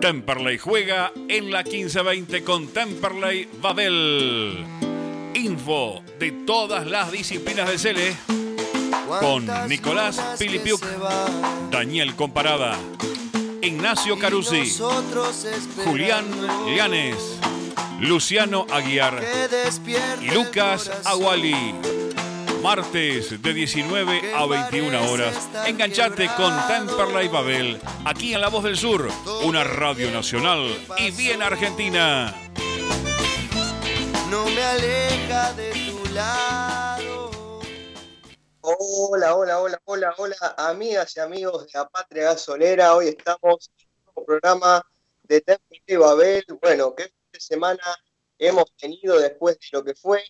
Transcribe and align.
Temperley 0.00 0.58
juega 0.58 1.12
en 1.28 1.50
la 1.50 1.64
15-20 1.64 2.44
con 2.44 2.68
Temperley 2.68 3.48
Babel. 3.60 4.64
Info 5.34 6.02
de 6.18 6.32
todas 6.46 6.86
las 6.86 7.10
disciplinas 7.10 7.68
de 7.68 7.78
Cele 7.78 8.16
con 9.20 9.46
Nicolás 9.68 10.20
Pilipiuk, 10.38 10.82
Daniel 11.70 12.14
Comparada, 12.14 12.76
Ignacio 13.62 14.18
Carusi, 14.18 14.72
Julián 15.84 16.26
Llanes, 16.74 17.38
Luciano 18.00 18.66
Aguiar 18.70 19.24
y 20.20 20.30
Lucas 20.30 20.90
Aguali. 21.04 21.74
Martes 22.62 23.42
de 23.42 23.54
19 23.54 24.34
a 24.34 24.46
21 24.46 25.10
horas. 25.10 25.48
Enganchate 25.66 26.28
con 26.36 26.52
Temperley 26.66 27.28
Babel, 27.28 27.80
aquí 28.04 28.34
en 28.34 28.40
La 28.40 28.48
Voz 28.48 28.64
del 28.64 28.76
Sur, 28.76 29.08
una 29.44 29.64
radio 29.64 30.10
nacional 30.10 30.76
y 30.98 31.10
bien 31.10 31.42
argentina. 31.42 32.34
No 34.30 34.46
me 34.46 34.62
aleja 34.62 35.52
de 35.54 35.72
tu 35.72 36.14
lado. 36.14 37.30
Hola, 38.60 39.36
hola, 39.36 39.60
hola, 39.60 39.80
hola, 39.84 40.14
hola, 40.16 40.54
amigas 40.58 41.16
y 41.16 41.20
amigos 41.20 41.66
de 41.66 41.78
la 41.78 41.88
Patria 41.88 42.24
Gasolera. 42.24 42.96
Hoy 42.96 43.08
estamos 43.08 43.70
en 43.78 43.86
un 44.14 44.24
programa 44.24 44.82
de 45.22 45.40
Temperley 45.40 45.96
Babel. 45.96 46.44
Bueno, 46.60 46.94
qué 46.94 47.04
fin 47.04 47.30
de 47.32 47.40
semana 47.40 47.96
hemos 48.38 48.74
tenido 48.76 49.18
después 49.18 49.58
de 49.60 49.66
lo 49.72 49.84
que 49.84 49.94
fue 49.94 50.22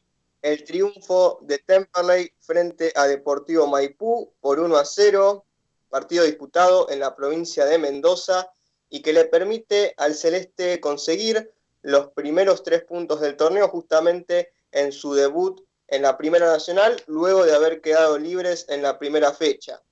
el 0.43 0.65
triunfo 0.65 1.39
de 1.43 1.59
Temperley 1.59 2.33
frente 2.41 2.93
a 2.95 3.07
Deportivo 3.07 3.67
Maipú 3.67 4.33
por 4.41 4.61
1 4.61 4.77
a 4.77 4.85
0, 4.85 5.45
partido 5.89 6.25
disputado 6.25 6.91
en 6.91 7.01
la 7.01 7.17
provincia 7.17 7.65
de 7.65 7.79
Mendoza 7.79 8.51
y 8.89 9.03
que 9.03 9.13
le 9.13 9.25
permite 9.25 9.95
al 9.97 10.15
Celeste 10.15 10.81
conseguir 10.81 11.53
los 11.83 12.09
primeros 12.09 12.63
tres 12.63 12.85
puntos 12.85 13.21
del 13.21 13.37
torneo 13.37 13.69
justamente 13.69 14.53
en 14.73 14.93
su 14.93 15.15
debut 15.15 15.61
en 15.89 16.03
la 16.03 16.19
Primera 16.19 16.47
Nacional, 16.47 17.01
luego 17.07 17.45
de 17.45 17.55
haber 17.55 17.81
quedado 17.81 18.19
libres 18.19 18.67
en 18.69 18.83
la 18.83 18.99
primera 18.99 19.33
fecha. 19.33 19.83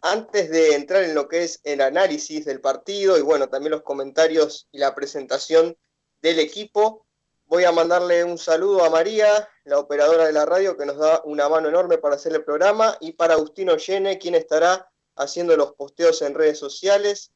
Antes 0.00 0.48
de 0.50 0.74
entrar 0.74 1.02
en 1.02 1.14
lo 1.14 1.26
que 1.26 1.42
es 1.42 1.60
el 1.64 1.80
análisis 1.80 2.44
del 2.44 2.60
partido 2.60 3.18
y 3.18 3.22
bueno, 3.22 3.48
también 3.48 3.72
los 3.72 3.82
comentarios 3.82 4.68
y 4.70 4.78
la 4.78 4.94
presentación 4.94 5.76
del 6.22 6.38
equipo, 6.38 7.04
Voy 7.48 7.64
a 7.64 7.72
mandarle 7.72 8.24
un 8.24 8.36
saludo 8.36 8.84
a 8.84 8.90
María, 8.90 9.48
la 9.64 9.78
operadora 9.78 10.26
de 10.26 10.34
la 10.34 10.44
radio, 10.44 10.76
que 10.76 10.84
nos 10.84 10.98
da 10.98 11.22
una 11.24 11.48
mano 11.48 11.70
enorme 11.70 11.96
para 11.96 12.16
hacer 12.16 12.34
el 12.34 12.44
programa, 12.44 12.98
y 13.00 13.12
para 13.12 13.34
Agustino 13.34 13.74
Llene, 13.78 14.18
quien 14.18 14.34
estará 14.34 14.90
haciendo 15.16 15.56
los 15.56 15.72
posteos 15.72 16.20
en 16.20 16.34
redes 16.34 16.58
sociales, 16.58 17.32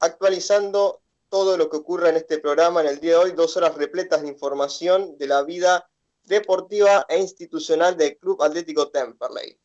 actualizando 0.00 1.02
todo 1.28 1.56
lo 1.56 1.70
que 1.70 1.76
ocurre 1.76 2.08
en 2.08 2.16
este 2.16 2.38
programa 2.38 2.80
en 2.80 2.88
el 2.88 2.98
día 2.98 3.12
de 3.12 3.16
hoy, 3.18 3.30
dos 3.30 3.56
horas 3.56 3.76
repletas 3.76 4.22
de 4.22 4.28
información 4.28 5.16
de 5.18 5.28
la 5.28 5.44
vida 5.44 5.88
deportiva 6.24 7.06
e 7.08 7.18
institucional 7.18 7.96
del 7.96 8.18
Club 8.18 8.42
Atlético 8.42 8.88
Temperley. 8.88 9.56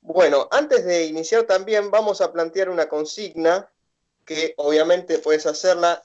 Bueno, 0.00 0.48
antes 0.50 0.86
de 0.86 1.04
iniciar 1.04 1.44
también 1.44 1.90
vamos 1.90 2.22
a 2.22 2.32
plantear 2.32 2.70
una 2.70 2.88
consigna 2.88 3.70
que 4.24 4.54
obviamente 4.56 5.18
puedes 5.18 5.44
hacerla 5.44 6.02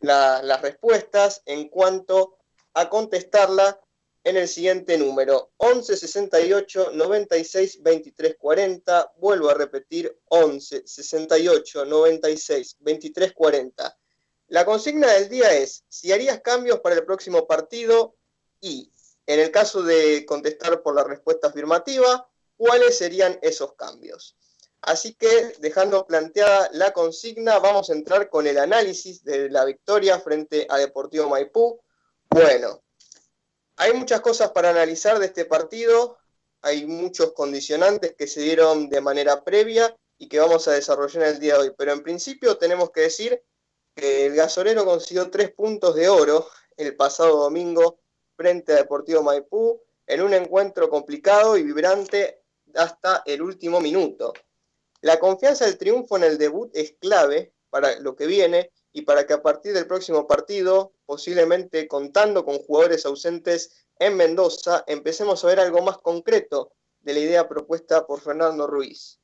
las 0.00 0.62
respuestas 0.62 1.42
en 1.46 1.68
cuanto 1.68 2.38
a 2.74 2.88
contestarla 2.88 3.80
en 4.24 4.36
el 4.36 4.48
siguiente 4.48 4.98
número. 4.98 5.52
11 5.58 5.96
68 5.96 6.90
96 6.92 7.82
23 7.82 8.36
40 8.38 9.12
vuelvo 9.18 9.50
a 9.50 9.54
repetir 9.54 10.18
11 10.28 10.82
68 10.86 11.84
96 11.84 12.76
23 12.80 13.32
40 13.32 13.98
la 14.48 14.64
consigna 14.64 15.12
del 15.12 15.28
día 15.28 15.52
es 15.56 15.84
si 15.88 16.12
harías 16.12 16.40
cambios 16.40 16.78
para 16.78 16.94
el 16.94 17.04
próximo 17.04 17.46
partido 17.48 18.14
y 18.60 18.92
en 19.26 19.40
el 19.40 19.50
caso 19.50 19.82
de 19.82 20.24
contestar 20.24 20.82
por 20.82 20.94
la 20.94 21.02
respuesta 21.02 21.48
afirmativa 21.48 22.28
cuáles 22.56 22.96
serían 22.96 23.38
esos 23.42 23.74
cambios 23.74 24.36
Así 24.86 25.14
que, 25.14 25.52
dejando 25.58 26.06
planteada 26.06 26.70
la 26.72 26.92
consigna, 26.92 27.58
vamos 27.58 27.90
a 27.90 27.92
entrar 27.92 28.30
con 28.30 28.46
el 28.46 28.56
análisis 28.56 29.24
de 29.24 29.50
la 29.50 29.64
victoria 29.64 30.20
frente 30.20 30.64
a 30.70 30.78
Deportivo 30.78 31.28
Maipú. 31.28 31.80
Bueno, 32.30 32.84
hay 33.74 33.92
muchas 33.94 34.20
cosas 34.20 34.52
para 34.52 34.70
analizar 34.70 35.18
de 35.18 35.26
este 35.26 35.44
partido, 35.44 36.18
hay 36.62 36.86
muchos 36.86 37.32
condicionantes 37.32 38.14
que 38.14 38.28
se 38.28 38.42
dieron 38.42 38.88
de 38.88 39.00
manera 39.00 39.42
previa 39.42 39.92
y 40.18 40.28
que 40.28 40.38
vamos 40.38 40.68
a 40.68 40.72
desarrollar 40.74 41.24
en 41.24 41.30
el 41.30 41.40
día 41.40 41.54
de 41.54 41.60
hoy. 41.62 41.72
Pero 41.76 41.92
en 41.92 42.04
principio 42.04 42.56
tenemos 42.56 42.90
que 42.92 43.00
decir 43.00 43.42
que 43.92 44.26
el 44.26 44.36
gasolero 44.36 44.84
consiguió 44.84 45.28
tres 45.32 45.50
puntos 45.50 45.96
de 45.96 46.08
oro 46.08 46.48
el 46.76 46.94
pasado 46.94 47.38
domingo 47.38 47.98
frente 48.36 48.72
a 48.72 48.76
Deportivo 48.76 49.24
Maipú 49.24 49.82
en 50.06 50.22
un 50.22 50.32
encuentro 50.32 50.88
complicado 50.88 51.56
y 51.56 51.64
vibrante 51.64 52.44
hasta 52.76 53.24
el 53.26 53.42
último 53.42 53.80
minuto. 53.80 54.32
La 55.06 55.20
confianza 55.20 55.66
del 55.66 55.78
triunfo 55.78 56.16
en 56.16 56.24
el 56.24 56.36
debut 56.36 56.68
es 56.74 56.96
clave 56.98 57.52
para 57.70 58.00
lo 58.00 58.16
que 58.16 58.26
viene 58.26 58.72
y 58.92 59.02
para 59.02 59.24
que 59.24 59.34
a 59.34 59.40
partir 59.40 59.72
del 59.72 59.86
próximo 59.86 60.26
partido, 60.26 60.94
posiblemente 61.06 61.86
contando 61.86 62.44
con 62.44 62.58
jugadores 62.58 63.06
ausentes 63.06 63.86
en 64.00 64.16
Mendoza, 64.16 64.82
empecemos 64.88 65.44
a 65.44 65.46
ver 65.46 65.60
algo 65.60 65.80
más 65.80 65.98
concreto 65.98 66.72
de 67.02 67.14
la 67.14 67.20
idea 67.20 67.48
propuesta 67.48 68.04
por 68.04 68.20
Fernando 68.20 68.66
Ruiz. 68.66 69.20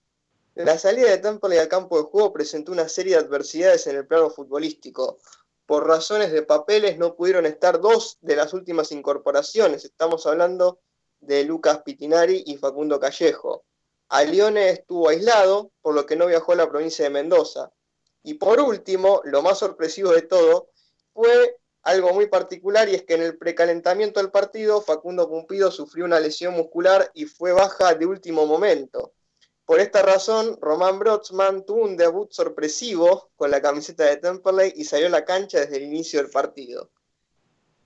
La 0.54 0.78
salida 0.78 1.10
de 1.10 1.18
Temple 1.18 1.58
al 1.58 1.66
campo 1.66 1.98
de 1.98 2.04
juego 2.04 2.32
presentó 2.32 2.70
una 2.70 2.88
serie 2.88 3.16
de 3.16 3.24
adversidades 3.24 3.88
en 3.88 3.96
el 3.96 4.06
plano 4.06 4.30
futbolístico. 4.30 5.18
Por 5.66 5.88
razones 5.88 6.30
de 6.30 6.42
papeles 6.42 6.96
no 6.96 7.16
pudieron 7.16 7.44
estar 7.44 7.80
dos 7.80 8.18
de 8.20 8.36
las 8.36 8.54
últimas 8.54 8.92
incorporaciones. 8.92 9.84
Estamos 9.84 10.26
hablando 10.26 10.78
de 11.18 11.42
Lucas 11.42 11.82
Pitinari 11.82 12.44
y 12.46 12.56
Facundo 12.56 13.00
Callejo. 13.00 13.64
Alione 14.12 14.68
estuvo 14.68 15.08
aislado, 15.08 15.72
por 15.80 15.94
lo 15.94 16.04
que 16.04 16.16
no 16.16 16.26
viajó 16.26 16.52
a 16.52 16.56
la 16.56 16.68
provincia 16.68 17.02
de 17.02 17.10
Mendoza. 17.10 17.72
Y 18.22 18.34
por 18.34 18.60
último, 18.60 19.22
lo 19.24 19.40
más 19.40 19.58
sorpresivo 19.58 20.10
de 20.10 20.20
todo, 20.20 20.68
fue 21.14 21.56
algo 21.82 22.12
muy 22.12 22.26
particular 22.26 22.90
y 22.90 22.94
es 22.94 23.04
que 23.04 23.14
en 23.14 23.22
el 23.22 23.38
precalentamiento 23.38 24.20
del 24.20 24.30
partido 24.30 24.82
Facundo 24.82 25.30
Cumpido 25.30 25.70
sufrió 25.70 26.04
una 26.04 26.20
lesión 26.20 26.52
muscular 26.52 27.10
y 27.14 27.24
fue 27.24 27.52
baja 27.52 27.94
de 27.94 28.04
último 28.04 28.44
momento. 28.44 29.14
Por 29.64 29.80
esta 29.80 30.02
razón, 30.02 30.58
Román 30.60 30.98
Brotzman 30.98 31.64
tuvo 31.64 31.84
un 31.84 31.96
debut 31.96 32.30
sorpresivo 32.32 33.30
con 33.34 33.50
la 33.50 33.62
camiseta 33.62 34.04
de 34.04 34.18
Temperley 34.18 34.74
y 34.76 34.84
salió 34.84 35.06
a 35.06 35.10
la 35.10 35.24
cancha 35.24 35.60
desde 35.60 35.78
el 35.78 35.84
inicio 35.84 36.20
del 36.20 36.30
partido. 36.30 36.90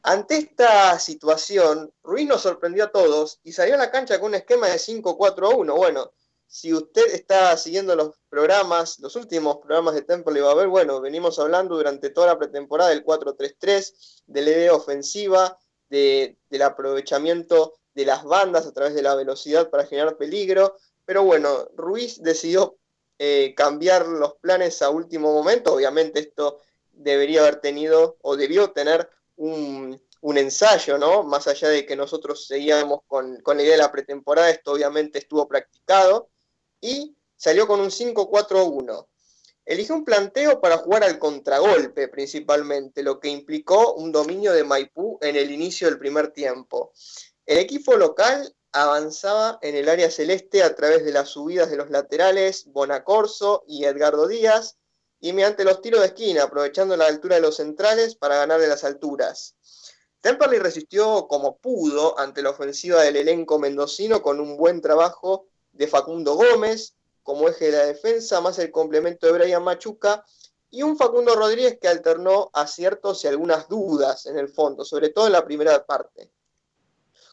Ante 0.08 0.36
esta 0.36 1.00
situación, 1.00 1.92
Ruiz 2.04 2.28
nos 2.28 2.42
sorprendió 2.42 2.84
a 2.84 2.92
todos 2.92 3.40
y 3.42 3.50
salió 3.50 3.74
a 3.74 3.78
la 3.78 3.90
cancha 3.90 4.20
con 4.20 4.28
un 4.28 4.34
esquema 4.36 4.68
de 4.68 4.76
5-4-1. 4.76 5.76
Bueno, 5.76 6.12
si 6.46 6.72
usted 6.72 7.12
está 7.12 7.56
siguiendo 7.56 7.96
los 7.96 8.14
programas, 8.28 9.00
los 9.00 9.16
últimos 9.16 9.56
programas 9.56 9.96
de 9.96 10.02
Temple 10.02 10.38
y 10.38 10.42
Babel, 10.42 10.68
bueno, 10.68 11.00
venimos 11.00 11.40
hablando 11.40 11.74
durante 11.74 12.10
toda 12.10 12.28
la 12.28 12.38
pretemporada 12.38 12.90
del 12.90 13.04
4-3-3, 13.04 14.22
de 14.26 14.42
la 14.42 14.50
idea 14.50 14.74
ofensiva, 14.74 15.58
del 15.88 16.62
aprovechamiento 16.62 17.74
de 17.92 18.04
las 18.04 18.22
bandas 18.22 18.64
a 18.64 18.72
través 18.72 18.94
de 18.94 19.02
la 19.02 19.16
velocidad 19.16 19.70
para 19.70 19.86
generar 19.86 20.16
peligro. 20.16 20.76
Pero 21.04 21.24
bueno, 21.24 21.68
Ruiz 21.74 22.22
decidió 22.22 22.78
eh, 23.18 23.54
cambiar 23.56 24.06
los 24.06 24.34
planes 24.34 24.82
a 24.82 24.90
último 24.90 25.32
momento. 25.32 25.74
Obviamente 25.74 26.20
esto 26.20 26.60
debería 26.92 27.40
haber 27.40 27.56
tenido 27.56 28.18
o 28.22 28.36
debió 28.36 28.70
tener 28.70 29.10
un, 29.36 30.00
ensayo, 30.36 30.98
¿no? 30.98 31.22
Más 31.22 31.46
allá 31.46 31.68
de 31.68 31.86
que 31.86 31.96
nosotros 31.96 32.46
seguíamos 32.46 33.00
con, 33.06 33.40
con, 33.42 33.56
la 33.56 33.62
idea 33.62 33.72
de 33.72 33.82
la 33.82 33.92
pretemporada, 33.92 34.50
esto 34.50 34.72
obviamente 34.72 35.18
estuvo 35.18 35.46
practicado 35.46 36.30
y 36.80 37.16
salió 37.36 37.66
con 37.66 37.80
un 37.80 37.90
5-4-1. 37.90 39.06
Eligió 39.64 39.96
un 39.96 40.04
planteo 40.04 40.60
para 40.60 40.78
jugar 40.78 41.02
al 41.02 41.18
contragolpe 41.18 42.06
principalmente, 42.06 43.02
lo 43.02 43.18
que 43.18 43.28
implicó 43.28 43.94
un 43.94 44.12
dominio 44.12 44.52
de 44.52 44.62
Maipú 44.62 45.18
en 45.20 45.34
el 45.34 45.50
inicio 45.50 45.88
del 45.88 45.98
primer 45.98 46.32
tiempo. 46.32 46.92
El 47.44 47.58
equipo 47.58 47.96
local 47.96 48.54
avanzaba 48.70 49.58
en 49.62 49.74
el 49.74 49.88
área 49.88 50.10
celeste 50.10 50.62
a 50.62 50.74
través 50.74 51.04
de 51.04 51.12
las 51.12 51.30
subidas 51.30 51.70
de 51.70 51.76
los 51.76 51.90
laterales 51.90 52.66
Bonacorso 52.66 53.64
y 53.66 53.84
Edgardo 53.84 54.28
Díaz, 54.28 54.76
y 55.20 55.32
mediante 55.32 55.64
los 55.64 55.80
tiros 55.80 56.00
de 56.00 56.06
esquina, 56.06 56.44
aprovechando 56.44 56.96
la 56.96 57.06
altura 57.06 57.36
de 57.36 57.42
los 57.42 57.56
centrales 57.56 58.14
para 58.14 58.36
ganar 58.36 58.60
de 58.60 58.68
las 58.68 58.84
alturas. 58.84 59.54
Temperley 60.20 60.58
resistió 60.58 61.28
como 61.28 61.56
pudo 61.58 62.18
ante 62.18 62.42
la 62.42 62.50
ofensiva 62.50 63.02
del 63.02 63.16
elenco 63.16 63.58
mendocino 63.58 64.22
con 64.22 64.40
un 64.40 64.56
buen 64.56 64.80
trabajo 64.80 65.46
de 65.72 65.86
Facundo 65.86 66.34
Gómez 66.34 66.94
como 67.22 67.48
eje 67.48 67.66
de 67.66 67.78
la 67.78 67.86
defensa, 67.86 68.40
más 68.40 68.58
el 68.58 68.70
complemento 68.70 69.26
de 69.26 69.32
Brian 69.32 69.62
Machuca 69.62 70.24
y 70.70 70.82
un 70.82 70.96
Facundo 70.96 71.34
Rodríguez 71.34 71.78
que 71.80 71.88
alternó 71.88 72.50
aciertos 72.52 73.24
y 73.24 73.28
algunas 73.28 73.68
dudas 73.68 74.26
en 74.26 74.38
el 74.38 74.48
fondo, 74.48 74.84
sobre 74.84 75.10
todo 75.10 75.26
en 75.26 75.32
la 75.32 75.44
primera 75.44 75.84
parte. 75.84 76.30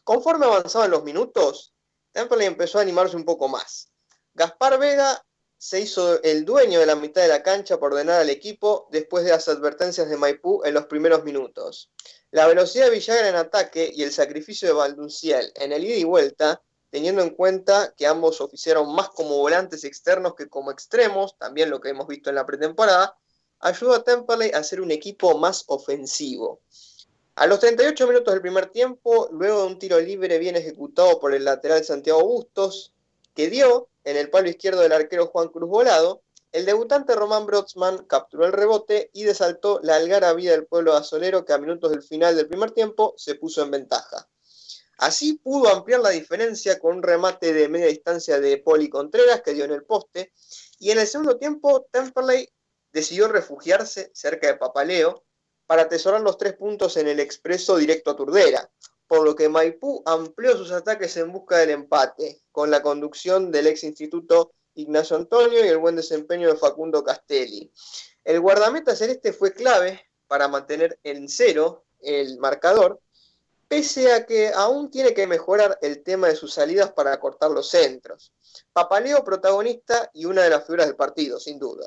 Conforme 0.02 0.46
avanzaban 0.46 0.90
los 0.90 1.04
minutos, 1.04 1.74
Temperley 2.12 2.46
empezó 2.46 2.78
a 2.78 2.82
animarse 2.82 3.16
un 3.16 3.24
poco 3.24 3.48
más. 3.48 3.90
Gaspar 4.34 4.78
Vega 4.78 5.24
se 5.58 5.80
hizo 5.80 6.22
el 6.22 6.44
dueño 6.44 6.80
de 6.80 6.86
la 6.86 6.96
mitad 6.96 7.22
de 7.22 7.28
la 7.28 7.42
cancha 7.42 7.78
por 7.78 7.92
ordenar 7.92 8.20
al 8.20 8.30
equipo 8.30 8.88
después 8.90 9.24
de 9.24 9.30
las 9.30 9.48
advertencias 9.48 10.08
de 10.08 10.16
Maipú 10.16 10.62
en 10.64 10.74
los 10.74 10.86
primeros 10.86 11.24
minutos. 11.24 11.90
La 12.30 12.46
velocidad 12.46 12.86
de 12.86 12.90
Villagra 12.90 13.28
en 13.28 13.36
ataque 13.36 13.90
y 13.94 14.02
el 14.02 14.12
sacrificio 14.12 14.68
de 14.68 14.74
Valdunciel 14.74 15.52
en 15.54 15.72
el 15.72 15.84
ida 15.84 15.96
y 15.96 16.04
vuelta, 16.04 16.60
teniendo 16.90 17.22
en 17.22 17.30
cuenta 17.30 17.94
que 17.96 18.06
ambos 18.06 18.40
oficiaron 18.40 18.94
más 18.94 19.08
como 19.10 19.38
volantes 19.38 19.84
externos 19.84 20.34
que 20.34 20.48
como 20.48 20.70
extremos, 20.70 21.38
también 21.38 21.70
lo 21.70 21.80
que 21.80 21.90
hemos 21.90 22.06
visto 22.06 22.30
en 22.30 22.36
la 22.36 22.46
pretemporada, 22.46 23.16
ayudó 23.60 23.94
a 23.94 24.04
Temperley 24.04 24.50
a 24.50 24.62
ser 24.62 24.80
un 24.80 24.90
equipo 24.90 25.38
más 25.38 25.64
ofensivo. 25.68 26.60
A 27.36 27.46
los 27.46 27.58
38 27.60 28.06
minutos 28.06 28.32
del 28.32 28.42
primer 28.42 28.66
tiempo, 28.66 29.28
luego 29.32 29.62
de 29.62 29.66
un 29.66 29.78
tiro 29.78 29.98
libre 29.98 30.38
bien 30.38 30.54
ejecutado 30.54 31.18
por 31.18 31.34
el 31.34 31.44
lateral 31.44 31.82
Santiago 31.82 32.22
Bustos, 32.24 32.92
que 33.34 33.50
dio 33.50 33.88
en 34.04 34.16
el 34.16 34.30
palo 34.30 34.48
izquierdo 34.48 34.80
del 34.80 34.92
arquero 34.92 35.26
Juan 35.26 35.48
Cruz 35.48 35.68
Volado, 35.68 36.22
el 36.52 36.66
debutante 36.66 37.16
Román 37.16 37.46
Brotzman 37.46 38.04
capturó 38.06 38.46
el 38.46 38.52
rebote 38.52 39.10
y 39.12 39.24
desaltó 39.24 39.80
la 39.82 39.96
algarabía 39.96 40.52
del 40.52 40.66
pueblo 40.66 40.94
azolero 40.94 41.44
que 41.44 41.52
a 41.52 41.58
minutos 41.58 41.90
del 41.90 42.02
final 42.02 42.36
del 42.36 42.46
primer 42.46 42.70
tiempo 42.70 43.14
se 43.16 43.34
puso 43.34 43.62
en 43.62 43.72
ventaja. 43.72 44.28
Así 44.98 45.34
pudo 45.42 45.68
ampliar 45.68 46.00
la 46.00 46.10
diferencia 46.10 46.78
con 46.78 46.98
un 46.98 47.02
remate 47.02 47.52
de 47.52 47.68
media 47.68 47.86
distancia 47.86 48.38
de 48.38 48.58
Poli 48.58 48.88
Contreras 48.88 49.42
que 49.42 49.52
dio 49.52 49.64
en 49.64 49.72
el 49.72 49.84
poste 49.84 50.32
y 50.78 50.92
en 50.92 51.00
el 51.00 51.08
segundo 51.08 51.38
tiempo 51.38 51.88
Temperley 51.90 52.48
decidió 52.92 53.26
refugiarse 53.26 54.12
cerca 54.14 54.46
de 54.46 54.54
Papaleo 54.54 55.24
para 55.66 55.82
atesorar 55.82 56.20
los 56.20 56.38
tres 56.38 56.52
puntos 56.54 56.96
en 56.96 57.08
el 57.08 57.18
expreso 57.18 57.76
directo 57.76 58.12
a 58.12 58.16
Turdera, 58.16 58.70
por 59.06 59.24
lo 59.24 59.34
que 59.36 59.48
Maipú 59.48 60.02
amplió 60.06 60.56
sus 60.56 60.72
ataques 60.72 61.16
en 61.16 61.32
busca 61.32 61.58
del 61.58 61.70
empate, 61.70 62.42
con 62.52 62.70
la 62.70 62.82
conducción 62.82 63.50
del 63.50 63.66
ex 63.66 63.84
instituto 63.84 64.52
Ignacio 64.74 65.16
Antonio 65.16 65.64
y 65.64 65.68
el 65.68 65.78
buen 65.78 65.96
desempeño 65.96 66.48
de 66.48 66.56
Facundo 66.56 67.04
Castelli. 67.04 67.70
El 68.24 68.40
guardameta 68.40 68.96
celeste 68.96 69.32
fue 69.32 69.52
clave 69.52 70.00
para 70.26 70.48
mantener 70.48 70.98
en 71.04 71.28
cero 71.28 71.84
el 72.00 72.38
marcador, 72.38 73.00
pese 73.68 74.12
a 74.12 74.26
que 74.26 74.48
aún 74.54 74.90
tiene 74.90 75.14
que 75.14 75.26
mejorar 75.26 75.78
el 75.82 76.02
tema 76.02 76.28
de 76.28 76.36
sus 76.36 76.52
salidas 76.52 76.92
para 76.92 77.18
cortar 77.20 77.50
los 77.50 77.68
centros. 77.70 78.32
Papaleo 78.72 79.24
protagonista 79.24 80.10
y 80.12 80.24
una 80.24 80.42
de 80.42 80.50
las 80.50 80.64
figuras 80.64 80.86
del 80.86 80.96
partido, 80.96 81.38
sin 81.38 81.58
duda. 81.58 81.86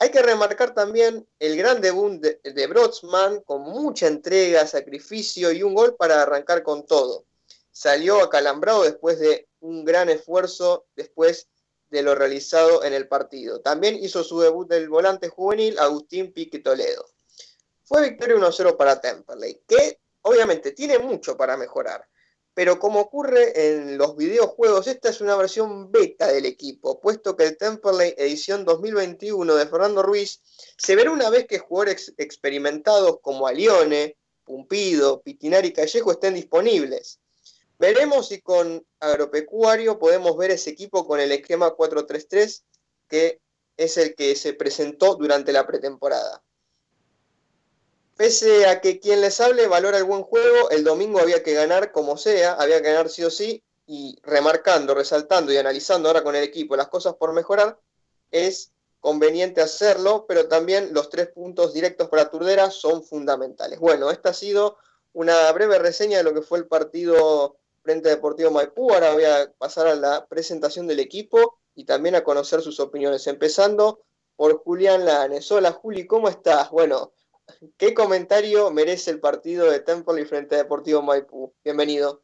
Hay 0.00 0.10
que 0.10 0.22
remarcar 0.22 0.74
también 0.74 1.28
el 1.40 1.56
gran 1.56 1.80
debut 1.80 2.20
de, 2.20 2.40
de 2.44 3.42
con 3.44 3.62
mucha 3.62 4.06
entrega, 4.06 4.64
sacrificio 4.64 5.50
y 5.50 5.64
un 5.64 5.74
gol 5.74 5.96
para 5.96 6.22
arrancar 6.22 6.62
con 6.62 6.86
todo. 6.86 7.24
Salió 7.72 8.22
acalambrado 8.22 8.84
después 8.84 9.18
de 9.18 9.48
un 9.60 9.84
gran 9.84 10.08
esfuerzo 10.08 10.86
después 10.94 11.48
de 11.90 12.02
lo 12.02 12.14
realizado 12.14 12.84
en 12.84 12.92
el 12.92 13.08
partido. 13.08 13.60
También 13.60 13.96
hizo 13.96 14.22
su 14.22 14.40
debut 14.40 14.68
del 14.68 14.88
volante 14.88 15.28
juvenil 15.28 15.76
Agustín 15.80 16.32
Pique 16.32 16.60
Toledo. 16.60 17.04
Fue 17.82 18.10
victoria 18.10 18.36
1-0 18.36 18.76
para 18.76 19.00
Temperley, 19.00 19.62
que 19.66 19.98
obviamente 20.22 20.72
tiene 20.72 20.98
mucho 20.98 21.36
para 21.36 21.56
mejorar 21.56 22.06
pero 22.58 22.80
como 22.80 22.98
ocurre 22.98 23.52
en 23.68 23.98
los 23.98 24.16
videojuegos, 24.16 24.88
esta 24.88 25.10
es 25.10 25.20
una 25.20 25.36
versión 25.36 25.92
beta 25.92 26.26
del 26.26 26.44
equipo, 26.44 26.98
puesto 26.98 27.36
que 27.36 27.44
el 27.44 27.56
Temperley 27.56 28.16
edición 28.18 28.64
2021 28.64 29.54
de 29.54 29.68
Fernando 29.68 30.02
Ruiz 30.02 30.42
se 30.76 30.96
verá 30.96 31.12
una 31.12 31.30
vez 31.30 31.46
que 31.46 31.60
jugadores 31.60 32.12
experimentados 32.16 33.20
como 33.22 33.46
Alione, 33.46 34.16
Pumpido, 34.42 35.22
Pitinari 35.22 35.68
y 35.68 35.72
Callejo 35.72 36.10
estén 36.10 36.34
disponibles. 36.34 37.20
Veremos 37.78 38.26
si 38.26 38.40
con 38.40 38.84
Agropecuario 38.98 40.00
podemos 40.00 40.36
ver 40.36 40.50
ese 40.50 40.70
equipo 40.70 41.06
con 41.06 41.20
el 41.20 41.30
esquema 41.30 41.76
4-3-3 41.76 42.64
que 43.06 43.40
es 43.76 43.96
el 43.98 44.16
que 44.16 44.34
se 44.34 44.54
presentó 44.54 45.14
durante 45.14 45.52
la 45.52 45.64
pretemporada. 45.64 46.42
Pese 48.18 48.66
a 48.66 48.80
que 48.80 48.98
quien 48.98 49.20
les 49.20 49.40
hable 49.40 49.68
valora 49.68 49.96
el 49.96 50.02
buen 50.02 50.24
juego, 50.24 50.70
el 50.70 50.82
domingo 50.82 51.20
había 51.20 51.44
que 51.44 51.54
ganar 51.54 51.92
como 51.92 52.16
sea, 52.16 52.54
había 52.54 52.82
que 52.82 52.88
ganar 52.88 53.08
sí 53.08 53.22
o 53.22 53.30
sí, 53.30 53.62
y 53.86 54.18
remarcando, 54.24 54.92
resaltando 54.92 55.52
y 55.52 55.56
analizando 55.56 56.08
ahora 56.08 56.24
con 56.24 56.34
el 56.34 56.42
equipo 56.42 56.74
las 56.74 56.88
cosas 56.88 57.14
por 57.14 57.32
mejorar, 57.32 57.78
es 58.32 58.72
conveniente 58.98 59.60
hacerlo, 59.60 60.26
pero 60.26 60.48
también 60.48 60.92
los 60.92 61.10
tres 61.10 61.28
puntos 61.28 61.72
directos 61.72 62.08
para 62.08 62.28
Turdera 62.28 62.72
son 62.72 63.04
fundamentales. 63.04 63.78
Bueno, 63.78 64.10
esta 64.10 64.30
ha 64.30 64.34
sido 64.34 64.78
una 65.12 65.52
breve 65.52 65.78
reseña 65.78 66.18
de 66.18 66.24
lo 66.24 66.34
que 66.34 66.42
fue 66.42 66.58
el 66.58 66.66
partido 66.66 67.56
frente 67.84 68.08
a 68.08 68.16
Deportivo 68.16 68.50
Maipú. 68.50 68.92
Ahora 68.92 69.12
voy 69.12 69.26
a 69.26 69.52
pasar 69.58 69.86
a 69.86 69.94
la 69.94 70.26
presentación 70.26 70.88
del 70.88 70.98
equipo 70.98 71.60
y 71.76 71.84
también 71.84 72.16
a 72.16 72.24
conocer 72.24 72.62
sus 72.62 72.80
opiniones, 72.80 73.28
empezando 73.28 74.00
por 74.34 74.58
Julián 74.58 75.04
Lanes. 75.04 75.52
Hola 75.52 75.70
Juli, 75.70 76.04
¿cómo 76.04 76.28
estás? 76.28 76.68
Bueno, 76.70 77.12
¿Qué 77.76 77.94
comentario 77.94 78.70
merece 78.70 79.10
el 79.10 79.20
partido 79.20 79.70
de 79.70 79.80
Temple 79.80 80.22
y 80.22 80.24
frente 80.24 80.54
a 80.54 80.58
Deportivo 80.58 81.02
Maipú? 81.02 81.52
Bienvenido. 81.64 82.22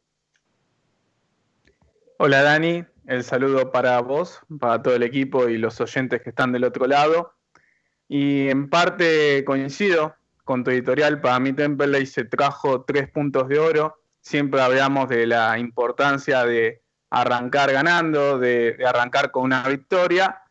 Hola 2.17 2.41
Dani, 2.41 2.85
el 3.07 3.23
saludo 3.23 3.71
para 3.71 3.99
vos, 4.01 4.39
para 4.59 4.81
todo 4.81 4.95
el 4.95 5.03
equipo 5.03 5.49
y 5.49 5.57
los 5.57 5.81
oyentes 5.81 6.21
que 6.21 6.29
están 6.29 6.51
del 6.51 6.63
otro 6.63 6.87
lado. 6.87 7.33
Y 8.07 8.47
en 8.49 8.69
parte 8.69 9.43
coincido 9.45 10.15
con 10.45 10.63
tu 10.63 10.71
editorial, 10.71 11.19
para 11.19 11.39
mí 11.39 11.51
Temple 11.51 12.05
se 12.05 12.23
trajo 12.23 12.83
tres 12.83 13.09
puntos 13.09 13.49
de 13.49 13.59
oro. 13.59 13.99
Siempre 14.21 14.61
hablamos 14.61 15.09
de 15.09 15.27
la 15.27 15.59
importancia 15.59 16.45
de 16.45 16.81
arrancar 17.09 17.73
ganando, 17.73 18.39
de, 18.39 18.77
arrancar 18.85 19.31
con 19.31 19.43
una 19.43 19.67
victoria, 19.67 20.43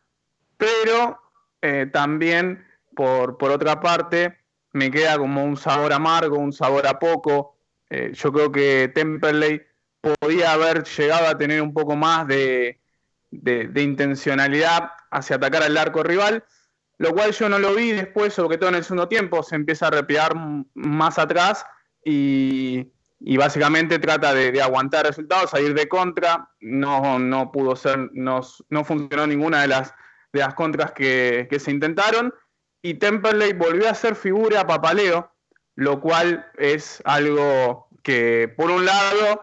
pero 0.57 1.19
eh, 1.61 1.89
también 1.91 2.65
por, 2.93 3.37
por 3.37 3.51
otra 3.51 3.79
parte 3.79 4.44
me 4.75 4.91
queda 4.91 5.17
como 5.17 5.41
un 5.41 5.55
sabor 5.55 5.93
amargo, 5.93 6.37
un 6.37 6.51
sabor 6.51 6.85
a 6.85 6.99
poco. 6.99 7.55
Eh, 7.89 8.11
yo 8.13 8.33
creo 8.33 8.51
que 8.51 8.91
Temperley 8.93 9.61
podía 10.01 10.51
haber 10.51 10.83
llegado 10.83 11.27
a 11.27 11.37
tener 11.37 11.61
un 11.61 11.73
poco 11.73 11.95
más 11.95 12.27
de, 12.27 12.81
intencionalidad 13.31 14.91
hacia 15.11 15.37
atacar 15.37 15.63
al 15.63 15.77
arco 15.77 16.03
rival, 16.03 16.43
lo 16.97 17.11
cual 17.13 17.31
yo 17.31 17.47
no 17.47 17.57
lo 17.57 17.73
vi 17.73 17.93
después, 17.93 18.33
sobre 18.33 18.57
todo 18.57 18.67
en 18.67 18.75
el 18.75 18.83
segundo 18.83 19.07
tiempo, 19.07 19.43
se 19.43 19.55
empieza 19.55 19.87
a 19.87 19.91
repear 19.91 20.35
más 20.73 21.19
atrás 21.19 21.65
y, 22.03 22.91
básicamente 23.37 23.97
trata 23.99 24.33
de, 24.33 24.61
aguantar 24.61 25.05
resultados, 25.05 25.51
salir 25.51 25.73
de 25.73 25.87
contra, 25.87 26.49
no, 26.59 27.17
no 27.17 27.49
pudo 27.53 27.77
ser, 27.77 28.09
no, 28.11 28.41
no 28.67 28.83
funcionó 28.83 29.25
ninguna 29.25 29.61
de 29.61 29.69
las, 29.69 29.93
de 30.33 30.41
las 30.41 30.53
contras 30.53 30.91
que, 30.91 31.47
que 31.49 31.59
se 31.59 31.71
intentaron 31.71 32.33
y 32.85 32.93
Temperley 32.93 33.53
volvió 33.53 33.89
a 33.89 33.95
ser 33.95 34.15
figura 34.15 34.67
papaleo, 34.67 35.31
lo 35.73 35.99
cual 35.99 36.45
es 36.55 37.01
algo 37.03 37.87
que, 38.03 38.53
por 38.55 38.69
un 38.69 38.85
lado, 38.85 39.41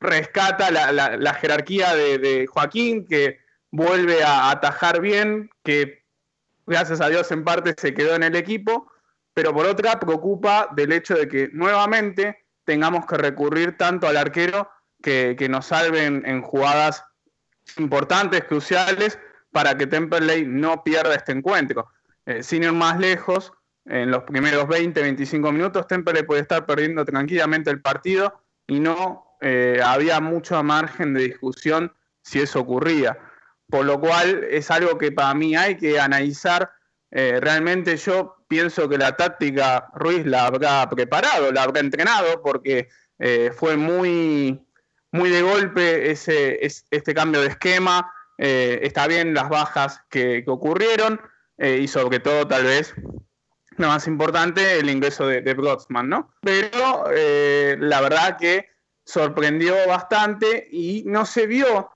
rescata 0.00 0.70
la, 0.70 1.34
jerarquía 1.34 1.94
de, 1.94 2.46
Joaquín, 2.50 3.06
que 3.06 3.40
vuelve 3.70 4.24
a 4.24 4.48
atajar 4.48 5.02
bien, 5.02 5.50
que 5.62 6.02
gracias 6.66 7.02
a 7.02 7.10
Dios 7.10 7.30
en 7.30 7.44
parte 7.44 7.74
se 7.76 7.92
quedó 7.92 8.14
en 8.14 8.22
el 8.22 8.36
equipo, 8.36 8.90
pero 9.34 9.52
por 9.52 9.66
otra 9.66 10.00
preocupa 10.00 10.70
del 10.74 10.92
hecho 10.92 11.14
de 11.14 11.28
que 11.28 11.50
nuevamente 11.52 12.46
tengamos 12.64 13.04
que 13.04 13.18
recurrir 13.18 13.76
tanto 13.76 14.08
al 14.08 14.16
arquero 14.16 14.70
que, 15.02 15.36
nos 15.50 15.66
salven 15.66 16.22
en 16.24 16.40
jugadas 16.40 17.04
importantes, 17.76 18.44
cruciales, 18.44 19.18
para 19.50 19.76
que 19.76 19.86
Temperley 19.86 20.46
no 20.46 20.82
pierda 20.82 21.14
este 21.14 21.32
encuentro. 21.32 21.90
Eh, 22.26 22.42
sin 22.42 22.62
ir 22.62 22.72
más 22.72 22.98
lejos, 22.98 23.52
en 23.84 24.10
los 24.10 24.22
primeros 24.22 24.68
20, 24.68 25.00
25 25.00 25.50
minutos, 25.50 25.86
Temple 25.88 26.22
puede 26.22 26.42
estar 26.42 26.66
perdiendo 26.66 27.04
tranquilamente 27.04 27.70
el 27.70 27.80
partido 27.80 28.40
y 28.68 28.78
no 28.78 29.36
eh, 29.40 29.80
había 29.84 30.20
mucho 30.20 30.62
margen 30.62 31.14
de 31.14 31.22
discusión 31.24 31.92
si 32.22 32.40
eso 32.40 32.60
ocurría. 32.60 33.18
Por 33.68 33.86
lo 33.86 33.98
cual 33.98 34.44
es 34.50 34.70
algo 34.70 34.98
que 34.98 35.10
para 35.10 35.34
mí 35.34 35.56
hay 35.56 35.76
que 35.76 35.98
analizar. 35.98 36.70
Eh, 37.10 37.40
realmente 37.40 37.96
yo 37.96 38.36
pienso 38.46 38.88
que 38.88 38.98
la 38.98 39.16
táctica 39.16 39.88
Ruiz 39.94 40.24
la 40.26 40.46
habrá 40.46 40.88
preparado, 40.88 41.50
la 41.50 41.64
habrá 41.64 41.80
entrenado, 41.80 42.42
porque 42.42 42.88
fue 43.54 43.76
muy, 43.76 44.66
muy 45.12 45.30
de 45.30 45.42
golpe 45.42 46.10
ese, 46.10 46.58
este 46.66 47.14
cambio 47.14 47.40
de 47.40 47.48
esquema. 47.48 48.12
está 48.36 49.06
bien 49.06 49.32
las 49.32 49.48
bajas 49.48 50.00
que 50.10 50.42
ocurrieron 50.48 51.20
eh, 51.62 51.78
y 51.78 51.86
sobre 51.86 52.18
todo 52.18 52.48
tal 52.48 52.64
vez 52.64 52.92
lo 53.76 53.86
más 53.86 54.08
importante, 54.08 54.80
el 54.80 54.90
ingreso 54.90 55.28
de, 55.28 55.42
de 55.42 55.54
¿no? 56.02 56.34
Pero 56.40 57.04
eh, 57.14 57.76
la 57.78 58.00
verdad 58.00 58.36
que 58.36 58.68
sorprendió 59.04 59.76
bastante 59.86 60.66
y 60.72 61.04
no 61.06 61.24
se 61.24 61.46
vio 61.46 61.88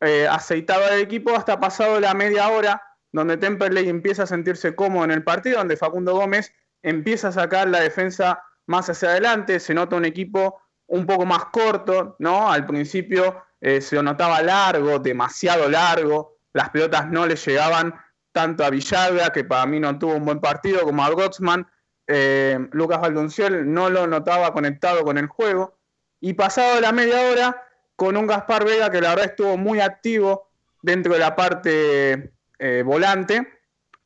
eh, 0.00 0.26
aceitado 0.26 0.88
el 0.88 1.02
equipo 1.02 1.36
hasta 1.36 1.60
pasado 1.60 2.00
la 2.00 2.14
media 2.14 2.48
hora, 2.48 2.82
donde 3.12 3.36
Temperley 3.36 3.90
empieza 3.90 4.22
a 4.22 4.26
sentirse 4.26 4.74
cómodo 4.74 5.04
en 5.04 5.10
el 5.10 5.22
partido, 5.22 5.58
donde 5.58 5.76
Facundo 5.76 6.14
Gómez 6.14 6.54
empieza 6.82 7.28
a 7.28 7.32
sacar 7.32 7.68
la 7.68 7.80
defensa 7.80 8.42
más 8.64 8.88
hacia 8.88 9.10
adelante, 9.10 9.60
se 9.60 9.74
nota 9.74 9.96
un 9.96 10.06
equipo 10.06 10.62
un 10.86 11.04
poco 11.04 11.26
más 11.26 11.44
corto, 11.52 12.16
¿no? 12.20 12.50
Al 12.50 12.64
principio 12.64 13.44
se 13.60 14.02
notaba 14.02 14.40
largo, 14.40 14.98
demasiado 14.98 15.68
largo, 15.68 16.38
las 16.54 16.70
pelotas 16.70 17.10
no 17.10 17.26
le 17.26 17.36
llegaban 17.36 17.94
tanto 18.32 18.64
a 18.64 18.70
Villagra, 18.70 19.30
que 19.30 19.44
para 19.44 19.66
mí 19.66 19.80
no 19.80 19.98
tuvo 19.98 20.14
un 20.14 20.24
buen 20.24 20.40
partido, 20.40 20.82
como 20.82 21.04
a 21.04 21.10
Gotzman. 21.10 21.66
Eh, 22.06 22.58
Lucas 22.72 23.00
Valdonciel 23.00 23.72
no 23.72 23.90
lo 23.90 24.06
notaba 24.06 24.52
conectado 24.52 25.04
con 25.04 25.18
el 25.18 25.26
juego. 25.26 25.78
Y 26.20 26.34
pasado 26.34 26.80
la 26.80 26.92
media 26.92 27.30
hora, 27.30 27.66
con 27.96 28.16
un 28.16 28.26
Gaspar 28.26 28.64
Vega 28.64 28.90
que 28.90 29.00
la 29.00 29.10
verdad 29.10 29.26
estuvo 29.26 29.56
muy 29.56 29.80
activo 29.80 30.50
dentro 30.82 31.12
de 31.12 31.18
la 31.18 31.36
parte 31.36 32.32
eh, 32.58 32.82
volante, 32.84 33.46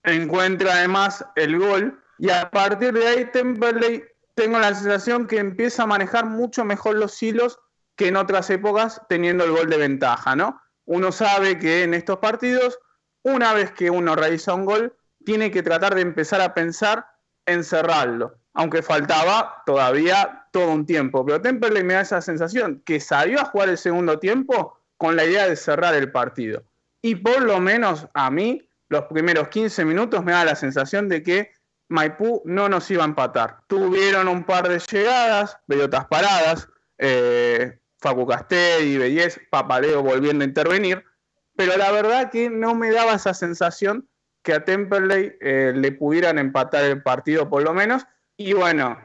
encuentra 0.03 0.75
además 0.75 1.25
el 1.37 1.59
gol. 1.59 2.03
Y 2.19 2.31
a 2.31 2.51
partir 2.51 2.93
de 2.93 3.07
ahí, 3.07 3.25
Temperley 3.27 4.05
tengo 4.35 4.59
la 4.59 4.75
sensación 4.75 5.27
que 5.27 5.39
empieza 5.39 5.85
a 5.85 5.87
manejar 5.87 6.27
mucho 6.27 6.65
mejor 6.65 6.97
los 6.97 7.23
hilos 7.23 7.59
que 7.97 8.09
en 8.09 8.17
otras 8.17 8.51
épocas, 8.51 9.01
teniendo 9.09 9.45
el 9.45 9.53
gol 9.53 9.71
de 9.71 9.77
ventaja, 9.77 10.35
¿no? 10.35 10.61
Uno 10.85 11.13
sabe 11.13 11.59
que 11.59 11.85
en 11.85 11.95
estos 11.95 12.19
partidos 12.19 12.79
una 13.25 13.53
vez 13.53 13.73
que 13.73 13.91
uno 13.91 14.15
realiza 14.15 14.55
un 14.55 14.65
gol, 14.65 14.95
tiene 15.25 15.51
que 15.51 15.63
tratar 15.63 15.95
de 15.95 16.03
empezar 16.03 16.41
a 16.41 16.55
pensar 16.55 17.07
en 17.47 17.65
cerrarlo, 17.65 18.39
aunque 18.53 18.83
faltaba 18.83 19.63
todavía 19.67 20.47
todo 20.53 20.71
un 20.71 20.87
tiempo. 20.87 21.25
Pero 21.27 21.41
Temperley 21.41 21.83
me 21.83 21.95
da 21.95 22.03
esa 22.03 22.21
sensación 22.21 22.83
que 22.85 23.01
salió 23.01 23.41
a 23.41 23.47
jugar 23.47 23.71
el 23.71 23.79
segundo 23.79 24.19
tiempo 24.19 24.79
con 24.97 25.17
la 25.17 25.25
idea 25.25 25.49
de 25.49 25.57
cerrar 25.57 25.95
el 25.95 26.13
partido. 26.13 26.63
Y 27.03 27.17
por 27.17 27.43
lo 27.43 27.61
menos 27.61 28.07
a 28.15 28.31
mí, 28.31 28.67
los 28.89 29.05
primeros 29.05 29.49
15 29.49 29.85
minutos 29.85 30.25
me 30.25 30.33
da 30.33 30.45
la 30.45 30.55
sensación 30.55 31.09
de 31.09 31.23
que 31.23 31.53
Maipú 31.89 32.43
no 32.45 32.69
nos 32.69 32.91
iba 32.91 33.03
a 33.03 33.07
empatar. 33.07 33.61
Tuvieron 33.67 34.29
un 34.29 34.45
par 34.45 34.69
de 34.69 34.79
llegadas, 34.79 35.59
bellotas 35.67 36.07
paradas, 36.07 36.69
eh, 36.99 37.79
Facu 37.99 38.27
Castelli, 38.27 38.99
Bellez, 38.99 39.41
Papaleo 39.51 40.03
volviendo 40.03 40.45
a 40.45 40.49
intervenir, 40.49 41.05
pero 41.57 41.77
la 41.77 41.93
verdad 41.93 42.31
que 42.31 42.51
no 42.51 42.75
me 42.75 42.91
daba 42.91 43.15
esa 43.15 43.35
sensación 43.35 44.09
que 44.43 44.53
a 44.53 44.65
Temperley 44.65 45.37
eh, 45.41 45.73
le 45.75 45.93
pudieran 45.93 46.39
empatar 46.39 46.85
el 46.85 47.03
partido 47.03 47.49
por 47.49 47.63
lo 47.63 47.73
menos. 47.73 48.07
Y 48.37 48.53
bueno, 48.53 48.99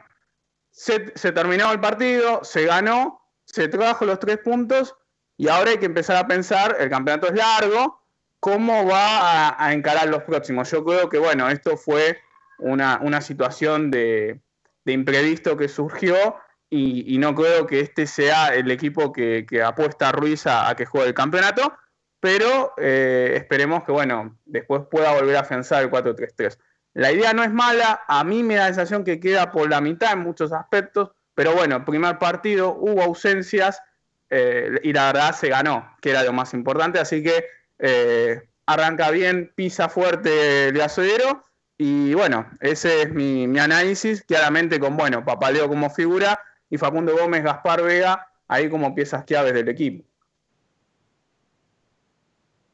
se, 0.70 1.00
terminó 1.32 1.72
el 1.72 1.80
partido, 1.80 2.44
se 2.44 2.66
ganó, 2.66 3.22
se 3.46 3.68
trajo 3.68 4.04
los 4.04 4.18
tres 4.18 4.38
puntos 4.38 4.94
y 5.36 5.48
ahora 5.48 5.70
hay 5.70 5.78
que 5.78 5.86
empezar 5.86 6.16
a 6.16 6.26
pensar, 6.26 6.76
el 6.78 6.90
campeonato 6.90 7.28
es 7.28 7.34
largo, 7.34 8.02
cómo 8.38 8.86
va 8.86 9.56
a, 9.58 9.72
encarar 9.72 10.08
los 10.08 10.24
próximos. 10.24 10.70
Yo 10.70 10.84
creo 10.84 11.08
que 11.08 11.18
bueno, 11.18 11.48
esto 11.48 11.76
fue 11.76 12.18
una, 12.58 13.20
situación 13.22 13.90
de, 13.90 14.40
imprevisto 14.84 15.56
que 15.56 15.68
surgió 15.68 16.36
y, 16.68 17.16
no 17.18 17.34
creo 17.34 17.66
que 17.66 17.80
este 17.80 18.06
sea 18.06 18.54
el 18.54 18.70
equipo 18.70 19.12
que, 19.12 19.46
apuesta 19.64 20.10
a 20.10 20.12
Ruiz 20.12 20.46
a 20.46 20.74
que 20.76 20.84
juegue 20.84 21.08
el 21.08 21.14
campeonato 21.14 21.72
pero 22.20 22.74
eh, 22.76 23.32
esperemos 23.36 23.82
que, 23.84 23.92
bueno, 23.92 24.38
después 24.44 24.82
pueda 24.90 25.14
volver 25.14 25.36
a 25.36 25.40
afianzar 25.40 25.82
el 25.82 25.90
4-3-3. 25.90 26.58
La 26.92 27.12
idea 27.12 27.32
no 27.32 27.42
es 27.42 27.50
mala, 27.50 28.02
a 28.06 28.22
mí 28.24 28.42
me 28.42 28.56
da 28.56 28.68
la 28.68 28.74
sensación 28.74 29.04
que 29.04 29.20
queda 29.20 29.50
por 29.50 29.70
la 29.70 29.80
mitad 29.80 30.12
en 30.12 30.20
muchos 30.20 30.52
aspectos, 30.52 31.10
pero 31.34 31.54
bueno, 31.54 31.84
primer 31.84 32.18
partido, 32.18 32.74
hubo 32.74 33.02
ausencias 33.02 33.80
eh, 34.28 34.78
y 34.82 34.92
la 34.92 35.06
verdad 35.12 35.34
se 35.34 35.48
ganó, 35.48 35.96
que 36.02 36.10
era 36.10 36.22
lo 36.22 36.32
más 36.32 36.52
importante, 36.52 36.98
así 36.98 37.22
que 37.22 37.46
eh, 37.78 38.42
arranca 38.66 39.10
bien, 39.10 39.52
pisa 39.54 39.88
fuerte 39.88 40.68
el 40.68 40.76
gasolero 40.76 41.44
y 41.78 42.12
bueno, 42.12 42.46
ese 42.60 43.02
es 43.02 43.10
mi, 43.10 43.46
mi 43.48 43.58
análisis, 43.58 44.22
claramente 44.22 44.78
con, 44.78 44.96
bueno, 44.96 45.24
Papaleo 45.24 45.68
como 45.68 45.88
figura 45.88 46.38
y 46.68 46.76
Facundo 46.76 47.16
Gómez, 47.16 47.42
Gaspar 47.42 47.82
Vega, 47.82 48.28
ahí 48.48 48.68
como 48.68 48.94
piezas 48.94 49.24
claves 49.24 49.54
del 49.54 49.68
equipo. 49.68 50.04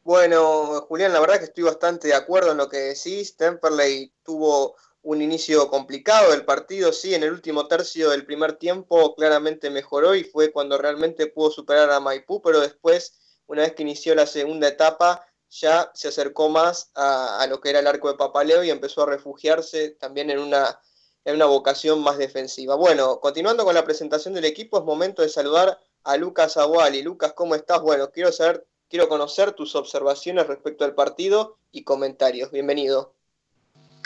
Bueno, 0.07 0.83
Julián, 0.83 1.13
la 1.13 1.19
verdad 1.19 1.41
que 1.41 1.47
estoy 1.47 1.65
bastante 1.65 2.07
de 2.07 2.15
acuerdo 2.15 2.53
en 2.53 2.59
lo 2.59 2.69
que 2.69 2.77
decís. 2.77 3.37
Temperley 3.37 4.15
tuvo 4.23 4.77
un 5.03 5.21
inicio 5.21 5.69
complicado 5.69 6.31
del 6.31 6.45
partido, 6.45 6.93
sí, 6.93 7.13
en 7.17 7.25
el 7.25 7.33
último 7.33 7.67
tercio 7.67 8.11
del 8.11 8.25
primer 8.25 8.53
tiempo 8.53 9.17
claramente 9.17 9.69
mejoró 9.69 10.15
y 10.15 10.23
fue 10.23 10.53
cuando 10.53 10.79
realmente 10.79 11.27
pudo 11.27 11.51
superar 11.51 11.91
a 11.91 11.99
Maipú, 11.99 12.41
pero 12.41 12.61
después, 12.61 13.19
una 13.49 13.63
vez 13.63 13.75
que 13.75 13.83
inició 13.83 14.15
la 14.15 14.29
segunda 14.29 14.69
etapa, 14.69 15.27
ya 15.51 15.91
se 15.93 16.07
acercó 16.07 16.51
más 16.51 16.93
a, 16.95 17.45
lo 17.51 17.61
que 17.61 17.71
era 17.71 17.81
el 17.81 17.89
arco 17.89 18.07
de 18.07 18.17
Papaleo 18.17 18.63
y 18.63 18.71
empezó 18.71 19.03
a 19.03 19.07
refugiarse 19.07 19.91
también 19.91 20.31
en 20.31 20.39
una, 20.39 20.81
en 21.25 21.35
una 21.35 21.47
vocación 21.47 22.01
más 22.01 22.17
defensiva. 22.17 22.77
Bueno, 22.77 23.19
continuando 23.19 23.65
con 23.65 23.75
la 23.75 23.85
presentación 23.85 24.35
del 24.35 24.45
equipo, 24.45 24.79
es 24.79 24.85
momento 24.85 25.23
de 25.23 25.31
saludar 25.31 25.81
a 26.05 26.17
Lucas 26.17 26.57
Aguali. 26.57 27.03
Lucas, 27.03 27.33
¿cómo 27.33 27.57
estás? 27.57 27.83
Bueno, 27.83 28.13
quiero 28.13 28.31
saber 28.31 28.69
Quiero 28.89 29.09
conocer 29.09 29.53
tus 29.53 29.75
observaciones 29.75 30.47
respecto 30.47 30.85
al 30.85 30.95
partido 30.95 31.59
y 31.73 31.83
comentarios. 31.83 32.53
Bienvenido. 32.53 33.15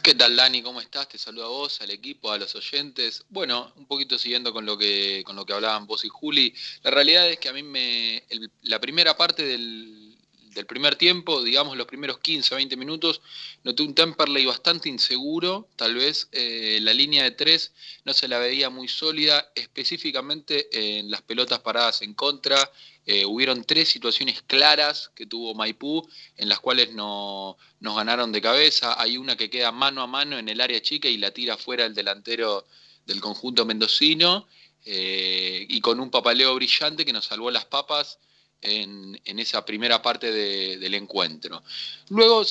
¿Qué 0.03 0.15
tal, 0.15 0.35
Dani? 0.35 0.63
¿Cómo 0.63 0.81
estás? 0.81 1.07
Te 1.07 1.19
saludo 1.19 1.45
a 1.45 1.49
vos, 1.49 1.83
al 1.83 1.91
equipo, 1.91 2.33
a 2.33 2.39
los 2.39 2.55
oyentes. 2.55 3.27
Bueno, 3.29 3.71
un 3.77 3.87
poquito 3.87 4.19
siguiendo 4.19 4.55
con 4.55 4.65
lo 4.65 4.79
que, 4.79 5.23
con 5.27 5.37
lo 5.37 5.45
que 5.45 5.53
hablaban 5.53 5.87
vos 5.87 6.07
y 6.07 6.09
Juli. 6.09 6.55
La 6.83 6.91
realidad 6.91 7.29
es 7.29 7.39
que 7.39 7.51
a 7.51 7.53
mí 7.53 7.63
me. 7.63 8.25
la 8.63 8.81
primera 8.81 9.19
parte 9.19 9.43
del, 9.43 10.10
del 10.55 10.67
primer 10.67 10.97
tiempo, 10.97 11.43
digamos 11.43 11.77
los 11.77 11.87
primeros 11.87 12.19
15, 12.19 12.55
20 12.55 12.77
minutos, 12.77 13.21
noté 13.65 13.83
un 13.83 13.95
Temperley 13.95 14.45
bastante 14.45 14.89
inseguro, 14.89 15.69
tal 15.77 15.95
vez 15.95 16.29
eh, 16.33 16.79
la 16.83 16.93
línea 16.93 17.25
de 17.25 17.31
tres 17.31 17.73
no 18.05 18.13
se 18.13 18.29
la 18.29 18.39
veía 18.39 18.71
muy 18.71 18.89
sólida, 18.89 19.51
específicamente 19.55 20.99
en 20.99 21.11
las 21.11 21.23
pelotas 21.23 21.61
paradas 21.61 22.03
en 22.03 22.15
contra. 22.15 22.71
Eh, 23.07 23.25
hubieron 23.25 23.65
tres 23.65 23.89
situaciones 23.89 24.43
claras 24.43 25.11
que 25.15 25.27
tuvo 25.27 25.55
Maipú, 25.55 26.07
en 26.37 26.49
las 26.49 26.61
cuales 26.61 26.93
no, 26.93 27.57
nos 27.81 27.97
ganaron 27.97 28.31
de 28.31 28.43
cabeza. 28.43 29.01
Hay 29.01 29.17
una 29.17 29.37
que 29.37 29.51
queda 29.51 29.73
mano 29.73 30.03
a 30.03 30.07
mano 30.07 30.39
en 30.39 30.49
el 30.49 30.61
área 30.61 30.81
chica 30.83 31.09
y 31.09 31.17
la 31.17 31.31
tira 31.33 31.57
fuera 31.57 31.87
el 31.87 31.95
delantero 31.95 32.67
del 33.07 33.21
conjunto 33.21 33.65
mendocino, 33.65 34.47
eh, 34.85 35.67
y 35.69 35.81
con 35.81 36.01
un 36.01 36.11
papaleo 36.11 36.55
brillante 36.55 37.05
que 37.05 37.13
nos 37.13 37.27
salvó 37.27 37.51
las 37.51 37.67
papas 37.67 38.19
en, 38.63 39.21
esa 39.25 39.65
primera 39.65 40.03
parte 40.03 40.31
del 40.33 40.95
encuentro. 40.95 41.63
Luego, 42.09 42.45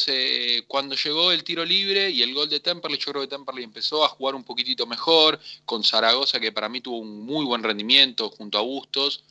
cuando 0.67 0.95
llegó 0.95 1.31
el 1.31 1.43
tiro 1.43 1.63
libre 1.63 2.09
y 2.09 2.21
el 2.21 2.33
gol 2.33 2.49
de 2.49 2.59
Temperley, 2.59 2.99
yo 2.99 3.11
creo 3.11 3.21
que 3.21 3.27
Temperley 3.27 3.63
empezó 3.63 4.03
a 4.03 4.09
jugar 4.09 4.35
un 4.35 4.43
poquitito 4.43 4.85
mejor, 4.85 5.39
con 5.65 5.83
Zaragoza, 5.83 6.39
que 6.39 6.51
para 6.51 6.69
mí 6.69 6.81
tuvo 6.81 6.97
un 6.97 7.21
muy 7.21 7.45
buen 7.45 7.63
rendimiento 7.63 8.29
junto 8.29 8.57
a 8.57 8.61
Bustos. 8.61 9.23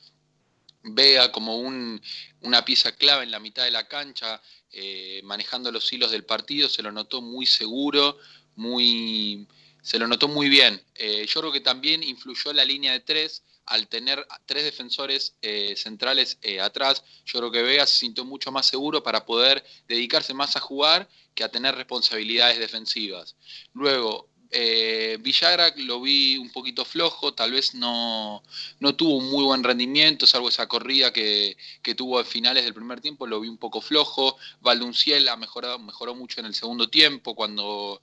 Vea 0.82 1.32
como 1.32 1.58
una 1.58 2.64
pieza 2.64 2.92
clave 2.92 3.24
en 3.24 3.32
la 3.32 3.40
mitad 3.40 3.64
de 3.64 3.72
la 3.72 3.88
cancha, 3.88 4.40
eh, 4.70 5.20
manejando 5.24 5.72
los 5.72 5.92
hilos 5.92 6.10
del 6.10 6.24
partido, 6.24 6.68
se 6.68 6.82
lo 6.82 6.92
notó 6.92 7.20
muy 7.20 7.46
seguro, 7.46 8.18
muy, 8.54 9.46
se 9.82 9.98
lo 9.98 10.06
notó 10.06 10.28
muy 10.28 10.48
bien. 10.48 10.80
Eh, 10.94 11.26
yo 11.26 11.40
creo 11.40 11.52
que 11.52 11.60
también 11.60 12.02
influyó 12.02 12.52
la 12.52 12.64
línea 12.64 12.92
de 12.92 13.00
tres, 13.00 13.42
al 13.68 13.88
tener 13.88 14.26
tres 14.46 14.64
defensores 14.64 15.34
eh, 15.42 15.74
centrales 15.76 16.38
eh, 16.42 16.60
atrás, 16.60 17.04
yo 17.24 17.38
creo 17.38 17.50
que 17.50 17.62
Vega 17.62 17.86
se 17.86 17.98
sintió 17.98 18.24
mucho 18.24 18.50
más 18.50 18.66
seguro 18.66 19.02
para 19.02 19.24
poder 19.24 19.64
dedicarse 19.86 20.34
más 20.34 20.56
a 20.56 20.60
jugar 20.60 21.08
que 21.34 21.44
a 21.44 21.50
tener 21.50 21.74
responsabilidades 21.74 22.58
defensivas. 22.58 23.36
Luego, 23.74 24.28
eh, 24.50 25.18
Villagra 25.20 25.74
lo 25.76 26.00
vi 26.00 26.38
un 26.38 26.50
poquito 26.50 26.84
flojo, 26.84 27.34
tal 27.34 27.52
vez 27.52 27.74
no, 27.74 28.42
no, 28.80 28.94
tuvo 28.94 29.18
un 29.18 29.30
muy 29.30 29.44
buen 29.44 29.62
rendimiento, 29.62 30.26
salvo 30.26 30.48
esa 30.48 30.66
corrida 30.66 31.12
que, 31.12 31.56
tuvo 31.96 32.18
a 32.18 32.24
finales 32.24 32.64
del 32.64 32.74
primer 32.74 33.00
tiempo, 33.00 33.26
lo 33.26 33.40
vi 33.40 33.48
un 33.48 33.58
poco 33.58 33.80
flojo. 33.80 34.36
Valdunciel 34.60 35.28
ha 35.28 35.36
mejorado, 35.36 35.78
mejoró 35.78 36.14
mucho 36.14 36.40
en 36.40 36.46
el 36.46 36.54
segundo 36.54 36.88
tiempo, 36.88 37.34
cuando 37.34 38.00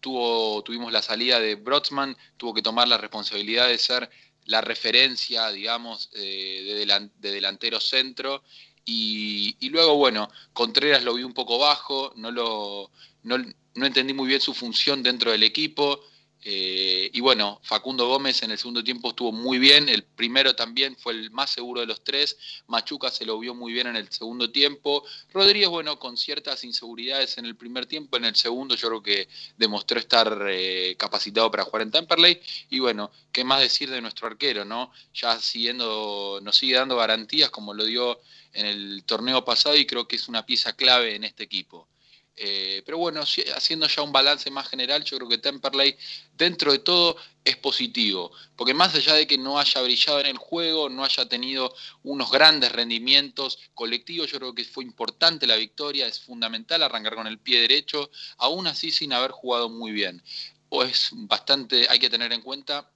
tuvo, 0.00 0.62
tuvimos 0.62 0.92
la 0.92 1.02
salida 1.02 1.38
de 1.38 1.54
Brotzman, 1.54 2.16
tuvo 2.36 2.54
que 2.54 2.62
tomar 2.62 2.88
la 2.88 2.98
responsabilidad 2.98 3.68
de 3.68 3.78
ser 3.78 4.10
la 4.46 4.60
referencia, 4.60 5.50
digamos, 5.50 6.10
eh, 6.14 6.86
de, 6.86 7.30
delantero 7.30 7.80
centro. 7.80 8.42
Y, 8.84 9.56
luego, 9.70 9.96
bueno, 9.96 10.30
Contreras 10.52 11.02
lo 11.02 11.14
vi 11.14 11.22
un 11.22 11.32
poco 11.32 11.58
bajo, 11.58 12.12
no, 12.16 12.30
lo, 12.30 12.90
no, 13.22 13.38
no 13.74 13.86
entendí 13.86 14.12
muy 14.12 14.28
bien 14.28 14.40
su 14.40 14.52
función 14.52 15.02
dentro 15.02 15.32
del 15.32 15.42
equipo. 15.42 16.00
Eh, 16.46 17.10
y 17.10 17.20
bueno, 17.20 17.58
Facundo 17.62 18.06
Gómez 18.06 18.42
en 18.42 18.50
el 18.50 18.58
segundo 18.58 18.84
tiempo 18.84 19.08
estuvo 19.08 19.32
muy 19.32 19.58
bien, 19.58 19.88
el 19.88 20.02
primero 20.02 20.54
también 20.54 20.94
fue 20.94 21.14
el 21.14 21.30
más 21.30 21.50
seguro 21.50 21.80
de 21.80 21.86
los 21.86 22.04
tres, 22.04 22.36
Machuca 22.66 23.10
se 23.10 23.24
lo 23.24 23.38
vio 23.38 23.54
muy 23.54 23.72
bien 23.72 23.86
en 23.86 23.96
el 23.96 24.10
segundo 24.10 24.50
tiempo, 24.50 25.04
Rodríguez, 25.32 25.70
bueno, 25.70 25.98
con 25.98 26.18
ciertas 26.18 26.62
inseguridades 26.64 27.38
en 27.38 27.46
el 27.46 27.56
primer 27.56 27.86
tiempo, 27.86 28.18
en 28.18 28.26
el 28.26 28.36
segundo 28.36 28.74
yo 28.74 28.88
creo 28.88 29.02
que 29.02 29.28
demostró 29.56 29.98
estar 29.98 30.46
eh, 30.50 30.94
capacitado 30.98 31.50
para 31.50 31.64
jugar 31.64 31.80
en 31.80 31.90
Temperley, 31.90 32.38
y 32.68 32.78
bueno, 32.78 33.10
qué 33.32 33.42
más 33.42 33.60
decir 33.60 33.90
de 33.90 34.02
nuestro 34.02 34.26
arquero, 34.26 34.66
¿no? 34.66 34.92
Ya 35.14 35.40
siguiendo, 35.40 36.40
nos 36.42 36.56
sigue 36.56 36.74
dando 36.74 36.96
garantías 36.96 37.48
como 37.48 37.72
lo 37.72 37.86
dio 37.86 38.20
en 38.52 38.66
el 38.66 39.04
torneo 39.04 39.46
pasado 39.46 39.76
y 39.76 39.86
creo 39.86 40.06
que 40.06 40.16
es 40.16 40.28
una 40.28 40.44
pieza 40.44 40.74
clave 40.74 41.16
en 41.16 41.24
este 41.24 41.44
equipo. 41.44 41.88
Eh, 42.36 42.82
pero 42.84 42.98
bueno, 42.98 43.20
haciendo 43.22 43.86
ya 43.86 44.02
un 44.02 44.12
balance 44.12 44.50
más 44.50 44.68
general, 44.68 45.04
yo 45.04 45.16
creo 45.16 45.28
que 45.28 45.38
Temperley, 45.38 45.96
dentro 46.36 46.72
de 46.72 46.80
todo, 46.80 47.16
es 47.44 47.56
positivo. 47.56 48.32
Porque 48.56 48.74
más 48.74 48.94
allá 48.94 49.14
de 49.14 49.26
que 49.26 49.38
no 49.38 49.58
haya 49.58 49.80
brillado 49.82 50.20
en 50.20 50.26
el 50.26 50.38
juego, 50.38 50.88
no 50.88 51.04
haya 51.04 51.28
tenido 51.28 51.74
unos 52.02 52.30
grandes 52.30 52.72
rendimientos 52.72 53.58
colectivos, 53.74 54.30
yo 54.30 54.38
creo 54.38 54.54
que 54.54 54.64
fue 54.64 54.84
importante 54.84 55.46
la 55.46 55.56
victoria, 55.56 56.06
es 56.06 56.20
fundamental 56.20 56.82
arrancar 56.82 57.14
con 57.14 57.26
el 57.26 57.38
pie 57.38 57.60
derecho, 57.60 58.10
aún 58.38 58.66
así 58.66 58.90
sin 58.90 59.12
haber 59.12 59.30
jugado 59.30 59.68
muy 59.68 59.92
bien. 59.92 60.22
O 60.70 60.82
es 60.82 61.10
bastante, 61.12 61.86
hay 61.88 62.00
que 62.00 62.10
tener 62.10 62.32
en 62.32 62.42
cuenta 62.42 62.90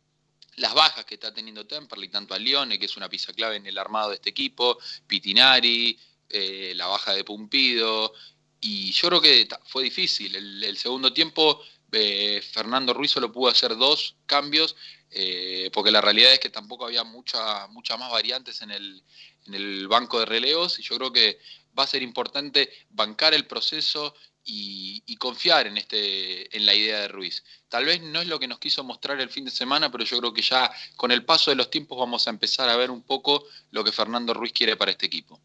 las 0.57 0.75
bajas 0.75 1.05
que 1.05 1.15
está 1.15 1.33
teniendo 1.33 1.67
Temperley, 1.67 2.09
tanto 2.09 2.35
a 2.35 2.39
Lione, 2.39 2.79
que 2.79 2.87
es 2.87 2.97
una 2.97 3.09
pieza 3.09 3.33
clave 3.33 3.57
en 3.57 3.67
el 3.67 3.79
armado 3.79 4.09
de 4.11 4.17
este 4.17 4.31
equipo, 4.31 4.79
Pitinari, 5.07 5.97
eh, 6.29 6.73
la 6.75 6.87
baja 6.87 7.15
de 7.15 7.25
Pumpido, 7.25 8.13
y 8.61 8.93
yo 8.93 9.09
creo 9.09 9.21
que 9.21 9.49
fue 9.67 9.85
difícil. 9.85 10.35
El, 10.35 10.77
segundo 10.77 11.13
tiempo, 11.13 11.61
eh, 11.93 12.43
Fernando 12.43 12.93
Ruiz 12.93 13.13
solo 13.13 13.33
pudo 13.33 13.51
hacer 13.51 13.77
dos 13.77 14.17
cambios, 14.27 14.77
eh, 15.11 15.71
porque 15.73 15.91
la 15.91 16.01
realidad 16.01 16.33
es 16.33 16.41
que 16.41 16.51
tampoco 16.51 16.87
había 16.87 17.05
muchas 17.05 17.69
mucha 17.71 17.97
más 17.97 18.11
variantes 18.11 18.61
en 18.63 18.71
el, 18.71 19.03
en 19.47 19.55
el 19.55 19.89
banco 19.89 20.19
de 20.19 20.27
relevos, 20.27 20.79
y 20.79 20.83
yo 20.83 20.97
creo 20.97 21.13
que 21.13 21.39
va 21.79 21.85
a 21.85 21.87
ser 21.87 22.03
importante 22.03 22.71
bancar 22.91 23.35
el 23.35 23.47
proceso 23.47 24.15
y, 24.45 25.03
y, 25.07 25.17
confiar 25.17 25.67
en, 25.67 25.77
este, 25.77 26.57
en 26.57 26.65
la 26.65 26.75
idea 26.75 27.01
de 27.01 27.09
Ruiz. 27.09 27.45
Tal 27.69 27.85
vez 27.85 28.01
no 28.01 28.21
es 28.23 28.29
lo 28.29 28.39
que 28.39 28.49
nos 28.49 28.59
quiso 28.59 28.83
mostrar 28.83 29.21
el 29.21 29.29
fin 29.29 29.45
de 29.45 29.51
semana, 29.51 29.93
pero 29.93 30.05
yo 30.05 30.19
creo 30.19 30.33
que 30.33 30.41
ya 30.41 30.71
con 30.97 31.13
el 31.13 31.25
paso 31.25 31.51
de 31.51 31.57
los 31.57 31.71
tiempos 31.71 31.99
vamos 31.99 32.27
a 32.27 32.31
empezar 32.31 32.69
a 32.69 32.77
ver 32.77 32.91
un 32.91 33.03
poco 33.03 33.45
lo 33.71 33.85
que 33.85 33.93
Fernando 33.93 34.33
Ruiz 34.33 34.53
quiere 34.53 34.77
para 34.77 34.91
este 34.91 35.07
equipo. 35.07 35.39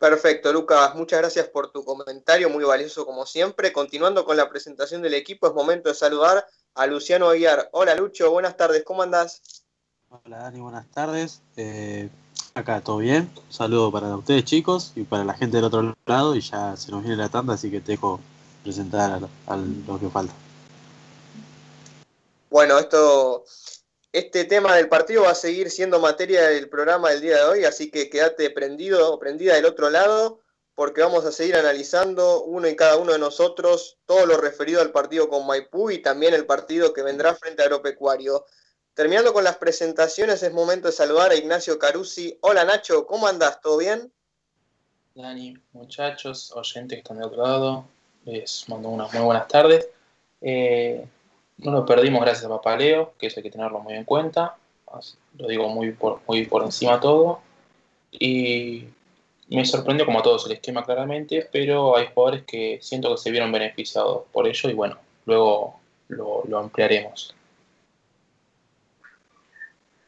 Perfecto, 0.00 0.50
Lucas, 0.50 0.94
muchas 0.94 1.18
gracias 1.18 1.46
por 1.48 1.70
tu 1.72 1.84
comentario, 1.84 2.48
muy 2.48 2.64
valioso 2.64 3.04
como 3.04 3.26
siempre. 3.26 3.70
Continuando 3.70 4.24
con 4.24 4.34
la 4.34 4.48
presentación 4.48 5.02
del 5.02 5.12
equipo, 5.12 5.46
es 5.46 5.52
momento 5.52 5.90
de 5.90 5.94
saludar 5.94 6.46
a 6.74 6.86
Luciano 6.86 7.28
Aguiar. 7.28 7.68
Hola 7.72 7.94
Lucho, 7.94 8.30
buenas 8.30 8.56
tardes, 8.56 8.82
¿cómo 8.82 9.02
andás? 9.02 9.62
Hola 10.08 10.38
Dani, 10.38 10.58
buenas 10.58 10.86
tardes. 10.86 11.42
Eh, 11.54 12.08
acá 12.54 12.80
todo 12.80 12.96
bien. 12.96 13.30
Un 13.36 13.52
saludo 13.52 13.92
para 13.92 14.16
ustedes 14.16 14.44
chicos 14.44 14.92
y 14.96 15.02
para 15.02 15.22
la 15.22 15.34
gente 15.34 15.58
del 15.58 15.66
otro 15.66 15.94
lado 16.06 16.34
y 16.34 16.40
ya 16.40 16.74
se 16.78 16.90
nos 16.90 17.02
viene 17.02 17.18
la 17.18 17.28
tanda, 17.28 17.52
así 17.52 17.70
que 17.70 17.82
te 17.82 17.92
dejo 17.92 18.20
presentar 18.62 19.20
a 19.46 19.56
lo 19.56 20.00
que 20.00 20.08
falta. 20.08 20.32
Bueno, 22.48 22.78
esto 22.78 23.44
este 24.12 24.44
tema 24.44 24.74
del 24.74 24.88
partido 24.88 25.22
va 25.22 25.30
a 25.30 25.36
seguir 25.36 25.70
siendo 25.70 26.00
materia 26.00 26.48
del 26.48 26.68
programa 26.68 27.10
del 27.10 27.20
día 27.20 27.36
de 27.36 27.44
hoy, 27.44 27.64
así 27.64 27.90
que 27.90 28.10
quédate 28.10 28.50
prendido 28.50 29.12
o 29.12 29.18
prendida 29.18 29.54
del 29.54 29.66
otro 29.66 29.88
lado, 29.88 30.40
porque 30.74 31.02
vamos 31.02 31.24
a 31.24 31.32
seguir 31.32 31.56
analizando 31.56 32.42
uno 32.42 32.66
y 32.66 32.74
cada 32.74 32.96
uno 32.96 33.12
de 33.12 33.18
nosotros 33.18 33.98
todo 34.06 34.26
lo 34.26 34.36
referido 34.36 34.80
al 34.80 34.90
partido 34.90 35.28
con 35.28 35.46
Maipú 35.46 35.90
y 35.90 35.98
también 35.98 36.34
el 36.34 36.46
partido 36.46 36.92
que 36.92 37.02
vendrá 37.02 37.34
frente 37.34 37.62
a 37.62 37.66
Agropecuario. 37.66 38.46
Terminando 38.94 39.32
con 39.32 39.44
las 39.44 39.56
presentaciones, 39.56 40.42
es 40.42 40.52
momento 40.52 40.88
de 40.88 40.92
saludar 40.92 41.30
a 41.30 41.36
Ignacio 41.36 41.78
Carusi. 41.78 42.36
Hola 42.40 42.64
Nacho, 42.64 43.06
¿cómo 43.06 43.28
andás? 43.28 43.60
¿Todo 43.60 43.78
bien? 43.78 44.12
Dani, 45.14 45.56
muchachos, 45.72 46.50
oyentes 46.52 46.96
que 46.96 47.00
están 47.00 47.18
de 47.18 47.26
otro 47.26 47.42
lado, 47.42 47.84
les 48.24 48.68
mando 48.68 48.88
unas 48.88 49.12
muy 49.12 49.22
buenas 49.22 49.46
tardes. 49.46 49.88
Eh, 50.40 51.06
no 51.62 51.72
lo 51.72 51.86
perdimos 51.86 52.22
gracias 52.22 52.46
a 52.46 52.48
Papaleo, 52.48 53.14
que 53.18 53.26
eso 53.26 53.40
hay 53.40 53.44
que 53.44 53.50
tenerlo 53.50 53.80
muy 53.80 53.94
en 53.94 54.04
cuenta. 54.04 54.56
lo 55.38 55.48
digo 55.48 55.68
muy 55.68 55.92
por, 55.92 56.20
muy 56.26 56.46
por 56.46 56.62
encima 56.62 57.00
todo. 57.00 57.40
Y 58.10 58.86
me 59.48 59.64
sorprendió 59.64 60.06
como 60.06 60.20
a 60.20 60.22
todos 60.22 60.46
el 60.46 60.52
esquema 60.52 60.84
claramente, 60.84 61.48
pero 61.52 61.96
hay 61.96 62.08
jugadores 62.14 62.44
que 62.44 62.78
siento 62.82 63.10
que 63.14 63.20
se 63.20 63.30
vieron 63.30 63.52
beneficiados 63.52 64.24
por 64.32 64.46
ello 64.46 64.70
y 64.70 64.74
bueno, 64.74 64.96
luego 65.26 65.80
lo, 66.08 66.42
lo 66.48 66.58
ampliaremos. 66.58 67.34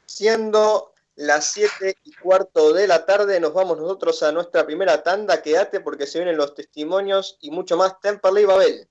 Siendo 0.06 0.92
las 1.16 1.52
7 1.52 1.96
y 2.04 2.12
cuarto 2.14 2.72
de 2.72 2.86
la 2.86 3.04
tarde, 3.06 3.40
nos 3.40 3.52
vamos 3.52 3.78
nosotros 3.78 4.22
a 4.22 4.32
nuestra 4.32 4.64
primera 4.64 5.02
tanda. 5.02 5.42
Quédate 5.42 5.80
porque 5.80 6.06
se 6.06 6.18
vienen 6.18 6.36
los 6.36 6.54
testimonios 6.54 7.38
y 7.40 7.50
mucho 7.50 7.76
más. 7.76 8.00
Temperley 8.00 8.44
Babel. 8.44 8.88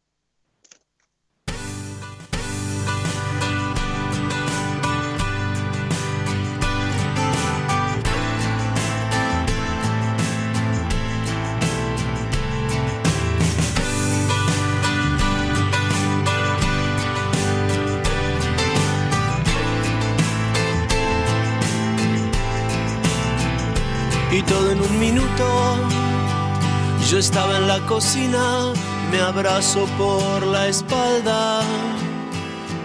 Yo 27.12 27.18
estaba 27.18 27.58
en 27.58 27.68
la 27.68 27.86
cocina, 27.88 28.72
me 29.12 29.20
abrazó 29.20 29.86
por 29.98 30.48
la 30.48 30.70
espalda 30.70 31.62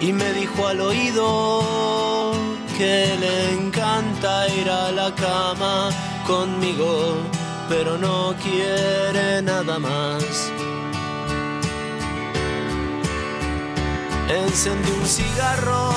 y 0.00 0.12
me 0.12 0.32
dijo 0.32 0.66
al 0.66 0.80
oído 0.80 1.62
que 2.76 3.16
le 3.20 3.52
encanta 3.52 4.48
ir 4.48 4.68
a 4.68 4.90
la 4.90 5.14
cama 5.14 5.90
conmigo, 6.26 7.14
pero 7.68 7.96
no 7.98 8.34
quiere 8.42 9.42
nada 9.42 9.78
más. 9.78 10.50
Encendí 14.28 14.90
un 14.90 15.06
cigarro 15.06 15.92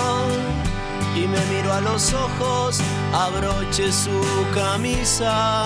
y 1.15 1.21
me 1.21 1.39
miro 1.51 1.73
a 1.73 1.81
los 1.81 2.13
ojos, 2.13 2.79
abroche 3.11 3.91
su 3.91 4.21
camisa 4.53 5.65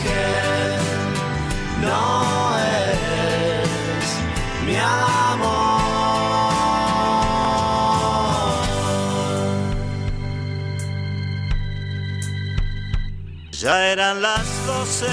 Ya 13.61 13.91
eran 13.91 14.23
las 14.23 14.65
doce, 14.65 15.05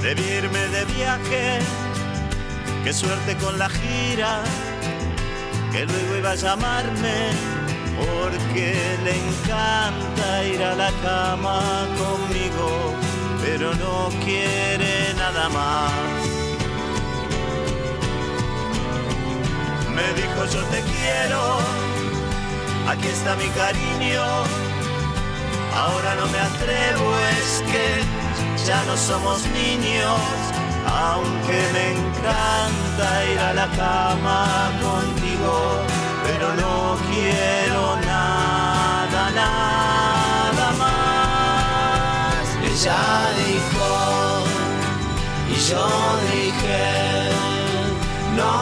de 0.00 0.12
irme 0.12 0.66
de 0.68 0.84
viaje, 0.96 1.58
qué 2.82 2.90
suerte 2.90 3.36
con 3.36 3.58
la 3.58 3.68
gira, 3.68 4.40
que 5.70 5.84
luego 5.84 6.16
iba 6.16 6.30
a 6.30 6.34
llamarme 6.36 7.28
porque 7.98 8.74
le 9.04 9.14
encanta 9.14 10.44
ir 10.44 10.62
a 10.62 10.74
la 10.74 10.90
cama 11.02 11.60
conmigo, 11.98 12.94
pero 13.44 13.74
no 13.74 14.08
quiere 14.24 15.12
nada 15.18 15.50
más. 15.50 15.92
Me 19.94 20.06
dijo 20.14 20.46
yo 20.50 20.62
te 20.72 20.80
quiero, 20.80 21.58
aquí 22.88 23.08
está 23.08 23.36
mi 23.36 23.48
cariño, 23.48 24.24
ahora 25.80 26.10
no 26.20 26.26
me 26.34 26.40
atrevo, 26.50 27.06
es 27.40 27.50
que 27.70 27.86
ya 28.66 28.80
no 28.84 28.96
somos 28.96 29.38
niños, 29.60 30.20
aunque 31.06 31.58
me 31.74 31.84
encanta 31.96 33.06
ir 33.32 33.38
a 33.38 33.52
la 33.60 33.66
cama 33.82 34.70
contigo 34.82 35.98
pero 36.28 36.48
no 36.54 36.96
quiero 37.10 37.96
nada, 38.04 39.30
nada 39.30 40.66
más. 40.82 42.44
Ella 42.70 43.02
dijo 43.42 43.88
y 45.48 45.54
yo 45.68 45.86
dije, 46.32 46.84
no 48.36 48.54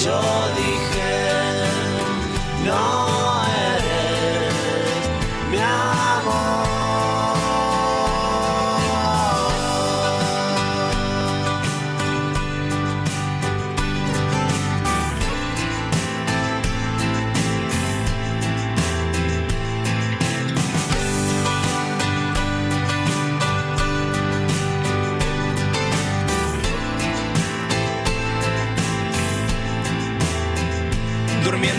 y 0.07 0.79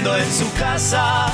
En 0.02 0.32
su 0.32 0.50
casa, 0.54 1.26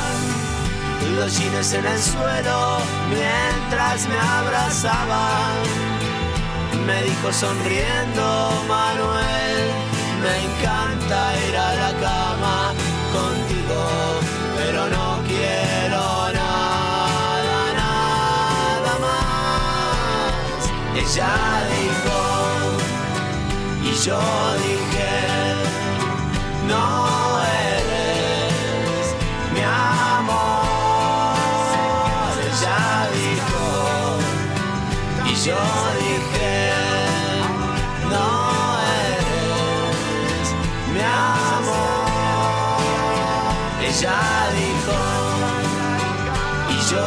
los 1.15 1.39
jeans 1.39 1.73
en 1.73 1.87
el 1.87 2.03
suelo, 2.03 2.79
mientras 3.09 4.09
me 4.09 4.19
abrazaban. 4.19 5.55
Me 6.85 7.03
dijo 7.05 7.33
sonriendo 7.33 8.65
Manuel, 8.69 9.71
me 10.21 10.45
encanta 10.47 11.33
ir 11.49 11.57
a 11.57 11.75
la 11.75 11.93
cama 12.01 12.75
contigo, 13.13 14.21
pero 14.57 14.89
no 14.89 15.23
quiero 15.29 16.33
nada, 16.35 17.73
nada 17.73 18.99
más. 18.99 20.61
Ella 20.97 21.35
dijo, 21.71 22.19
y 23.85 23.95
yo 24.05 24.21
dije, 24.59 25.15
no 26.67 27.26
yo 35.47 35.55
dije, 36.01 36.73
no 38.11 38.29
eres 39.07 40.49
mi 40.93 41.01
amor. 41.01 42.81
Ella 43.89 44.21
dijo, 44.59 44.99
y 46.69 46.77
yo 46.91 47.07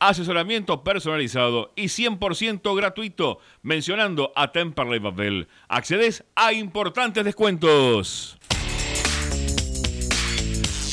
Asesoramiento 0.00 0.84
personalizado 0.84 1.72
y 1.74 1.86
100% 1.86 2.76
gratuito. 2.76 3.40
Mencionando 3.62 4.32
a 4.36 4.52
Temperley 4.52 5.00
Babel. 5.00 5.48
Accedes 5.68 6.24
a 6.36 6.52
importantes 6.52 7.24
descuentos. 7.24 8.38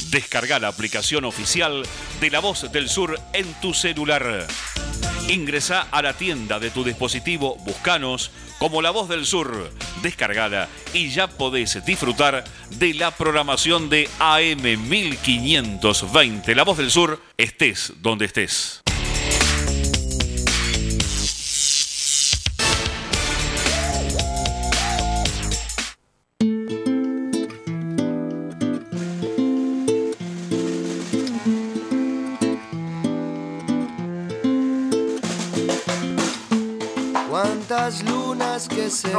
Descarga 0.10 0.60
la 0.60 0.70
aplicación 0.70 1.26
oficial 1.26 1.84
de 2.20 2.32
La 2.32 2.39
Voz 2.39 2.72
del 2.72 2.89
Sur 2.89 3.20
en 3.34 3.46
tu 3.62 3.76
celular. 3.76 4.48
Ingresa 5.30 5.88
a 5.91 6.02
la 6.02 6.13
tienda 6.13 6.60
de 6.60 6.70
tu 6.72 6.84
dispositivo, 6.84 7.58
buscanos 7.65 8.32
como 8.58 8.82
La 8.82 8.91
Voz 8.91 9.10
del 9.10 9.26
Sur. 9.26 9.72
Descargala 10.02 10.68
y 10.94 11.10
ya 11.10 11.28
podés 11.28 11.84
disfrutar 11.86 12.44
de 12.72 12.94
la 12.94 13.12
programación 13.12 13.89
de 13.89 14.10
AM 14.20 14.62
1520. 14.88 16.56
La 16.56 16.63
Voz 16.63 16.78
del 16.78 16.89
Sur, 16.91 17.22
estés 17.38 17.94
donde 18.02 18.26
estés. 18.26 18.85
Que 38.63 38.89
se. 38.89 39.10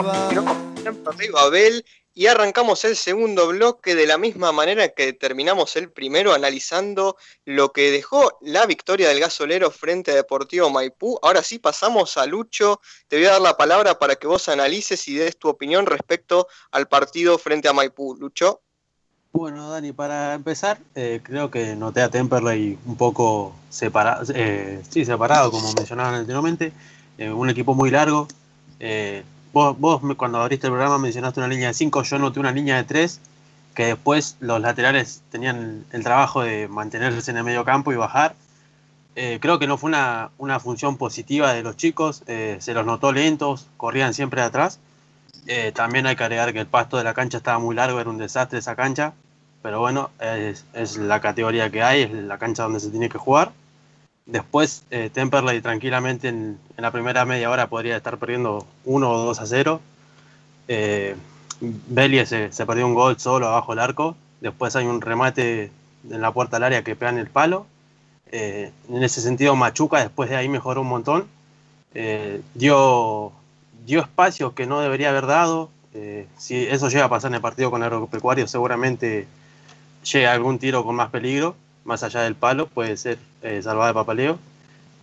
Temperley 0.82 1.28
Babel 1.28 1.84
y 2.14 2.26
arrancamos 2.26 2.86
el 2.86 2.96
segundo 2.96 3.48
bloque 3.48 3.94
de 3.94 4.06
la 4.06 4.16
misma 4.16 4.50
manera 4.50 4.88
que 4.88 5.12
terminamos 5.12 5.76
el 5.76 5.90
primero 5.90 6.32
analizando 6.32 7.16
lo 7.44 7.70
que 7.72 7.90
dejó 7.90 8.38
la 8.40 8.64
victoria 8.64 9.10
del 9.10 9.20
gasolero 9.20 9.70
frente 9.70 10.12
a 10.12 10.14
Deportivo 10.14 10.70
Maipú. 10.70 11.18
Ahora 11.22 11.42
sí 11.42 11.58
pasamos 11.58 12.16
a 12.16 12.24
Lucho, 12.24 12.80
te 13.08 13.16
voy 13.16 13.26
a 13.26 13.32
dar 13.32 13.42
la 13.42 13.58
palabra 13.58 13.98
para 13.98 14.16
que 14.16 14.26
vos 14.26 14.48
analices 14.48 15.06
y 15.08 15.16
des 15.16 15.36
tu 15.36 15.48
opinión 15.48 15.84
respecto 15.84 16.48
al 16.70 16.88
partido 16.88 17.36
frente 17.36 17.68
a 17.68 17.74
Maipú. 17.74 18.16
Lucho. 18.18 18.62
Bueno, 19.32 19.70
Dani, 19.70 19.92
para 19.92 20.32
empezar, 20.32 20.78
eh, 20.94 21.20
creo 21.22 21.50
que 21.50 21.76
noté 21.76 22.00
a 22.00 22.08
Temperley 22.08 22.78
un 22.86 22.96
poco 22.96 23.54
separa 23.68 24.22
eh, 24.34 24.80
sí, 24.88 25.04
separado, 25.04 25.50
como 25.50 25.74
mencionaban 25.74 26.14
anteriormente. 26.14 26.72
Eh, 27.18 27.30
un 27.30 27.50
equipo 27.50 27.74
muy 27.74 27.90
largo. 27.90 28.28
Eh, 28.80 29.24
vos, 29.52 29.78
vos 29.78 30.00
cuando 30.16 30.40
abriste 30.40 30.66
el 30.66 30.72
programa 30.72 30.98
mencionaste 30.98 31.40
una 31.40 31.48
línea 31.48 31.68
de 31.68 31.74
5, 31.74 32.02
yo 32.02 32.18
noté 32.18 32.40
una 32.40 32.52
línea 32.52 32.76
de 32.76 32.84
3, 32.84 33.20
que 33.74 33.86
después 33.86 34.36
los 34.40 34.60
laterales 34.60 35.22
tenían 35.30 35.84
el 35.92 36.02
trabajo 36.02 36.42
de 36.42 36.66
mantenerse 36.68 37.30
en 37.30 37.36
el 37.36 37.44
medio 37.44 37.64
campo 37.64 37.92
y 37.92 37.96
bajar. 37.96 38.34
Eh, 39.14 39.38
creo 39.40 39.58
que 39.58 39.66
no 39.66 39.78
fue 39.78 39.88
una, 39.88 40.30
una 40.38 40.60
función 40.60 40.96
positiva 40.96 41.52
de 41.52 41.62
los 41.62 41.76
chicos, 41.76 42.22
eh, 42.26 42.56
se 42.60 42.74
los 42.74 42.84
notó 42.84 43.12
lentos, 43.12 43.66
corrían 43.76 44.14
siempre 44.14 44.42
atrás. 44.42 44.78
Eh, 45.46 45.72
también 45.72 46.06
hay 46.06 46.16
que 46.16 46.24
agregar 46.24 46.52
que 46.52 46.60
el 46.60 46.66
pasto 46.66 46.96
de 46.96 47.04
la 47.04 47.14
cancha 47.14 47.38
estaba 47.38 47.58
muy 47.58 47.74
largo, 47.74 48.00
era 48.00 48.10
un 48.10 48.18
desastre 48.18 48.58
esa 48.58 48.76
cancha, 48.76 49.14
pero 49.62 49.80
bueno, 49.80 50.10
es, 50.20 50.64
es 50.72 50.96
la 50.96 51.20
categoría 51.20 51.70
que 51.70 51.82
hay, 51.82 52.02
es 52.02 52.12
la 52.12 52.38
cancha 52.38 52.64
donde 52.64 52.80
se 52.80 52.90
tiene 52.90 53.08
que 53.08 53.18
jugar. 53.18 53.52
Después, 54.26 54.84
eh, 54.90 55.10
Temperley 55.12 55.60
tranquilamente 55.60 56.28
en, 56.28 56.58
la 56.76 56.90
primera 56.90 57.24
media 57.24 57.50
hora 57.50 57.68
podría 57.68 57.96
estar 57.96 58.18
perdiendo 58.18 58.66
1 58.84 59.10
o 59.10 59.18
2 59.26 59.40
a 59.40 59.46
0. 59.46 59.80
Eh, 60.68 61.16
se, 62.26 62.52
se 62.52 62.66
perdió 62.66 62.86
un 62.86 62.94
gol 62.94 63.18
solo 63.18 63.48
abajo 63.48 63.72
del 63.72 63.78
arco. 63.80 64.16
Después 64.40 64.76
hay 64.76 64.86
un 64.86 65.00
remate 65.00 65.70
en 66.10 66.20
la 66.20 66.32
puerta 66.32 66.56
del 66.56 66.64
área 66.64 66.82
que 66.82 66.96
pega 66.96 67.10
en 67.10 67.18
el 67.18 67.28
palo. 67.28 67.66
Eh, 68.32 68.72
en 68.88 69.02
ese 69.02 69.20
sentido, 69.20 69.54
Machuca 69.56 70.00
después 70.00 70.28
de 70.30 70.36
ahí 70.36 70.48
mejoró 70.48 70.82
un 70.82 70.88
montón. 70.88 71.26
Eh, 71.94 72.42
dio, 72.54 73.32
dio 73.86 74.08
que 74.54 74.66
no 74.66 74.80
debería 74.80 75.10
haber 75.10 75.26
dado. 75.26 75.70
Eh, 75.94 76.26
si 76.36 76.66
eso 76.66 76.88
llega 76.88 77.04
a 77.04 77.08
pasar 77.08 77.30
en 77.30 77.36
el 77.36 77.40
partido 77.40 77.70
con 77.70 77.82
Agropecuario, 77.82 78.46
seguramente 78.46 79.26
llega 80.12 80.32
algún 80.32 80.58
tiro 80.58 80.84
con 80.84 80.94
más 80.94 81.10
peligro, 81.10 81.56
más 81.84 82.02
allá 82.02 82.20
del 82.20 82.34
palo, 82.34 82.66
puede 82.66 82.96
ser 82.96 83.18
eh, 83.46 83.62
salvada 83.62 83.88
de 83.88 83.94
Papaleo. 83.94 84.38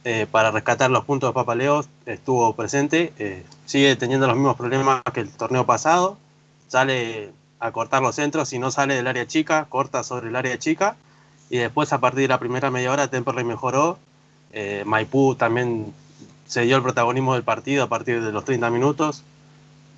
Eh, 0.05 0.27
para 0.29 0.51
rescatar 0.51 0.91
los 0.91 1.05
puntos 1.05 1.29
de 1.29 1.33
Papaleo 1.33 1.85
estuvo 2.05 2.53
presente, 2.55 3.13
eh, 3.17 3.45
sigue 3.65 3.95
teniendo 3.95 4.27
los 4.27 4.35
mismos 4.35 4.57
problemas 4.57 5.01
que 5.13 5.21
el 5.21 5.29
torneo 5.29 5.65
pasado, 5.65 6.17
sale 6.67 7.31
a 7.61 7.71
cortar 7.71 8.01
los 8.01 8.15
centros, 8.15 8.49
si 8.49 8.59
no 8.59 8.69
sale 8.69 8.95
del 8.95 9.07
área 9.07 9.25
chica, 9.27 9.65
corta 9.69 10.03
sobre 10.03 10.27
el 10.27 10.35
área 10.35 10.59
chica, 10.59 10.97
y 11.49 11.57
después 11.57 11.93
a 11.93 12.01
partir 12.01 12.23
de 12.23 12.27
la 12.27 12.39
primera 12.39 12.69
media 12.69 12.91
hora 12.91 13.07
Temperley 13.07 13.45
mejoró, 13.45 13.97
eh, 14.51 14.83
Maipú 14.85 15.35
también 15.35 15.93
se 16.47 16.63
dio 16.63 16.75
el 16.75 16.83
protagonismo 16.83 17.35
del 17.35 17.43
partido 17.43 17.83
a 17.83 17.87
partir 17.87 18.21
de 18.21 18.33
los 18.33 18.43
30 18.43 18.69
minutos, 18.71 19.23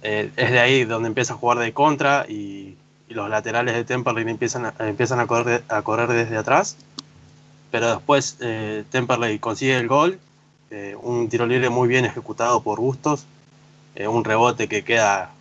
es 0.03 0.35
de 0.35 0.59
ahí 0.59 0.83
donde 0.83 1.07
empieza 1.07 1.33
a 1.33 1.37
jugar 1.37 1.57
de 1.57 1.73
contra 1.73 2.27
y, 2.29 2.77
los 3.09 3.29
laterales 3.29 3.75
de 3.75 3.83
Temperley 3.85 4.27
empiezan 4.27 4.73
empiezan 4.79 5.19
a, 5.19 5.27
correr, 5.27 5.63
a 5.69 5.83
correr 5.83 6.09
desde 6.09 6.37
atrás. 6.37 6.75
Pero 7.75 7.89
después 7.89 8.37
eh, 8.39 8.85
Temperley 8.89 9.37
consigue 9.37 9.75
el 9.75 9.89
gol, 9.89 10.17
eh, 10.71 10.95
un 10.97 11.27
tiro 11.27 11.45
libre 11.45 11.69
muy 11.69 11.89
bien 11.89 12.05
ejecutado 12.05 12.63
por 12.63 12.79
Bustos, 12.79 13.25
un 13.99 14.23
rebote 14.23 14.69
que 14.69 14.85
queda 14.85 15.33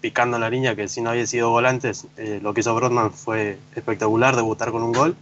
picando 0.00 0.38
la 0.38 0.48
línea, 0.48 0.76
que 0.76 0.86
si 0.86 1.00
no 1.00 1.10
había 1.10 1.26
sido 1.26 1.50
gol 1.50 1.66
antes, 1.66 2.06
lo 2.42 2.54
que 2.54 2.60
hizo 2.60 2.76
Brodman 2.76 3.12
fue 3.12 3.58
espectacular, 3.74 4.36
debutar 4.36 4.70
con 4.70 4.84
un 4.84 4.92
gol. 4.92 5.16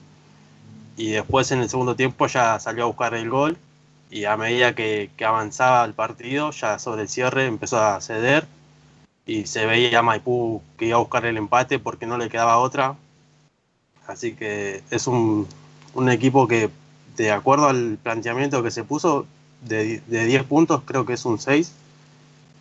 Y 0.98 1.12
después 1.12 1.50
en 1.52 1.60
el 1.60 1.70
segundo 1.70 1.96
tiempo 1.96 2.26
ya 2.26 2.60
salió 2.60 2.84
a 2.84 2.86
buscar 2.88 3.14
el 3.14 3.30
gol 3.30 3.56
y 4.10 4.26
a 4.26 4.36
medida 4.36 4.74
que, 4.74 5.10
avanzaba 5.26 5.86
el 5.86 5.94
partido, 5.94 6.50
ya 6.50 6.78
sobre 6.78 7.00
el 7.00 7.08
cierre 7.08 7.46
empezó 7.46 7.82
a 7.82 7.98
ceder 8.02 8.46
y 9.24 9.46
se 9.46 9.64
veía 9.64 10.02
Maipú 10.02 10.60
que 10.76 10.84
iba 10.84 10.98
a 10.98 11.00
buscar 11.00 11.24
el 11.24 11.38
empate 11.38 11.78
porque 11.78 12.04
no 12.04 12.18
le 12.18 12.28
quedaba 12.28 12.58
otra. 12.58 12.94
Así 14.06 14.34
que 14.34 14.82
es 14.90 15.06
un, 15.06 15.46
un 15.98 16.08
equipo 16.08 16.46
que, 16.46 16.70
de 17.16 17.32
acuerdo 17.32 17.66
al 17.66 17.98
planteamiento 18.00 18.62
que 18.62 18.70
se 18.70 18.84
puso, 18.84 19.26
de, 19.62 20.00
de 20.06 20.24
10 20.26 20.44
puntos 20.44 20.82
creo 20.84 21.04
que 21.04 21.14
es 21.14 21.24
un 21.24 21.38
6. 21.38 21.72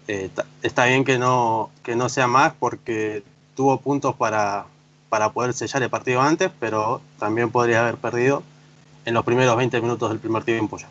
Eh, 0.08 0.30
está 0.64 0.86
bien 0.86 1.06
que 1.06 1.20
no, 1.20 1.70
que 1.84 1.96
no 1.96 2.10
sea 2.10 2.28
más 2.28 2.54
porque 2.60 3.24
tuvo 3.56 3.80
puntos 3.80 4.16
para, 4.16 4.66
para 5.10 5.32
poder 5.32 5.54
sellar 5.54 5.84
el 5.84 5.90
partido 5.90 6.22
antes, 6.22 6.50
pero 6.60 7.02
también 7.20 7.52
podría 7.52 7.82
haber 7.82 7.98
perdido 7.98 8.42
en 9.06 9.14
los 9.14 9.24
primeros 9.24 9.56
20 9.56 9.82
minutos 9.82 10.10
del 10.10 10.20
primer 10.20 10.44
tiempo 10.44 10.78
ya. 10.78 10.90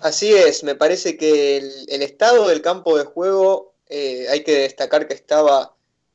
Así 0.00 0.32
es, 0.32 0.64
me 0.64 0.74
parece 0.74 1.16
que 1.16 1.58
el, 1.58 2.02
estado 2.02 2.48
del 2.48 2.62
campo 2.62 2.96
de 2.96 3.04
juego 3.04 3.74
eh, 3.88 4.26
hay 4.30 4.42
que 4.42 4.60
destacar 4.60 5.06
que 5.06 5.14
estaba 5.14 5.74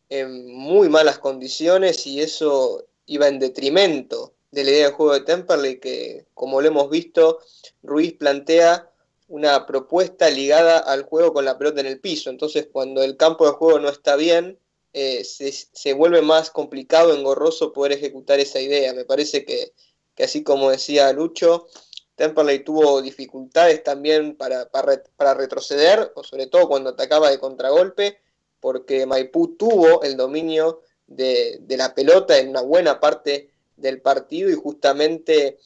en 0.09 0.53
muy 0.53 0.89
malas 0.89 1.19
condiciones 1.19 2.07
y 2.07 2.21
eso 2.21 2.86
iba 3.07 3.27
en 3.27 3.39
detrimento 3.39 4.35
de 4.51 4.63
la 4.63 4.71
idea 4.71 4.87
de 4.87 4.93
juego 4.93 5.13
de 5.13 5.21
Temperley 5.21 5.79
que, 5.79 6.27
como 6.33 6.61
lo 6.61 6.67
hemos 6.67 6.89
visto, 6.89 7.39
Ruiz 7.83 8.13
plantea 8.13 8.89
una 9.27 9.65
propuesta 9.65 10.29
ligada 10.29 10.77
al 10.77 11.03
juego 11.03 11.33
con 11.33 11.45
la 11.45 11.57
pelota 11.57 11.81
en 11.81 11.87
el 11.87 11.99
piso. 11.99 12.29
Entonces, 12.29 12.67
cuando 12.71 13.03
el 13.03 13.17
campo 13.17 13.45
de 13.45 13.53
juego 13.53 13.79
no 13.79 13.89
está 13.89 14.15
bien, 14.15 14.57
eh, 14.93 15.23
se, 15.25 15.93
vuelve 15.93 16.21
más 16.21 16.49
complicado, 16.49 17.13
engorroso 17.13 17.73
poder 17.73 17.91
ejecutar 17.91 18.39
esa 18.39 18.59
idea. 18.61 18.93
Me 18.93 19.05
parece 19.05 19.45
que, 19.45 19.73
que 20.15 20.23
así 20.23 20.43
como 20.43 20.71
decía 20.71 21.11
Lucho, 21.11 21.67
Temperley 22.15 22.63
tuvo 22.63 23.01
dificultades 23.01 23.83
también 23.83 24.35
para, 24.35 24.69
para, 24.69 25.33
retroceder, 25.35 26.11
o 26.15 26.23
sobre 26.23 26.47
todo 26.47 26.67
cuando 26.67 26.89
atacaba 26.89 27.29
de 27.29 27.39
contragolpe, 27.39 28.19
porque 28.59 29.05
Maipú 29.05 29.55
tuvo 29.55 30.01
el 30.01 30.17
dominio 30.17 30.81
de, 31.07 31.59
la 31.69 31.95
pelota 31.95 32.37
en 32.37 32.49
una 32.49 32.61
buena 32.61 32.99
parte 32.99 33.49
del 33.75 34.01
partido 34.01 34.49
y 34.49 34.55
justamente 34.55 35.57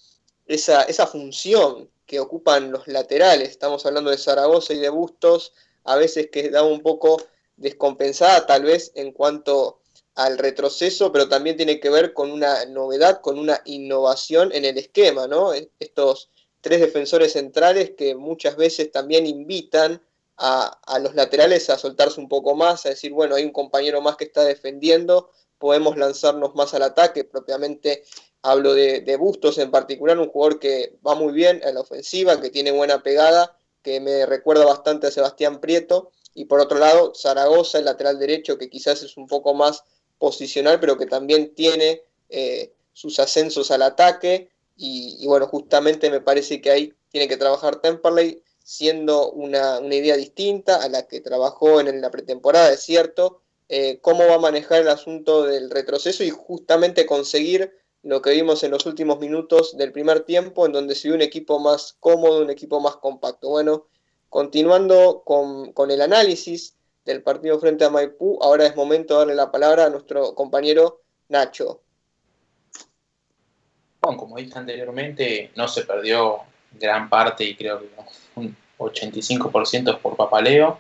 esa, 0.46 0.84
esa 0.84 1.08
función 1.08 1.90
que 2.06 2.20
ocupan 2.20 2.72
los 2.72 2.88
laterales, 2.88 3.50
estamos 3.50 3.86
hablando 3.86 4.12
de 4.12 4.18
Zaragoza 4.18 4.74
y 4.74 4.80
de 4.80 4.90
Bustos, 4.90 5.54
a 5.84 5.96
veces 5.96 6.30
queda 6.32 6.64
un 6.64 6.82
poco 6.82 7.22
descompensada 7.58 8.46
tal 8.46 8.64
vez 8.64 8.92
en 8.96 9.12
cuanto 9.12 9.80
al 10.16 10.38
retroceso, 10.38 11.12
pero 11.12 11.30
también 11.30 11.58
tiene 11.58 11.80
que 11.80 11.90
ver 11.90 12.14
con 12.14 12.32
una 12.32 12.66
novedad, 12.66 13.22
con 13.22 13.40
una 13.40 13.62
innovación 13.66 14.52
en 14.54 14.66
el 14.66 14.78
esquema, 14.78 15.28
¿no? 15.28 15.54
Estos 15.80 16.30
tres 16.60 16.82
defensores 16.82 17.34
centrales 17.34 17.92
que 17.98 18.16
muchas 18.16 18.56
veces 18.56 18.92
también 18.92 19.26
invitan 19.26 20.02
a, 20.44 21.00
los 21.00 21.14
laterales 21.14 21.70
a 21.70 21.78
soltarse 21.78 22.20
un 22.20 22.28
poco 22.28 22.56
más, 22.56 22.86
a 22.86 22.90
decir, 22.90 23.12
bueno, 23.14 23.36
hay 23.36 23.44
un 23.44 23.52
compañero 23.52 24.02
más 24.02 24.16
que 24.16 24.24
está 24.24 24.44
defendiendo, 24.44 25.30
podemos 25.60 25.98
lanzarnos 25.98 26.56
más 26.56 26.74
al 26.74 26.82
ataque, 26.82 27.24
propiamente 27.24 28.04
hablo 28.42 28.74
de, 28.74 29.16
Bustos 29.20 29.60
en 29.60 29.70
particular, 29.70 30.18
un 30.18 30.30
jugador 30.30 30.60
que 30.60 30.98
va 31.06 31.14
muy 31.14 31.32
bien 31.32 31.62
en 31.64 31.76
la 31.76 31.82
ofensiva, 31.82 32.42
que 32.42 32.50
tiene 32.50 32.72
buena 32.72 33.04
pegada, 33.04 33.56
que 33.84 34.00
me 34.00 34.26
recuerda 34.26 34.66
bastante 34.66 35.08
a 35.08 35.12
Sebastián 35.12 35.62
Prieto, 35.62 36.12
y 36.34 36.46
por 36.46 36.60
otro 36.60 36.80
lado, 36.80 37.14
Zaragoza, 37.14 37.78
el 37.78 37.86
lateral 37.86 38.18
derecho, 38.18 38.58
que 38.58 38.70
quizás 38.70 39.04
es 39.04 39.18
un 39.18 39.28
poco 39.28 39.54
más 39.54 39.84
posicional, 40.18 40.80
pero 40.80 40.98
que 40.98 41.06
también 41.06 41.54
tiene 41.54 42.02
eh, 42.30 42.74
sus 42.94 43.20
ascensos 43.20 43.70
al 43.70 43.84
ataque, 43.84 44.50
y, 44.76 45.28
bueno, 45.28 45.46
justamente 45.46 46.10
me 46.10 46.22
parece 46.22 46.60
que 46.60 46.72
ahí 46.72 46.94
tiene 47.12 47.28
que 47.28 47.38
trabajar 47.38 47.82
Temperley 47.82 48.42
siendo 48.72 49.32
una, 49.32 49.82
idea 49.82 50.16
distinta 50.16 50.82
a 50.82 50.88
la 50.88 51.06
que 51.06 51.20
trabajó 51.20 51.82
en, 51.82 52.00
la 52.00 52.10
pretemporada, 52.10 52.72
es 52.72 52.80
cierto, 52.80 53.42
eh, 53.68 54.00
cómo 54.02 54.26
va 54.26 54.36
a 54.36 54.40
manejar 54.40 54.80
el 54.80 54.88
asunto 54.88 55.44
del 55.44 55.70
retroceso 55.70 56.24
y 56.24 56.30
justamente 56.30 57.06
conseguir 57.06 57.76
lo 58.02 58.22
que 58.22 58.32
vimos 58.32 58.64
en 58.64 58.72
los 58.72 58.86
últimos 58.86 59.20
minutos 59.20 59.76
del 59.76 59.92
primer 59.92 60.22
tiempo, 60.22 60.66
en 60.66 60.72
donde 60.72 60.96
se 60.96 61.10
vio 61.10 61.16
un 61.16 61.22
equipo 61.22 61.60
más 61.60 61.98
cómodo, 62.00 62.42
un 62.42 62.50
equipo 62.50 62.80
más 62.80 62.96
compacto. 62.96 63.50
Bueno, 63.50 63.88
continuando 64.30 65.24
con, 65.26 65.74
con 65.74 65.92
el 65.92 66.00
análisis 66.00 66.78
del 67.04 67.24
partido 67.24 67.60
frente 67.60 67.84
a 67.84 67.90
Maipú, 67.90 68.40
ahora 68.42 68.66
es 68.66 68.78
momento 68.78 69.16
de 69.16 69.20
darle 69.20 69.36
la 69.36 69.52
palabra 69.52 69.88
a 69.88 69.90
nuestro 69.90 70.34
compañero 70.34 71.02
Nacho. 71.28 71.82
Bueno, 74.02 74.18
como 74.18 74.38
dije 74.38 74.58
anteriormente, 74.58 75.52
no 75.58 75.68
se 75.68 75.84
perdió 75.84 76.46
gran 76.72 77.10
parte 77.10 77.44
y 77.44 77.56
creo 77.56 77.80
que 77.80 77.90
un 78.36 78.56
85% 78.78 80.00
por 80.00 80.16
Papaleo. 80.16 80.80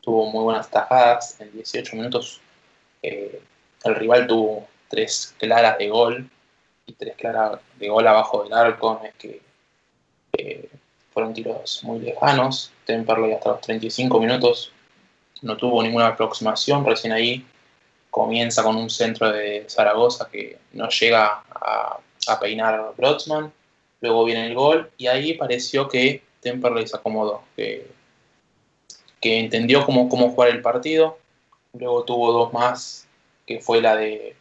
Tuvo 0.00 0.30
muy 0.30 0.44
buenas 0.44 0.70
tajadas 0.70 1.40
en 1.40 1.52
18 1.52 1.96
minutos. 1.96 2.40
Eh, 3.02 3.40
el 3.84 3.94
rival 3.94 4.26
tuvo 4.26 4.66
tres 4.88 5.34
claras 5.38 5.78
de 5.78 5.88
gol 5.88 6.30
y 6.86 6.92
tres 6.94 7.16
claras 7.16 7.60
de 7.78 7.88
gol 7.88 8.06
abajo 8.06 8.44
del 8.44 8.52
arco. 8.52 9.00
Es 9.04 9.14
que 9.14 9.42
eh, 10.38 10.68
fueron 11.12 11.34
tiros 11.34 11.84
muy 11.84 12.00
lejanos. 12.00 12.72
Temperley 12.86 13.32
hasta 13.32 13.50
los 13.50 13.60
35 13.60 14.20
minutos 14.20 14.72
no 15.42 15.56
tuvo 15.56 15.82
ninguna 15.82 16.08
aproximación. 16.08 16.84
Recién 16.84 17.12
ahí 17.12 17.46
comienza 18.10 18.62
con 18.62 18.76
un 18.76 18.90
centro 18.90 19.30
de 19.30 19.66
Zaragoza 19.68 20.28
que 20.30 20.58
no 20.72 20.88
llega 20.88 21.44
a 21.50 22.00
a 22.26 22.38
peinar 22.38 22.74
a 22.74 22.90
Brodsman, 22.96 23.52
luego 24.00 24.24
viene 24.24 24.46
el 24.46 24.54
gol 24.54 24.90
y 24.96 25.06
ahí 25.06 25.34
pareció 25.34 25.88
que 25.88 26.22
Temperley 26.40 26.86
se 26.86 26.96
acomodó, 26.96 27.42
que, 27.56 27.86
que 29.20 29.38
entendió 29.38 29.84
cómo, 29.84 30.08
cómo 30.08 30.30
jugar 30.30 30.50
el 30.50 30.62
partido, 30.62 31.18
luego 31.74 32.04
tuvo 32.04 32.32
dos 32.32 32.52
más, 32.52 33.06
que 33.46 33.60
fue 33.60 33.80
la 33.80 33.96
de, 33.96 34.36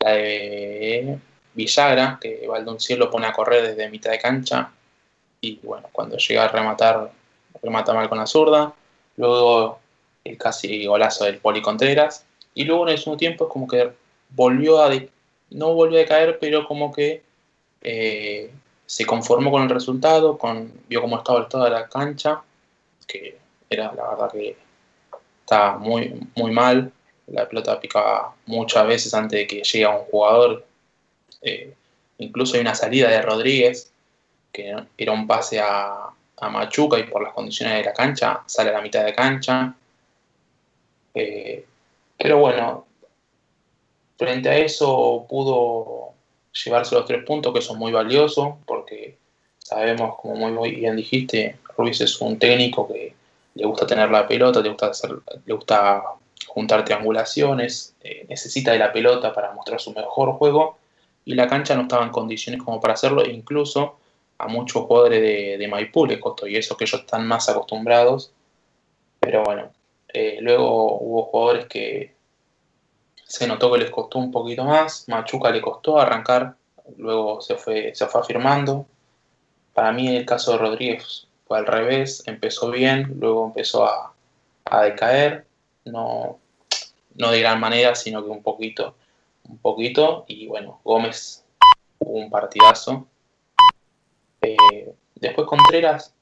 la 0.00 0.12
de 0.12 1.18
Villagra, 1.54 2.18
que 2.20 2.46
Valdonciel 2.46 2.98
lo 2.98 3.10
pone 3.10 3.26
a 3.26 3.32
correr 3.32 3.62
desde 3.68 3.90
mitad 3.90 4.10
de 4.10 4.18
cancha. 4.18 4.72
Y 5.40 5.60
bueno, 5.62 5.88
cuando 5.92 6.16
llega 6.16 6.44
a 6.44 6.48
rematar, 6.48 7.10
remata 7.62 7.92
mal 7.92 8.08
con 8.08 8.18
la 8.18 8.26
zurda, 8.26 8.74
luego 9.16 9.78
el 10.24 10.38
casi 10.38 10.86
golazo 10.86 11.24
del 11.24 11.38
Poli 11.38 11.62
Contreras. 11.62 12.24
Y 12.54 12.64
luego 12.64 12.86
en 12.86 12.92
el 12.92 12.98
segundo 12.98 13.18
tiempo 13.18 13.44
es 13.44 13.50
como 13.50 13.68
que 13.68 13.92
volvió 14.30 14.82
a, 14.82 14.90
no 15.50 15.74
volvió 15.74 16.00
a 16.00 16.06
caer, 16.06 16.38
pero 16.40 16.66
como 16.66 16.92
que 16.92 17.22
eh, 17.84 18.50
se 18.86 19.06
conformó 19.06 19.50
con 19.50 19.62
el 19.62 19.68
resultado, 19.68 20.36
con, 20.36 20.72
vio 20.88 21.00
cómo 21.02 21.18
estaba 21.18 21.46
el 21.50 21.72
la 21.72 21.88
cancha, 21.88 22.42
que 23.06 23.38
era 23.70 23.92
la 23.94 24.08
verdad 24.10 24.32
que 24.32 24.56
estaba 25.40 25.78
muy, 25.78 26.28
muy 26.34 26.50
mal. 26.50 26.90
La 27.26 27.48
pelota 27.48 27.80
picaba 27.80 28.34
muchas 28.46 28.86
veces 28.86 29.14
antes 29.14 29.38
de 29.38 29.46
que 29.46 29.62
llegue 29.62 29.86
un 29.86 30.04
jugador. 30.04 30.66
Eh, 31.42 31.74
incluso 32.18 32.54
hay 32.54 32.62
una 32.62 32.74
salida 32.74 33.08
de 33.10 33.22
Rodríguez, 33.22 33.92
que 34.52 34.74
era 34.98 35.12
un 35.12 35.26
pase 35.26 35.60
a, 35.60 36.10
a, 36.36 36.48
Machuca 36.48 36.98
y 36.98 37.04
por 37.04 37.22
las 37.22 37.32
condiciones 37.32 37.76
de 37.76 37.84
la 37.84 37.92
cancha 37.92 38.42
sale 38.46 38.70
a 38.70 38.74
la 38.74 38.82
mitad 38.82 39.04
de 39.04 39.14
cancha. 39.14 39.74
Eh, 41.14 41.66
pero 42.18 42.38
bueno, 42.38 42.86
Frente 44.16 44.48
a 44.48 44.56
eso 44.56 45.26
pudo 45.28 46.13
llevarse 46.54 46.94
los 46.94 47.04
tres 47.04 47.24
puntos, 47.24 47.52
que 47.52 47.60
son 47.60 47.78
muy 47.78 47.92
valiosos, 47.92 48.54
porque 48.66 49.18
sabemos, 49.58 50.16
como 50.20 50.34
muy, 50.50 50.74
bien 50.76 50.96
dijiste, 50.96 51.56
Ruiz 51.76 52.00
es 52.00 52.20
un 52.20 52.38
técnico 52.38 52.86
que 52.86 53.14
le 53.54 53.66
gusta 53.66 53.86
tener 53.86 54.10
la 54.10 54.26
pelota, 54.26 54.60
le 54.60 54.68
gusta, 54.68 54.92
le 55.44 55.54
gusta 55.54 56.02
juntar 56.46 56.84
triangulaciones, 56.84 57.94
eh, 58.02 58.26
necesita 58.28 58.72
de 58.72 58.78
la 58.78 58.92
pelota 58.92 59.32
para 59.32 59.52
mostrar 59.52 59.80
su 59.80 59.92
mejor 59.92 60.32
juego, 60.34 60.78
y 61.24 61.34
la 61.34 61.48
cancha 61.48 61.74
no 61.74 61.82
estaba 61.82 62.04
en 62.04 62.10
condiciones 62.10 62.62
como 62.62 62.80
para 62.80 62.94
hacerlo, 62.94 63.24
e 63.24 63.32
incluso 63.32 63.98
a 64.38 64.48
muchos 64.48 64.84
jugadores 64.84 65.20
de, 65.20 65.56
de 65.58 65.68
Maipú 65.68 66.06
les 66.06 66.18
costó, 66.18 66.46
y 66.46 66.56
eso 66.56 66.76
que 66.76 66.84
ellos 66.84 67.00
están 67.00 67.26
más 67.26 67.48
acostumbrados, 67.48 68.32
pero 69.20 69.42
bueno, 69.42 69.70
eh, 70.12 70.38
luego 70.40 70.98
hubo 71.00 71.24
jugadores 71.24 71.66
que 71.66 72.13
se 73.34 73.48
notó 73.48 73.72
que 73.72 73.78
les 73.78 73.90
costó 73.90 74.20
un 74.20 74.30
poquito 74.30 74.62
más. 74.64 75.08
Machuca 75.08 75.50
le 75.50 75.60
costó 75.60 75.98
arrancar, 75.98 76.54
luego 76.98 77.40
se 77.40 77.56
fue, 77.56 77.92
se 77.92 78.06
fue 78.06 78.20
afirmando. 78.20 78.86
Para 79.72 79.90
mí 79.90 80.16
el 80.16 80.24
caso 80.24 80.52
de 80.52 80.58
Rodríguez 80.58 81.26
fue 81.44 81.58
al 81.58 81.66
revés, 81.66 82.22
empezó 82.26 82.70
bien, 82.70 83.16
luego 83.18 83.46
empezó 83.46 83.86
a, 83.86 84.14
decaer, 84.84 85.46
no, 85.84 86.38
no 87.16 87.30
de 87.32 87.40
gran 87.40 87.58
manera, 87.58 87.96
sino 87.96 88.22
que 88.22 88.30
un 88.30 88.42
poquito, 88.42 88.94
un 89.48 89.58
poquito, 89.58 90.24
y 90.28 90.46
bueno, 90.46 90.80
Gómez 90.84 91.44
hubo 91.98 92.18
un 92.18 92.30
partidazo. 92.30 93.04
Eh, 94.42 94.94
después 95.16 95.48
Contreras 95.48 96.14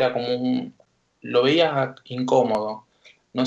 era 0.00 0.12
como 0.12 0.28
un, 0.28 0.72
lo 1.20 1.42
veía 1.42 1.96
incómodo. 2.04 2.84
No, 3.32 3.42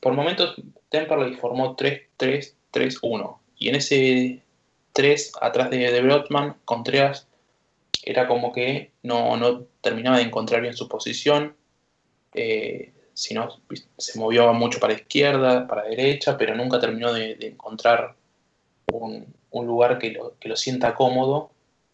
por 0.00 0.12
momentos 0.12 0.54
Temperley 0.90 1.34
formó 1.34 1.76
3-3-3-1 1.76 3.38
y 3.58 3.68
en 3.68 3.74
ese 3.76 4.42
3 4.92 5.32
atrás 5.40 5.70
de, 5.70 5.90
de 5.90 6.02
Brotman, 6.02 6.56
Contreras 6.64 7.26
era 8.02 8.26
como 8.26 8.52
que 8.52 8.92
no, 9.02 9.36
no, 9.36 9.64
terminaba 9.80 10.18
de 10.18 10.24
encontrar 10.24 10.62
bien 10.62 10.74
su 10.74 10.88
posición, 10.88 11.54
eh, 12.34 12.92
sino 13.14 13.48
se 13.98 14.18
movió 14.18 14.52
mucho 14.54 14.80
para 14.80 14.94
izquierda, 14.94 15.66
para 15.66 15.84
derecha, 15.84 16.38
pero 16.38 16.54
nunca 16.54 16.80
terminó 16.80 17.12
de, 17.12 17.36
encontrar 17.40 18.14
un, 18.92 19.26
lugar 19.52 19.98
que 19.98 20.10
lo, 20.10 20.34
que 20.38 20.48
lo, 20.48 20.56
sienta 20.56 20.94
cómodo, 20.94 21.50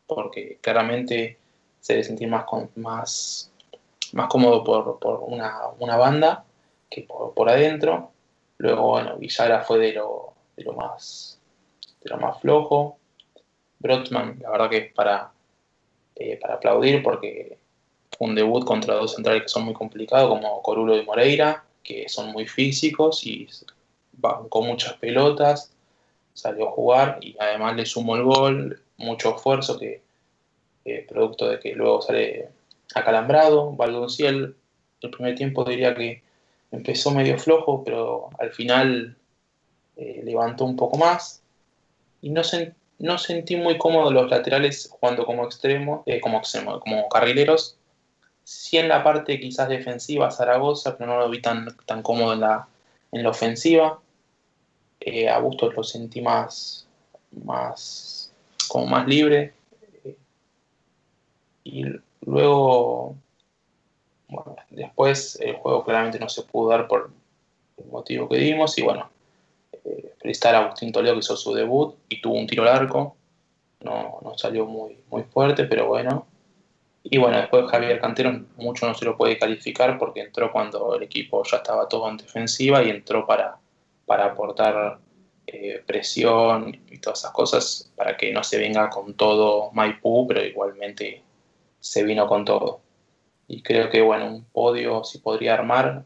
porque 0.06 0.58
claramente 0.60 1.38
se 1.80 1.94
debe 1.94 2.04
sentir 2.04 2.28
más, 2.28 2.44
más, 2.76 3.50
más 4.12 4.28
cómodo 4.28 4.62
por, 4.62 4.98
por 4.98 5.20
una, 5.20 5.62
una, 5.78 5.96
banda 5.96 6.44
que 6.88 7.02
por, 7.02 7.34
por, 7.34 7.48
adentro. 7.48 8.12
Luego, 8.58 8.88
bueno, 8.88 9.16
Villara 9.16 9.62
fue 9.62 9.78
de 9.78 9.92
lo, 9.92 10.32
de 10.56 10.64
lo, 10.64 10.72
más, 10.72 11.38
de 12.02 12.10
lo 12.10 12.18
más 12.18 12.40
flojo. 12.40 12.98
Brotman, 13.78 14.38
la 14.40 14.50
verdad 14.50 14.70
que 14.70 14.76
es 14.78 14.92
para, 14.94 15.32
eh, 16.14 16.38
para 16.40 16.54
aplaudir 16.54 17.02
porque 17.02 17.58
un 18.18 18.34
debut 18.34 18.64
contra 18.64 18.94
dos 18.94 19.14
centrales 19.14 19.42
que 19.42 19.48
son 19.48 19.64
muy 19.64 19.74
complicados 19.74 20.30
como 20.30 20.62
Corulo 20.62 20.96
y 20.96 21.04
Moreira, 21.04 21.64
que 21.82 22.08
son 22.08 22.32
muy 22.32 22.46
físicos 22.46 23.26
y 23.26 23.46
van 24.12 24.48
con 24.48 24.66
muchas 24.66 24.94
pelotas, 24.94 25.72
salió 26.32 26.68
a 26.68 26.72
jugar 26.72 27.18
y 27.20 27.36
además 27.38 27.76
le 27.76 27.84
sumó 27.84 28.16
el 28.16 28.24
gol, 28.24 28.82
mucho 28.96 29.36
esfuerzo 29.36 29.78
que 29.78 30.02
producto 31.08 31.48
de 31.48 31.58
que 31.58 31.74
luego 31.74 32.00
sale 32.00 32.48
acalambrado. 32.94 33.72
Valdonciel 33.72 34.54
el 35.00 35.10
primer 35.10 35.34
tiempo 35.34 35.64
diría 35.64 35.94
que 35.94 36.22
empezó 36.76 37.10
medio 37.10 37.38
flojo, 37.38 37.82
pero 37.84 38.30
al 38.38 38.52
final 38.52 39.16
eh, 39.96 40.20
levantó 40.24 40.64
un 40.64 40.76
poco 40.76 40.98
más 40.98 41.42
y 42.20 42.30
no 42.30 42.44
se 42.44 42.74
no 42.98 43.18
sentí 43.18 43.56
muy 43.56 43.76
cómodo 43.76 44.10
los 44.10 44.30
laterales 44.30 44.88
jugando 44.90 45.26
como 45.26 45.44
extremo, 45.44 46.02
eh, 46.06 46.20
como 46.20 46.38
extremo, 46.38 46.80
como 46.80 47.08
carrileros. 47.08 47.76
Sí 48.44 48.78
en 48.78 48.88
la 48.88 49.04
parte 49.04 49.38
quizás 49.40 49.68
defensiva 49.68 50.30
Zaragoza, 50.30 50.96
pero 50.96 51.12
no 51.12 51.18
lo 51.18 51.28
vi 51.28 51.42
tan, 51.42 51.76
tan 51.84 52.02
cómodo 52.02 52.32
en 52.32 52.40
la, 52.40 52.68
en 53.12 53.22
la 53.22 53.30
ofensiva. 53.30 54.00
Eh, 55.00 55.28
a 55.28 55.38
Bustos 55.40 55.74
lo 55.74 55.82
sentí 55.82 56.22
más, 56.22 56.86
más, 57.44 58.32
como 58.68 58.86
más 58.86 59.06
libre. 59.06 59.52
y 61.64 61.84
luego, 62.22 63.16
bueno, 64.28 64.56
después 64.70 65.38
el 65.40 65.56
juego 65.56 65.84
claramente 65.84 66.18
no 66.18 66.28
se 66.28 66.42
pudo 66.42 66.70
dar 66.70 66.88
por 66.88 67.10
el 67.78 67.86
motivo 67.86 68.28
que 68.28 68.38
dimos 68.38 68.76
y 68.78 68.82
bueno, 68.82 69.10
felicitar 70.18 70.54
a 70.54 70.58
Agustín 70.58 70.92
Toledo 70.92 71.14
que 71.14 71.20
hizo 71.20 71.36
su 71.36 71.54
debut 71.54 71.96
y 72.08 72.20
tuvo 72.20 72.34
un 72.34 72.46
tiro 72.46 72.64
largo. 72.64 73.16
No, 73.80 74.18
no 74.22 74.36
salió 74.36 74.66
muy, 74.66 74.98
muy 75.10 75.22
fuerte, 75.22 75.64
pero 75.64 75.86
bueno. 75.86 76.26
Y 77.04 77.18
bueno, 77.18 77.36
después 77.36 77.66
Javier 77.70 78.00
Cantero 78.00 78.44
mucho 78.56 78.86
no 78.86 78.94
se 78.94 79.04
lo 79.04 79.16
puede 79.16 79.38
calificar 79.38 79.96
porque 79.98 80.20
entró 80.20 80.50
cuando 80.50 80.96
el 80.96 81.04
equipo 81.04 81.44
ya 81.44 81.58
estaba 81.58 81.88
todo 81.88 82.08
en 82.08 82.16
defensiva 82.16 82.82
y 82.82 82.90
entró 82.90 83.24
para, 83.26 83.58
para 84.06 84.24
aportar 84.24 84.98
eh, 85.46 85.84
presión 85.86 86.76
y 86.90 86.98
todas 86.98 87.20
esas 87.20 87.30
cosas 87.30 87.92
para 87.94 88.16
que 88.16 88.32
no 88.32 88.42
se 88.42 88.58
venga 88.58 88.90
con 88.90 89.14
todo 89.14 89.70
Maipú, 89.70 90.26
pero 90.26 90.44
igualmente 90.44 91.22
se 91.78 92.02
vino 92.02 92.26
con 92.26 92.44
todo. 92.44 92.80
Y 93.48 93.62
creo 93.62 93.90
que 93.90 94.00
bueno, 94.02 94.26
un 94.26 94.44
podio 94.44 95.04
si 95.04 95.18
podría 95.18 95.54
armar, 95.54 96.04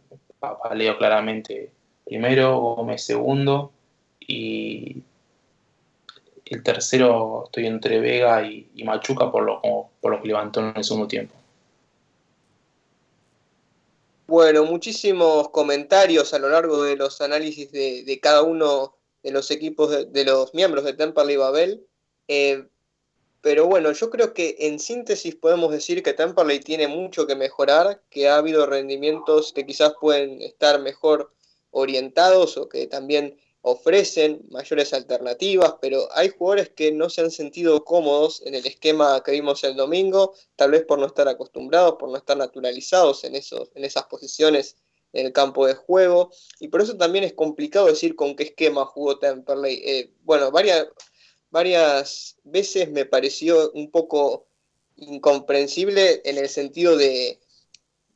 Leo 0.74 0.98
claramente 0.98 1.72
primero, 2.05 2.59
Gómez 2.59 3.05
segundo, 3.05 3.72
y 4.20 5.03
el 6.46 6.62
tercero 6.62 7.44
estoy 7.46 7.66
entre 7.66 8.00
Vega 8.00 8.42
y, 8.42 8.68
Machuca 8.85 9.31
por 9.31 9.44
lo, 9.44 9.61
por 10.00 10.12
lo 10.12 10.20
que 10.20 10.29
levantó 10.29 10.61
en 10.61 10.76
el 10.76 10.85
segundo 10.85 11.07
tiempo. 11.07 11.35
Bueno, 14.31 14.64
muchísimos 14.64 15.48
comentarios 15.48 16.35
a 16.35 16.38
lo 16.38 16.48
largo 16.48 16.85
de 16.85 16.94
los 16.94 17.20
análisis 17.20 17.72
de, 17.72 18.20
cada 18.22 18.42
uno 18.42 18.94
de 19.24 19.33
los 19.33 19.50
equipos 19.50 20.12
de, 20.12 20.24
los 20.24 20.55
miembros 20.55 20.85
de 20.85 20.92
Temperley 20.92 21.37
Babel. 21.37 21.85
Eh, 22.29 22.64
pero 23.42 23.66
bueno, 23.66 23.92
yo 23.92 24.11
creo 24.11 24.35
que 24.35 24.57
en 24.61 24.79
síntesis 24.79 25.35
podemos 25.35 25.72
decir 25.72 26.03
que 26.03 26.12
Temperley 26.12 26.61
tiene 26.61 26.88
mucho 26.88 27.26
que 27.26 27.37
mejorar, 27.37 28.03
que 28.11 28.29
ha 28.29 28.37
habido 28.37 28.66
rendimientos 28.66 29.53
que 29.53 29.64
quizás 29.64 29.94
pueden 30.00 30.42
estar 30.42 30.81
mejor 30.81 31.33
orientados 31.70 32.57
o 32.57 32.68
que 32.68 32.87
también 32.87 33.38
ofrecen 33.62 34.42
mayores 34.50 34.92
alternativas, 34.94 35.74
pero 35.81 36.09
hay 36.12 36.31
jugadores 36.31 36.70
que 36.70 36.92
no 36.92 37.11
se 37.11 37.20
han 37.20 37.31
sentido 37.31 37.85
cómodos 37.85 38.42
en 38.46 38.55
el 38.55 38.66
esquema 38.66 39.22
que 39.22 39.33
vimos 39.33 39.62
el 39.64 39.76
domingo, 39.76 40.35
tal 40.57 40.70
vez 40.70 40.85
por 40.85 40.98
no 40.98 41.07
estar 41.07 41.29
acostumbrados, 41.29 41.96
por 41.98 42.09
no 42.09 42.16
estar 42.16 42.37
naturalizados 42.37 43.24
en, 43.24 43.37
esos, 43.37 43.70
en 43.74 43.85
esas 43.85 44.05
posiciones 44.05 44.76
en 45.12 45.26
el 45.26 45.33
campo 45.33 45.66
de 45.66 45.74
juego, 45.74 46.31
y 46.61 46.68
por 46.68 46.81
eso 46.81 46.96
también 46.96 47.24
es 47.24 47.33
complicado 47.33 47.87
decir 47.87 48.14
con 48.14 48.37
qué 48.37 48.44
esquema 48.44 48.87
jugó 48.87 49.18
Temperley. 49.18 49.83
Eh, 49.85 50.14
bueno, 50.22 50.50
varias, 50.50 50.87
varias 51.50 52.36
veces 52.44 52.90
me 52.90 53.04
pareció 53.04 53.70
un 53.72 53.90
poco 53.90 54.46
incomprensible 54.96 56.22
en 56.24 56.38
el 56.38 56.48
sentido 56.48 56.96
de 56.96 57.40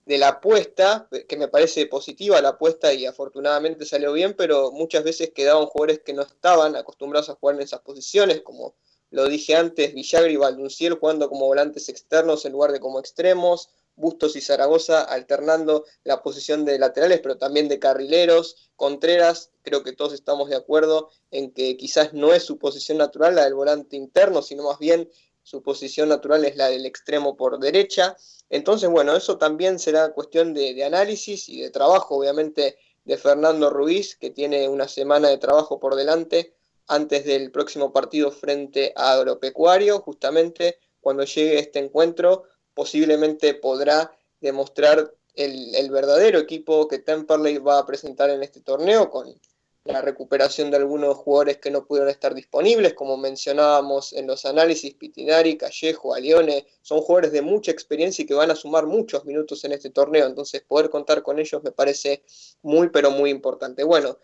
de 0.07 0.19
la 0.19 0.29
apuesta, 0.29 1.09
que 1.29 1.37
me 1.37 1.49
parece 1.49 1.87
positiva 1.87 2.41
la 2.41 2.51
apuesta 2.51 2.93
y 2.93 3.07
afortunadamente 3.07 3.87
salió 3.87 4.13
bien, 4.13 4.35
pero 4.35 4.71
muchas 4.71 5.03
veces 5.03 5.33
quedaban 5.35 5.67
jugadores 5.67 6.01
que 6.05 6.13
no 6.13 6.23
estaban 6.23 6.77
acostumbrados 6.77 7.31
a 7.31 7.37
jugar 7.37 7.57
en 7.57 7.63
esas 7.63 7.81
posiciones, 7.81 8.43
como 8.43 8.75
lo 9.11 9.29
dije 9.29 9.55
antes, 9.55 9.95
Villagri 9.95 10.35
y 10.35 10.37
Valdunciel 10.37 10.95
jugando 10.95 11.29
como 11.29 11.47
volantes 11.47 11.89
externos 11.89 12.45
en 12.45 12.53
lugar 12.53 12.73
de 12.73 12.81
como 12.81 13.01
extremos, 13.01 13.71
Bustos 13.97 14.37
y 14.37 14.41
Zaragoza 14.41 15.03
alternando 15.03 15.85
la 16.03 16.23
posición 16.23 16.65
de 16.65 16.79
laterales, 16.79 17.21
pero 17.21 17.39
también 17.39 17.69
de 17.69 17.79
carrileros, 17.79 18.71
Contreras, 18.77 19.51
creo 19.63 19.85
que 19.85 19.93
todos 19.93 20.13
estamos 20.13 20.51
de 20.51 20.57
acuerdo 20.57 21.11
en 21.31 21.53
que 21.53 21.77
quizás 21.77 22.13
no 22.13 22.35
es 22.35 22.43
su 22.43 22.59
posición 22.59 22.99
natural 22.99 23.37
la 23.37 23.45
del 23.45 23.55
volante 23.55 23.97
interno, 23.97 24.43
sino 24.43 24.65
más 24.65 24.79
bien 24.79 25.09
su 25.45 25.63
posición 25.63 26.09
natural 26.09 26.45
es 26.45 26.57
la 26.57 26.71
del 26.71 26.87
extremo 26.87 27.37
por 27.37 27.61
derecha. 27.61 28.17
Entonces, 28.51 28.89
bueno, 28.89 29.15
eso 29.15 29.39
también 29.39 29.79
será 29.79 30.13
cuestión 30.13 30.55
de, 30.55 30.83
análisis 30.85 31.49
y 31.49 31.61
de 31.61 31.71
trabajo, 31.71 32.17
obviamente, 32.17 32.79
de 33.05 33.17
Fernando 33.19 33.71
Ruiz, 33.71 34.17
que 34.17 34.31
tiene 34.31 34.69
una 34.69 34.89
semana 34.89 35.29
de 35.29 35.39
trabajo 35.39 35.79
por 35.79 35.95
delante 35.95 36.55
antes 36.87 37.25
del 37.25 37.51
próximo 37.51 37.93
partido 37.93 38.31
frente 38.31 38.93
a 38.97 39.13
Agropecuario, 39.13 40.01
justamente 40.01 40.79
cuando 41.01 41.25
llegue 41.25 41.59
este 41.59 41.79
encuentro, 41.79 42.45
posiblemente 42.75 43.55
podrá 43.55 44.17
demostrar 44.41 45.15
el, 45.35 45.91
verdadero 45.91 46.39
equipo 46.39 46.87
que 46.89 46.99
Temperley 46.99 47.59
va 47.59 47.79
a 47.79 47.87
presentar 47.87 48.31
en 48.31 48.43
este 48.43 48.61
torneo 48.61 49.11
con 49.11 49.35
la 49.85 50.01
recuperación 50.01 50.71
de 50.71 50.79
algunos 50.79 51.17
jugadores 51.19 51.59
que 51.59 51.71
no 51.71 51.85
pudieron 51.85 52.09
estar 52.09 52.35
disponibles, 52.35 52.95
como 52.95 53.19
mencionábamos 53.19 54.15
en 54.15 54.27
los 54.27 54.47
análisis, 54.47 54.95
Pitinari, 54.95 55.59
Callejo, 55.59 56.15
Alione, 56.15 56.67
son 56.81 57.03
jugadores 57.03 57.33
de 57.33 57.43
mucha 57.43 57.71
experiencia 57.71 58.23
y 58.23 58.27
que 58.27 58.33
van 58.33 58.51
a 58.51 58.57
sumar 58.57 58.87
muchos 58.87 59.27
minutos 59.27 59.63
en 59.65 59.73
este 59.73 59.91
torneo, 59.91 60.27
entonces 60.27 60.63
poder 60.63 60.89
contar 60.89 61.23
con 61.23 61.39
ellos 61.39 61.63
me 61.63 61.71
parece 61.71 62.23
muy, 62.63 62.89
pero 62.89 63.11
muy 63.11 63.29
importante. 63.29 63.85
Bueno, 63.85 64.19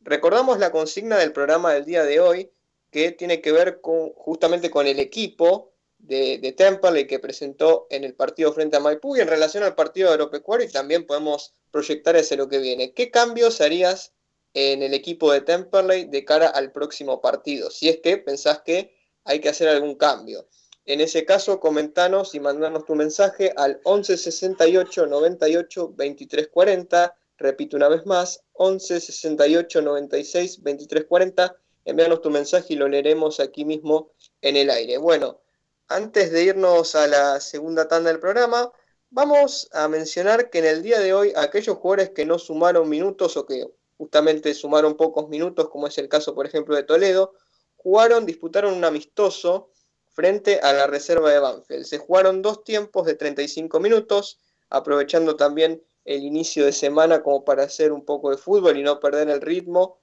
recordamos 0.00 0.58
la 0.58 0.72
consigna 0.72 1.18
del 1.18 1.32
programa 1.32 1.74
del 1.74 1.84
día 1.84 2.02
de 2.02 2.18
hoy, 2.18 2.50
que 2.90 3.12
tiene 3.12 3.40
que 3.40 3.52
ver 3.52 3.80
con, 3.80 4.10
justamente 4.14 4.70
con 4.70 4.88
el 4.88 4.98
equipo 4.98 5.73
de, 6.06 6.38
de 6.38 6.52
Temple 6.52 7.06
que 7.06 7.18
presentó 7.18 7.86
en 7.90 8.04
el 8.04 8.14
partido 8.14 8.52
frente 8.52 8.76
a 8.76 8.80
Maipú 8.80 9.16
y 9.16 9.20
en 9.20 9.28
relación 9.28 9.62
al 9.64 9.74
partido 9.74 10.10
agropecuario 10.10 10.66
y 10.66 10.72
también 10.72 11.06
podemos 11.06 11.54
proyectar 11.70 12.16
hacia 12.16 12.36
lo 12.36 12.48
que 12.48 12.58
viene. 12.58 12.92
¿Qué 12.92 13.10
cambios 13.10 13.60
harías 13.60 14.14
en 14.54 14.82
el 14.82 14.94
equipo 14.94 15.32
de 15.32 15.40
Temperley 15.40 16.04
de 16.04 16.24
cara 16.24 16.46
al 16.46 16.70
próximo 16.70 17.20
partido, 17.20 17.70
si 17.70 17.88
es 17.88 17.98
que 17.98 18.16
pensás 18.18 18.62
que 18.64 18.94
hay 19.24 19.40
que 19.40 19.48
hacer 19.48 19.68
algún 19.68 19.96
cambio. 19.96 20.48
En 20.86 21.00
ese 21.00 21.24
caso, 21.24 21.60
comentanos 21.60 22.34
y 22.34 22.40
mandanos 22.40 22.84
tu 22.84 22.94
mensaje 22.94 23.52
al 23.56 23.80
11 23.84 24.16
68 24.16 25.06
98 25.06 25.94
23 25.96 26.48
40. 26.48 27.16
Repito 27.38 27.76
una 27.76 27.88
vez 27.88 28.06
más, 28.06 28.44
11 28.52 29.00
68 29.00 29.82
96 29.82 30.62
23 30.62 31.04
40. 31.06 31.56
Envíanos 31.86 32.20
tu 32.20 32.30
mensaje 32.30 32.74
y 32.74 32.76
lo 32.76 32.86
leeremos 32.86 33.40
aquí 33.40 33.64
mismo 33.64 34.12
en 34.40 34.56
el 34.56 34.70
aire. 34.70 34.98
Bueno, 34.98 35.40
antes 35.88 36.30
de 36.32 36.44
irnos 36.44 36.94
a 36.94 37.06
la 37.06 37.40
segunda 37.40 37.88
tanda 37.88 38.10
del 38.10 38.20
programa, 38.20 38.72
vamos 39.10 39.68
a 39.72 39.88
mencionar 39.88 40.50
que 40.50 40.58
en 40.58 40.66
el 40.66 40.82
día 40.82 41.00
de 41.00 41.14
hoy 41.14 41.32
aquellos 41.36 41.76
jugadores 41.78 42.10
que 42.10 42.26
no 42.26 42.38
sumaron 42.38 42.88
minutos 42.88 43.36
o 43.36 43.46
que 43.46 43.66
justamente 43.96 44.54
sumaron 44.54 44.96
pocos 44.96 45.28
minutos, 45.28 45.68
como 45.68 45.86
es 45.86 45.96
el 45.98 46.08
caso 46.08 46.34
por 46.34 46.46
ejemplo 46.46 46.74
de 46.74 46.82
Toledo, 46.82 47.34
jugaron, 47.76 48.26
disputaron 48.26 48.74
un 48.74 48.84
amistoso 48.84 49.70
frente 50.14 50.60
a 50.60 50.72
la 50.72 50.86
reserva 50.86 51.30
de 51.30 51.38
Banfield. 51.38 51.84
Se 51.84 51.98
jugaron 51.98 52.40
dos 52.40 52.64
tiempos 52.64 53.06
de 53.06 53.14
35 53.14 53.80
minutos, 53.80 54.38
aprovechando 54.70 55.36
también 55.36 55.82
el 56.04 56.22
inicio 56.22 56.64
de 56.64 56.72
semana 56.72 57.22
como 57.22 57.44
para 57.44 57.64
hacer 57.64 57.92
un 57.92 58.04
poco 58.04 58.30
de 58.30 58.36
fútbol 58.36 58.76
y 58.78 58.82
no 58.82 59.00
perder 59.00 59.28
el 59.28 59.40
ritmo, 59.40 59.98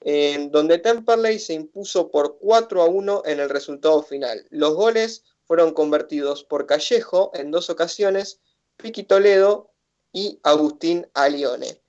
en 0.00 0.50
donde 0.50 0.78
Temperley 0.78 1.38
se 1.38 1.54
impuso 1.54 2.10
por 2.10 2.38
4 2.38 2.82
a 2.82 2.86
1 2.86 3.22
en 3.26 3.40
el 3.40 3.48
resultado 3.48 4.02
final. 4.02 4.46
Los 4.50 4.74
goles 4.74 5.24
fueron 5.46 5.72
convertidos 5.72 6.44
por 6.44 6.66
Callejo 6.66 7.30
en 7.34 7.50
dos 7.50 7.70
ocasiones, 7.70 8.40
Piqui 8.76 9.04
Toledo 9.04 9.72
y 10.12 10.40
Agustín 10.42 11.06
Alione. 11.14 11.80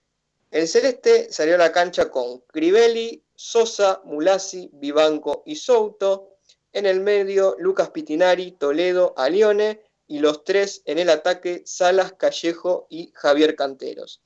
El 0.52 0.68
Celeste 0.68 1.32
salió 1.32 1.56
a 1.56 1.60
la 1.60 1.72
cancha 1.72 2.10
con 2.10 2.40
Crivelli, 2.48 3.24
Sosa, 3.36 4.02
Mulasi, 4.06 4.70
Vivanco 4.74 5.44
y 5.46 5.56
Souto. 5.56 6.38
En 6.72 6.86
el 6.86 7.02
medio, 7.02 7.56
Lucas 7.60 7.90
Pitinari, 7.90 8.52
Toledo, 8.52 9.14
Alione 9.18 9.82
y 10.08 10.20
los 10.20 10.44
tres 10.44 10.82
en 10.86 11.00
el 11.00 11.10
ataque, 11.10 11.64
Salas, 11.66 12.14
Callejo 12.14 12.88
y 12.90 13.12
Javier 13.14 13.56
Canteros. 13.56 14.22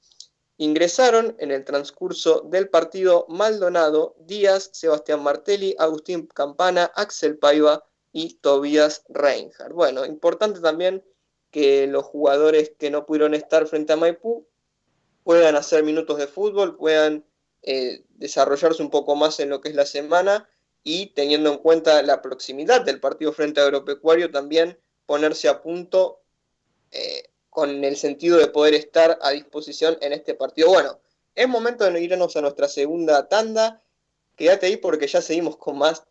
Ingresaron 0.61 1.35
en 1.39 1.49
el 1.49 1.65
transcurso 1.65 2.41
del 2.41 2.69
partido 2.69 3.25
Maldonado, 3.27 4.15
Díaz, 4.19 4.69
Sebastián 4.73 5.23
Martelli, 5.23 5.75
Agustín 5.79 6.27
Campana, 6.27 6.91
Axel 6.93 7.39
Paiva 7.39 7.83
y 8.11 8.35
Tobías 8.35 9.03
Reinhardt. 9.09 9.73
Bueno, 9.73 10.05
importante 10.05 10.59
también 10.59 11.03
que 11.49 11.87
los 11.87 12.05
jugadores 12.05 12.73
que 12.77 12.91
no 12.91 13.07
pudieron 13.07 13.33
estar 13.33 13.65
frente 13.65 13.93
a 13.93 13.95
Maipú 13.95 14.47
puedan 15.23 15.55
hacer 15.55 15.83
minutos 15.83 16.19
de 16.19 16.27
fútbol, 16.27 16.77
puedan 16.77 17.25
eh, 17.63 18.05
desarrollarse 18.09 18.83
un 18.83 18.91
poco 18.91 19.15
más 19.15 19.39
en 19.39 19.49
lo 19.49 19.61
que 19.61 19.69
es 19.69 19.75
la 19.75 19.87
semana 19.87 20.47
y 20.83 21.07
teniendo 21.15 21.51
en 21.51 21.57
cuenta 21.57 22.03
la 22.03 22.21
proximidad 22.21 22.81
del 22.81 22.99
partido 22.99 23.33
frente 23.33 23.61
a 23.61 23.63
Agropecuario 23.63 24.29
también 24.29 24.77
ponerse 25.07 25.49
a 25.49 25.63
punto 25.63 26.21
eh, 26.91 27.30
con 27.51 27.83
el 27.83 27.97
sentido 27.97 28.37
de 28.37 28.47
poder 28.47 28.73
estar 28.73 29.19
a 29.21 29.31
disposición 29.31 29.97
en 30.01 30.13
este 30.13 30.33
partido. 30.33 30.69
Bueno, 30.69 30.99
es 31.35 31.47
momento 31.47 31.83
de 31.83 32.01
irnos 32.01 32.35
a 32.37 32.41
nuestra 32.41 32.67
segunda 32.67 33.27
tanda. 33.27 33.83
Quédate 34.37 34.67
ahí 34.67 34.77
porque 34.77 35.05
ya 35.05 35.21
seguimos 35.21 35.57
con 35.57 35.77
más 35.77 36.09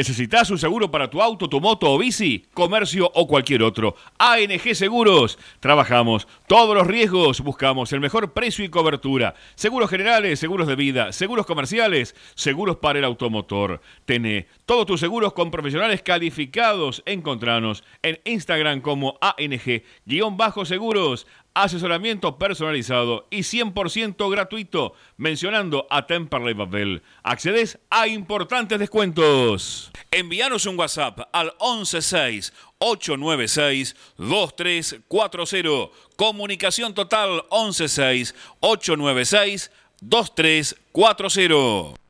¿Necesitas 0.00 0.48
un 0.48 0.56
seguro 0.56 0.90
para 0.90 1.10
tu 1.10 1.20
auto, 1.20 1.46
tu 1.46 1.60
moto 1.60 1.92
o 1.92 1.98
bici, 1.98 2.46
comercio 2.60 3.10
o 3.14 3.26
cualquier 3.26 3.62
otro? 3.62 3.96
ANG 4.18 4.74
Seguros. 4.74 5.38
Trabajamos 5.60 6.28
todos 6.46 6.74
los 6.74 6.86
riesgos, 6.86 7.40
buscamos 7.40 7.90
el 7.94 8.00
mejor 8.00 8.34
precio 8.34 8.66
y 8.66 8.68
cobertura. 8.68 9.34
Seguros 9.54 9.88
generales, 9.88 10.38
seguros 10.38 10.68
de 10.68 10.76
vida, 10.76 11.12
seguros 11.12 11.46
comerciales, 11.46 12.14
seguros 12.34 12.76
para 12.76 12.98
el 12.98 13.06
automotor. 13.06 13.80
Tené 14.04 14.46
todos 14.66 14.84
tus 14.84 15.00
seguros 15.00 15.32
con 15.32 15.50
profesionales 15.50 16.02
calificados. 16.02 17.02
Encontranos 17.06 17.82
en 18.02 18.20
Instagram 18.24 18.82
como 18.82 19.18
ANG-seguros 19.22 21.26
asesoramiento 21.54 22.38
personalizado 22.38 23.26
y 23.30 23.40
100% 23.40 24.30
gratuito 24.30 24.94
mencionando 25.16 25.86
a 25.90 26.06
Temperley 26.06 26.54
Babel. 26.54 27.02
Accedes 27.22 27.78
a 27.90 28.06
importantes 28.06 28.78
descuentos. 28.78 29.90
Envíanos 30.10 30.66
un 30.66 30.78
WhatsApp 30.78 31.20
al 31.32 31.52
116 31.60 32.49
896 32.78 33.94
2340. 34.16 35.92
Comunicación 36.16 36.94
total 36.94 37.44
116 37.50 38.34
896 38.60 39.70
2340. 40.00 42.00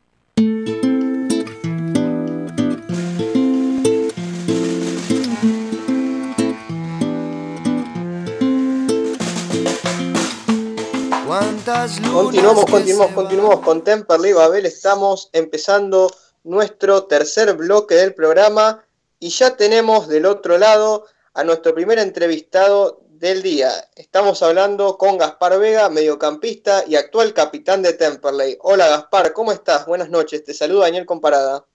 Continuamos, 12.12 12.64
continuamos, 12.64 13.12
continuamos 13.12 13.60
con 13.60 13.84
Temperley 13.84 14.32
Babel. 14.32 14.66
Estamos 14.66 15.30
empezando 15.32 16.10
nuestro 16.42 17.04
tercer 17.04 17.54
bloque 17.54 17.94
del 17.94 18.14
programa 18.14 18.84
y 19.20 19.28
ya 19.28 19.56
tenemos 19.56 20.08
del 20.08 20.26
otro 20.26 20.58
lado 20.58 21.06
a 21.34 21.44
nuestro 21.44 21.74
primer 21.74 21.98
entrevistado 21.98 23.02
del 23.10 23.42
día. 23.42 23.70
Estamos 23.94 24.42
hablando 24.42 24.96
con 24.96 25.18
Gaspar 25.18 25.58
Vega, 25.58 25.90
mediocampista 25.90 26.84
y 26.86 26.96
actual 26.96 27.34
capitán 27.34 27.82
de 27.82 27.92
Temperley. 27.92 28.56
Hola 28.62 28.88
Gaspar, 28.88 29.34
¿cómo 29.34 29.52
estás? 29.52 29.84
Buenas 29.84 30.08
noches. 30.08 30.42
Te 30.42 30.54
saluda 30.54 30.86
Daniel 30.86 31.04
Comparada. 31.04 31.66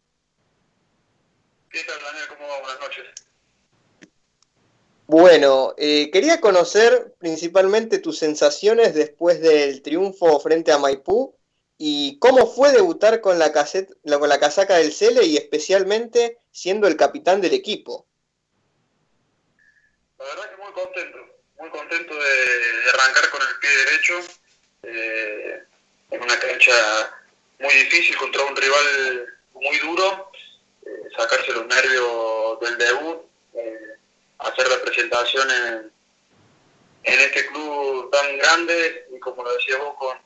¿Qué 1.70 1.84
tal 1.84 1.98
Daniel? 2.04 2.26
¿Cómo 2.30 2.50
va? 2.50 2.60
Buenas 2.62 2.80
noches. 2.80 3.06
Bueno, 5.08 5.76
eh, 5.78 6.10
quería 6.12 6.42
conocer 6.42 7.14
principalmente 7.20 8.00
tus 8.00 8.18
sensaciones 8.18 8.96
después 8.96 9.40
del 9.40 9.84
triunfo 9.84 10.40
frente 10.40 10.72
a 10.72 10.80
Maipú 10.80 11.36
y 11.78 12.18
cómo 12.18 12.48
fue 12.48 12.72
debutar 12.72 13.22
con 13.22 13.38
la, 13.38 13.54
con 13.54 14.30
la 14.30 14.40
casaca 14.40 14.78
del 14.78 14.92
Cele 14.92 15.26
y 15.26 15.38
especialmente 15.38 16.40
siendo 16.56 16.88
el 16.88 16.96
capitán 16.96 17.42
del 17.42 17.54
equipo. 17.54 18.08
La 20.18 20.24
verdad 20.24 20.50
que 20.52 20.64
muy 20.64 20.72
contento, 20.72 21.18
muy 21.60 21.70
contento 21.70 22.16
de, 22.16 22.90
arrancar 22.94 23.30
con 23.30 23.42
el 23.42 23.60
pie 23.60 23.70
derecho 23.70 24.14
eh, 24.84 25.64
en 26.12 26.24
una 26.24 26.40
cancha 26.40 26.74
muy 27.60 27.74
difícil 27.74 28.16
contra 28.16 28.42
un 28.46 28.56
rival 28.56 29.36
muy 29.54 29.78
duro, 29.80 30.32
eh, 30.86 31.10
sacarse 31.18 31.52
los 31.52 31.68
nervios 31.68 32.60
del 32.62 32.78
debut 32.78 33.26
hacer 34.38 34.68
representaciones 34.68 35.58
en, 35.58 35.92
en 37.04 37.20
este 37.20 37.48
club 37.48 38.12
tan 38.12 38.38
grande 38.38 39.08
y 39.14 39.20
como 39.20 39.44
lo 39.44 39.54
decía 39.56 39.78
vos, 39.78 39.96
con, 39.98 40.18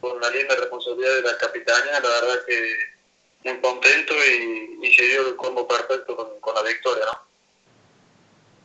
con 0.00 0.20
la 0.20 0.30
linda 0.30 0.54
responsabilidad 0.54 1.14
de 1.14 1.22
la 1.22 1.38
capitanía, 1.38 2.00
la 2.00 2.08
verdad 2.08 2.44
que 2.46 2.76
muy 3.44 3.60
contento 3.60 4.14
y, 4.14 4.78
y 4.86 4.94
se 4.94 5.02
dio 5.04 5.28
el 5.28 5.36
combo 5.36 5.66
perfecto 5.66 6.16
con, 6.16 6.40
con 6.40 6.54
la 6.54 6.62
victoria, 6.62 7.04
¿no? 7.06 7.32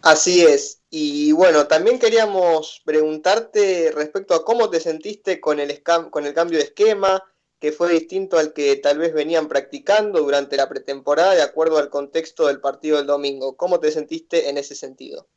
Así 0.02 0.44
es. 0.44 0.82
Y 0.90 1.32
bueno, 1.34 1.68
también 1.68 2.00
queríamos 2.00 2.82
preguntarte 2.86 3.92
respecto 3.94 4.36
a 4.36 4.46
cómo 4.46 4.70
te 4.70 4.80
sentiste 4.80 5.42
con 5.42 5.60
el, 5.60 5.84
con 5.84 6.26
el 6.26 6.34
cambio 6.34 6.60
de 6.60 6.66
esquema, 6.66 7.24
que 7.60 7.72
fue 7.72 7.92
distinto 7.92 8.38
al 8.38 8.54
que 8.54 8.76
tal 8.78 9.00
vez 9.00 9.14
venían 9.14 9.48
practicando 9.48 10.22
durante 10.22 10.56
la 10.56 10.70
pretemporada 10.70 11.36
de 11.36 11.42
acuerdo 11.42 11.78
al 11.78 11.90
contexto 11.90 12.48
del 12.48 12.62
partido 12.62 12.98
del 12.98 13.08
domingo. 13.08 13.58
¿Cómo 13.58 13.80
te 13.80 13.92
sentiste 13.92 14.50
en 14.50 14.58
ese 14.58 14.76
sentido? 14.76 15.28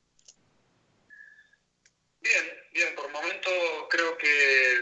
Bien, 2.21 2.45
bien, 2.75 2.95
por 2.95 3.11
momento 3.11 3.51
creo 3.89 4.17
que 4.19 4.75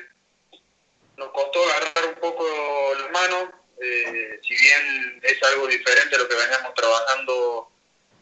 nos 1.17 1.31
costó 1.31 1.61
agarrar 1.65 2.15
un 2.15 2.21
poco 2.21 2.45
las 3.01 3.11
manos, 3.13 3.55
eh, 3.81 4.41
si 4.47 4.55
bien 4.55 5.21
es 5.23 5.43
algo 5.43 5.67
diferente 5.67 6.17
a 6.17 6.19
lo 6.19 6.29
que 6.29 6.35
veníamos 6.35 6.75
trabajando 6.75 7.71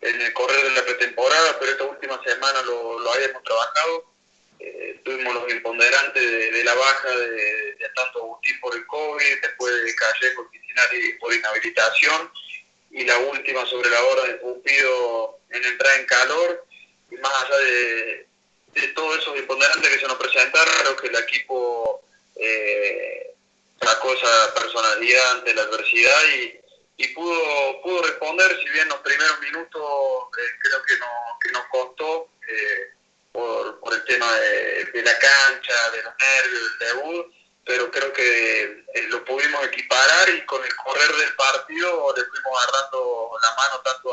en 0.00 0.20
el 0.20 0.32
correr 0.32 0.62
de 0.62 0.70
la 0.70 0.84
pretemporada, 0.84 1.58
pero 1.58 1.72
esta 1.72 1.84
última 1.84 2.22
semana 2.24 2.62
lo, 2.62 2.98
lo 3.00 3.12
habíamos 3.12 3.42
trabajado 3.42 4.16
eh, 4.58 5.00
tuvimos 5.04 5.34
los 5.34 5.52
imponderantes 5.52 6.22
de, 6.22 6.64
la 6.64 6.74
baja 6.74 7.10
de, 7.10 7.76
tanto 7.94 8.20
Agustín 8.20 8.58
por 8.60 8.74
el 8.74 8.86
COVID, 8.86 9.40
después 9.42 9.84
de 9.84 9.94
Callejo 9.94 10.48
y 10.92 11.12
por 11.14 11.34
inhabilitación, 11.34 12.30
y 12.90 13.04
la 13.04 13.18
última 13.18 13.66
sobre 13.66 13.90
la 13.90 14.02
hora 14.02 14.24
de 14.24 14.34
Pupido 14.34 15.38
en 15.50 15.64
entrar 15.64 16.00
en 16.00 16.06
calor, 16.06 16.66
y 17.10 17.16
más 17.16 17.32
allá 17.44 17.56
de, 17.58 18.26
todos 18.94 19.18
esos 19.18 19.38
imponderantes 19.38 19.90
que 19.90 20.00
se 20.00 20.06
nos 20.06 20.16
presentaron, 20.16 20.74
creo 20.80 20.96
que 20.96 21.06
el 21.08 21.16
equipo 21.16 22.02
eh, 22.36 23.25
sacó 23.80 24.12
esa 24.12 24.54
personalidad 24.54 25.30
ante 25.32 25.54
la 25.54 25.62
adversidad 25.62 26.22
y, 26.34 26.62
pudo 27.14 27.82
pudo 27.82 28.02
responder, 28.02 28.58
si 28.58 28.68
bien 28.70 28.88
los 28.88 28.98
primeros 29.00 29.40
minutos 29.40 29.82
eh, 30.38 30.50
creo 30.62 30.82
que, 30.82 30.98
no, 30.98 31.06
que 31.40 31.52
nos 31.52 31.64
costó. 31.66 32.28
Eh, 32.48 32.96
por, 33.36 33.92
el 33.92 34.04
tema 34.04 34.32
de, 34.34 35.02
la 35.02 35.18
cancha, 35.18 35.90
de 35.90 36.02
los 36.02 36.14
nervios, 36.18 36.78
del 36.78 36.88
debut, 36.88 37.34
pero 37.64 37.90
creo 37.90 38.12
que 38.12 38.62
eh, 38.62 39.02
lo 39.08 39.24
pudimos 39.24 39.64
equiparar 39.66 40.28
y 40.30 40.44
con 40.46 40.64
el 40.64 40.74
correr 40.76 41.12
del 41.16 41.34
partido 41.34 42.14
le 42.16 42.24
fuimos 42.24 42.62
agarrando 42.62 43.30
la 43.42 43.54
mano 43.56 43.80
tanto 43.84 44.10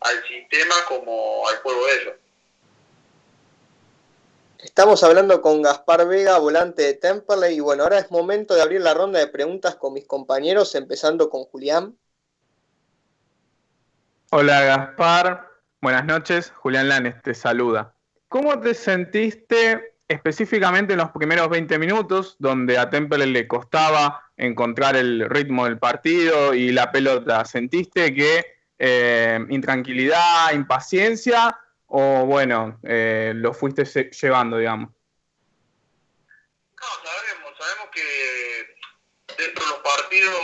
al, 0.00 0.28
sistema 0.28 0.84
como 0.86 1.48
al 1.48 1.56
juego 1.58 1.86
de 1.86 1.94
ellos. 1.94 2.14
Estamos 4.58 5.02
hablando 5.04 5.42
con 5.42 5.60
Gaspar 5.60 6.06
Vega, 6.08 6.38
volante 6.38 6.82
de 6.82 6.94
Temperley, 6.94 7.56
y 7.56 7.60
bueno, 7.60 7.82
ahora 7.82 7.98
es 7.98 8.10
momento 8.10 8.54
de 8.54 8.62
abrir 8.62 8.80
la 8.80 8.94
ronda 8.94 9.18
de 9.18 9.26
preguntas 9.26 9.76
con 9.76 9.92
mis 9.92 10.06
compañeros, 10.06 10.74
empezando 10.74 11.28
con 11.28 11.44
Julián. 11.44 11.96
Hola 14.30 14.62
Gaspar, 14.62 15.48
buenas 15.80 16.06
noches, 16.06 16.52
Julián 16.56 16.88
Lanes 16.88 17.20
te 17.22 17.34
saluda. 17.34 17.94
¿Cómo 18.28 18.58
te 18.60 18.72
sentiste 18.72 19.94
específicamente 20.08 20.94
en 20.94 21.00
los 21.00 21.10
primeros 21.10 21.48
20 21.50 21.78
minutos, 21.78 22.36
donde 22.38 22.78
a 22.78 22.88
Temple 22.88 23.26
le 23.26 23.46
costaba 23.46 24.22
encontrar 24.36 24.96
el 24.96 25.28
ritmo 25.28 25.66
del 25.66 25.78
partido 25.78 26.54
y 26.54 26.72
la 26.72 26.90
pelota? 26.90 27.44
¿Sentiste 27.44 28.14
que 28.14 28.44
eh, 28.78 29.38
intranquilidad, 29.50 30.52
impaciencia 30.54 31.58
o 31.88 32.26
bueno, 32.26 32.78
eh, 32.82 33.32
lo 33.34 33.54
fuiste 33.54 33.84
llevando, 33.84 34.58
digamos? 34.58 34.90
No, 36.80 36.86
sabemos, 37.04 37.52
sabemos 37.58 37.88
que 37.92 38.76
dentro 39.38 39.64
de 39.64 39.70
los 39.70 39.80
partidos 39.80 40.34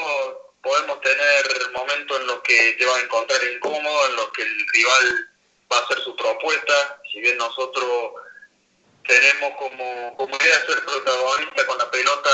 podemos 0.63 1.01
tener 1.01 1.71
momentos 1.73 2.21
en 2.21 2.27
los 2.27 2.41
que 2.43 2.73
te 2.75 2.87
vas 2.87 2.97
a 2.97 3.01
encontrar 3.05 3.41
incómodo, 3.53 4.09
en 4.09 4.17
los 4.17 4.31
que 4.33 4.43
el 4.43 4.69
rival 4.69 5.31
va 5.71 5.79
a 5.79 5.81
hacer 5.83 5.99
su 5.99 6.15
propuesta, 6.17 7.01
si 7.11 7.21
bien 7.21 7.37
nosotros 7.37 8.13
tenemos 9.07 9.57
como, 9.59 10.17
como 10.17 10.37
idea 10.37 10.67
ser 10.67 10.85
protagonista 10.85 11.67
con 11.67 11.79
la 11.79 11.91
pelota 11.91 12.31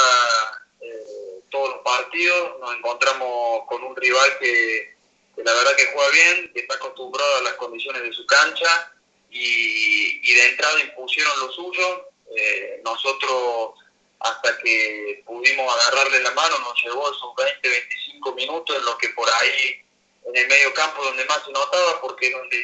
eh, 0.81 1.41
todos 1.51 1.71
los 1.71 1.79
partidos, 1.83 2.61
nos 2.61 2.77
encontramos 2.77 3.67
con 3.67 3.83
un 3.83 3.97
rival 3.97 4.39
que, 4.39 4.97
la 5.39 5.53
verdad 5.53 5.77
que 5.77 5.93
juega 5.93 6.11
bien, 6.11 6.53
que 6.53 6.61
está 6.61 6.75
acostumbrado 6.75 7.37
a 7.39 7.43
las 7.43 7.55
condiciones 7.55 8.03
de 8.03 8.13
su 8.13 8.27
cancha 8.27 8.93
y, 9.31 10.21
y 10.23 10.35
de 10.35 10.49
entrada 10.49 10.81
impusieron 10.81 11.41
lo 11.41 11.53
suyo. 11.53 12.11
Eh, 12.37 12.81
nosotros 12.85 13.75
hasta 14.21 14.59
que 14.59 15.23
pudimos 15.25 15.75
agarrarle 15.75 16.21
la 16.23 16.31
mano 16.33 16.59
nos 16.59 16.83
llevó 16.83 17.11
esos 17.11 17.35
20, 17.37 17.69
25 17.69 18.33
minutos 18.35 18.77
en 18.77 18.85
los 18.85 18.97
que 18.97 19.09
por 19.11 19.29
ahí 19.31 19.81
en 20.27 20.37
el 20.37 20.49
medio 20.49 20.75
campo 20.75 21.03
donde 21.03 21.25
más 21.25 21.43
se 21.45 21.53
notaba 21.53 22.01
porque 22.01 22.31
donde 22.31 22.59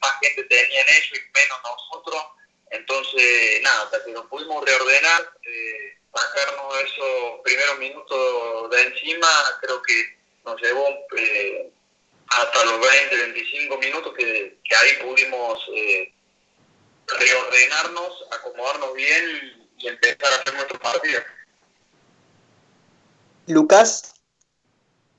más 0.00 0.12
gente 0.20 0.44
tenía 0.44 0.80
en 0.80 0.88
eso 0.88 1.14
y 1.16 1.20
menos 1.34 1.58
nosotros. 1.62 2.22
Entonces, 2.70 3.60
nada, 3.62 3.82
hasta 3.82 4.04
que 4.04 4.12
nos 4.12 4.26
pudimos 4.26 4.64
reordenar, 4.64 5.30
eh, 5.42 5.98
sacarnos 6.14 6.74
esos 6.84 7.40
primeros 7.44 7.78
minutos 7.78 8.70
de 8.70 8.82
encima, 8.82 9.28
creo 9.60 9.82
que 9.82 10.16
nos 10.44 10.60
llevó 10.60 10.88
eh, 11.18 11.70
hasta 12.40 12.64
los 12.64 12.80
20, 12.80 13.16
25 13.16 13.78
minutos 13.78 14.14
que, 14.16 14.58
ahí 14.70 15.06
pudimos 15.06 15.58
eh, 15.74 16.12
reordenarnos, 17.06 18.24
acomodarnos 18.30 18.94
bien 18.94 19.24
y, 19.78 19.84
y 19.84 19.88
empezar 19.88 20.32
a 20.32 20.36
hacer 20.36 20.54
nuestro 20.54 20.78
partido. 20.78 21.20
Lucas. 23.46 24.14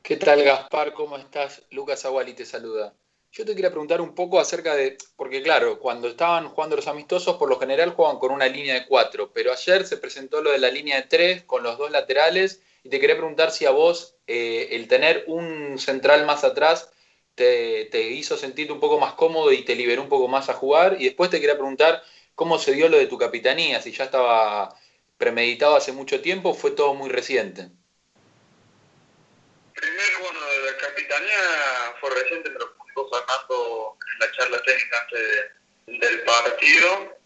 ¿Qué 0.01 0.18
tal, 0.18 0.43
Gaspar? 0.43 0.93
¿Cómo 0.93 1.18
estás? 1.18 1.61
Lucas 1.72 2.03
Aguali 2.05 2.34
te 2.34 2.45
saluda. 2.45 2.93
Yo 3.32 3.45
te 3.45 3.55
quería 3.55 3.72
preguntar 3.72 3.99
un 3.99 4.14
poco 4.14 4.39
acerca 4.39 4.76
de, 4.76 4.97
porque 5.16 5.41
claro, 5.41 5.80
cuando 5.80 6.07
estaban 6.07 6.49
jugando 6.49 6.76
los 6.76 6.88
amistosos, 6.88 7.38
por 7.38 7.49
lo 7.49 7.59
general 7.59 7.91
juegan 7.91 8.20
con 8.20 8.32
una 8.32 8.47
línea 8.47 8.76
de 8.76 8.86
cuatro, 8.86 9.32
pero 9.34 9.51
ayer 9.51 9.88
se 9.88 9.97
presentó 9.97 10.41
lo 10.41 10.51
de 10.51 10.59
la 10.59 10.70
línea 10.70 10.97
de 10.97 11.07
tres 11.07 11.43
con 11.43 11.64
los 11.64 11.78
dos 11.78 11.89
laterales 11.89 12.61
y 12.84 12.89
te 12.89 12.99
quería 12.99 13.18
preguntar 13.18 13.51
si 13.51 13.66
a 13.66 13.72
vos 13.72 14.16
eh, 14.28 14.68
el 14.72 14.88
tener 14.88 15.24
un 15.28 15.80
central 15.80 16.26
más 16.26 16.43
atrás 16.43 16.91
te, 17.36 18.02
hizo 18.12 18.38
sentir 18.38 18.72
un 18.72 18.80
poco 18.80 19.00
más 19.00 19.14
cómodo 19.14 19.52
y 19.52 19.64
te 19.64 19.76
liberó 19.76 20.02
un 20.02 20.10
poco 20.10 20.28
más 20.28 20.50
a 20.50 20.54
jugar. 20.54 20.98
Y 21.00 21.06
después 21.06 21.30
te 21.30 21.40
quería 21.40 21.56
preguntar 21.56 22.04
cómo 22.36 22.60
se 22.60 22.74
dio 22.74 22.90
lo 22.90 22.98
de 22.98 23.08
tu 23.08 23.18
capitanía, 23.18 23.82
si 23.82 23.92
ya 23.92 24.06
estaba 24.06 24.78
premeditado 25.18 25.76
hace 25.76 25.92
mucho 25.92 26.22
tiempo 26.22 26.50
o 26.50 26.54
fue 26.54 26.72
todo 26.72 26.94
muy 26.94 27.10
reciente. 27.10 27.70
Primero, 29.74 30.20
bueno, 30.22 30.40
la 30.66 30.78
capitanía 30.78 31.40
fue 32.00 32.10
reciente, 32.10 32.50
pero 32.50 32.74
sacando 33.12 33.98
en 34.14 34.20
la 34.20 34.32
charla 34.32 34.62
técnica 34.64 35.02
antes 35.02 36.02
del 36.02 36.22
partido. 36.24 37.18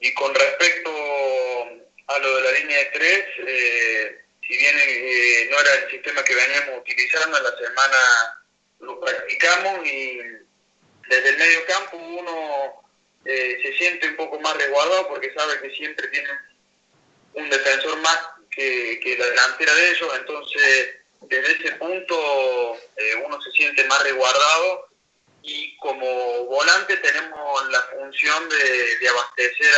Y 0.00 0.12
con 0.14 0.34
respecto 0.34 0.90
a 2.08 2.18
lo 2.18 2.36
de 2.36 2.42
la 2.42 2.58
línea 2.58 2.78
de 2.78 2.84
tres, 2.86 3.24
eh, 3.46 4.24
si 4.46 4.56
bien 4.56 4.74
eh, 4.76 5.48
no 5.50 5.60
era 5.60 5.74
el 5.74 5.90
sistema 5.90 6.24
que 6.24 6.34
veníamos 6.34 6.80
utilizando, 6.80 7.38
en 7.38 7.44
la 7.44 7.56
semana 7.56 8.41
lo 8.82 9.00
practicamos 9.00 9.86
y 9.86 10.18
desde 11.08 11.28
el 11.28 11.38
medio 11.38 11.64
campo 11.66 11.96
uno 11.96 12.82
eh, 13.24 13.58
se 13.62 13.72
siente 13.78 14.08
un 14.08 14.16
poco 14.16 14.38
más 14.40 14.56
resguardado 14.56 15.08
porque 15.08 15.32
sabe 15.34 15.60
que 15.60 15.74
siempre 15.74 16.08
tiene 16.08 16.28
un 17.34 17.48
defensor 17.48 17.98
más 18.00 18.18
que, 18.50 19.00
que 19.02 19.16
la 19.16 19.26
delantera 19.26 19.74
de 19.74 19.90
ellos, 19.90 20.12
entonces 20.18 20.96
desde 21.22 21.52
ese 21.52 21.72
punto 21.76 22.76
uno 23.24 23.42
se 23.42 23.50
siente 23.52 23.84
más 23.84 24.02
resguardado 24.02 24.92
y 25.42 25.76
como 25.78 26.44
volante 26.46 26.96
tenemos 26.98 27.68
la 27.70 27.82
función 27.82 28.48
de, 28.48 29.08
abastecer 29.08 29.74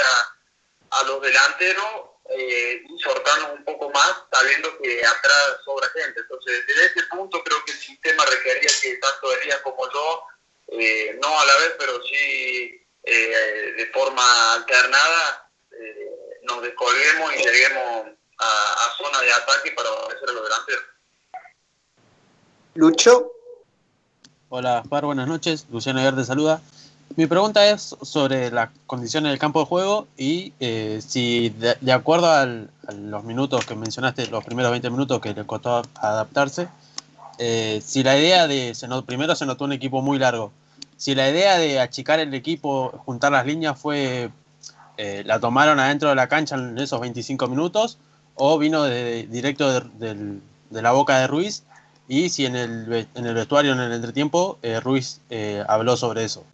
a, 0.91 1.03
los 1.05 1.21
delanteros 1.23 1.85
eh, 2.31 2.83
y 2.89 3.03
soltarnos 3.03 3.53
un 3.59 3.65
poco 3.65 3.91
más 3.91 4.23
sabiendo 4.33 4.77
que 4.79 5.05
atrás 5.05 5.59
sobra 5.65 5.89
gente. 5.91 6.21
Entonces, 6.21 6.67
desde 6.67 6.87
ese 6.87 7.03
punto 7.11 7.43
creo 7.43 7.65
que 7.65 7.73
el 7.73 7.79
sistema 7.79 8.25
requería 8.25 8.71
que 8.81 8.97
tanto 8.97 9.33
Elías 9.35 9.61
como 9.61 9.91
yo, 9.93 10.23
eh, 10.69 11.19
no 11.21 11.41
a 11.41 11.45
la 11.45 11.57
vez, 11.59 11.75
pero 11.79 12.03
sí 12.05 12.81
eh, 13.03 13.75
de 13.77 13.87
forma 13.93 14.55
alternada, 14.55 15.51
eh, 15.71 16.41
nos 16.45 16.63
descolguemos 16.63 17.35
y 17.35 17.43
lleguemos 17.43 18.07
a, 18.39 18.47
a, 18.47 18.97
zona 18.97 19.21
de 19.21 19.33
ataque 19.33 19.73
para 19.73 19.89
abastecer 19.91 20.29
a 20.31 20.33
los 20.33 20.43
delanteros. 20.45 20.85
Lucho. 22.75 23.31
Hola, 24.49 24.77
Gaspar, 24.77 25.05
buenas 25.05 25.29
noches. 25.29 25.67
Luciano 25.71 26.15
te 26.15 26.25
saluda. 26.25 26.63
Mi 27.17 27.27
pregunta 27.27 27.69
es 27.71 27.97
sobre 28.03 28.51
las 28.51 28.71
condiciones 28.87 29.31
del 29.31 29.39
campo 29.39 29.61
de 29.61 29.67
juego 29.67 30.09
y 30.17 30.53
eh, 30.59 31.01
si 31.07 31.51
de, 31.51 31.93
acuerdo 31.93 32.27
a 32.27 32.45
los 32.93 33.25
minutos 33.25 33.65
que 33.67 33.77
mencionaste, 33.77 34.27
los 34.27 34.45
primeros 34.45 34.73
20 34.73 34.91
minutos 34.91 35.21
que 35.21 35.33
le 35.33 35.47
costó 35.47 35.83
adaptarse, 35.95 36.69
eh, 37.39 37.81
si 37.85 38.03
la 38.03 38.19
idea 38.19 38.49
de, 38.49 38.75
se 38.75 38.89
primero 39.07 39.37
se 39.37 39.47
notó 39.47 39.65
un 39.65 39.73
equipo 39.73 40.03
muy 40.03 40.19
largo, 40.19 40.51
si 40.97 41.15
la 41.15 41.31
idea 41.31 41.57
de 41.59 41.79
achicar 41.79 42.19
el 42.19 42.35
equipo, 42.35 42.91
juntar 43.05 43.33
las 43.33 43.47
líneas 43.47 43.79
fue, 43.79 44.31
eh, 44.97 45.23
la 45.25 45.39
tomaron 45.39 45.79
adentro 45.79 46.09
de 46.09 46.17
la 46.17 46.29
cancha 46.29 46.57
en 46.57 46.77
esos 46.79 47.01
25 47.01 47.47
minutos 47.47 47.99
o 48.35 48.59
vino 48.59 48.83
de, 48.83 49.29
directo 49.29 49.71
de 49.71 50.83
la 50.83 50.91
boca 50.91 51.19
de 51.19 51.29
Ruiz 51.29 51.63
y 52.09 52.29
si 52.29 52.45
en 52.47 52.57
el, 52.57 53.09
en 53.15 53.27
el 53.27 53.35
vestuario, 53.35 53.73
en 53.73 53.81
el 53.81 53.93
entretiempo, 53.93 54.59
eh, 54.63 54.81
Ruiz 54.81 55.21
eh, 55.31 55.65
habló 55.69 55.97
sobre 55.97 56.25
eso. 56.25 56.45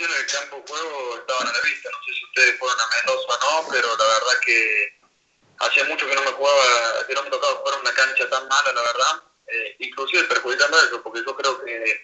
Condiciones 0.00 0.32
del 0.32 0.40
campo 0.40 0.56
de 0.56 0.80
juego 0.80 1.18
estaban 1.18 1.46
a 1.46 1.52
la 1.52 1.60
vista. 1.60 1.90
No 1.90 1.98
sé 2.06 2.14
si 2.14 2.24
ustedes 2.24 2.58
fueron 2.58 2.80
a 2.80 2.88
Mendoza 2.88 3.28
o 3.28 3.62
no, 3.62 3.68
pero 3.68 3.88
la 3.98 4.04
verdad 4.04 4.40
que 4.46 4.98
hacía 5.58 5.84
mucho 5.84 6.08
que 6.08 6.14
no 6.14 6.22
me 6.22 6.32
jugaba, 6.32 7.06
que 7.06 7.12
no 7.12 7.22
me 7.22 7.28
tocaba 7.28 7.56
jugar 7.56 7.80
una 7.80 7.92
cancha 7.92 8.30
tan 8.30 8.48
mala, 8.48 8.72
la 8.72 8.80
verdad. 8.80 9.22
Eh, 9.48 9.76
inclusive 9.80 10.24
perjudicando 10.24 10.78
a 10.78 10.86
ellos, 10.86 11.00
porque 11.04 11.22
yo 11.26 11.36
creo 11.36 11.62
que 11.62 12.00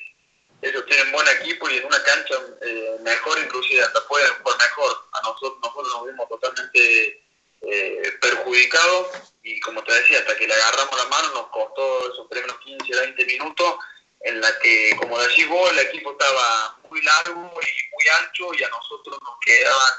ellos 0.60 0.84
tienen 0.84 1.10
buen 1.10 1.26
equipo 1.40 1.70
y 1.70 1.78
en 1.78 1.86
una 1.86 2.02
cancha 2.02 2.34
eh, 2.60 2.98
mejor, 3.00 3.38
inclusive 3.38 3.82
hasta 3.82 4.06
pueden 4.08 4.30
jugar 4.42 4.58
mejor. 4.58 5.08
A 5.12 5.22
nosotros, 5.22 5.58
nosotros 5.62 5.94
nos 5.94 6.06
vimos 6.06 6.28
totalmente 6.28 7.24
eh, 7.62 8.18
perjudicados 8.20 9.08
y 9.42 9.58
como 9.60 9.82
te 9.84 9.94
decía, 9.94 10.18
hasta 10.18 10.36
que 10.36 10.46
le 10.46 10.52
agarramos 10.52 10.98
la 10.98 11.08
mano 11.08 11.28
nos 11.32 11.46
costó 11.46 12.12
esos 12.12 12.28
primeros 12.28 12.58
15, 12.58 12.94
20 12.94 13.24
minutos 13.24 13.76
en 14.20 14.40
la 14.40 14.58
que, 14.58 14.90
como 14.98 15.18
decís 15.20 15.48
vos, 15.48 15.70
el 15.70 15.78
equipo 15.78 16.10
estaba 16.10 16.78
muy 16.90 17.00
largo 17.02 17.60
y 17.62 17.85
ancho 18.08 18.54
y 18.54 18.62
a 18.62 18.68
nosotros 18.68 19.18
nos 19.22 19.38
quedaban 19.40 19.92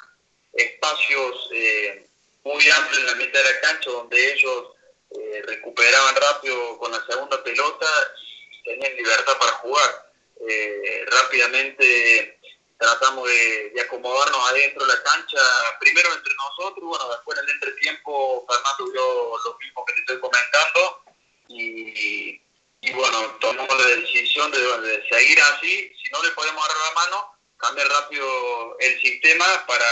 espacios 0.54 1.50
eh, 1.52 2.08
muy 2.44 2.70
amplios 2.70 3.00
en 3.00 3.06
la 3.06 3.16
mitad 3.16 3.44
de 3.44 3.54
la 3.54 3.60
cancha 3.62 3.90
donde 3.90 4.34
ellos 4.34 4.68
eh, 5.12 5.42
recuperaban 5.46 6.16
rápido 6.16 6.78
con 6.78 6.92
la 6.92 7.06
segunda 7.06 7.44
pelota 7.44 7.88
y 8.52 8.64
tenían 8.64 8.96
libertad 8.96 9.38
para 9.38 9.52
jugar. 9.54 10.12
Eh, 10.48 11.06
rápidamente 11.08 12.40
tratamos 12.78 13.28
de, 13.28 13.74
acomodarnos 13.82 14.50
adentro 14.52 14.86
de 14.86 14.94
la 14.94 15.04
cancha, 15.04 15.40
primero 15.80 16.14
entre 16.14 16.34
nosotros, 16.36 16.84
bueno, 16.84 17.10
después 17.10 17.38
en 17.38 17.46
el 17.46 17.52
entretiempo 17.52 18.46
Fernando 18.48 18.92
vio 18.92 19.38
lo 19.44 19.58
mismo 19.60 19.86
que 19.86 19.94
te 19.94 20.00
estoy 20.02 20.20
comentando 20.20 21.04
y, 21.50 22.42
bueno, 22.94 23.38
tomamos 23.40 23.78
la 23.78 23.88
decisión 23.96 24.52
de, 24.52 25.04
seguir 25.10 25.42
así, 25.42 25.92
si 26.02 26.12
no 26.12 26.22
le 26.24 26.30
podemos 26.32 26.64
agarrar 26.64 26.88
la 26.88 26.94
mano, 26.94 27.37
cambiar 27.58 27.88
rápido 27.88 28.26
el 28.80 29.02
sistema 29.02 29.46
para, 29.68 29.86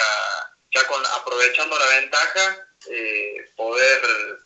ya 0.73 0.87
con 0.87 1.01
aprovechando 1.19 1.77
la 1.77 2.01
ventaja, 2.01 2.67
eh, 2.89 3.51
poder, 3.55 4.01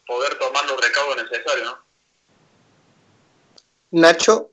poder 0.05 0.37
tomar 0.39 0.65
los 0.65 0.79
recaudos 0.81 1.17
necesarios, 1.17 1.65
¿no? 1.65 1.89
Nacho. 3.91 4.49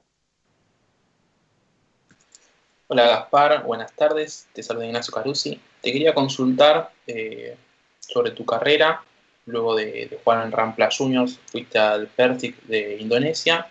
Hola 2.89 3.07
Gaspar, 3.09 3.65
buenas 3.65 3.93
tardes, 3.95 4.47
te 4.53 4.63
saluda 4.63 4.87
Ignacio 4.87 5.13
Carusi. 5.13 5.61
Te 5.83 5.93
quería 5.93 6.15
consultar 6.15 6.93
eh, 7.07 7.57
sobre 7.99 8.31
tu 8.31 8.47
carrera, 8.47 9.03
luego 9.47 9.75
de, 9.75 10.21
jugar 10.23 10.47
en 10.47 10.53
Rampla 10.53 10.89
Juniors, 10.97 11.39
fuiste 11.47 11.79
al 11.79 12.07
Pertic 12.07 12.63
de 12.63 12.97
Indonesia. 12.99 13.69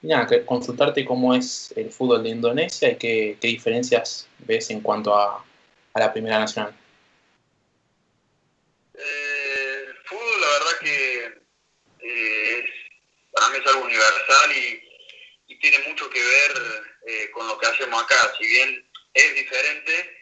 Nada, 0.00 0.28
consultarte 0.46 1.04
cómo 1.04 1.34
es 1.34 1.72
el 1.74 1.90
fútbol 1.90 2.22
de 2.22 2.28
Indonesia 2.28 2.90
y 2.90 2.96
qué, 2.96 3.36
diferencias 3.40 4.28
ves 4.38 4.70
en 4.70 4.80
cuanto 4.80 5.14
a, 5.14 5.44
la 5.94 6.12
Primera 6.12 6.38
Nacional. 6.38 6.72
Eh, 8.94 9.84
el 9.88 9.96
fútbol, 10.04 10.40
la 10.40 10.46
verdad 10.46 10.78
que 10.80 11.24
eh, 12.00 12.64
para 13.32 13.48
mí 13.48 13.58
es 13.58 13.66
algo 13.66 13.84
universal 13.84 14.50
y 15.48 15.58
tiene 15.58 15.78
mucho 15.88 16.08
que 16.08 16.20
ver 16.20 16.52
eh, 17.08 17.30
con 17.32 17.48
lo 17.48 17.58
que 17.58 17.66
hacemos 17.66 18.00
acá. 18.00 18.32
Si 18.38 18.46
bien 18.46 18.88
es 19.14 19.34
diferente, 19.34 20.14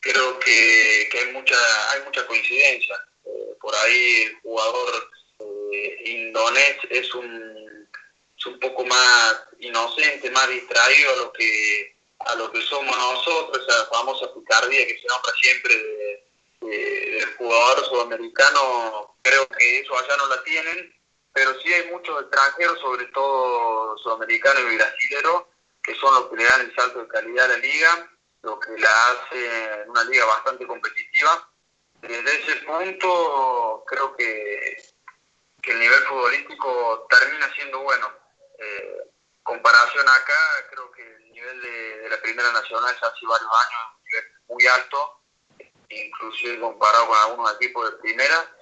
creo 0.00 0.38
que, 0.38 1.08
hay 1.12 1.32
mucha 1.34 1.56
hay 1.90 2.02
mucha 2.04 2.26
coincidencia. 2.26 2.96
Por 3.60 3.74
ahí 3.74 4.22
el 4.22 4.34
jugador 4.40 5.10
indonés 6.04 6.78
es 6.88 7.14
un, 7.14 7.79
un 8.46 8.58
poco 8.58 8.84
más 8.84 9.42
inocente, 9.58 10.30
más 10.30 10.48
distraído 10.48 11.12
a 11.12 11.16
lo 11.16 11.32
que 11.32 11.96
a 12.26 12.34
lo 12.34 12.52
que 12.52 12.60
somos 12.60 12.94
nosotros, 12.94 13.66
esa 13.66 13.86
famosa 13.86 14.32
picardía 14.34 14.86
que 14.86 14.98
se 14.98 15.06
nombra 15.06 15.32
siempre 15.40 16.26
del 16.60 17.34
jugador 17.36 17.82
sudamericano, 17.86 19.16
creo 19.22 19.48
que 19.48 19.80
eso 19.80 19.98
allá 19.98 20.16
no 20.18 20.26
la 20.26 20.42
tienen 20.44 21.00
pero 21.32 21.58
sí 21.60 21.72
hay 21.72 21.90
muchos 21.90 22.22
extranjeros, 22.22 22.80
sobre 22.80 23.06
todo 23.06 23.96
sudamericanos 23.98 24.60
y 24.72 24.76
brasileños, 24.76 25.44
que 25.82 25.94
son 25.94 26.14
los 26.14 26.28
que 26.28 26.36
le 26.36 26.44
dan 26.44 26.60
el 26.62 26.74
salto 26.74 27.00
de 27.00 27.08
calidad 27.08 27.44
a 27.44 27.48
la 27.48 27.56
liga, 27.58 28.10
lo 28.42 28.58
que 28.58 28.76
la 28.78 29.10
hace 29.10 29.84
una 29.86 30.04
liga 30.04 30.24
bastante 30.24 30.66
competitiva. 30.66 31.48
Desde 32.02 32.42
ese 32.42 32.56
punto 32.66 33.84
creo 33.86 34.16
que, 34.16 34.76
el 35.62 35.78
nivel 35.78 36.02
futbolístico 36.04 37.06
termina 37.08 37.52
siendo 37.54 37.80
bueno. 37.80 38.08
Eh, 38.60 39.10
comparación 39.42 40.06
acá, 40.06 40.68
creo 40.70 40.90
que 40.92 41.02
el 41.02 41.32
nivel 41.32 41.60
de, 41.62 42.08
la 42.10 42.20
Primera 42.20 42.52
Nacional 42.52 42.94
ya 43.00 43.06
hace 43.06 43.26
varios 43.26 43.50
años 43.50 43.80
un 43.96 44.04
nivel 44.04 44.24
muy 44.48 44.66
alto, 44.66 45.20
inclusive 45.88 46.60
comparado 46.60 47.08
con 47.08 47.16
algunos 47.16 47.54
equipos 47.54 47.90
de 47.90 47.96
Primera 47.98 48.56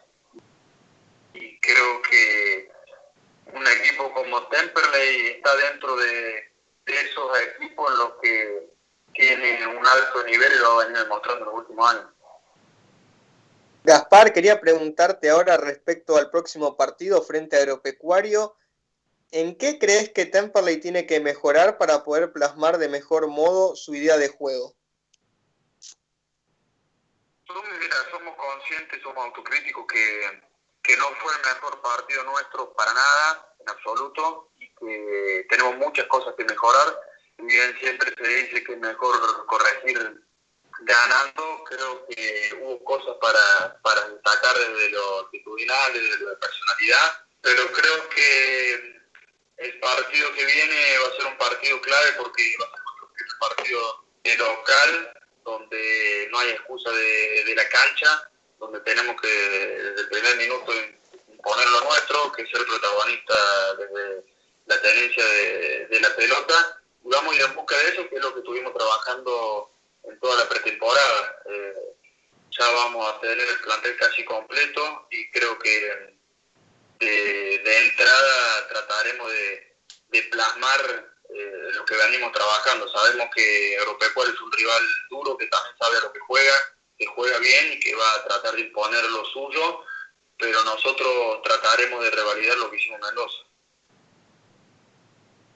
y 1.34 1.58
creo 1.60 2.02
que 2.02 2.70
un 3.54 3.66
equipo 3.66 4.12
como 4.12 4.46
Temperley 4.48 5.26
está 5.36 5.54
dentro 5.56 5.96
de, 5.96 6.48
esos 6.86 7.40
equipos 7.40 7.92
en 7.92 7.98
los 7.98 8.12
que 8.22 8.70
tienen 9.12 9.66
un 9.66 9.86
alto 9.86 10.24
nivel 10.24 10.50
y 10.52 10.58
lo 10.58 10.80
han 10.80 10.86
venido 10.86 11.04
demostrando 11.04 11.44
en 11.44 11.50
los 11.50 11.54
últimos 11.60 11.90
años. 11.94 12.06
Gaspar, 13.84 14.32
quería 14.32 14.60
preguntarte 14.60 15.28
ahora 15.28 15.56
respecto 15.56 16.16
al 16.16 16.30
próximo 16.30 16.76
partido 16.76 17.20
frente 17.22 17.56
a 17.56 17.60
Agropecuario. 17.60 18.56
¿En 19.30 19.56
qué 19.56 19.78
crees 19.78 20.10
que 20.10 20.24
Temperley 20.24 20.80
tiene 20.80 21.06
que 21.06 21.20
mejorar 21.20 21.76
para 21.76 22.02
poder 22.02 22.32
plasmar 22.32 22.78
de 22.78 22.88
mejor 22.88 23.28
modo 23.28 23.76
su 23.76 23.94
idea 23.94 24.16
de 24.16 24.28
juego? 24.28 24.74
somos 28.10 28.36
conscientes, 28.36 29.02
somos 29.02 29.24
autocríticos 29.24 29.86
que, 29.86 30.42
que 30.82 30.96
no 30.96 31.08
fue 31.20 31.32
el 31.34 31.54
mejor 31.54 31.80
partido 31.82 32.24
nuestro 32.24 32.72
para 32.74 32.92
nada, 32.92 33.54
en 33.60 33.68
absoluto, 33.68 34.50
y 34.58 34.68
que 34.74 35.46
tenemos 35.48 35.76
muchas 35.76 36.06
cosas 36.06 36.34
que 36.36 36.44
mejorar. 36.44 36.98
Bien, 37.38 37.78
siempre 37.78 38.14
se 38.16 38.28
dice 38.28 38.64
que 38.64 38.72
es 38.72 38.78
mejor 38.78 39.46
corregir 39.46 40.22
ganando, 40.80 41.64
creo 41.64 42.06
que 42.06 42.58
hubo 42.62 42.84
cosas 42.84 43.16
para, 43.20 43.80
para 43.82 44.08
destacar 44.08 44.56
desde 44.56 44.90
lo 44.90 45.20
actitudinal, 45.20 45.92
desde 45.92 46.24
la 46.24 46.38
personalidad, 46.38 47.26
pero 47.40 47.66
creo 47.72 48.08
que 48.10 48.97
el 49.58 49.78
partido 49.80 50.32
que 50.34 50.44
viene 50.44 50.98
va 50.98 51.08
a 51.08 51.16
ser 51.16 51.26
un 51.26 51.38
partido 51.38 51.80
clave 51.80 52.12
porque 52.16 52.42
va 52.60 52.66
a 52.66 52.70
ser 52.70 52.80
nuestro 52.84 53.10
primer 53.14 53.38
partido 53.40 54.04
de 54.24 54.36
local, 54.36 55.12
donde 55.44 56.28
no 56.30 56.38
hay 56.38 56.50
excusa 56.50 56.90
de, 56.90 57.54
la 57.54 57.68
cancha, 57.68 58.30
donde 58.58 58.80
tenemos 58.80 59.20
que 59.20 59.28
desde 59.28 60.00
el 60.00 60.08
primer 60.08 60.36
minuto 60.36 60.72
imponer 61.28 61.68
lo 61.68 61.80
nuestro, 61.82 62.32
que 62.32 62.46
ser 62.46 62.64
protagonista 62.66 63.74
desde 63.74 64.24
la 64.66 64.80
tenencia 64.80 65.24
de, 65.24 65.86
de 65.86 66.00
la 66.00 66.14
pelota, 66.14 66.80
y 67.04 67.08
vamos 67.08 67.32
a 67.32 67.36
ir 67.36 67.42
en 67.42 67.54
busca 67.54 67.76
de 67.76 67.88
eso, 67.88 68.08
que 68.08 68.16
es 68.16 68.22
lo 68.22 68.34
que 68.34 68.40
estuvimos 68.40 68.74
trabajando 68.74 69.72
en 70.04 70.20
toda 70.20 70.36
la 70.36 70.48
pretemporada. 70.48 71.36
Eh, 71.46 71.74
ya 72.50 72.70
vamos 72.70 73.08
a 73.08 73.20
tener 73.20 73.38
el 73.40 73.60
plantel 73.60 73.96
casi 73.96 74.24
completo 74.24 75.06
y 75.10 75.30
creo 75.30 75.58
que 75.58 76.17
de, 76.98 77.78
entrada 77.86 78.68
trataremos 78.68 79.30
de, 79.30 80.22
plasmar 80.30 80.80
eh, 81.30 81.70
lo 81.74 81.84
que 81.84 81.96
venimos 81.96 82.32
trabajando. 82.32 82.88
Sabemos 82.88 83.28
que 83.34 83.76
Agropecuario 83.78 84.34
es 84.34 84.40
un 84.40 84.52
rival 84.52 84.82
duro 85.10 85.36
que 85.36 85.46
también 85.46 85.74
sabe 85.78 85.98
a 85.98 86.00
lo 86.00 86.12
que 86.12 86.20
juega, 86.20 86.54
que 86.98 87.06
juega 87.06 87.38
bien 87.38 87.72
y 87.72 87.80
que 87.80 87.94
va 87.94 88.14
a 88.14 88.24
tratar 88.24 88.54
de 88.54 88.62
imponer 88.62 89.04
lo 89.04 89.24
suyo, 89.26 89.80
pero 90.38 90.64
nosotros 90.64 91.42
trataremos 91.44 92.02
de 92.02 92.10
revalidar 92.10 92.58
lo 92.58 92.70
que 92.70 92.76
hicimos 92.76 93.00
en 93.00 93.06
Mendoza. 93.06 93.38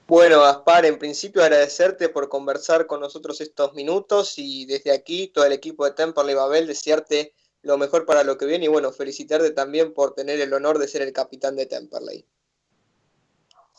Bueno, 0.05 0.41
Gaspar, 0.41 0.85
en 0.85 0.99
principio 0.99 1.41
agradecerte 1.41 2.09
por 2.09 2.27
conversar 2.27 2.87
con 2.87 2.99
nosotros 2.99 3.39
estos 3.39 3.73
minutos 3.73 4.33
y 4.37 4.65
desde 4.65 4.91
aquí 4.91 5.27
todo 5.27 5.45
el 5.45 5.53
equipo 5.53 5.85
de 5.85 5.91
Temperley 5.91 6.35
Babel 6.35 6.67
desearte 6.67 7.33
lo 7.63 7.77
mejor 7.77 8.05
para 8.05 8.23
lo 8.23 8.37
que 8.37 8.45
viene 8.45 8.65
y 8.65 8.67
bueno, 8.67 8.91
felicitarte 8.91 9.51
también 9.51 9.93
por 9.93 10.13
tener 10.13 10.39
el 10.39 10.53
honor 10.53 10.77
de 10.77 10.87
ser 10.87 11.01
el 11.01 11.13
capitán 11.13 11.55
de 11.55 11.65
Temperley. 11.65 12.25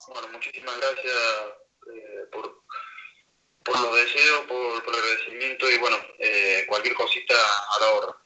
Bueno, 0.08 0.28
muchísimas 0.32 0.76
gracias 0.78 1.14
eh, 1.94 2.26
por, 2.32 2.62
por, 3.64 3.80
los 3.80 3.94
deseos, 3.94 4.40
por, 4.48 4.94
el 4.94 5.00
agradecimiento 5.00 5.70
y 5.70 5.78
bueno, 5.78 5.96
eh, 6.18 6.64
cualquier 6.68 6.94
cosita 6.94 7.34
a 7.34 7.80
la 7.80 7.90
hora. 7.92 8.16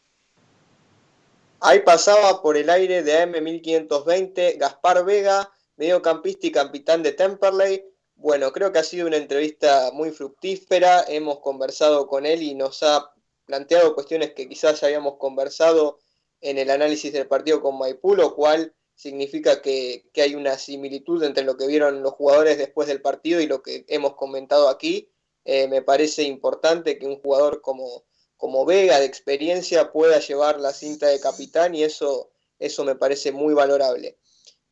Ahí 1.61 1.81
pasaba 1.81 2.41
por 2.41 2.57
el 2.57 2.71
aire 2.71 3.03
de 3.03 3.25
AM1520 3.25 4.59
Gaspar 4.59 5.05
Vega 5.05 5.53
mediocampista 5.79 6.47
y 6.47 6.53
capitán 6.53 7.03
de 7.03 7.13
Temperley. 7.13 7.85
Bueno, 8.17 8.53
creo 8.53 8.73
que 8.73 8.81
ha 8.81 8.85
sido 8.85 9.07
una 9.07 9.17
entrevista 9.17 9.91
muy 9.93 10.11
fructífera, 10.11 11.05
hemos 11.09 11.39
conversado 11.39 12.09
con 12.09 12.27
él 12.27 12.43
y 12.43 12.55
nos 12.55 12.83
ha 12.83 13.13
planteado 13.49 13.95
cuestiones 13.95 14.35
que 14.35 14.47
quizás 14.47 14.81
ya 14.81 14.87
habíamos 14.87 15.17
conversado 15.17 15.99
en 16.43 16.59
el 16.59 16.71
análisis 16.71 17.13
del 17.13 17.27
partido 17.27 17.63
con 17.63 17.79
Maipú, 17.79 18.15
lo 18.15 18.37
cual 18.37 18.75
significa 18.95 19.63
que, 19.63 20.11
hay 20.17 20.35
una 20.35 20.59
similitud 20.59 21.23
entre 21.25 21.45
lo 21.45 21.57
que 21.57 21.67
vieron 21.67 22.03
los 22.03 22.13
jugadores 22.13 22.59
después 22.59 22.87
del 22.87 23.01
partido 23.01 23.41
y 23.41 23.47
lo 23.47 23.63
que 23.63 23.87
hemos 23.89 24.15
comentado 24.15 24.69
aquí. 24.69 25.11
Eh, 25.45 25.67
me 25.67 25.81
parece 25.81 26.25
importante 26.25 26.99
que 26.99 27.07
un 27.07 27.21
jugador 27.21 27.63
como, 27.63 28.05
como 28.37 28.67
Vega 28.67 29.01
de 29.01 29.07
experiencia 29.07 29.93
pueda 29.93 30.21
llevar 30.21 30.61
la 30.61 30.75
cinta 30.75 31.07
de 31.07 31.21
capitán 31.21 31.75
y 31.75 31.85
eso, 31.85 32.31
eso 32.59 32.85
me 32.85 32.97
parece 32.97 33.33
muy 33.33 33.55
valorable. 33.55 34.19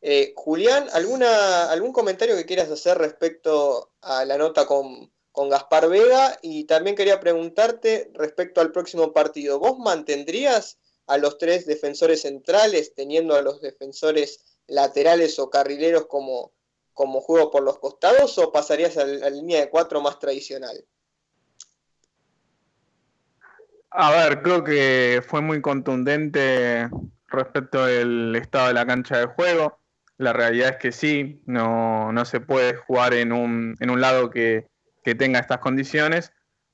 Eh, 0.02 0.34
Julián, 0.36 0.86
¿alguna, 0.92 1.70
¿algún 1.70 1.92
comentario 1.92 2.36
que 2.36 2.44
quieras 2.44 2.70
hacer 2.70 2.98
respecto 2.98 3.92
a 4.02 4.26
la 4.26 4.36
nota 4.36 4.66
con, 4.66 5.10
Gaspar 5.44 5.88
Vega? 5.88 6.38
Y 6.42 6.64
también 6.64 6.96
quería 6.96 7.20
preguntarte 7.20 8.10
respecto 8.14 8.60
al 8.60 8.72
próximo 8.72 9.12
partido. 9.12 9.58
¿Vos 9.58 9.78
mantendrías 9.78 10.78
a 11.06 11.18
los 11.18 11.38
tres 11.38 11.66
defensores 11.66 12.22
centrales, 12.22 12.94
teniendo 12.94 13.36
a 13.36 13.42
los 13.42 13.60
defensores 13.60 14.58
laterales 14.66 15.38
o 15.38 15.50
carrileros 15.50 16.06
como, 16.06 16.52
como 16.92 17.20
juego 17.20 17.50
por 17.50 17.62
los 17.62 17.78
costados, 17.78 18.38
o 18.38 18.50
pasarías 18.50 18.96
a 18.96 19.04
la, 19.04 19.30
línea 19.30 19.60
de 19.60 19.70
cuatro 19.70 20.00
más 20.00 20.18
tradicional? 20.18 20.84
A 23.90 24.10
ver, 24.10 24.42
creo 24.42 24.64
que 24.64 25.22
fue 25.26 25.40
muy 25.40 25.60
contundente 25.60 26.88
respecto 27.28 27.84
del 27.84 28.34
estado 28.36 28.68
de 28.68 28.74
la 28.74 28.86
cancha 28.86 29.18
de 29.18 29.26
juego. 29.26 29.78
La 30.18 30.32
realidad 30.32 30.70
es 30.70 30.76
que 30.78 30.92
sí, 30.92 31.42
no, 31.44 32.10
no 32.12 32.24
se 32.24 32.40
puede 32.40 32.74
jugar 32.74 33.14
en 33.14 33.32
un, 33.32 33.76
en 33.80 33.90
un 33.90 34.00
lado 34.00 34.30
que, 34.30 34.66
tenga 35.14 35.40
estas 35.40 35.58
condiciones. 35.58 36.32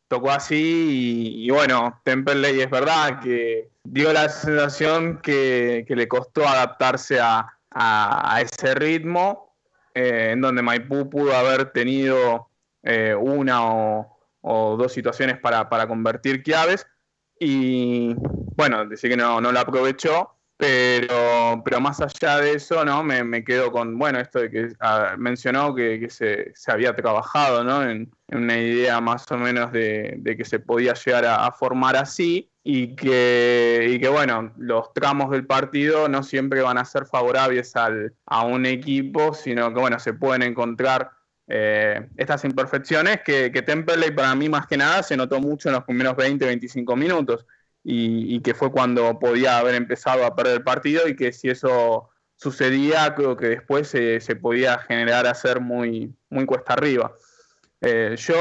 Tocó 0.09 0.31
así 0.31 1.45
y, 1.45 1.51
bueno, 1.51 2.01
Temperley 2.05 2.61
es 2.61 2.71
verdad 2.71 3.21
que 3.21 3.71
dio 3.85 4.13
la 4.13 4.29
sensación 4.29 5.21
que, 5.23 5.85
le 5.89 6.09
costó 6.09 6.47
adaptarse 6.47 7.19
a, 7.21 7.49
ese 8.41 8.75
ritmo, 8.75 9.57
eh, 9.95 10.31
en 10.33 10.41
donde 10.41 10.61
Maipú 10.61 11.09
pudo 11.09 11.35
haber 11.35 11.73
tenido 11.73 12.49
eh, 12.83 13.15
una 13.19 13.61
o, 13.65 14.19
dos 14.43 14.93
situaciones 14.93 15.39
para, 15.39 15.69
para 15.69 15.87
convertir 15.87 16.43
claves 16.43 16.87
y 17.39 18.15
bueno, 18.57 18.85
decir 18.87 19.11
que 19.11 19.17
no, 19.17 19.41
no 19.41 19.53
la 19.53 19.61
aprovechó 19.61 20.37
pero, 20.63 21.61
pero 21.65 21.81
más 21.81 22.01
allá 22.01 22.39
de 22.39 22.53
eso, 22.53 22.85
¿no? 22.85 23.03
Me, 23.03 23.43
quedo 23.43 23.73
con, 23.73 23.99
bueno, 23.99 24.21
esto 24.21 24.39
de 24.39 24.49
que 24.49 24.69
mencionó 25.19 25.75
que, 25.75 26.09
se, 26.09 26.53
se, 26.55 26.71
había 26.71 26.95
trabajado, 26.95 27.65
¿no? 27.65 27.83
En, 27.83 28.13
una 28.29 28.57
idea 28.57 29.01
más 29.01 29.31
o 29.33 29.37
menos 29.37 29.73
de, 29.73 30.23
que 30.25 30.45
se 30.45 30.61
podía 30.61 30.95
llegar 30.95 31.25
a, 31.27 31.51
formar 31.51 31.97
así 31.97 32.49
y 32.63 32.95
que, 32.95 33.89
y 33.91 33.99
que, 33.99 34.09
bueno, 34.09 34.53
los 34.57 34.95
tramos 34.95 35.33
del 35.33 35.47
partido 35.47 36.09
no 36.09 36.23
siempre 36.23 36.63
van 36.63 36.79
a 36.79 36.85
ser 36.85 37.07
favorables 37.07 37.75
al, 37.75 38.15
a 38.27 38.45
un 38.45 38.65
equipo, 38.65 39.35
sino 39.35 39.75
que, 39.75 39.81
bueno, 39.81 39.99
se 39.99 40.15
pueden 40.15 40.43
encontrar 40.43 41.11
eh, 41.49 42.09
estas 42.17 42.45
imperfecciones 42.45 43.21
que, 43.23 43.51
que 43.51 43.63
para 44.13 44.35
mí 44.37 44.49
más 44.49 44.69
que 44.69 44.77
nada 44.77 45.03
se 45.03 45.17
notó 45.17 45.41
mucho 45.41 45.71
en 45.71 45.75
los 45.75 45.85
primeros 45.85 46.15
20, 46.15 46.47
25 46.47 46.95
minutos 46.95 47.47
y, 47.85 48.41
que 48.41 48.55
fue 48.55 48.71
cuando 48.71 49.19
podía 49.19 49.59
haber 49.59 49.75
empezado 49.75 50.25
a 50.25 50.37
perder 50.37 50.59
el 50.59 50.63
partido 50.63 51.09
y 51.09 51.17
que 51.17 51.33
si 51.33 51.51
eso 51.51 52.11
sucedía, 52.37 53.15
creo 53.15 53.37
que 53.37 53.49
después 53.49 53.89
se, 53.89 54.21
podía 54.37 54.79
generar 54.79 55.27
a 55.27 55.35
ser 55.35 55.61
muy, 55.61 56.15
muy 56.31 56.45
cuesta 56.47 56.75
arriba. 56.75 57.13
Eh, 57.81 58.15
yo, 58.17 58.37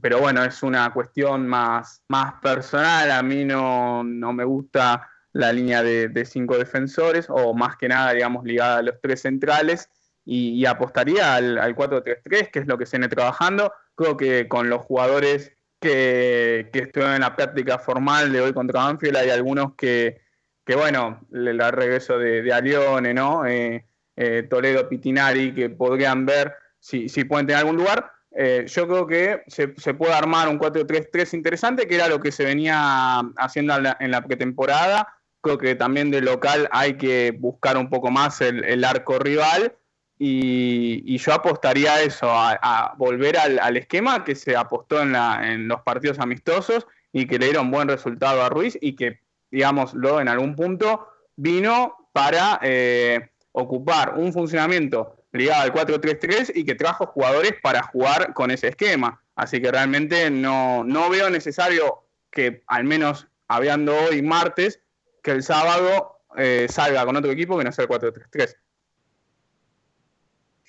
pero 0.00 0.20
bueno, 0.20 0.42
es 0.42 0.62
una 0.62 0.90
cuestión 0.92 1.46
más, 1.46 2.02
más 2.08 2.34
personal, 2.40 3.10
a 3.10 3.22
mí 3.22 3.44
no, 3.44 4.02
me 4.04 4.44
gusta 4.44 5.08
la 5.32 5.52
línea 5.52 5.82
de, 5.82 6.24
cinco 6.24 6.56
defensores 6.56 7.26
o 7.28 7.52
más 7.52 7.76
que 7.76 7.88
nada, 7.88 8.12
digamos, 8.12 8.44
ligada 8.44 8.78
a 8.78 8.82
los 8.82 9.00
tres 9.02 9.22
centrales 9.22 9.90
y, 10.24 10.64
apostaría 10.64 11.34
al, 11.34 11.58
al 11.58 11.76
4-3-3, 11.76 12.50
que 12.50 12.60
es 12.60 12.66
lo 12.66 12.78
que 12.78 12.86
se 12.86 12.96
viene 12.96 13.14
trabajando. 13.14 13.72
Creo 13.94 14.16
que 14.16 14.48
con 14.48 14.70
los 14.70 14.82
jugadores 14.82 15.52
que, 15.84 16.70
que 16.72 16.78
estuvieron 16.78 17.14
en 17.14 17.20
la 17.20 17.36
práctica 17.36 17.78
formal 17.78 18.32
de 18.32 18.40
hoy 18.40 18.54
contra 18.54 18.84
Banfield, 18.84 19.18
hay 19.18 19.28
algunos 19.28 19.74
que, 19.74 20.22
que 20.64 20.74
bueno, 20.76 21.20
el 21.30 21.58
regreso 21.72 22.18
de, 22.18 22.40
de 22.40 22.52
Alione, 22.54 23.12
¿no? 23.12 23.44
Eh, 23.44 23.84
eh, 24.16 24.46
Toledo, 24.48 24.88
Pitinari, 24.88 25.52
que 25.54 25.68
podrían 25.68 26.24
ver 26.24 26.54
si, 26.80 27.10
si 27.10 27.24
pueden 27.24 27.46
tener 27.46 27.60
algún 27.60 27.76
lugar. 27.76 28.10
Eh, 28.30 28.64
yo 28.66 28.88
creo 28.88 29.06
que 29.06 29.42
se, 29.46 29.74
se, 29.76 29.92
puede 29.92 30.14
armar 30.14 30.48
un 30.48 30.58
4-3-3 30.58 31.34
interesante, 31.34 31.86
que 31.86 31.96
era 31.96 32.08
lo 32.08 32.18
que 32.18 32.32
se 32.32 32.46
venía 32.46 33.20
haciendo 33.36 33.76
en 33.76 34.10
la, 34.10 34.24
pretemporada. 34.24 35.06
Creo 35.42 35.58
que 35.58 35.74
también 35.74 36.10
de 36.10 36.22
local 36.22 36.66
hay 36.72 36.94
que 36.94 37.36
buscar 37.38 37.76
un 37.76 37.90
poco 37.90 38.10
más 38.10 38.40
el, 38.40 38.64
el 38.64 38.84
arco 38.84 39.18
rival 39.18 39.76
y, 40.18 41.16
yo 41.18 41.32
apostaría 41.32 41.94
a 41.94 42.02
eso, 42.02 42.26
a, 42.30 42.94
volver 42.96 43.36
al, 43.36 43.76
esquema 43.76 44.24
que 44.24 44.34
se 44.34 44.56
apostó 44.56 45.02
en, 45.02 45.12
la, 45.12 45.52
en, 45.52 45.68
los 45.68 45.82
partidos 45.82 46.18
amistosos 46.18 46.86
y 47.12 47.26
que 47.26 47.38
le 47.38 47.46
dieron 47.46 47.70
buen 47.70 47.88
resultado 47.88 48.42
a 48.42 48.48
Ruiz 48.48 48.78
y 48.80 48.96
que, 48.96 49.20
digámoslo, 49.50 50.20
en 50.20 50.28
algún 50.28 50.54
punto 50.54 51.08
vino 51.36 51.96
para 52.12 52.60
eh, 52.62 53.30
ocupar 53.52 54.14
un 54.16 54.32
funcionamiento 54.32 55.16
ligado 55.32 55.62
al 55.62 55.72
4-3-3 55.72 56.52
y 56.54 56.64
que 56.64 56.74
trajo 56.74 57.06
jugadores 57.06 57.54
para 57.60 57.82
jugar 57.82 58.32
con 58.34 58.50
ese 58.50 58.68
esquema. 58.68 59.20
Así 59.34 59.60
que 59.60 59.72
realmente 59.72 60.30
no, 60.30 60.84
no 60.84 61.10
veo 61.10 61.28
necesario 61.28 62.04
que, 62.30 62.62
al 62.68 62.84
menos 62.84 63.26
hablando 63.48 63.96
hoy 63.96 64.22
martes, 64.22 64.80
que 65.22 65.32
el 65.32 65.42
sábado 65.42 66.20
eh, 66.36 66.66
salga 66.70 67.04
con 67.04 67.16
otro 67.16 67.32
equipo 67.32 67.58
que 67.58 67.64
no 67.64 67.72
sea 67.72 67.84
el 67.84 67.90
4-3-3. 67.90 68.56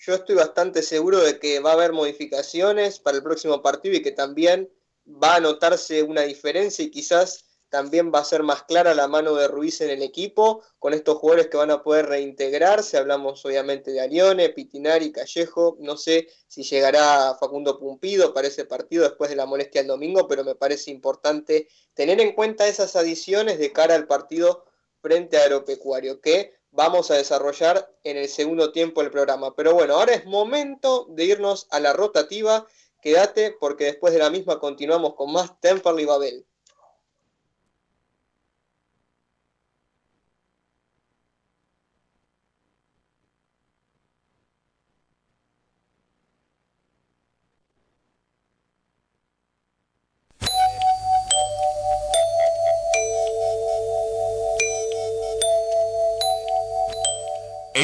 Yo 0.06 0.14
estoy 0.14 0.36
bastante 0.36 0.84
seguro 0.84 1.20
de 1.20 1.40
que 1.40 1.60
va 1.60 1.72
a 1.72 1.74
haber 1.74 1.92
modificaciones 1.92 3.00
para 3.00 3.18
el 3.18 3.24
próximo 3.24 3.64
partido 3.64 3.96
y 3.96 4.04
que 4.04 4.12
también 4.12 4.72
va 5.08 5.36
a 5.36 5.40
notarse 5.40 6.04
una 6.04 6.22
diferencia 6.22 6.86
y 6.86 6.92
quizás 6.92 7.46
también 7.70 8.12
va 8.14 8.20
a 8.20 8.24
ser 8.24 8.44
más 8.44 8.64
clara 8.64 8.94
la 8.94 9.08
mano 9.08 9.34
de 9.34 9.48
Ruiz 9.48 9.82
en 9.82 9.90
el 9.90 10.04
equipo, 10.04 10.62
con 10.78 10.94
estos 10.94 11.18
jugadores 11.18 11.48
que 11.48 11.58
van 11.58 11.72
a 11.72 11.82
poder 11.82 12.06
reintegrarse. 12.06 12.98
Hablamos 12.98 13.44
obviamente 13.46 13.92
de 13.92 14.00
Arione, 14.00 14.50
Pitinari, 14.50 15.12
Callejo. 15.12 15.76
No 15.80 15.98
sé 15.98 16.28
si 16.48 16.62
llegará 16.62 17.36
Facundo 17.40 17.80
Pumpido 17.80 18.32
para 18.32 18.48
ese 18.48 18.66
partido 18.66 19.06
después 19.06 19.32
de 19.32 19.36
la 19.36 19.48
molestia 19.48 19.82
el 19.82 19.88
domingo, 19.88 20.28
pero 20.28 20.44
me 20.44 20.54
parece 20.54 20.92
importante 20.92 21.68
tener 21.96 22.22
en 22.22 22.34
cuenta 22.34 22.68
esas 22.68 22.96
adiciones 22.96 23.58
de 23.58 23.72
cara 23.74 23.96
al 23.96 24.06
partido 24.06 24.66
frente 25.02 25.38
a 25.38 25.42
Aeropecuario, 25.42 26.22
que 26.22 26.54
vamos 26.76 27.10
a 27.10 27.16
desarrollar 27.16 27.90
en 28.04 28.18
el 28.18 28.28
segundo 28.28 28.72
tiempo 28.72 29.02
del 29.02 29.12
programa. 29.12 29.56
Pero 29.56 29.74
bueno, 29.74 29.96
ahora 29.96 30.14
es 30.14 30.26
momento 30.26 31.06
de 31.10 31.26
irnos 31.26 31.68
a 31.72 31.80
la 31.80 31.94
rotativa. 31.94 32.68
Quédate 33.02 33.56
porque 33.60 33.86
después 33.86 34.14
de 34.14 34.20
la 34.20 34.30
misma 34.30 34.60
continuamos 34.60 35.16
con 35.16 35.32
más 35.32 35.60
Temperley 35.62 36.06
Babel. 36.06 36.46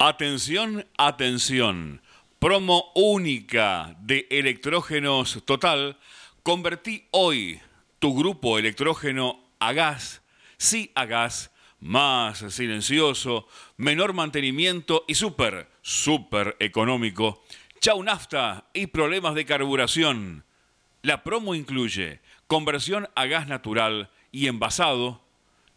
Atención, 0.00 0.86
atención. 0.96 2.00
Promo 2.38 2.92
única 2.94 3.96
de 4.00 4.28
electrógenos 4.30 5.42
total. 5.44 5.98
Convertí 6.44 7.08
hoy 7.10 7.60
tu 7.98 8.16
grupo 8.16 8.60
electrógeno 8.60 9.40
a 9.58 9.72
gas. 9.72 10.22
Sí 10.56 10.92
a 10.94 11.04
gas. 11.04 11.50
Más 11.80 12.38
silencioso, 12.38 13.48
menor 13.76 14.12
mantenimiento 14.12 15.04
y 15.08 15.16
súper, 15.16 15.68
súper 15.82 16.54
económico. 16.60 17.42
Chau 17.80 18.00
nafta 18.00 18.66
y 18.72 18.86
problemas 18.86 19.34
de 19.34 19.46
carburación. 19.46 20.44
La 21.02 21.24
promo 21.24 21.56
incluye 21.56 22.20
conversión 22.46 23.08
a 23.16 23.26
gas 23.26 23.48
natural 23.48 24.10
y 24.30 24.46
envasado, 24.46 25.24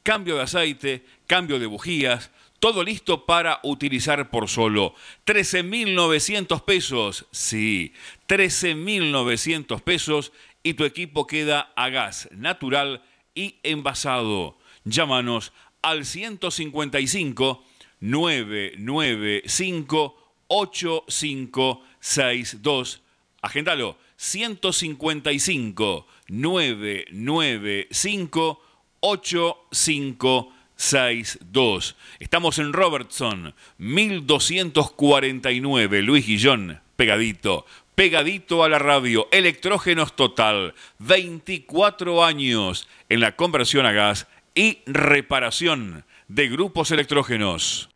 cambio 0.03 0.35
de 0.35 0.43
aceite, 0.43 1.05
cambio 1.25 1.57
de 1.57 1.65
bujías, 1.65 2.29
todo 2.61 2.81
listo 2.83 3.25
para 3.25 3.59
utilizar 3.63 4.29
por 4.29 4.47
solo 4.47 4.93
13.900 5.25 6.63
pesos. 6.63 7.25
Sí, 7.31 7.91
13.900 8.27 9.81
pesos 9.81 10.31
y 10.61 10.75
tu 10.75 10.85
equipo 10.85 11.25
queda 11.25 11.73
a 11.75 11.89
gas 11.89 12.29
natural 12.31 13.01
y 13.33 13.55
envasado. 13.63 14.59
Llámanos 14.85 15.53
al 15.81 16.05
155 16.05 17.65
995 17.99 20.33
8562. 20.47 23.01
Agéndalo. 23.41 23.97
155 24.17 26.05
995 26.27 28.61
8562. 28.99 30.60
62. 30.81 31.95
Estamos 32.19 32.57
en 32.57 32.73
Robertson, 32.73 33.53
1249, 33.77 36.01
Luis 36.01 36.25
Guillón, 36.25 36.81
pegadito, 36.95 37.67
pegadito 37.93 38.63
a 38.63 38.69
la 38.69 38.79
radio, 38.79 39.27
electrógenos 39.31 40.15
total, 40.15 40.73
24 40.97 42.25
años 42.25 42.87
en 43.09 43.19
la 43.19 43.35
conversión 43.35 43.85
a 43.85 43.91
gas 43.91 44.25
y 44.55 44.79
reparación 44.87 46.03
de 46.27 46.49
grupos 46.49 46.89
electrógenos. 46.89 47.91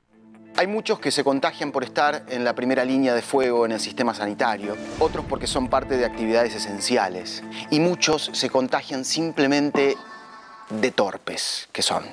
Hay 0.55 0.67
muchos 0.67 0.99
que 0.99 1.09
se 1.09 1.23
contagian 1.23 1.71
por 1.71 1.83
estar 1.83 2.27
en 2.29 2.43
la 2.43 2.53
primera 2.53 2.85
línea 2.85 3.15
de 3.15 3.23
fuego 3.23 3.65
en 3.65 3.71
el 3.71 3.79
sistema 3.79 4.13
sanitario, 4.13 4.77
otros 4.99 5.25
porque 5.27 5.47
son 5.47 5.69
parte 5.69 5.97
de 5.97 6.05
actividades 6.05 6.53
esenciales 6.53 7.43
y 7.71 7.79
muchos 7.79 8.29
se 8.31 8.51
contagian 8.51 9.05
simplemente 9.05 9.97
de 10.69 10.91
torpes 10.91 11.67
que 11.71 11.81
son. 11.81 12.03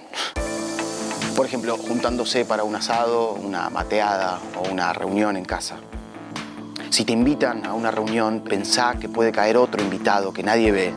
Por 1.42 1.48
ejemplo, 1.48 1.76
juntándose 1.76 2.44
para 2.44 2.62
un 2.62 2.76
asado, 2.76 3.32
una 3.32 3.68
mateada 3.68 4.38
o 4.56 4.70
una 4.70 4.92
reunión 4.92 5.36
en 5.36 5.44
casa. 5.44 5.74
Si 6.88 7.04
te 7.04 7.12
invitan 7.12 7.66
a 7.66 7.72
una 7.72 7.90
reunión, 7.90 8.44
pensá 8.48 8.94
que 9.00 9.08
puede 9.08 9.32
caer 9.32 9.56
otro 9.56 9.82
invitado 9.82 10.32
que 10.32 10.44
nadie 10.44 10.70
ve 10.70 10.94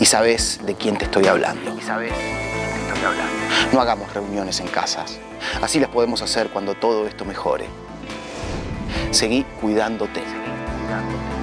y 0.00 0.06
sabes 0.06 0.60
de 0.64 0.74
quién 0.76 0.96
te 0.96 1.04
estoy 1.04 1.26
hablando. 1.26 1.76
Y 1.78 1.82
sabes 1.82 2.10
de 2.10 2.16
quién 2.16 2.86
te 2.86 2.94
estoy 2.94 3.04
hablando. 3.04 3.34
No 3.74 3.82
hagamos 3.82 4.14
reuniones 4.14 4.60
en 4.60 4.68
casas. 4.68 5.18
Así 5.60 5.78
las 5.78 5.90
podemos 5.90 6.22
hacer 6.22 6.48
cuando 6.48 6.74
todo 6.74 7.06
esto 7.06 7.26
mejore. 7.26 7.66
Seguí 9.10 9.44
cuidándote. 9.60 10.20
Seguí 10.20 10.40
cuidándote. 10.80 11.33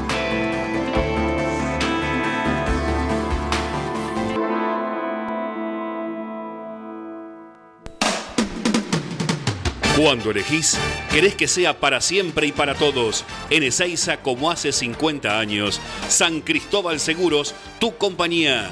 Cuando 10.02 10.32
elegís, 10.32 10.80
querés 11.12 11.36
que 11.36 11.48
sea 11.48 11.80
para 11.80 12.02
siempre 12.02 12.48
y 12.48 12.52
para 12.52 12.74
todos. 12.74 13.24
En 13.52 13.62
Ezeiza, 13.62 14.18
como 14.24 14.50
hace 14.50 14.72
50 14.72 15.38
años. 15.38 15.80
San 16.10 16.42
Cristóbal 16.42 17.00
Seguros, 17.00 17.54
tu 17.80 17.96
compañía. 17.98 18.68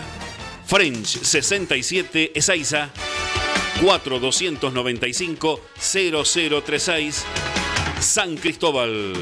French 0.65 1.05
67 1.05 2.31
Ezeiza 2.33 2.89
4295 3.79 5.61
0036 5.77 7.25
San 7.99 8.35
Cristóbal. 8.35 9.13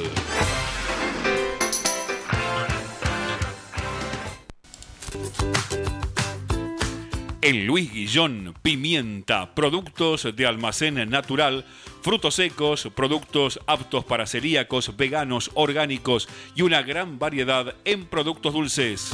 En 7.47 7.65
Luis 7.65 7.93
Guillón, 7.93 8.53
pimienta, 8.61 9.55
productos 9.55 10.35
de 10.35 10.45
almacén 10.45 11.09
natural 11.09 11.63
frutos 12.07 12.35
secos, 12.35 12.87
productos 12.95 13.59
aptos 13.67 14.05
para 14.05 14.25
celíacos, 14.25 14.95
veganos, 14.95 15.51
orgánicos 15.55 16.29
y 16.55 16.61
una 16.61 16.81
gran 16.81 17.19
variedad 17.19 17.75
en 17.83 18.05
productos 18.05 18.53
dulces. 18.53 19.13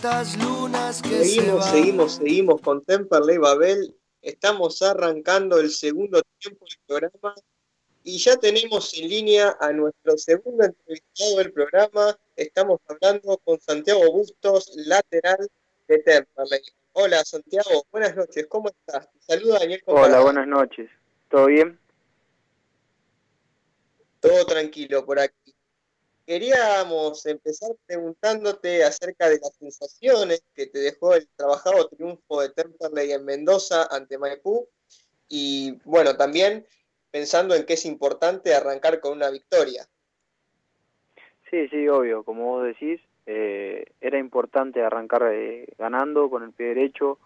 Cuántas 0.00 0.38
lunas 0.42 1.02
que 1.02 1.08
se 1.10 1.24
Seguimos, 1.26 1.60
van. 1.60 1.72
seguimos, 1.74 2.12
seguimos 2.14 2.60
con 2.62 2.82
Temperley 2.84 3.36
Babel. 3.36 3.94
Estamos 4.22 4.80
arrancando 4.80 5.58
el 5.58 5.70
segundo 5.70 6.22
tiempo 6.38 6.64
del 6.64 6.78
programa 6.86 7.34
y 8.02 8.16
ya 8.18 8.36
tenemos 8.36 8.94
en 8.96 9.08
línea 9.10 9.58
a 9.60 9.72
nuestro 9.72 10.16
segundo 10.16 10.64
entrevistado 10.64 11.36
del 11.36 11.52
programa. 11.52 12.18
Estamos 12.34 12.80
hablando 12.88 13.36
con 13.44 13.60
Santiago 13.60 14.10
Bustos, 14.10 14.72
lateral 14.74 15.50
de 15.86 15.98
Temperley. 15.98 16.62
Hola 16.92 17.22
Santiago, 17.22 17.84
buenas 17.92 18.16
noches, 18.16 18.46
¿cómo 18.48 18.70
estás? 18.70 19.06
Te 19.12 19.20
saluda 19.20 19.58
Daniel 19.58 19.82
Hola, 19.84 20.00
Comparada. 20.00 20.22
buenas 20.24 20.46
noches. 20.46 20.90
¿Todo 21.28 21.44
bien? 21.46 21.78
Todo 24.20 24.46
tranquilo 24.46 25.04
por 25.04 25.18
aquí. 25.18 25.34
Queríamos 26.30 27.26
empezar 27.26 27.72
preguntándote 27.86 28.84
acerca 28.84 29.28
de 29.28 29.40
las 29.42 29.52
sensaciones 29.58 30.44
que 30.54 30.68
te 30.68 30.78
dejó 30.78 31.16
el 31.16 31.26
trabajado 31.34 31.88
triunfo 31.88 32.40
de 32.40 32.50
Temperley 32.50 33.10
en 33.10 33.24
Mendoza 33.24 33.88
ante 33.90 34.16
Maipú 34.16 34.68
y 35.28 35.76
bueno, 35.84 36.16
también 36.16 36.64
pensando 37.10 37.56
en 37.56 37.66
que 37.66 37.72
es 37.72 37.84
importante 37.84 38.54
arrancar 38.54 39.00
con 39.00 39.14
una 39.16 39.28
victoria. 39.28 39.82
Sí, 41.50 41.66
sí, 41.66 41.88
obvio. 41.88 42.22
Como 42.22 42.44
vos 42.44 42.64
decís, 42.64 43.00
eh, 43.26 43.86
era 44.00 44.20
importante 44.20 44.84
arrancar 44.84 45.32
eh, 45.32 45.66
ganando 45.78 46.30
con 46.30 46.44
el 46.44 46.52
pie 46.52 46.66
derecho. 46.66 47.18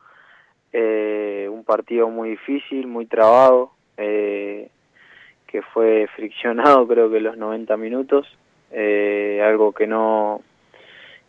Eh, 0.72 1.46
un 1.52 1.64
partido 1.64 2.08
muy 2.08 2.30
difícil, 2.30 2.86
muy 2.86 3.04
trabado, 3.04 3.72
eh, 3.98 4.70
que 5.46 5.60
fue 5.60 6.08
friccionado 6.16 6.88
creo 6.88 7.10
que 7.10 7.20
los 7.20 7.36
90 7.36 7.76
minutos. 7.76 8.26
Eh, 8.76 9.40
algo 9.42 9.72
que 9.72 9.86
no 9.86 10.42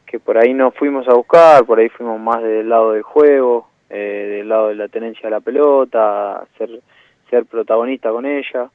que 0.06 0.20
por 0.20 0.38
ahí 0.38 0.54
no 0.54 0.72
fuimos 0.72 1.08
a 1.08 1.14
buscar, 1.14 1.66
por 1.66 1.80
ahí 1.80 1.89
fuimos 1.89 2.20
más 2.20 2.41
del 2.41 2.70
lado 2.70 2.93
del 2.93 3.04
juego, 3.04 3.70
eh, 3.89 4.38
del 4.38 4.50
lado 4.50 4.70
de 4.70 4.76
la 4.76 4.88
tenencia 4.88 5.24
de 5.24 5.32
la 5.32 5.41
pelota, 5.41 6.46
ser 6.58 6.82
ser 7.30 7.46
protagonista 7.46 8.10
con 8.12 8.26
ella. 8.26 8.70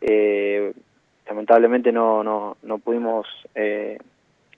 Eh, 0.00 0.72
lamentablemente 1.26 1.92
no, 1.92 2.22
no, 2.22 2.56
no 2.62 2.78
pudimos 2.78 3.26
eh, 3.54 3.98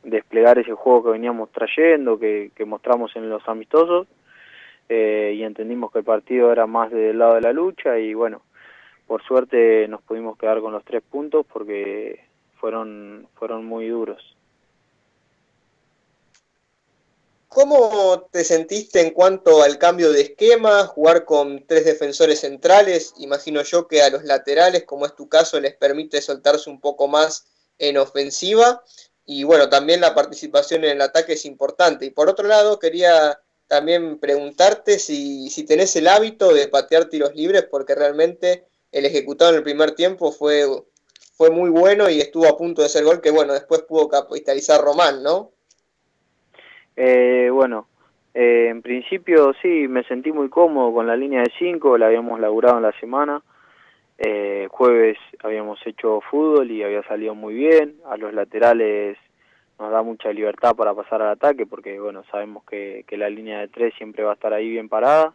desplegar 0.03 0.59
ese 0.59 0.73
juego 0.73 1.05
que 1.05 1.11
veníamos 1.11 1.51
trayendo, 1.51 2.19
que, 2.19 2.51
que 2.55 2.65
mostramos 2.65 3.15
en 3.17 3.29
los 3.29 3.47
amistosos, 3.49 4.07
eh, 4.89 5.35
y 5.37 5.43
entendimos 5.43 5.93
que 5.93 6.01
el 6.01 6.05
partido 6.05 6.53
era 6.53 6.67
más 6.67 6.91
del 6.91 7.19
lado 7.19 7.35
de 7.35 7.43
la 7.43 7.53
lucha 7.53 7.99
y 7.99 8.13
bueno, 8.15 8.43
por 9.07 9.23
suerte 9.23 9.87
nos 9.89 10.03
pudimos 10.03 10.37
quedar 10.37 10.61
con 10.61 10.73
los 10.73 10.85
tres 10.85 11.03
puntos 11.03 11.47
porque 11.47 12.21
fueron, 12.61 13.29
fueron 13.35 13.65
muy 13.65 13.89
duros. 13.89 14.37
¿Cómo 17.49 18.29
te 18.31 18.45
sentiste 18.45 19.01
en 19.01 19.11
cuanto 19.11 19.63
al 19.63 19.77
cambio 19.77 20.13
de 20.13 20.21
esquema, 20.21 20.87
jugar 20.87 21.25
con 21.25 21.67
tres 21.67 21.85
defensores 21.85 22.39
centrales? 22.39 23.13
Imagino 23.19 23.63
yo 23.63 23.89
que 23.89 24.03
a 24.03 24.11
los 24.11 24.23
laterales, 24.23 24.85
como 24.85 25.05
es 25.05 25.17
tu 25.17 25.29
caso, 25.29 25.59
les 25.59 25.75
permite 25.75 26.23
soltarse 26.23 26.71
un 26.71 26.81
poco 26.81 27.09
más 27.09 27.47
en 27.79 27.97
ofensiva. 27.99 28.85
Y 29.27 29.43
bueno, 29.43 29.69
también 29.69 30.01
la 30.01 30.15
participación 30.15 30.85
en 30.85 30.91
el 30.91 31.01
ataque 31.01 31.33
es 31.33 31.45
importante. 31.45 32.07
Y 32.07 32.11
por 32.11 32.29
otro 32.29 32.47
lado, 32.47 32.79
quería 32.79 33.41
también 33.67 34.21
preguntarte 34.21 35.01
si, 35.01 35.51
si 35.51 35.65
tenés 35.65 35.97
el 35.97 36.07
hábito 36.07 36.55
de 36.55 36.69
patear 36.69 37.07
tiros 37.07 37.35
libres, 37.35 37.65
porque 37.69 37.97
realmente 37.97 38.65
el 38.93 39.07
ejecutado 39.07 39.51
en 39.51 39.57
el 39.57 39.63
primer 39.65 39.93
tiempo 39.93 40.31
fue, 40.31 40.67
fue 41.41 41.49
muy 41.49 41.71
bueno 41.71 42.11
y 42.11 42.19
estuvo 42.19 42.47
a 42.47 42.59
punto 42.59 42.83
de 42.83 42.91
ser 42.91 43.03
gol, 43.03 43.23
que 43.23 43.31
bueno, 43.31 43.55
después 43.55 43.81
pudo 43.89 44.11
capitalizar 44.11 44.79
Román, 44.79 45.23
¿no? 45.23 45.53
Eh, 46.95 47.49
bueno, 47.51 47.87
eh, 48.35 48.67
en 48.69 48.83
principio 48.83 49.55
sí, 49.63 49.89
me 49.89 50.05
sentí 50.05 50.33
muy 50.33 50.51
cómodo 50.51 50.93
con 50.93 51.07
la 51.07 51.17
línea 51.17 51.41
de 51.41 51.51
5, 51.59 51.97
la 51.97 52.09
habíamos 52.09 52.39
laburado 52.41 52.77
en 52.77 52.83
la 52.83 52.93
semana. 53.01 53.43
Eh, 54.19 54.69
jueves 54.71 55.17
habíamos 55.43 55.79
hecho 55.87 56.21
fútbol 56.31 56.71
y 56.71 56.83
había 56.83 57.03
salido 57.05 57.35
muy 57.35 57.55
bien. 57.55 57.97
A 58.11 58.19
los 58.19 58.35
laterales 58.35 59.17
nos 59.79 59.91
da 59.91 60.03
mucha 60.03 60.31
libertad 60.35 60.77
para 60.77 60.93
pasar 60.93 61.23
al 61.23 61.31
ataque 61.31 61.65
porque 61.65 61.99
bueno 61.99 62.23
sabemos 62.31 62.65
que, 62.65 63.07
que 63.09 63.17
la 63.17 63.31
línea 63.31 63.61
de 63.61 63.69
3 63.69 63.95
siempre 63.97 64.25
va 64.25 64.33
a 64.33 64.35
estar 64.35 64.53
ahí 64.53 64.69
bien 64.69 64.91
parada. 64.91 65.33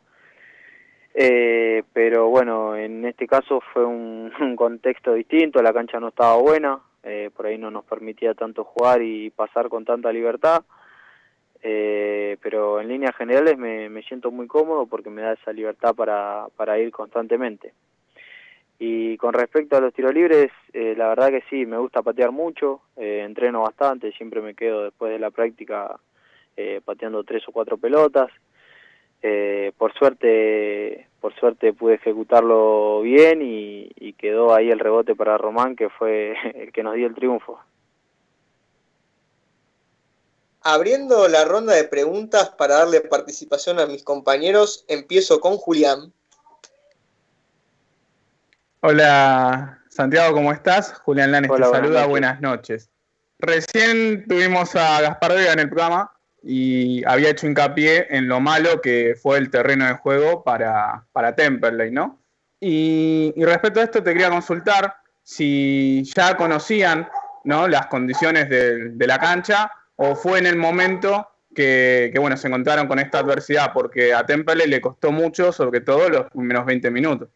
Eh, 1.18 1.84
pero 1.94 2.28
bueno, 2.28 2.76
en 2.76 3.06
este 3.06 3.26
caso 3.26 3.62
fue 3.74 3.86
un, 3.86 4.32
contexto 4.58 5.14
distinto, 5.14 5.64
la 5.64 5.74
cancha 5.74 6.00
no 6.00 6.10
estaba 6.10 6.36
buena, 6.36 6.80
eh, 7.04 7.30
por 7.36 7.46
ahí 7.46 7.58
no 7.58 7.72
nos 7.72 7.86
permitía 7.86 8.34
tanto 8.34 8.66
jugar 8.66 9.02
y 9.02 9.30
pasar 9.30 9.70
con 9.70 9.86
tanta 9.86 10.12
libertad. 10.12 10.64
Eh, 11.68 12.38
pero 12.44 12.80
en 12.80 12.88
líneas 12.88 13.16
generales 13.16 13.58
me, 13.58 13.90
me 13.90 14.04
siento 14.04 14.30
muy 14.30 14.46
cómodo 14.46 14.86
porque 14.86 15.10
me 15.10 15.24
da 15.24 15.34
esa 15.34 15.52
libertad 15.52 15.96
para, 15.96 16.46
para 16.56 16.78
ir 16.78 16.92
constantemente. 16.92 17.74
Y 18.78 19.18
con 19.18 19.34
respecto 19.34 19.76
a 19.76 19.82
los 19.82 19.92
tiros 19.92 20.14
libres, 20.14 20.52
eh, 20.74 20.94
la 20.96 21.08
verdad 21.08 21.30
que 21.30 21.44
sí, 21.50 21.66
me 21.66 21.80
gusta 21.80 22.04
patear 22.04 22.32
mucho, 22.32 22.82
eh, 22.98 23.24
entreno 23.26 23.62
bastante, 23.62 24.12
siempre 24.12 24.42
me 24.42 24.54
quedo 24.54 24.84
después 24.84 25.12
de 25.12 25.18
la 25.20 25.32
práctica 25.32 26.00
pateando 26.86 27.24
tres 27.26 27.44
o 27.50 27.52
cuatro 27.52 27.78
pelotas. 27.78 28.32
Eh, 29.22 29.72
por 29.78 29.94
suerte, 29.94 31.08
por 31.20 31.34
suerte 31.36 31.74
pude 31.74 31.96
ejecutarlo 31.96 33.02
bien 33.02 33.42
y, 33.42 33.90
y 33.96 34.14
quedó 34.14 34.54
ahí 34.54 34.70
el 34.70 34.80
rebote 34.80 35.16
para 35.16 35.38
Román, 35.38 35.76
que 35.76 35.90
fue 35.90 36.36
el 36.56 36.72
que 36.72 36.84
nos 36.84 36.96
dio 36.96 37.08
el 37.08 37.16
triunfo. 37.16 37.60
Abriendo 40.62 41.28
la 41.28 41.46
ronda 41.46 41.74
de 41.74 41.84
preguntas 41.84 42.50
para 42.50 42.78
darle 42.80 43.02
participación 43.02 43.80
a 43.80 43.86
mis 43.86 44.04
compañeros, 44.04 44.84
empiezo 44.88 45.40
con 45.40 45.58
Julián. 45.58 46.12
Hola 48.82 49.80
Santiago, 49.90 50.34
¿cómo 50.34 50.52
estás? 50.52 50.94
Julián 51.02 51.32
Lanes 51.32 51.52
Hola, 51.52 51.66
te 51.66 51.70
buenas 51.70 51.82
saluda, 51.82 52.00
noches. 52.02 52.10
buenas 52.10 52.42
noches. 52.42 52.90
Recién 53.40 54.28
tuvimos 54.28 54.76
a 54.76 55.02
Gaspar 55.02 55.34
Vega 55.34 55.54
en 55.54 55.60
el 55.60 55.70
programa 55.70 56.15
y 56.48 57.04
había 57.06 57.32
hecho 57.32 57.48
hincapié 57.48 58.06
en 58.12 58.28
lo 58.28 58.40
malo 58.40 58.80
que 58.80 59.16
fue 59.20 59.40
el 59.40 59.50
terreno 59.50 59.88
de 59.88 59.96
juego 59.96 60.44
para, 60.44 61.04
para 61.12 61.36
Temperley, 61.36 61.90
¿no? 61.92 62.20
Y, 62.60 63.34
respecto 63.36 63.80
a 63.80 63.84
esto 63.84 64.04
te 64.04 64.14
quería 64.14 64.30
consultar 64.30 64.96
si 65.24 66.04
ya 66.16 66.38
conocían 66.38 67.08
¿no? 67.44 67.68
las 67.68 67.88
condiciones 67.88 68.48
de, 68.48 68.90
de 68.90 69.08
la 69.08 69.18
cancha 69.18 69.72
o 69.96 70.16
fue 70.16 70.38
en 70.38 70.46
el 70.46 70.56
momento 70.56 71.28
que, 71.56 72.12
que, 72.14 72.20
bueno, 72.20 72.38
se 72.38 72.48
encontraron 72.48 72.88
con 72.88 73.00
esta 73.00 73.20
adversidad, 73.20 73.72
porque 73.74 74.14
a 74.14 74.26
Temperley 74.26 74.68
le 74.68 74.82
costó 74.82 75.12
mucho, 75.12 75.52
sobre 75.52 75.82
todo 75.82 76.10
los 76.10 76.30
primeros 76.30 76.66
20 76.66 76.92
minutos. 76.92 77.30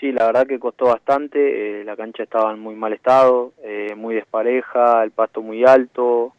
Sí, 0.00 0.12
la 0.12 0.26
verdad 0.26 0.46
que 0.46 0.60
costó 0.60 0.86
bastante, 0.86 1.80
eh, 1.80 1.84
la 1.84 1.96
cancha 1.96 2.22
estaba 2.22 2.52
en 2.52 2.60
muy 2.60 2.76
mal 2.76 2.92
estado, 2.92 3.52
eh, 3.64 3.94
muy 3.96 4.14
despareja, 4.14 5.02
el 5.02 5.10
pasto 5.10 5.42
muy 5.42 5.64
alto, 5.64 6.34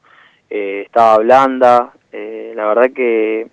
eh, 0.49 0.83
estaba 0.85 1.17
blanda, 1.19 1.93
eh, 2.11 2.53
la 2.55 2.65
verdad 2.65 2.91
que 2.93 3.47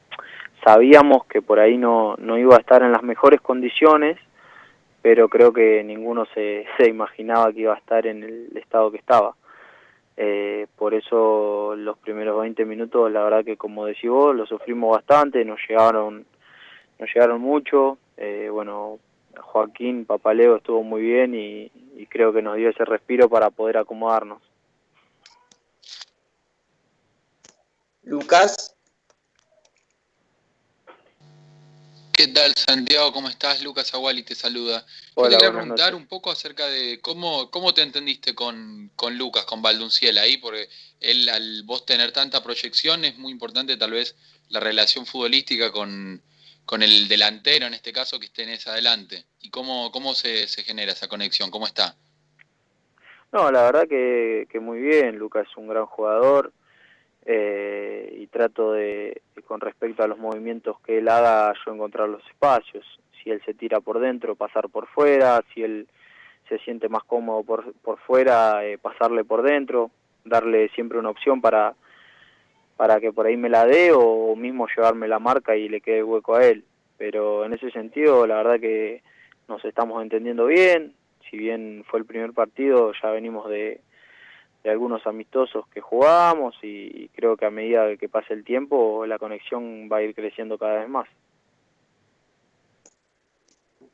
sabíamos 0.65 1.27
que 1.27 1.43
por 1.43 1.61
ahí 1.61 1.77
no, 1.77 2.17
no 2.19 2.39
iba 2.39 2.57
a 2.57 2.61
estar 2.61 2.83
en 2.83 2.93
las 2.93 3.03
mejores 3.03 3.41
condiciones, 3.41 4.19
pero 5.03 5.29
creo 5.29 5.53
que 5.53 5.85
ninguno 5.85 6.27
se, 6.35 6.67
se 6.79 6.89
imaginaba 6.89 7.53
que 7.53 7.61
iba 7.61 7.75
a 7.75 7.79
estar 7.79 8.07
en 8.07 8.23
el 8.23 8.57
estado 8.57 8.91
que 8.91 8.99
estaba. 8.99 9.35
Eh, 10.19 10.67
por 10.77 10.95
eso 10.95 11.75
los 11.77 11.99
primeros 11.99 12.41
20 12.41 12.65
minutos, 12.65 13.13
la 13.13 13.23
verdad 13.23 13.45
que 13.45 13.59
como 13.59 13.85
decís 13.85 14.11
vos, 14.11 14.35
lo 14.35 14.47
sufrimos 14.47 14.93
bastante, 14.93 15.45
nos 15.45 15.61
llegaron, 15.69 16.25
nos 16.99 17.15
llegaron 17.15 17.41
mucho. 17.41 17.99
Eh, 18.17 18.49
bueno, 18.51 18.99
Joaquín 19.39 20.07
Papaleo 20.07 20.57
estuvo 20.57 20.83
muy 20.83 21.03
bien 21.03 21.35
y, 21.35 21.71
y 21.97 22.07
creo 22.07 22.33
que 22.33 22.41
nos 22.41 22.57
dio 22.57 22.71
ese 22.71 22.85
respiro 22.87 23.29
para 23.29 23.51
poder 23.51 23.77
acomodarnos. 23.77 24.46
Lucas. 28.07 28.73
¿Qué 32.13 32.29
tal, 32.29 32.55
Santiago? 32.55 33.13
¿Cómo 33.13 33.29
estás? 33.29 33.63
Lucas 33.63 33.93
Aguali 33.93 34.23
te 34.23 34.37
saluda. 34.37 34.87
Yo 34.87 35.13
Hola, 35.17 35.31
te 35.31 35.37
quería 35.37 35.53
preguntar 35.53 35.93
noches. 35.93 36.01
un 36.03 36.07
poco 36.07 36.31
acerca 36.31 36.67
de 36.69 37.01
cómo, 37.01 37.51
cómo 37.51 37.75
te 37.75 37.83
entendiste 37.83 38.35
con, 38.35 38.93
con 38.95 39.19
Lucas, 39.19 39.45
con 39.45 39.61
Valdunciel 39.61 40.17
ahí, 40.19 40.37
porque 40.39 40.69
él, 41.01 41.29
al 41.29 41.65
vos 41.65 41.85
tener 41.85 42.13
tanta 42.13 42.43
proyección, 42.45 43.05
es 43.05 43.19
muy 43.19 43.33
importante 43.33 43.77
tal 43.77 43.91
vez 43.91 44.17
la 44.51 44.61
relación 44.61 45.05
futbolística 45.05 45.73
con, 45.73 46.23
con 46.65 46.85
el 46.85 47.09
delantero, 47.09 47.67
en 47.67 47.75
este 47.75 47.93
caso, 47.93 48.21
que 48.21 48.29
tenés 48.29 48.69
adelante. 48.69 49.27
¿Y 49.41 49.51
cómo, 49.51 49.91
cómo 49.91 50.15
se, 50.15 50.47
se 50.47 50.63
genera 50.63 50.93
esa 50.93 51.09
conexión? 51.09 51.51
¿Cómo 51.51 51.67
está? 51.67 51.97
No, 53.33 53.51
la 53.51 53.65
verdad 53.65 53.89
que, 53.89 54.47
que 54.49 54.61
muy 54.61 54.79
bien, 54.79 55.17
Lucas 55.17 55.49
es 55.51 55.57
un 55.57 55.67
gran 55.67 55.87
jugador 55.87 56.53
eh, 57.29 58.17
y 58.21 58.29
trato 58.29 58.73
de, 58.73 59.21
con 59.47 59.61
respecto 59.61 60.03
a 60.03 60.07
los 60.07 60.19
movimientos 60.19 60.79
que 60.81 60.99
él 60.99 61.09
haga, 61.09 61.53
yo 61.65 61.75
encontrar 61.75 62.09
los 62.09 62.25
espacios. 62.29 62.85
Si 63.23 63.31
él 63.31 63.43
se 63.45 63.53
tira 63.53 63.81
por 63.81 63.99
dentro, 63.99 64.37
pasar 64.37 64.69
por 64.69 64.87
fuera, 64.87 65.43
si 65.53 65.65
él 65.65 65.89
se 66.49 66.59
siente 66.59 66.89
más 66.89 67.03
cómodo 67.03 67.43
por, 67.43 67.73
por 67.83 67.99
fuera, 67.99 68.65
eh, 68.65 68.79
pasarle 68.79 69.25
por 69.25 69.43
dentro, 69.43 69.91
darle 70.25 70.69
siempre 70.69 70.99
una 71.01 71.11
opción 71.11 71.41
para, 71.41 71.75
para 72.77 73.01
que 73.01 73.13
por 73.13 73.27
ahí 73.27 73.37
me 73.37 73.49
la 73.49 73.67
dé 73.67 73.91
o 73.93 74.37
mismo 74.37 74.69
llevarme 74.69 75.09
la 75.09 75.19
marca 75.19 75.57
y 75.57 75.69
le 75.69 75.81
quede 75.81 76.05
hueco 76.05 76.37
a 76.37 76.47
él. 76.47 76.65
Pero 76.97 77.45
en 77.45 77.55
ese 77.55 77.73
sentido, 77.73 78.25
la 78.29 78.37
verdad 78.37 78.61
que 78.61 79.03
nos 79.49 79.65
estamos 79.65 80.01
entendiendo 80.01 80.47
bien, 80.47 80.95
si 81.29 81.37
bien 81.37 81.85
fue 81.89 81.99
el 81.99 82.07
primer 82.07 82.33
partido, 82.33 82.93
ya 83.03 83.11
venimos 83.11 83.51
de, 83.51 83.81
de 84.67 84.73
algunos 84.73 85.07
amistosos 85.07 85.65
que 85.69 85.81
jugamos 85.81 86.57
y, 86.61 87.05
y 87.05 87.09
creo 87.15 87.37
que 87.37 87.47
a 87.47 87.51
medida 87.51 87.97
que 87.97 88.09
pase 88.09 88.35
el 88.35 88.43
tiempo 88.43 89.07
la 89.07 89.17
conexión 89.17 89.89
va 89.91 89.99
a 89.99 90.03
ir 90.03 90.13
creciendo 90.13 90.59
cada 90.59 90.81
vez 90.81 90.89
más. 90.89 91.07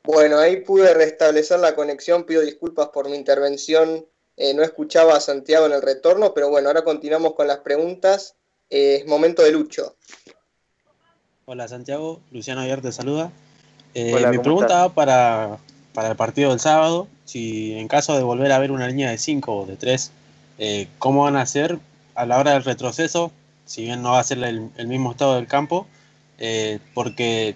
Bueno, 0.03 0.39
ahí 0.39 0.61
pude 0.61 0.91
restablecer 0.95 1.59
la 1.59 1.75
conexión, 1.75 2.23
pido 2.23 2.41
disculpas 2.41 2.87
por 2.87 3.07
mi 3.07 3.15
intervención, 3.15 4.03
eh, 4.35 4.55
no 4.55 4.63
escuchaba 4.63 5.15
a 5.15 5.19
Santiago 5.19 5.67
en 5.67 5.73
el 5.73 5.83
retorno, 5.83 6.33
pero 6.33 6.49
bueno, 6.49 6.69
ahora 6.69 6.83
continuamos 6.83 7.35
con 7.35 7.45
las 7.45 7.59
preguntas, 7.59 8.35
eh, 8.71 8.95
es 9.01 9.07
momento 9.07 9.43
de 9.43 9.51
Lucho. 9.51 9.95
Hola 11.45 11.67
Santiago, 11.67 12.19
Luciano 12.31 12.61
Aguiar 12.61 12.81
te 12.81 12.91
saluda. 12.91 13.31
Eh, 13.93 14.11
Hola, 14.15 14.31
mi 14.31 14.37
¿cómo 14.37 14.43
pregunta 14.43 14.87
va 14.87 14.89
para, 14.89 15.59
para 15.93 16.09
el 16.09 16.15
partido 16.15 16.49
del 16.49 16.59
sábado, 16.59 17.07
si 17.25 17.73
en 17.73 17.87
caso 17.87 18.17
de 18.17 18.23
volver 18.23 18.51
a 18.51 18.57
ver 18.57 18.71
una 18.71 18.87
línea 18.87 19.11
de 19.11 19.19
5 19.19 19.55
o 19.55 19.65
de 19.67 19.75
3, 19.75 20.11
eh, 20.57 20.87
¿cómo 20.99 21.23
van 21.23 21.35
a 21.35 21.41
hacer 21.41 21.79
a 22.15 22.25
la 22.25 22.39
hora 22.39 22.51
del 22.51 22.63
retroceso? 22.63 23.31
Si 23.65 23.83
bien 23.83 24.01
no 24.01 24.11
va 24.11 24.19
a 24.19 24.23
ser 24.23 24.43
el, 24.43 24.87
mismo 24.87 25.11
estado 25.11 25.35
del 25.35 25.47
campo, 25.47 25.87
eh, 26.37 26.79
porque 26.93 27.55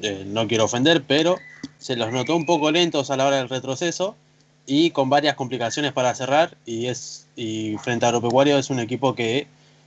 eh, 0.00 0.24
no 0.26 0.46
quiero 0.46 0.64
ofender, 0.64 1.02
pero 1.06 1.36
se 1.78 1.96
los 1.96 2.12
notó 2.12 2.36
un 2.36 2.46
poco 2.46 2.70
lentos 2.70 3.10
a 3.10 3.16
la 3.16 3.26
hora 3.26 3.36
del 3.36 3.48
retroceso 3.48 4.16
y 4.66 4.90
con 4.90 5.10
varias 5.10 5.34
complicaciones 5.34 5.92
para 5.92 6.14
cerrar 6.14 6.56
y 6.66 6.86
es 6.86 7.26
y 7.36 7.76
frente 7.78 8.04
a 8.04 8.08
Agropecuario 8.08 8.58
es 8.58 8.68
un 8.68 8.80
equipo 8.80 9.14
que 9.14 9.46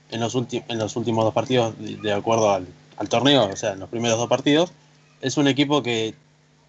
en 0.09 0.19
los, 0.19 0.35
en 0.35 0.77
los 0.77 0.95
últimos 0.95 1.23
dos 1.23 1.33
partidos, 1.33 1.77
de, 1.79 1.97
de 1.97 2.13
acuerdo 2.13 2.51
al, 2.51 2.67
al 2.97 3.09
torneo, 3.09 3.49
o 3.51 3.55
sea, 3.55 3.73
en 3.73 3.79
los 3.79 3.89
primeros 3.89 4.17
dos 4.17 4.29
partidos, 4.29 4.71
es 5.21 5.37
un 5.37 5.47
equipo 5.47 5.83
que 5.83 6.15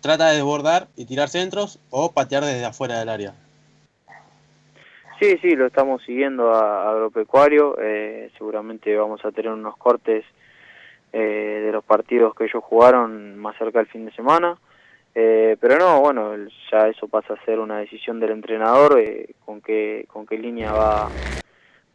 trata 0.01 0.29
de 0.29 0.37
desbordar 0.37 0.89
y 0.97 1.05
tirar 1.05 1.29
centros 1.29 1.79
o 1.91 2.13
patear 2.13 2.45
desde 2.45 2.65
afuera 2.65 2.99
del 2.99 3.09
área. 3.09 3.35
Sí, 5.23 5.39
sí, 5.41 5.55
lo 5.55 5.67
estamos 5.67 6.03
siguiendo 6.03 6.53
a, 6.53 6.91
Agropecuario, 6.91 7.77
eh, 7.81 8.33
seguramente 8.37 8.97
vamos 8.97 9.25
a 9.25 9.31
tener 9.31 9.53
unos 9.53 9.77
cortes 9.77 10.25
eh, 11.13 11.63
de 11.65 11.71
los 11.71 11.85
partidos 11.85 12.35
que 12.35 12.47
ellos 12.47 12.65
jugaron 12.65 13.39
más 13.39 13.57
cerca 13.57 13.79
del 13.79 13.87
fin 13.87 14.05
de 14.05 14.13
semana. 14.15 14.59
Eh, 15.15 15.57
pero 15.61 15.79
no, 15.79 16.01
bueno, 16.01 16.35
ya 16.73 16.89
eso 16.89 17.07
pasa 17.07 17.35
a 17.35 17.45
ser 17.45 17.61
una 17.61 17.79
decisión 17.79 18.19
del 18.19 18.33
entrenador 18.33 18.99
eh, 18.99 19.37
con 19.45 19.61
qué 19.61 20.07
con 20.09 20.27
qué 20.27 20.37
línea 20.39 20.73
va, 20.73 21.09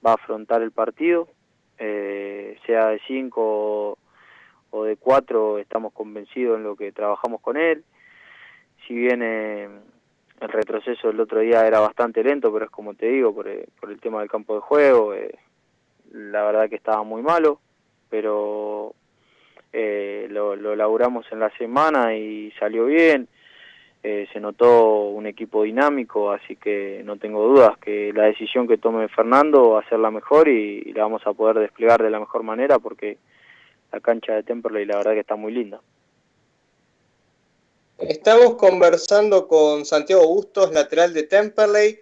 va 0.06 0.12
a 0.12 0.14
afrontar 0.14 0.62
el 0.62 0.72
partido, 0.72 1.28
eh, 1.80 2.58
sea 2.66 2.88
de 2.88 3.02
5 3.08 3.42
o, 3.42 3.98
o 4.70 4.84
de 4.86 4.96
4, 4.96 5.58
estamos 5.60 5.92
convencidos 5.92 6.56
en 6.56 6.64
lo 6.64 6.78
que 6.78 6.94
trabajamos 6.94 7.42
con 7.42 7.58
él. 7.58 7.84
Si 8.88 8.94
bien 8.94 9.20
eh, 9.22 9.68
el 10.40 10.50
retroceso 10.50 11.08
del 11.08 11.20
otro 11.20 11.40
día 11.40 11.66
era 11.68 11.80
bastante 11.80 12.24
lento, 12.24 12.52
pero 12.54 12.66
es 12.66 12.72
como 12.72 12.94
te 12.94 13.08
digo, 13.08 13.34
por, 13.34 13.48
el- 13.48 13.66
por 13.80 13.92
el 13.92 14.00
tema 14.00 14.20
del 14.20 14.30
campo 14.30 14.56
de 14.56 14.62
juego, 14.62 15.14
eh, 15.14 15.34
la 16.12 16.44
verdad 16.44 16.70
que 16.70 16.76
estaba 16.76 17.04
muy 17.04 17.22
malo, 17.22 17.60
pero 18.10 18.94
eh, 19.74 20.28
lo, 20.30 20.56
lo 20.56 20.72
en 21.32 21.40
la 21.40 21.50
semana 21.58 22.16
y 22.16 22.52
salió 22.60 22.86
bien. 22.86 23.28
Eh, 24.04 24.28
se 24.32 24.40
notó 24.40 25.06
un 25.10 25.26
equipo 25.26 25.64
dinámico, 25.64 26.32
así 26.32 26.56
que 26.56 27.02
no 27.04 27.18
tengo 27.18 27.46
dudas 27.48 27.78
que 27.80 28.14
la 28.14 28.24
decisión 28.26 28.68
que 28.68 28.78
tome 28.78 29.08
Fernando 29.10 29.72
va 29.72 29.80
a 29.82 29.90
ser 29.90 30.00
la 30.00 30.12
mejor 30.12 30.48
y, 30.48 30.84
y 30.86 30.94
la 30.94 31.04
vamos 31.04 31.26
a 31.26 31.34
poder 31.34 31.58
desplegar 31.60 32.02
de 32.02 32.12
la 32.12 32.20
mejor 32.20 32.44
manera 32.44 32.80
porque 32.80 33.18
la 33.92 34.00
cancha 34.00 34.34
de 34.34 34.44
Temperley 34.44 34.86
la 34.86 34.98
verdad 34.98 35.14
que 35.14 35.22
está 35.22 35.36
muy 35.36 35.52
linda. 35.52 35.82
Estamos 38.00 38.56
conversando 38.56 39.48
con 39.48 39.86
Santiago 39.86 40.28
Bustos, 40.28 40.72
lateral 40.72 41.14
de 41.14 41.24
Temperley, 41.24 42.00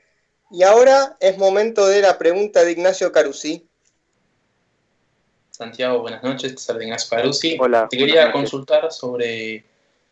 y 0.51 0.63
ahora 0.63 1.15
es 1.19 1.37
momento 1.37 1.87
de 1.87 2.01
la 2.01 2.17
pregunta 2.17 2.63
de 2.63 2.73
Ignacio 2.73 3.11
Carusi. 3.11 3.65
Santiago, 5.51 5.99
buenas 5.99 6.21
noches, 6.21 6.53
te 6.53 6.61
saluda 6.61 6.83
Ignacio 6.83 7.09
Carusi. 7.09 7.57
Hola, 7.59 7.87
Te 7.89 7.97
quería 7.97 8.31
consultar 8.33 8.91
sobre, 8.91 9.63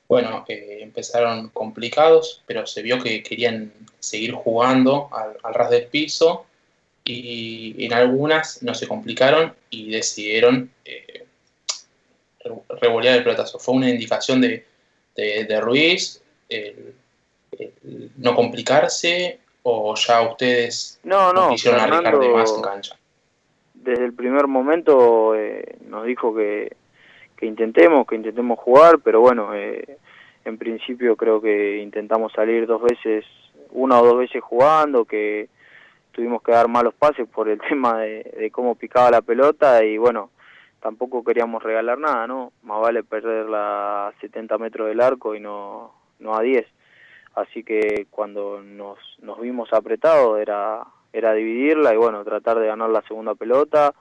bueno, 0.07 0.45
eh, 0.47 0.80
empezaron 0.81 1.49
complicados, 1.49 2.41
pero 2.45 2.65
se 2.65 2.81
vio 2.81 3.01
que 3.03 3.22
querían 3.22 3.73
seguir 3.99 4.31
jugando 4.34 5.10
al, 5.11 5.38
al 5.43 5.53
ras 5.53 5.69
del 5.69 5.88
piso 5.88 6.45
y 7.03 7.85
en 7.85 7.91
algunas 7.91 8.64
no 8.64 8.73
se 8.73 8.88
complicaron 8.88 9.53
y 9.69 9.91
decidieron 9.91 10.72
eh, 10.85 11.26
re- 12.39 12.77
revolear 12.80 13.18
el 13.18 13.23
pelotazo. 13.26 13.60
Fue 13.60 13.76
una 13.76 13.89
indicación 13.89 14.39
de, 14.39 14.65
de, 15.15 15.45
de 15.45 15.61
Ruiz, 15.61 16.22
el- 16.49 16.94
el 17.60 18.11
no 18.18 18.34
complicarse 18.35 19.40
o 19.64 19.94
ya 19.95 20.22
ustedes 20.23 20.99
No, 21.03 21.31
no, 21.34 21.49
quisieron 21.49 21.80
de 22.19 22.30
más 22.30 22.52
en 22.56 22.61
cancha. 22.61 22.95
desde 23.76 24.06
el 24.06 24.14
primer 24.14 24.48
momento 24.48 25.35
eh, 25.35 25.77
nos 25.88 26.06
dijo 26.06 26.34
que, 26.35 26.76
que 27.38 27.45
intentemos, 27.45 28.07
que 28.07 28.15
intentemos 28.15 28.57
jugar, 28.60 28.99
pero 29.03 29.22
bueno, 29.22 29.53
eh, 29.53 29.98
en 30.45 30.57
principio 30.57 31.15
creo 31.15 31.40
que 31.41 31.77
intentamos 31.77 32.34
salir 32.34 32.65
dos 32.68 32.81
veces, 32.81 33.23
una 33.72 34.02
o 34.02 34.06
dos 34.06 34.18
veces 34.18 34.41
jugando, 34.44 35.06
que 35.06 35.48
tuvimos 36.11 36.41
que 36.44 36.52
dar 36.52 36.68
malos 36.68 36.94
pases 36.95 37.27
por 37.30 37.48
el 37.49 37.60
tema 37.69 37.99
de, 37.99 38.23
de 38.38 38.52
cómo 38.52 38.76
picaba 38.76 39.11
la 39.11 39.22
pelota 39.22 39.84
y 39.85 39.98
bueno, 39.98 40.31
tampoco 40.84 41.23
queríamos 41.23 41.64
regalar 41.64 41.97
nada, 41.97 42.27
¿no? 42.27 42.51
Más 42.64 42.81
vale 42.81 43.03
perderla 43.03 44.10
a 44.10 44.14
70 44.19 44.57
metros 44.57 44.89
del 44.89 44.99
arco 44.99 45.34
y 45.34 45.39
no, 45.39 45.93
no 46.19 46.35
a 46.35 46.41
10. 46.41 46.68
Así 47.35 47.64
que 47.64 48.05
cuando 48.11 48.61
nos, 48.61 48.99
nos 49.22 49.39
vimos 49.39 49.72
apretados 49.72 50.39
era, 50.41 50.84
era 51.14 51.34
dividirla 51.34 51.93
y 51.93 51.97
bueno, 51.97 52.26
tratar 52.26 52.60
de 52.60 52.68
ganar 52.68 52.89
la 52.89 53.01
segunda 53.03 53.34
pelota 53.34 53.93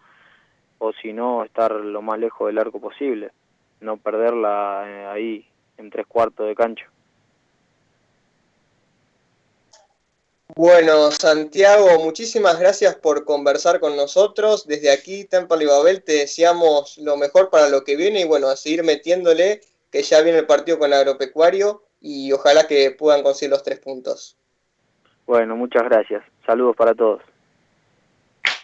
o 0.79 0.93
si 0.93 1.13
no, 1.13 1.45
estar 1.45 1.71
lo 1.71 2.03
más 2.03 2.19
lejos 2.19 2.49
del 2.49 2.59
arco 2.59 2.81
posible. 2.81 3.31
No 3.81 3.97
perderla 3.97 4.83
eh, 4.85 5.07
ahí 5.07 5.47
en 5.79 5.89
tres 5.89 6.07
cuartos 6.09 6.49
de 6.49 6.57
cancha. 6.57 6.92
Bueno, 10.55 11.11
Santiago, 11.11 11.99
muchísimas 12.05 12.61
gracias 12.61 12.95
por 12.97 13.25
conversar 13.25 13.81
con 13.81 13.97
nosotros. 13.97 14.67
Desde 14.67 14.91
aquí, 14.91 15.25
Temperley 15.25 15.67
Babel, 15.67 16.03
te 16.03 16.13
deseamos 16.13 16.99
lo 16.99 17.17
mejor 17.17 17.49
para 17.49 17.71
lo 17.71 17.85
que 17.85 17.97
viene 17.97 18.21
y 18.21 18.25
bueno, 18.25 18.49
a 18.49 18.57
seguir 18.57 18.85
metiéndole, 18.85 19.63
que 19.91 20.03
ya 20.03 20.21
viene 20.21 20.41
el 20.41 20.47
partido 20.47 20.79
con 20.79 20.93
Agropecuario 20.93 21.85
y 22.03 22.33
ojalá 22.33 22.67
que 22.67 22.91
puedan 22.91 23.23
conseguir 23.23 23.51
los 23.51 23.63
tres 23.63 23.79
puntos. 23.79 24.37
Bueno, 25.27 25.57
muchas 25.57 25.85
gracias. 25.85 26.23
Saludos 26.45 26.77
para 26.77 26.95
todos. 26.95 27.23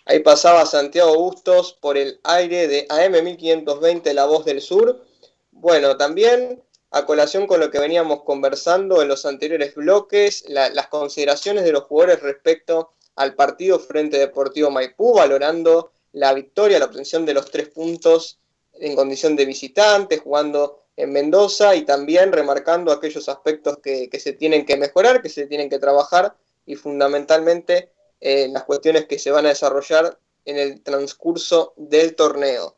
Ahí 0.05 0.20
pasaba 0.20 0.66
Santiago 0.66 1.16
Bustos 1.16 1.73
por 1.73 1.97
el 1.97 2.20
aire 2.24 2.69
de 2.69 2.86
AM 2.90 3.24
1520 3.24 4.12
La 4.12 4.27
Voz 4.27 4.44
del 4.44 4.60
Sur. 4.60 5.05
Bueno, 5.52 5.97
también 5.97 6.62
a 6.90 7.05
colación 7.05 7.47
con 7.47 7.60
lo 7.60 7.70
que 7.70 7.78
veníamos 7.78 8.23
conversando 8.23 9.02
en 9.02 9.09
los 9.09 9.27
anteriores 9.27 9.74
bloques, 9.74 10.44
las 10.48 10.86
consideraciones 10.89 11.65
de 11.65 11.73
los 11.73 11.85
jugadores 11.85 12.23
respecto 12.23 12.93
al 13.16 13.35
partido 13.35 13.78
frente 13.78 14.19
Deportivo 14.19 14.70
Maipú, 14.70 15.15
valorando 15.15 15.93
la 16.12 16.32
victoria, 16.32 16.78
la 16.78 16.86
obtención 16.86 17.27
de 17.27 17.35
los 17.35 17.51
tres 17.51 17.69
puntos 17.69 18.39
en 18.81 18.94
condición 18.94 19.36
de 19.36 19.44
visitante, 19.44 20.19
jugando 20.19 20.85
en 20.97 21.12
Mendoza 21.12 21.77
y 21.77 21.82
también 21.82 22.32
remarcando 22.32 22.90
aquellos 22.90 23.28
aspectos 23.28 23.78
que, 23.78 24.09
se 24.19 24.32
tienen 24.32 24.65
que 24.65 24.77
mejorar, 24.77 25.23
que 25.23 25.28
se 25.28 25.47
tienen 25.47 25.69
que 25.69 25.78
trabajar 25.78 26.36
y 26.66 26.74
fundamentalmente 26.74 27.93
en 28.20 28.52
las 28.52 28.65
cuestiones 28.65 29.06
que 29.06 29.19
se 29.19 29.31
van 29.31 29.47
a 29.47 29.51
desarrollar 29.51 30.19
en 30.44 30.59
el 30.59 30.82
transcurso 30.82 31.74
del 31.77 32.16
torneo. 32.16 32.77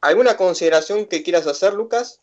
¿Alguna 0.00 0.36
consideración 0.36 1.06
que 1.06 1.22
quieras 1.22 1.46
hacer, 1.46 1.74
Lucas? 1.74 2.20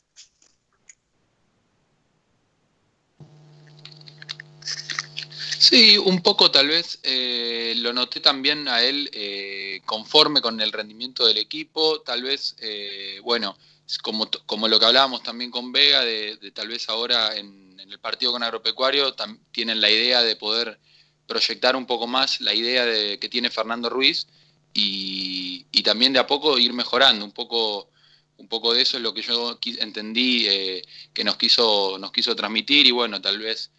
Sí, 5.69 5.99
un 5.99 6.23
poco 6.23 6.49
tal 6.49 6.67
vez 6.67 6.97
eh, 7.03 7.75
lo 7.77 7.93
noté 7.93 8.21
también 8.21 8.67
a 8.67 8.81
él 8.81 9.07
eh, 9.13 9.81
conforme 9.85 10.41
con 10.41 10.59
el 10.61 10.71
rendimiento 10.71 11.27
del 11.27 11.37
equipo, 11.37 12.01
tal 12.01 12.23
vez, 12.23 12.55
eh, 12.59 13.19
bueno, 13.21 13.55
como, 14.01 14.27
como 14.47 14.67
lo 14.67 14.79
que 14.79 14.87
hablábamos 14.87 15.21
también 15.21 15.51
con 15.51 15.71
Vega, 15.71 16.03
de, 16.03 16.37
tal 16.55 16.69
vez 16.69 16.89
ahora 16.89 17.35
en, 17.35 17.79
en, 17.79 17.91
el 17.91 17.99
partido 17.99 18.31
con 18.31 18.41
Agropecuario 18.41 19.13
tienen 19.51 19.79
la 19.79 19.91
idea 19.91 20.23
de 20.23 20.35
poder 20.35 20.79
proyectar 21.27 21.75
un 21.75 21.85
poco 21.85 22.07
más 22.07 22.41
la 22.41 22.55
idea 22.55 22.83
de, 22.83 23.19
que 23.19 23.29
tiene 23.29 23.51
Fernando 23.51 23.91
Ruiz 23.91 24.25
y, 24.73 25.65
también 25.83 26.13
de 26.13 26.19
a 26.19 26.25
poco 26.25 26.57
ir 26.57 26.73
mejorando, 26.73 27.23
un 27.23 27.31
poco, 27.31 27.91
un 28.37 28.47
poco 28.47 28.73
de 28.73 28.81
eso 28.81 28.97
es 28.97 29.03
lo 29.03 29.13
que 29.13 29.21
yo 29.21 29.59
entendí 29.77 30.47
eh, 30.47 30.81
que 31.13 31.23
nos 31.23 31.37
quiso, 31.37 31.99
nos 31.99 32.11
quiso 32.11 32.35
transmitir 32.35 32.87
y 32.87 32.91
bueno, 32.91 33.21
tal 33.21 33.37
vez 33.37 33.71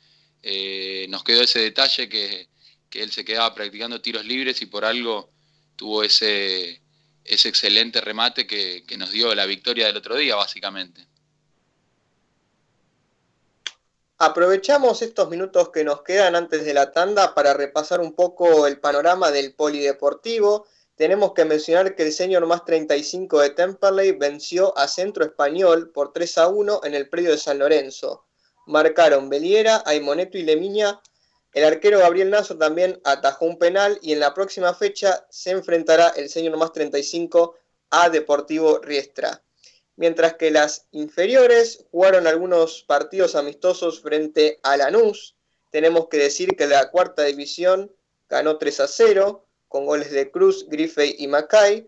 eh, 0.42 1.06
nos 1.08 1.24
quedó 1.24 1.42
ese 1.42 1.60
detalle 1.60 2.08
que, 2.08 2.48
él 2.92 3.12
se 3.12 3.24
quedaba 3.24 3.54
practicando 3.54 4.00
tiros 4.00 4.24
libres 4.24 4.60
y 4.62 4.66
por 4.66 4.84
algo 4.84 5.30
tuvo 5.76 6.02
ese, 6.02 6.82
excelente 7.24 8.00
remate 8.00 8.46
que 8.46 8.96
nos 8.98 9.12
dio 9.12 9.32
la 9.34 9.46
victoria 9.46 9.86
del 9.86 9.96
otro 9.96 10.16
día, 10.16 10.34
básicamente. 10.34 11.10
Aprovechamos 14.22 15.00
estos 15.00 15.30
minutos 15.30 15.70
que 15.70 15.82
nos 15.82 16.02
quedan 16.02 16.36
antes 16.36 16.66
de 16.66 16.74
la 16.74 16.92
tanda 16.92 17.34
para 17.34 17.54
repasar 17.54 18.00
un 18.00 18.12
poco 18.12 18.66
el 18.66 18.78
panorama 18.78 19.30
del 19.30 19.54
polideportivo. 19.54 20.66
Tenemos 20.94 21.32
que 21.32 21.46
mencionar 21.46 21.96
que 21.96 22.02
el 22.02 22.12
señor 22.12 22.44
más 22.44 22.66
35 22.66 23.40
de 23.40 23.48
Temperley 23.48 24.12
venció 24.12 24.76
a 24.76 24.88
Centro 24.88 25.24
Español 25.24 25.90
por 25.90 26.12
3 26.12 26.36
a 26.36 26.48
1 26.48 26.82
en 26.84 26.94
el 26.94 27.08
predio 27.08 27.30
de 27.30 27.38
San 27.38 27.60
Lorenzo. 27.60 28.26
Marcaron 28.70 29.28
Beliera, 29.28 29.82
Aimoneto 29.84 30.38
y 30.38 30.42
Lemiña. 30.42 31.00
El 31.52 31.64
arquero 31.64 31.98
Gabriel 31.98 32.30
Nazo 32.30 32.56
también 32.56 33.00
atajó 33.04 33.44
un 33.44 33.58
penal 33.58 33.98
y 34.00 34.12
en 34.12 34.20
la 34.20 34.32
próxima 34.32 34.72
fecha 34.72 35.26
se 35.28 35.50
enfrentará 35.50 36.08
el 36.16 36.30
señor 36.30 36.56
más 36.56 36.72
35 36.72 37.56
a 37.90 38.08
Deportivo 38.08 38.78
Riestra 38.78 39.42
mientras 40.00 40.34
que 40.36 40.50
las 40.50 40.86
inferiores 40.92 41.84
jugaron 41.90 42.26
algunos 42.26 42.84
partidos 42.84 43.34
amistosos 43.34 44.00
frente 44.00 44.58
a 44.62 44.78
Lanús. 44.78 45.36
Tenemos 45.70 46.08
que 46.08 46.16
decir 46.16 46.56
que 46.56 46.66
la 46.66 46.90
cuarta 46.90 47.24
división 47.24 47.92
ganó 48.26 48.56
3 48.56 48.80
a 48.80 48.88
0 48.88 49.44
con 49.68 49.84
goles 49.84 50.10
de 50.10 50.30
Cruz, 50.30 50.66
Griffey 50.70 51.16
y 51.18 51.28
Macay. 51.28 51.86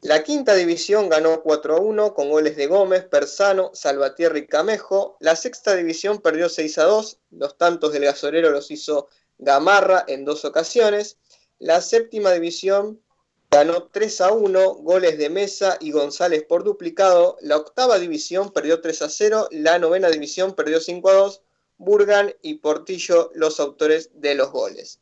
La 0.00 0.22
quinta 0.22 0.54
división 0.54 1.08
ganó 1.08 1.42
4 1.42 1.76
a 1.76 1.80
1 1.80 2.14
con 2.14 2.30
goles 2.30 2.56
de 2.56 2.68
Gómez, 2.68 3.04
Persano, 3.04 3.72
Salvatierra 3.74 4.38
y 4.38 4.46
Camejo. 4.46 5.16
La 5.18 5.34
sexta 5.34 5.74
división 5.74 6.20
perdió 6.20 6.48
6 6.48 6.78
a 6.78 6.84
2, 6.84 7.18
los 7.32 7.58
tantos 7.58 7.92
del 7.92 8.04
gasolero 8.04 8.50
los 8.50 8.70
hizo 8.70 9.08
Gamarra 9.38 10.04
en 10.06 10.24
dos 10.24 10.44
ocasiones. 10.44 11.18
La 11.58 11.80
séptima 11.80 12.30
división 12.30 13.02
ganó 13.50 13.88
3 13.88 14.20
a 14.20 14.32
1, 14.32 14.74
goles 14.76 15.18
de 15.18 15.30
Mesa 15.30 15.78
y 15.80 15.90
González 15.90 16.44
por 16.44 16.62
duplicado. 16.62 17.36
La 17.40 17.56
octava 17.56 17.98
división 17.98 18.52
perdió 18.52 18.80
3 18.80 19.02
a 19.02 19.08
0, 19.08 19.48
la 19.50 19.80
novena 19.80 20.10
división 20.10 20.54
perdió 20.54 20.78
5 20.78 21.10
a 21.10 21.14
2, 21.14 21.42
Burgan 21.76 22.32
y 22.40 22.54
Portillo 22.54 23.32
los 23.34 23.58
autores 23.58 24.10
de 24.14 24.36
los 24.36 24.52
goles. 24.52 25.00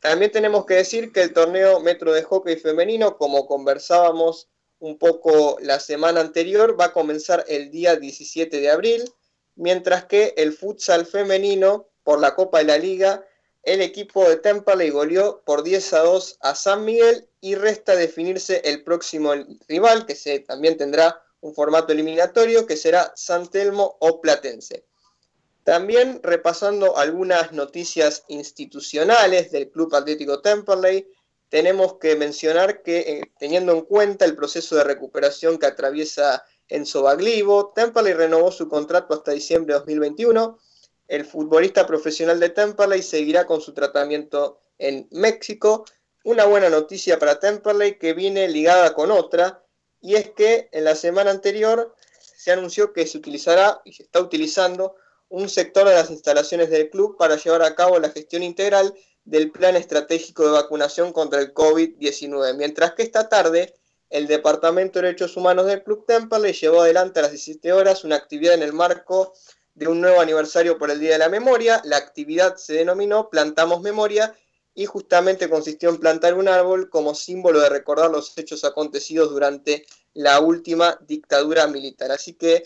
También 0.00 0.30
tenemos 0.30 0.64
que 0.66 0.74
decir 0.74 1.12
que 1.12 1.22
el 1.22 1.32
torneo 1.32 1.80
Metro 1.80 2.12
de 2.12 2.22
Hockey 2.22 2.56
Femenino, 2.56 3.16
como 3.16 3.46
conversábamos 3.46 4.48
un 4.78 4.98
poco 4.98 5.58
la 5.60 5.80
semana 5.80 6.20
anterior, 6.20 6.78
va 6.80 6.86
a 6.86 6.92
comenzar 6.92 7.44
el 7.48 7.70
día 7.70 7.96
17 7.96 8.60
de 8.60 8.70
abril, 8.70 9.12
mientras 9.56 10.04
que 10.04 10.34
el 10.36 10.52
futsal 10.52 11.04
femenino 11.04 11.88
por 12.04 12.20
la 12.20 12.34
Copa 12.34 12.58
de 12.58 12.64
la 12.64 12.78
Liga 12.78 13.24
el 13.68 13.82
equipo 13.82 14.26
de 14.26 14.36
Temperley 14.36 14.88
goleó 14.88 15.42
por 15.44 15.62
10 15.62 15.92
a 15.92 15.98
2 16.00 16.38
a 16.40 16.54
San 16.54 16.86
Miguel 16.86 17.28
y 17.42 17.54
resta 17.54 17.94
definirse 17.94 18.62
el 18.64 18.82
próximo 18.82 19.34
rival, 19.68 20.06
que 20.06 20.14
se, 20.14 20.40
también 20.40 20.78
tendrá 20.78 21.22
un 21.40 21.54
formato 21.54 21.92
eliminatorio, 21.92 22.66
que 22.66 22.78
será 22.78 23.12
San 23.14 23.50
Telmo 23.50 23.98
o 24.00 24.22
Platense. 24.22 24.86
También 25.68 26.20
repasando 26.22 26.96
algunas 26.96 27.52
noticias 27.52 28.24
institucionales 28.28 29.50
del 29.50 29.70
Club 29.70 29.94
Atlético 29.94 30.40
Temperley, 30.40 31.06
tenemos 31.50 31.98
que 31.98 32.16
mencionar 32.16 32.82
que 32.82 33.00
eh, 33.00 33.32
teniendo 33.38 33.72
en 33.72 33.82
cuenta 33.82 34.24
el 34.24 34.34
proceso 34.34 34.76
de 34.76 34.84
recuperación 34.84 35.58
que 35.58 35.66
atraviesa 35.66 36.42
Enzo 36.68 37.02
Baglivo, 37.02 37.74
Temperley 37.74 38.14
renovó 38.14 38.50
su 38.50 38.66
contrato 38.66 39.12
hasta 39.12 39.32
diciembre 39.32 39.74
de 39.74 39.80
2021 39.80 40.58
el 41.06 41.26
futbolista 41.26 41.86
profesional 41.86 42.40
de 42.40 42.48
Temperley 42.48 43.02
seguirá 43.02 43.46
con 43.46 43.60
su 43.60 43.74
tratamiento 43.74 44.62
en 44.78 45.06
México. 45.10 45.84
Una 46.24 46.46
buena 46.46 46.70
noticia 46.70 47.18
para 47.18 47.40
Temperley 47.40 47.98
que 47.98 48.14
viene 48.14 48.48
ligada 48.48 48.94
con 48.94 49.10
otra, 49.10 49.62
y 50.00 50.14
es 50.14 50.30
que 50.30 50.70
en 50.72 50.84
la 50.84 50.94
semana 50.94 51.30
anterior 51.30 51.94
se 52.18 52.52
anunció 52.52 52.94
que 52.94 53.06
se 53.06 53.18
utilizará 53.18 53.82
y 53.84 53.92
se 53.92 54.04
está 54.04 54.18
utilizando 54.22 54.96
un 55.28 55.48
sector 55.48 55.86
de 55.86 55.94
las 55.94 56.10
instalaciones 56.10 56.70
del 56.70 56.90
club 56.90 57.16
para 57.16 57.36
llevar 57.36 57.62
a 57.62 57.74
cabo 57.74 57.98
la 57.98 58.10
gestión 58.10 58.42
integral 58.42 58.94
del 59.24 59.50
plan 59.50 59.76
estratégico 59.76 60.44
de 60.44 60.52
vacunación 60.52 61.12
contra 61.12 61.40
el 61.40 61.52
COVID-19, 61.52 62.56
mientras 62.56 62.92
que 62.94 63.02
esta 63.02 63.28
tarde 63.28 63.74
el 64.10 64.26
Departamento 64.26 64.98
de 64.98 65.06
Derechos 65.06 65.36
Humanos 65.36 65.66
del 65.66 65.82
Club 65.82 66.06
Temperley 66.06 66.54
llevó 66.54 66.80
adelante 66.80 67.18
a 67.18 67.22
las 67.22 67.32
17 67.32 67.72
horas 67.74 68.04
una 68.04 68.16
actividad 68.16 68.54
en 68.54 68.62
el 68.62 68.72
marco 68.72 69.34
de 69.74 69.86
un 69.86 70.00
nuevo 70.00 70.20
aniversario 70.20 70.78
por 70.78 70.90
el 70.90 70.98
Día 70.98 71.12
de 71.12 71.18
la 71.18 71.28
Memoria. 71.28 71.82
La 71.84 71.98
actividad 71.98 72.56
se 72.56 72.72
denominó 72.72 73.28
Plantamos 73.28 73.82
Memoria 73.82 74.34
y 74.74 74.86
justamente 74.86 75.50
consistió 75.50 75.90
en 75.90 75.98
plantar 75.98 76.34
un 76.34 76.48
árbol 76.48 76.88
como 76.88 77.14
símbolo 77.14 77.60
de 77.60 77.68
recordar 77.68 78.10
los 78.10 78.36
hechos 78.38 78.64
acontecidos 78.64 79.30
durante 79.30 79.84
la 80.14 80.40
última 80.40 80.98
dictadura 81.06 81.66
militar. 81.66 82.10
Así 82.10 82.32
que 82.32 82.64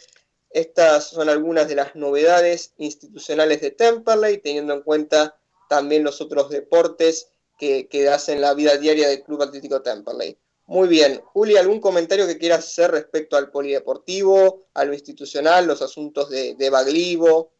estas 0.55 1.11
son 1.11 1.29
algunas 1.29 1.69
de 1.69 1.77
las 1.77 1.95
novedades 1.95 2.75
institucionales 2.79 3.61
de 3.61 3.71
Temperley, 3.71 4.39
teniendo 4.39 4.75
en 4.75 4.83
cuenta 4.83 5.37
también 5.69 6.05
los 6.05 6.21
otros 6.21 6.51
deportes 6.51 7.31
que, 7.59 7.89
que 7.89 8.09
hacen 8.09 8.41
la 8.41 8.55
vida 8.55 8.77
diaria 8.77 9.09
del 9.09 9.23
Club 9.23 9.43
Atlético 9.43 9.83
Temperley. 9.83 10.37
Muy 10.67 10.89
bien. 10.89 11.21
Juli, 11.25 11.57
¿algún 11.57 11.81
comentario 11.81 12.27
que 12.27 12.39
quieras 12.39 12.61
hacer 12.61 12.91
respecto 12.91 13.37
al 13.37 13.51
polideportivo, 13.51 14.67
a 14.75 14.85
lo 14.85 14.95
institucional, 14.95 15.67
los 15.67 15.83
asuntos 15.83 16.31
de, 16.31 16.55
de 16.55 16.71
Baglivo? 16.71 17.53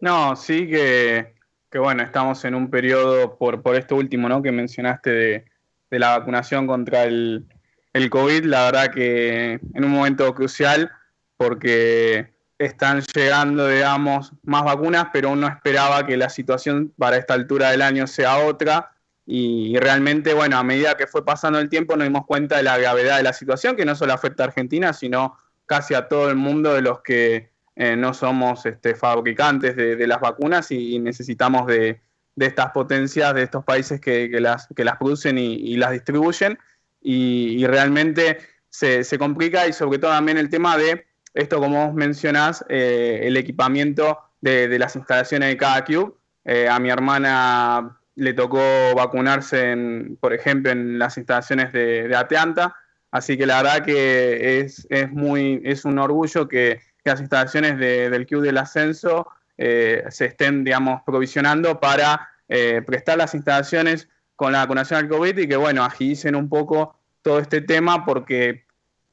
No, 0.00 0.34
sí 0.34 0.66
que, 0.66 1.34
bueno, 1.74 2.02
estamos 2.02 2.44
en 2.44 2.54
un 2.54 2.70
periodo 2.70 3.36
por, 3.36 3.62
por 3.62 3.76
esto 3.76 3.96
último 3.96 4.28
¿no? 4.28 4.42
que 4.42 4.50
mencionaste 4.50 5.10
de, 5.10 5.98
la 5.98 6.18
vacunación 6.18 6.66
contra 6.66 7.04
el, 7.04 7.46
el 7.92 8.10
COVID, 8.10 8.44
la 8.44 8.64
verdad 8.64 8.92
que 8.92 9.60
en 9.74 9.84
un 9.84 9.90
momento 9.90 10.34
crucial 10.34 10.90
porque 11.36 12.32
están 12.58 13.00
llegando, 13.14 13.66
digamos, 13.66 14.32
más 14.42 14.64
vacunas, 14.64 15.06
pero 15.14 15.30
uno 15.30 15.48
esperaba 15.48 16.06
que 16.06 16.18
la 16.18 16.28
situación 16.28 16.92
para 16.98 17.16
esta 17.16 17.32
altura 17.32 17.70
del 17.70 17.80
año 17.80 18.06
sea 18.06 18.36
otra. 18.38 18.90
Y, 19.24 19.78
realmente, 19.78 20.34
bueno, 20.34 20.58
a 20.58 20.62
medida 20.62 20.96
que 20.96 21.06
fue 21.06 21.24
pasando 21.24 21.58
el 21.58 21.70
tiempo 21.70 21.96
nos 21.96 22.06
dimos 22.06 22.26
cuenta 22.26 22.58
de 22.58 22.64
la 22.64 22.76
gravedad 22.76 23.16
de 23.16 23.22
la 23.22 23.32
situación, 23.32 23.76
que 23.76 23.86
no 23.86 23.94
solo 23.94 24.12
afecta 24.12 24.42
a 24.42 24.46
Argentina, 24.48 24.92
sino 24.92 25.38
casi 25.64 25.94
a 25.94 26.08
todo 26.08 26.28
el 26.28 26.36
mundo 26.36 26.74
de 26.74 26.82
los 26.82 27.00
que 27.00 27.50
eh, 27.76 27.96
no 27.96 28.12
somos 28.12 28.66
este, 28.66 28.94
fabricantes 28.94 29.74
de, 29.74 30.06
las 30.06 30.20
vacunas 30.20 30.70
y, 30.70 30.98
necesitamos 30.98 31.66
de, 31.66 32.02
estas 32.36 32.72
potencias, 32.72 33.32
de 33.34 33.44
estos 33.44 33.64
países 33.64 34.02
que, 34.02 34.28
las, 34.38 34.66
que 34.76 34.84
las 34.84 34.98
producen 34.98 35.38
y, 35.38 35.76
las 35.76 35.92
distribuyen. 35.92 36.58
Y, 37.00 37.66
realmente 37.66 38.38
se, 38.68 39.04
se 39.04 39.18
complica 39.18 39.66
y 39.66 39.72
sobre 39.72 39.98
todo 39.98 40.10
también 40.10 40.38
el 40.38 40.50
tema 40.50 40.76
de 40.76 41.06
esto, 41.34 41.58
como 41.58 41.86
vos 41.86 41.94
mencionás, 41.94 42.64
eh, 42.68 43.20
el 43.24 43.36
equipamiento 43.36 44.18
de, 44.40 44.78
las 44.78 44.96
instalaciones 44.96 45.48
de 45.48 45.56
cada 45.56 45.84
club. 45.84 46.18
Eh, 46.44 46.68
a 46.68 46.78
mi 46.78 46.90
hermana 46.90 47.98
le 48.16 48.34
tocó 48.34 48.60
vacunarse, 48.94 49.70
en, 49.70 50.18
por 50.20 50.32
ejemplo, 50.32 50.70
en 50.70 50.98
las 50.98 51.16
instalaciones 51.16 51.72
de, 51.72 52.08
de 52.08 52.16
Ateanta, 52.16 52.74
así 53.10 53.36
que 53.36 53.46
la 53.46 53.62
verdad 53.62 53.84
que 53.84 54.60
es, 54.60 54.86
es, 54.90 55.10
muy, 55.10 55.60
es 55.64 55.84
un 55.84 55.98
orgullo 55.98 56.48
que, 56.48 56.80
las 57.04 57.20
instalaciones 57.20 57.78
del 57.78 58.26
Club 58.26 58.42
del 58.42 58.58
Ascenso 58.58 59.26
eh, 59.56 60.04
se 60.10 60.26
estén, 60.26 60.64
digamos, 60.64 61.02
provisionando 61.04 61.80
para 61.80 62.28
eh, 62.48 62.82
prestar 62.86 63.18
las 63.18 63.34
instalaciones 63.34 64.08
con 64.40 64.52
la 64.52 64.60
vacunación 64.60 65.00
al 65.00 65.08
COVID 65.10 65.36
y 65.36 65.46
que, 65.46 65.56
bueno, 65.56 65.84
agilicen 65.84 66.34
un 66.34 66.48
poco 66.48 66.96
todo 67.20 67.40
este 67.40 67.60
tema 67.60 68.06
porque, 68.06 68.64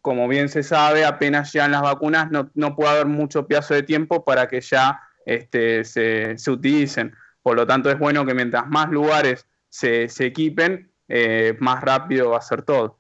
como 0.01 0.25
bien 0.29 0.47
se 0.47 0.63
sabe, 0.63 1.03
apenas 1.03 1.51
llegan 1.51 1.71
las 1.71 1.81
vacunas, 1.81 2.31
no, 2.31 2.49
no 2.53 2.77
puede 2.77 2.91
haber 2.91 3.07
mucho 3.07 3.45
plazo 3.45 3.73
de 3.73 3.83
tiempo 3.83 4.23
para 4.23 4.47
que 4.47 4.61
ya 4.61 5.01
este, 5.25 5.83
se, 5.83 6.37
se 6.37 6.49
utilicen. 6.49 7.13
Por 7.43 7.57
lo 7.57 7.67
tanto, 7.67 7.91
es 7.91 7.99
bueno 7.99 8.25
que 8.25 8.33
mientras 8.33 8.69
más 8.69 8.89
lugares 8.89 9.45
se, 9.67 10.07
se 10.07 10.27
equipen, 10.27 10.89
eh, 11.09 11.57
más 11.59 11.83
rápido 11.83 12.29
va 12.29 12.37
a 12.37 12.41
ser 12.41 12.61
todo. 12.61 12.97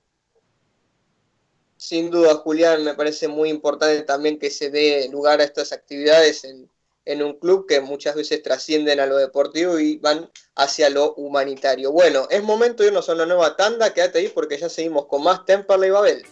Sin 1.77 2.11
duda, 2.11 2.35
Julián, 2.35 2.83
me 2.83 2.93
parece 2.93 3.29
muy 3.29 3.47
importante 3.47 4.01
también 4.01 4.37
que 4.37 4.49
se 4.49 4.69
dé 4.69 5.07
lugar 5.09 5.39
a 5.39 5.45
estas 5.45 5.71
actividades 5.71 6.43
en, 6.43 6.69
en 7.07 7.23
un 7.23 7.39
club 7.39 7.65
que 7.67 7.79
muchas 7.79 8.15
veces 8.15 8.43
trascienden 8.43 8.99
a 8.99 9.05
lo 9.05 9.15
deportivo 9.15 9.79
y 9.79 9.97
van 9.97 10.29
hacia 10.55 10.89
lo 10.89 11.13
humanitario. 11.13 11.91
Bueno, 11.91 12.27
es 12.29 12.43
momento 12.43 12.83
de 12.83 12.89
irnos 12.89 13.07
a 13.07 13.13
una 13.13 13.25
nueva 13.25 13.55
tanda, 13.55 13.93
quédate 13.93 14.19
ahí 14.19 14.27
porque 14.27 14.57
ya 14.57 14.67
seguimos 14.67 15.05
con 15.05 15.23
más 15.23 15.45
Temperley 15.45 15.89
Babel. 15.89 16.25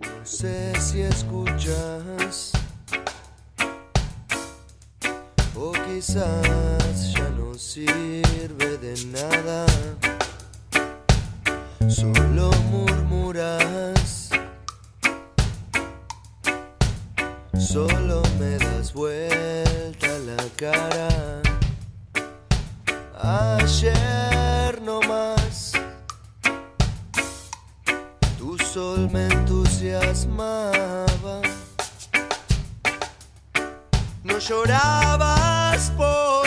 No 0.00 0.26
sé 0.26 0.72
si 0.80 1.02
escuchas 1.02 2.52
o 5.54 5.72
quizás 5.86 7.12
ya 7.12 7.28
no 7.30 7.54
sirve 7.54 8.78
de 8.78 9.04
nada, 9.06 9.66
solo 11.88 12.50
murmuras, 12.70 14.30
solo 17.58 18.22
me 18.38 18.58
das 18.58 18.92
vuelta 18.92 20.05
la 20.26 20.36
cara. 20.56 21.08
Ayer 23.18 24.82
no 24.82 25.00
más, 25.02 25.72
tu 28.38 28.58
sol 28.58 29.08
me 29.10 29.26
entusiasmaba. 29.26 31.40
No 34.24 34.38
llorabas 34.38 35.90
por 35.96 36.45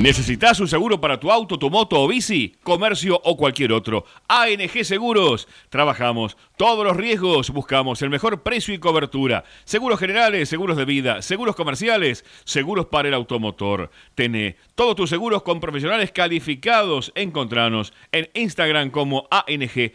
¿Necesitas 0.00 0.58
un 0.60 0.66
seguro 0.66 0.98
para 0.98 1.20
tu 1.20 1.30
auto, 1.30 1.58
tu 1.58 1.68
moto 1.68 2.00
o 2.00 2.08
bici, 2.08 2.56
comercio 2.62 3.20
o 3.22 3.36
cualquier 3.36 3.70
otro? 3.70 4.06
ANG 4.28 4.82
Seguros. 4.82 5.46
Trabajamos 5.68 6.38
todos 6.60 6.84
los 6.84 6.94
riesgos, 6.94 7.48
buscamos 7.48 8.02
el 8.02 8.10
mejor 8.10 8.42
precio 8.42 8.74
y 8.74 8.78
cobertura. 8.78 9.44
Seguros 9.64 9.98
generales, 9.98 10.46
seguros 10.46 10.76
de 10.76 10.84
vida, 10.84 11.22
seguros 11.22 11.56
comerciales, 11.56 12.22
seguros 12.44 12.84
para 12.84 13.08
el 13.08 13.14
automotor. 13.14 13.90
Tené 14.14 14.56
todos 14.74 14.94
tus 14.94 15.08
seguros 15.08 15.42
con 15.42 15.58
profesionales 15.58 16.12
calificados. 16.12 17.12
Encontranos 17.14 17.94
en 18.12 18.28
Instagram 18.34 18.90
como 18.90 19.26
ANG-seguros 19.30 19.94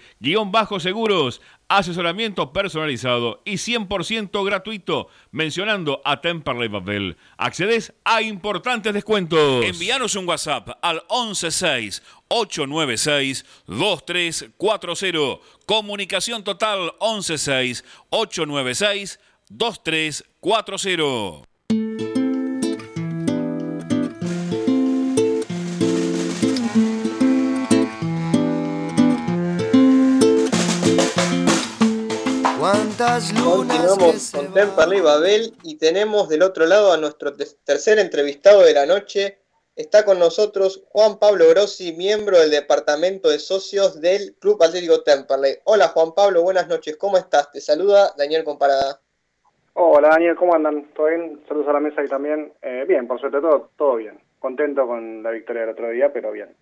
asesoramiento 1.68 2.54
personalizado 2.54 3.42
y 3.46 3.54
100% 3.54 4.46
gratuito 4.46 5.08
mencionando 5.32 6.02
a 6.06 6.22
Temperley 6.22 6.68
Babel. 6.68 7.18
Accedes 7.38 7.94
a 8.04 8.22
importantes 8.22 8.94
descuentos. 8.94 9.66
Envíanos 9.66 10.16
un 10.16 10.28
WhatsApp 10.28 10.70
al 10.82 11.04
116 11.10 12.04
896 12.28 13.46
2340. 13.68 15.40
Comunicación 15.66 16.44
total 16.44 16.94
116 17.00 17.84
896 18.10 19.20
2340. 19.50 21.46
¿Cuántas 32.60 33.32
Continuamos 33.34 34.32
con 34.32 34.54
Temperley 34.54 35.02
Babel 35.02 35.54
y 35.64 35.76
tenemos 35.76 36.30
del 36.30 36.42
otro 36.42 36.66
lado 36.66 36.94
a 36.94 36.98
nuestro 36.98 37.34
te- 37.34 37.46
tercer 37.64 38.00
entrevistado 38.00 38.62
de 38.62 38.74
la 38.74 38.86
noche. 38.86 39.40
Está 39.76 40.06
con 40.06 40.20
nosotros 40.20 40.86
Juan 40.88 41.20
Pablo 41.20 41.50
Grossi, 41.50 41.92
miembro 41.92 42.40
del 42.40 42.50
departamento 42.50 43.30
de 43.30 43.40
socios 43.40 44.00
del 44.00 44.34
Club 44.36 44.64
Atlético 44.64 45.04
Temperley. 45.04 45.58
Hola 45.66 45.90
Juan 45.90 46.14
Pablo, 46.14 46.44
buenas 46.44 46.70
noches, 46.70 46.96
¿cómo 46.96 47.18
estás? 47.18 47.52
Te 47.52 47.60
saluda 47.60 48.14
Daniel 48.18 48.46
Comparada. 48.46 49.02
Hola 49.74 50.12
Daniel, 50.12 50.38
¿cómo 50.38 50.56
andan? 50.56 50.86
¿Todo 50.94 51.08
bien? 51.08 51.44
Saludos 51.46 51.68
a 51.68 51.74
la 51.74 51.82
mesa 51.82 52.02
y 52.02 52.08
también. 52.08 52.54
Eh, 52.62 52.86
bien, 52.88 53.06
por 53.06 53.20
suerte 53.20 53.42
todo, 53.42 53.70
todo 53.76 53.98
bien. 53.98 54.18
Contento 54.40 54.88
con 54.88 55.22
la 55.22 55.32
victoria 55.32 55.64
del 55.64 55.72
otro 55.72 55.90
día, 55.90 56.14
pero 56.14 56.32
bien. 56.32 56.56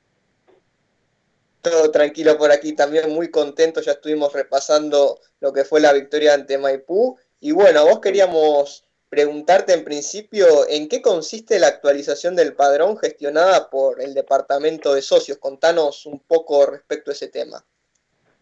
Todo 1.61 1.91
tranquilo 1.91 2.35
por 2.39 2.51
aquí, 2.51 2.73
también 2.73 3.13
muy 3.13 3.29
contento, 3.29 3.79
ya 3.81 3.91
estuvimos 3.91 4.33
repasando 4.33 5.19
lo 5.39 5.53
que 5.53 5.65
fue 5.65 5.81
la 5.81 5.93
victoria 5.93 6.33
ante 6.33 6.57
Maipú. 6.57 7.15
Y 7.39 7.51
bueno, 7.51 7.85
vos 7.85 7.99
queríamos 7.99 8.82
preguntarte 9.13 9.73
en 9.73 9.83
principio 9.83 10.45
en 10.67 10.89
qué 10.89 10.99
consiste 10.99 11.59
la 11.59 11.67
actualización 11.67 12.35
del 12.35 12.55
padrón 12.55 12.97
gestionada 12.97 13.69
por 13.69 14.01
el 14.01 14.15
departamento 14.15 14.95
de 14.95 15.03
socios. 15.03 15.37
Contanos 15.37 16.07
un 16.07 16.17
poco 16.17 16.65
respecto 16.65 17.11
a 17.11 17.13
ese 17.13 17.27
tema. 17.27 17.63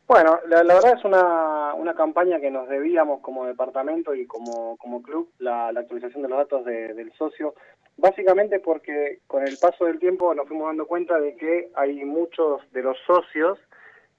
Bueno, 0.08 0.40
la, 0.48 0.64
verdad 0.64 0.98
es 0.98 1.04
una, 1.04 1.74
una 1.74 1.94
campaña 1.94 2.40
que 2.40 2.50
nos 2.50 2.70
debíamos 2.70 3.20
como 3.20 3.46
departamento 3.46 4.16
y 4.16 4.26
como, 4.26 4.78
como 4.78 5.02
club, 5.02 5.30
la, 5.40 5.68
actualización 5.68 6.24
de 6.24 6.30
los 6.30 6.38
datos 6.38 6.64
de- 6.64 6.94
del 6.94 7.12
socio, 7.18 7.54
básicamente 7.98 8.62
porque 8.62 9.20
con 9.28 9.46
el 9.46 9.58
paso 9.58 9.84
del 9.84 10.00
tiempo 10.00 10.34
nos 10.34 10.48
fuimos 10.48 10.68
dando 10.68 10.88
cuenta 10.88 11.20
de 11.20 11.36
que 11.36 11.70
hay 11.76 12.06
muchos 12.06 12.62
de 12.72 12.82
los 12.82 12.98
socios 13.06 13.60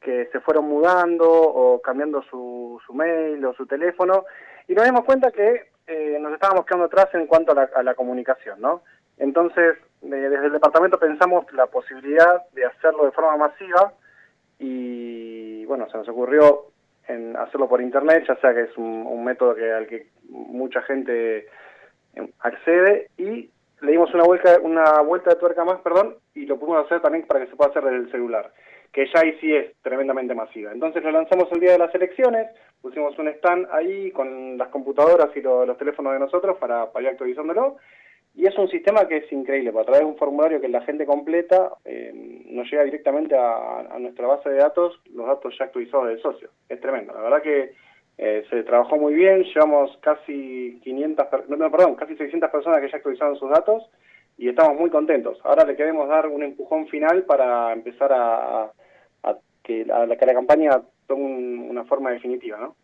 que 0.03 0.29
se 0.33 0.41
fueron 0.41 0.69
mudando 0.69 1.31
o 1.31 1.81
cambiando 1.81 2.23
su, 2.25 2.79
su 2.87 2.93
mail 2.93 3.43
o 3.47 3.55
su 3.55 3.67
teléfono 3.67 4.27
y 4.69 4.75
nos 4.75 4.85
dimos 4.85 5.05
cuenta 5.05 5.31
que 5.31 5.72
eh, 5.93 6.19
nos 6.19 6.33
estábamos 6.33 6.65
quedando 6.65 6.87
atrás 6.87 7.09
en 7.15 7.27
cuanto 7.27 7.53
a 7.53 7.55
la, 7.83 7.91
a 7.91 7.95
comunicación, 7.95 8.61
¿no? 8.61 8.83
Entonces, 9.19 9.77
de- 10.01 10.29
desde 10.31 10.47
el 10.47 10.53
departamento 10.53 10.99
pensamos 10.99 11.45
la 11.53 11.67
posibilidad 11.67 12.43
de 12.53 12.65
hacerlo 12.65 13.05
de 13.05 13.13
forma 13.13 13.37
masiva 13.37 13.93
y 14.59 15.65
bueno, 15.67 15.89
se 15.91 15.99
nos 15.99 16.09
ocurrió 16.09 16.67
en 17.09 17.37
hacerlo 17.37 17.69
por 17.69 17.81
internet, 17.81 18.25
ya 18.27 18.37
sea 18.37 18.55
que 18.55 18.63
es 18.63 18.77
un, 18.77 19.25
método 19.25 19.55
que 19.55 19.73
al 19.73 19.87
que 19.87 20.07
mucha 20.29 20.83
gente 20.83 21.39
eh, 22.15 22.33
accede 22.41 23.09
y 23.19 23.51
le 23.81 23.91
dimos 23.93 24.13
una 24.15 24.25
vuelta, 24.25 24.59
una 24.61 25.01
vuelta 25.01 25.31
de 25.31 25.37
tuerca 25.37 25.65
más, 25.65 25.81
perdón, 25.81 26.17
y 26.35 26.47
lo 26.47 26.59
pudimos 26.59 26.85
hacer 26.87 27.01
también 27.01 27.27
para 27.27 27.41
que 27.41 27.51
se 27.51 27.57
pueda 27.57 27.71
hacer 27.71 27.83
desde 27.85 27.97
el 27.97 28.11
celular, 28.13 28.53
que 28.93 29.07
ya 29.13 29.21
ahí 29.21 29.37
sí 29.41 29.53
es 29.55 29.75
tremendamente 29.83 30.35
masiva. 30.35 30.71
Entonces 30.73 31.03
lo 31.03 31.11
lanzamos 31.11 31.51
el 31.53 31.61
día 31.61 31.73
de 31.73 31.79
las 31.79 31.95
elecciones, 31.95 32.49
pusimos 32.83 33.17
un 33.19 33.29
stand 33.29 33.69
ahí 33.73 34.11
con 34.11 34.59
las 34.59 34.69
computadoras 34.69 35.31
y 35.37 35.41
lo- 35.41 35.65
los 35.65 35.79
teléfonos 35.79 36.13
de 36.13 36.19
nosotros 36.19 36.59
para, 36.59 36.91
para 36.93 37.05
ir 37.05 37.09
actualizándolo, 37.11 37.77
y 38.35 38.47
es 38.47 38.57
un 38.59 38.69
sistema 38.69 39.07
que 39.07 39.19
es 39.19 39.33
increíble, 39.33 39.73
porque 39.73 39.83
a 39.83 39.93
través 39.93 40.01
de 40.01 40.07
un 40.13 40.17
formulario 40.17 40.61
que 40.61 40.69
la 40.69 40.81
gente 40.83 41.05
completa 41.07 41.71
eh, 41.85 42.11
nos 42.47 42.71
llega 42.71 42.83
directamente 42.83 43.37
a, 43.37 43.97
nuestra 43.99 44.27
base 44.27 44.49
de 44.51 44.57
datos, 44.57 45.01
los 45.15 45.27
datos 45.27 45.55
ya 45.59 45.67
actualizados 45.67 46.09
del 46.09 46.21
socio. 46.23 46.49
Es 46.69 46.81
tremendo, 46.81 47.13
la 47.13 47.21
verdad 47.23 47.43
que 47.43 47.73
eh, 48.19 48.45
se 48.51 48.63
trabajó 48.63 48.97
muy 48.97 49.15
bien, 49.15 49.43
llevamos 49.45 49.97
casi 50.03 50.81
500, 50.83 51.27
per- 51.27 51.51
no, 51.51 51.71
perdón, 51.71 51.95
casi 51.97 52.17
600 52.17 52.51
personas 52.51 52.81
que 52.81 52.91
ya 52.91 52.97
actualizaron 52.97 53.37
sus 53.37 53.51
datos 53.51 53.89
y 54.39 54.49
estamos 54.49 54.79
muy 54.79 54.89
contentos. 54.91 55.39
Ahora 55.45 55.65
le 55.65 55.77
queremos 55.77 56.09
dar 56.09 56.27
un 56.27 56.43
empujón 56.43 56.87
final 56.89 57.25
para 57.25 57.73
empezar 57.73 58.13
a, 58.13 58.65
a- 59.25 59.39
que, 59.63 59.85
que 59.85 60.27
la 60.27 60.35
campaña 60.35 60.83
tome 61.07 61.25
un- 61.25 61.71
una 61.71 61.85
forma 61.85 62.11
definitiva, 62.11 62.59
¿no? 62.59 62.77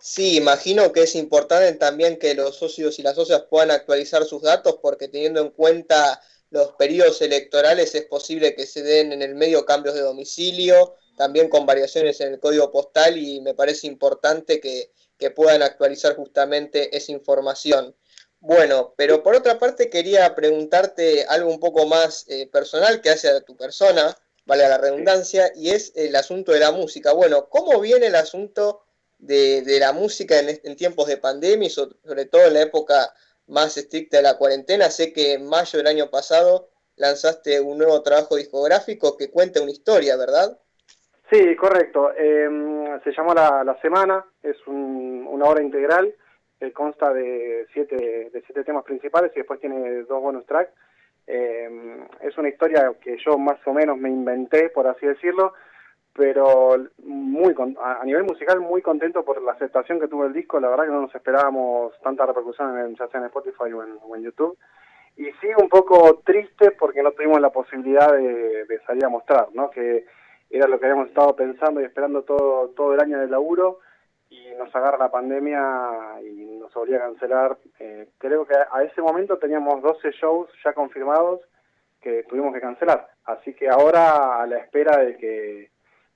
Sí, 0.00 0.36
imagino 0.36 0.92
que 0.92 1.02
es 1.02 1.14
importante 1.16 1.72
también 1.74 2.18
que 2.18 2.34
los 2.34 2.56
socios 2.56 2.98
y 2.98 3.02
las 3.02 3.16
socias 3.16 3.44
puedan 3.50 3.70
actualizar 3.72 4.24
sus 4.24 4.42
datos 4.42 4.78
porque 4.80 5.08
teniendo 5.08 5.40
en 5.40 5.50
cuenta 5.50 6.20
los 6.50 6.72
periodos 6.74 7.20
electorales 7.20 7.94
es 7.94 8.04
posible 8.06 8.54
que 8.54 8.66
se 8.66 8.82
den 8.82 9.12
en 9.12 9.22
el 9.22 9.34
medio 9.34 9.66
cambios 9.66 9.94
de 9.94 10.00
domicilio, 10.02 10.94
también 11.16 11.48
con 11.48 11.66
variaciones 11.66 12.20
en 12.20 12.32
el 12.34 12.40
código 12.40 12.70
postal 12.70 13.18
y 13.18 13.40
me 13.40 13.54
parece 13.54 13.86
importante 13.88 14.60
que, 14.60 14.92
que 15.18 15.30
puedan 15.32 15.62
actualizar 15.62 16.14
justamente 16.16 16.96
esa 16.96 17.12
información. 17.12 17.94
Bueno, 18.40 18.94
pero 18.96 19.22
por 19.22 19.34
otra 19.34 19.58
parte 19.58 19.90
quería 19.90 20.34
preguntarte 20.34 21.24
algo 21.24 21.50
un 21.50 21.58
poco 21.60 21.86
más 21.86 22.24
eh, 22.28 22.46
personal 22.46 23.00
que 23.00 23.10
hace 23.10 23.28
a 23.28 23.40
tu 23.40 23.56
persona, 23.56 24.16
vale 24.48 24.66
la 24.66 24.78
redundancia, 24.78 25.52
y 25.54 25.68
es 25.70 25.92
el 25.94 26.16
asunto 26.16 26.52
de 26.52 26.60
la 26.60 26.72
música. 26.72 27.12
Bueno, 27.12 27.48
¿cómo 27.50 27.78
viene 27.80 28.06
el 28.06 28.14
asunto 28.16 28.80
de, 29.18 29.60
de 29.62 29.78
la 29.78 29.92
música 29.92 30.36
en, 30.40 30.74
tiempos 30.74 31.06
de 31.06 31.18
pandemia 31.18 31.66
y 31.66 31.70
so- 31.70 31.94
sobre 32.02 32.24
todo 32.24 32.46
en 32.46 32.54
la 32.54 32.62
época 32.62 33.12
más 33.46 33.76
estricta 33.76 34.16
de 34.16 34.22
la 34.22 34.38
cuarentena? 34.38 34.88
Sé 34.88 35.12
que 35.12 35.34
en 35.34 35.46
mayo 35.46 35.76
del 35.76 35.86
año 35.86 36.08
pasado 36.10 36.70
lanzaste 36.96 37.60
un 37.60 37.76
nuevo 37.76 38.00
trabajo 38.02 38.36
discográfico 38.36 39.18
que 39.18 39.30
cuenta 39.30 39.60
una 39.60 39.70
historia, 39.70 40.16
¿verdad? 40.16 40.58
Sí, 41.30 41.54
correcto. 41.56 42.10
Eh, 42.16 42.48
se 43.04 43.12
llama 43.12 43.34
La, 43.34 43.62
La 43.64 43.78
Semana, 43.82 44.24
es 44.42 44.56
un- 44.66 45.26
una 45.30 45.44
obra 45.44 45.62
integral 45.62 46.14
que 46.58 46.72
consta 46.72 47.12
de 47.12 47.66
siete, 47.74 47.96
de 48.32 48.42
siete 48.46 48.64
temas 48.64 48.82
principales 48.82 49.30
y 49.34 49.40
después 49.40 49.60
tiene 49.60 50.04
dos 50.04 50.22
bonus 50.22 50.46
tracks. 50.46 50.72
Eh, 51.30 52.06
es 52.22 52.38
una 52.38 52.48
historia 52.48 52.90
que 53.02 53.18
yo 53.18 53.36
más 53.36 53.58
o 53.66 53.74
menos 53.74 53.98
me 53.98 54.08
inventé, 54.08 54.70
por 54.70 54.86
así 54.86 55.06
decirlo, 55.06 55.52
pero 56.14 56.74
muy 57.04 57.54
a 57.80 58.02
nivel 58.04 58.24
musical 58.24 58.60
muy 58.60 58.80
contento 58.80 59.24
por 59.24 59.40
la 59.42 59.52
aceptación 59.52 60.00
que 60.00 60.08
tuvo 60.08 60.24
el 60.24 60.32
disco. 60.32 60.58
La 60.58 60.70
verdad 60.70 60.84
que 60.86 60.90
no 60.90 61.02
nos 61.02 61.14
esperábamos 61.14 61.92
tanta 62.00 62.24
repercusión 62.24 62.78
en, 62.78 62.96
ya 62.96 63.06
sea 63.08 63.20
en 63.20 63.26
Spotify 63.26 63.72
o 63.74 63.84
en, 63.84 63.98
o 64.02 64.16
en 64.16 64.22
YouTube. 64.22 64.58
Y 65.16 65.26
sí, 65.40 65.48
un 65.60 65.68
poco 65.68 66.22
triste 66.24 66.70
porque 66.72 67.02
no 67.02 67.12
tuvimos 67.12 67.40
la 67.40 67.50
posibilidad 67.50 68.10
de, 68.10 68.64
de 68.64 68.80
salir 68.86 69.04
a 69.04 69.10
mostrar, 69.10 69.48
¿no? 69.52 69.68
Que 69.68 70.06
era 70.48 70.66
lo 70.66 70.80
que 70.80 70.86
habíamos 70.86 71.08
estado 71.08 71.36
pensando 71.36 71.80
y 71.80 71.84
esperando 71.84 72.22
todo, 72.22 72.70
todo 72.70 72.94
el 72.94 73.00
año 73.00 73.18
de 73.18 73.28
laburo 73.28 73.80
y 74.30 74.50
nos 74.58 74.74
agarra 74.74 74.98
la 74.98 75.10
pandemia 75.10 76.20
y 76.22 76.58
nos 76.58 76.74
obliga 76.76 76.98
a 76.98 77.08
cancelar. 77.08 77.58
Eh, 77.78 78.08
creo 78.18 78.46
que 78.46 78.54
a 78.54 78.82
ese 78.82 79.00
momento 79.00 79.38
teníamos 79.38 79.82
12 79.82 80.10
shows 80.12 80.50
ya 80.64 80.72
confirmados 80.72 81.40
que 82.00 82.24
tuvimos 82.24 82.52
que 82.54 82.60
cancelar. 82.60 83.08
Así 83.24 83.54
que 83.54 83.68
ahora 83.68 84.42
a 84.42 84.46
la 84.46 84.58
espera 84.58 84.98
de 84.98 85.16
que 85.16 85.70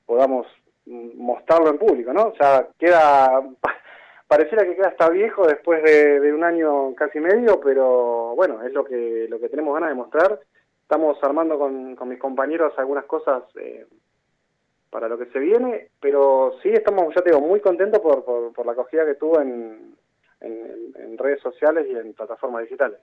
podamos 0.06 0.46
mostrarlo 0.86 1.70
en 1.70 1.78
público, 1.78 2.12
¿no? 2.12 2.28
O 2.28 2.36
sea, 2.36 2.66
queda, 2.78 3.42
pareciera 4.28 4.64
que 4.64 4.76
queda 4.76 4.88
hasta 4.88 5.08
viejo 5.08 5.46
después 5.46 5.82
de, 5.82 6.20
de 6.20 6.32
un 6.32 6.44
año 6.44 6.94
casi 6.94 7.20
medio, 7.20 7.60
pero 7.60 8.34
bueno, 8.34 8.62
es 8.62 8.72
lo 8.72 8.84
que, 8.84 9.26
lo 9.28 9.38
que 9.40 9.48
tenemos 9.48 9.74
ganas 9.74 9.90
de 9.90 9.96
mostrar. 9.96 10.40
Estamos 10.82 11.16
armando 11.22 11.58
con, 11.58 11.96
con 11.96 12.08
mis 12.08 12.18
compañeros 12.18 12.74
algunas 12.76 13.04
cosas 13.06 13.44
eh, 13.56 13.86
para 14.92 15.08
lo 15.08 15.18
que 15.18 15.24
se 15.32 15.38
viene, 15.38 15.88
pero 16.00 16.58
sí 16.62 16.68
estamos, 16.68 17.14
ya 17.14 17.22
te 17.22 17.30
digo, 17.30 17.40
muy 17.40 17.60
contentos 17.60 17.98
por, 18.00 18.26
por, 18.26 18.52
por 18.52 18.66
la 18.66 18.72
acogida 18.72 19.06
que 19.06 19.14
tuvo 19.14 19.40
en, 19.40 19.96
en, 20.40 20.92
en 20.94 21.16
redes 21.16 21.40
sociales 21.40 21.86
y 21.90 21.96
en 21.96 22.12
plataformas 22.12 22.64
digitales. 22.64 23.00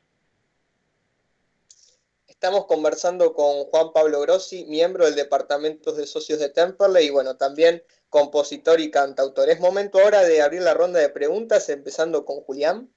Estamos 2.27 2.67
conversando 2.67 3.33
con 3.33 3.65
Juan 3.65 3.91
Pablo 3.91 4.21
Grossi, 4.21 4.65
miembro 4.65 5.05
del 5.05 5.15
Departamento 5.15 5.91
de 5.91 6.05
Socios 6.05 6.37
de 6.37 6.49
Temperley 6.49 7.07
y 7.07 7.09
bueno, 7.09 7.37
también 7.37 7.81
compositor 8.09 8.79
y 8.79 8.91
cantautor. 8.91 9.49
Es 9.49 9.59
momento 9.59 9.99
ahora 9.99 10.21
de 10.21 10.43
abrir 10.43 10.61
la 10.61 10.75
ronda 10.75 10.99
de 10.99 11.09
preguntas, 11.09 11.69
empezando 11.69 12.23
con 12.23 12.41
Julián. 12.41 12.87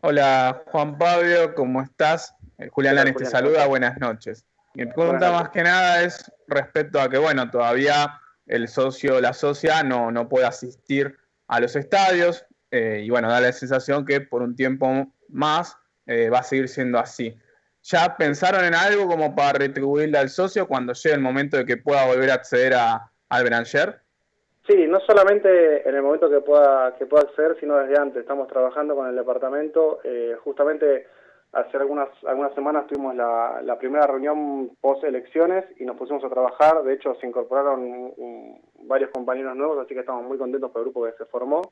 Hola 0.00 0.64
Juan 0.66 0.98
Pablo, 0.98 1.54
¿cómo 1.54 1.80
estás? 1.80 2.34
Eh, 2.58 2.68
Julián 2.70 2.96
Lanes 2.96 3.14
te 3.14 3.26
saluda, 3.26 3.60
¿cómo 3.60 3.68
buenas 3.68 3.98
noches. 4.00 4.44
Mi 4.74 4.86
pregunta 4.86 5.30
Buenas 5.30 5.42
más 5.42 5.50
que 5.50 5.62
nada 5.62 6.02
es 6.02 6.32
respecto 6.48 7.00
a 7.00 7.08
que, 7.08 7.18
bueno, 7.18 7.50
todavía 7.50 8.20
el 8.46 8.68
socio 8.68 9.16
o 9.16 9.20
la 9.20 9.32
socia 9.32 9.82
no, 9.82 10.10
no 10.10 10.28
puede 10.28 10.46
asistir 10.46 11.16
a 11.48 11.60
los 11.60 11.76
estadios 11.76 12.46
eh, 12.70 13.02
y, 13.04 13.10
bueno, 13.10 13.28
da 13.28 13.40
la 13.40 13.52
sensación 13.52 14.06
que 14.06 14.20
por 14.22 14.42
un 14.42 14.56
tiempo 14.56 15.06
más 15.28 15.76
eh, 16.06 16.30
va 16.30 16.38
a 16.38 16.42
seguir 16.42 16.68
siendo 16.68 16.98
así. 16.98 17.36
¿Ya 17.82 18.16
pensaron 18.16 18.64
en 18.64 18.74
algo 18.74 19.08
como 19.08 19.34
para 19.34 19.58
retribuirle 19.58 20.16
al 20.16 20.30
socio 20.30 20.66
cuando 20.66 20.94
llegue 20.94 21.16
el 21.16 21.20
momento 21.20 21.56
de 21.56 21.66
que 21.66 21.76
pueda 21.76 22.06
volver 22.06 22.30
a 22.30 22.34
acceder 22.34 22.74
a, 22.74 23.10
al 23.28 23.44
Beranger? 23.44 24.00
Sí, 24.66 24.86
no 24.86 25.00
solamente 25.00 25.86
en 25.88 25.94
el 25.94 26.02
momento 26.02 26.30
que 26.30 26.40
pueda 26.40 26.94
que 26.96 27.06
pueda 27.06 27.24
acceder, 27.24 27.56
sino 27.58 27.76
desde 27.78 28.00
antes. 28.00 28.20
Estamos 28.20 28.46
trabajando 28.46 28.94
con 28.94 29.08
el 29.08 29.16
departamento. 29.16 29.98
eh, 30.04 30.36
justamente 30.44 31.08
hace 31.52 31.76
algunas 31.76 32.08
algunas 32.24 32.54
semanas 32.54 32.86
tuvimos 32.86 33.14
la, 33.14 33.76
primera 33.78 34.06
reunión 34.06 34.70
post 34.80 35.04
elecciones 35.04 35.64
y 35.78 35.84
nos 35.84 35.96
pusimos 35.96 36.24
a 36.24 36.30
trabajar. 36.30 36.82
De 36.82 36.94
hecho, 36.94 37.14
se 37.16 37.26
incorporaron 37.26 38.12
varios 38.84 39.10
compañeros 39.10 39.54
nuevos, 39.56 39.78
así 39.78 39.94
que 39.94 40.00
estamos 40.00 40.24
muy 40.24 40.38
contentos 40.38 40.70
por 40.70 40.80
el 40.80 40.86
grupo 40.86 41.04
que 41.04 41.12
se 41.12 41.26
formó. 41.26 41.62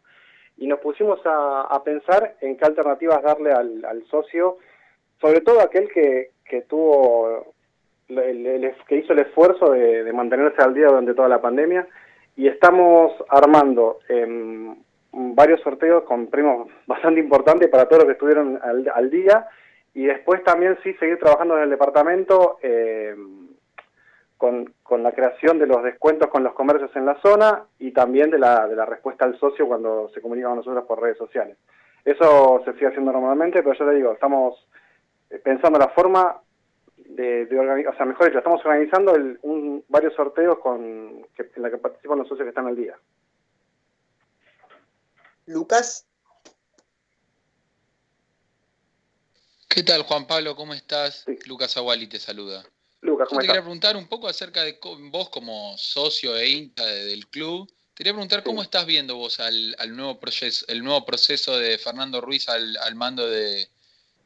Y 0.58 0.66
nos 0.66 0.80
pusimos 0.80 1.20
a, 1.24 1.80
pensar 1.84 2.34
en 2.40 2.56
qué 2.56 2.64
alternativas 2.66 3.22
darle 3.22 3.52
al, 3.52 4.04
socio, 4.10 4.58
sobre 5.20 5.40
todo 5.40 5.60
aquel 5.60 5.88
que, 5.90 6.30
que 6.44 6.62
tuvo 6.62 7.54
el- 8.08 8.46
el- 8.46 8.74
que 8.86 8.96
hizo 8.96 9.12
el 9.12 9.20
esfuerzo 9.20 9.70
de, 9.70 10.04
de 10.04 10.12
mantenerse 10.12 10.60
al 10.62 10.74
día 10.74 10.88
durante 10.88 11.14
toda 11.14 11.28
la 11.28 11.40
pandemia 11.40 11.86
y 12.36 12.48
estamos 12.48 13.12
armando 13.28 14.00
em, 14.08 14.76
varios 15.12 15.60
sorteos 15.60 16.02
con 16.04 16.26
premios 16.26 16.68
bastante 16.86 17.20
importantes 17.20 17.68
para 17.68 17.86
todos 17.86 17.98
los 18.02 18.06
que 18.06 18.12
estuvieron 18.12 18.58
al, 18.62 18.90
al 18.94 19.10
día 19.10 19.46
y 19.94 20.06
después 20.06 20.42
también 20.44 20.78
sí 20.82 20.94
seguir 20.94 21.18
trabajando 21.18 21.56
en 21.56 21.64
el 21.64 21.70
departamento 21.70 22.58
em, 22.62 23.48
con, 24.36 24.72
con 24.82 25.02
la 25.02 25.12
creación 25.12 25.58
de 25.58 25.66
los 25.66 25.82
descuentos 25.82 26.28
con 26.30 26.42
los 26.44 26.54
comercios 26.54 26.94
en 26.96 27.06
la 27.06 27.20
zona 27.20 27.64
y 27.78 27.92
también 27.92 28.30
de 28.30 28.38
la, 28.38 28.66
de 28.68 28.76
la 28.76 28.86
respuesta 28.86 29.24
al 29.24 29.38
socio 29.38 29.66
cuando 29.66 30.08
se 30.14 30.20
comunica 30.22 30.48
con 30.48 30.56
nosotros 30.58 30.84
por 30.86 31.00
redes 31.02 31.18
sociales. 31.18 31.56
Eso 32.04 32.62
se 32.64 32.72
sigue 32.74 32.86
haciendo 32.86 33.12
normalmente, 33.12 33.62
pero 33.62 33.74
yo 33.74 33.86
te 33.86 33.94
digo, 33.94 34.12
estamos 34.12 34.66
eh, 35.28 35.38
pensando 35.38 35.78
la 35.78 35.88
forma 35.88 36.40
de, 36.96 37.44
de 37.46 37.58
organizar, 37.58 37.92
o 37.92 37.96
sea, 37.96 38.06
mejor 38.06 38.26
dicho, 38.26 38.38
estamos 38.38 38.64
organizando 38.64 39.14
el- 39.14 39.38
un- 39.42 39.84
varios 39.88 40.14
sorteos 40.14 40.58
con 40.60 41.26
que, 41.36 41.50
en 41.54 41.62
la 41.62 41.70
que 41.70 41.76
participan 41.78 42.18
los 42.18 42.28
socios 42.28 42.44
que 42.46 42.50
están 42.50 42.66
al 42.68 42.76
día. 42.76 42.96
Lucas. 45.46 46.06
¿Qué 49.72 49.84
tal, 49.84 50.02
Juan 50.02 50.26
Pablo? 50.26 50.56
¿Cómo 50.56 50.74
estás? 50.74 51.24
Lucas 51.46 51.76
Aguali 51.76 52.08
te 52.08 52.18
saluda. 52.18 52.64
Lucas, 53.02 53.26
Yo 53.26 53.28
¿cómo 53.30 53.40
te 53.40 53.46
quería 53.46 53.62
preguntar 53.62 53.96
un 53.96 54.08
poco 54.08 54.26
acerca 54.28 54.64
de 54.64 54.78
vos 55.12 55.30
como 55.30 55.78
socio 55.78 56.36
e 56.36 56.48
hincha 56.48 56.84
de- 56.84 57.04
del 57.04 57.28
club. 57.28 57.68
Te 57.94 58.02
quería 58.02 58.12
preguntar 58.12 58.42
cómo 58.42 58.62
estás 58.62 58.84
viendo 58.84 59.14
vos 59.14 59.38
al, 59.38 59.76
al 59.78 59.94
nuevo 59.96 60.18
proceso, 60.18 60.64
el 60.68 60.82
nuevo 60.82 61.04
proceso 61.06 61.56
de 61.56 61.78
Fernando 61.78 62.20
Ruiz 62.20 62.48
al, 62.48 62.76
al 62.78 62.94
mando 62.96 63.28
de, 63.28 63.68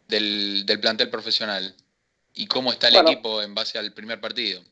del, 0.09 0.65
del 0.65 0.81
plantel 0.81 1.11
profesional 1.11 1.75
y 2.33 2.47
cómo 2.47 2.73
está 2.73 2.89
el 2.89 2.95
Bueno. 2.95 3.11
equipo 3.11 3.43
en 3.43 3.55
base 3.55 3.79
al 3.79 3.93
primer 3.93 4.21
partido. 4.21 4.63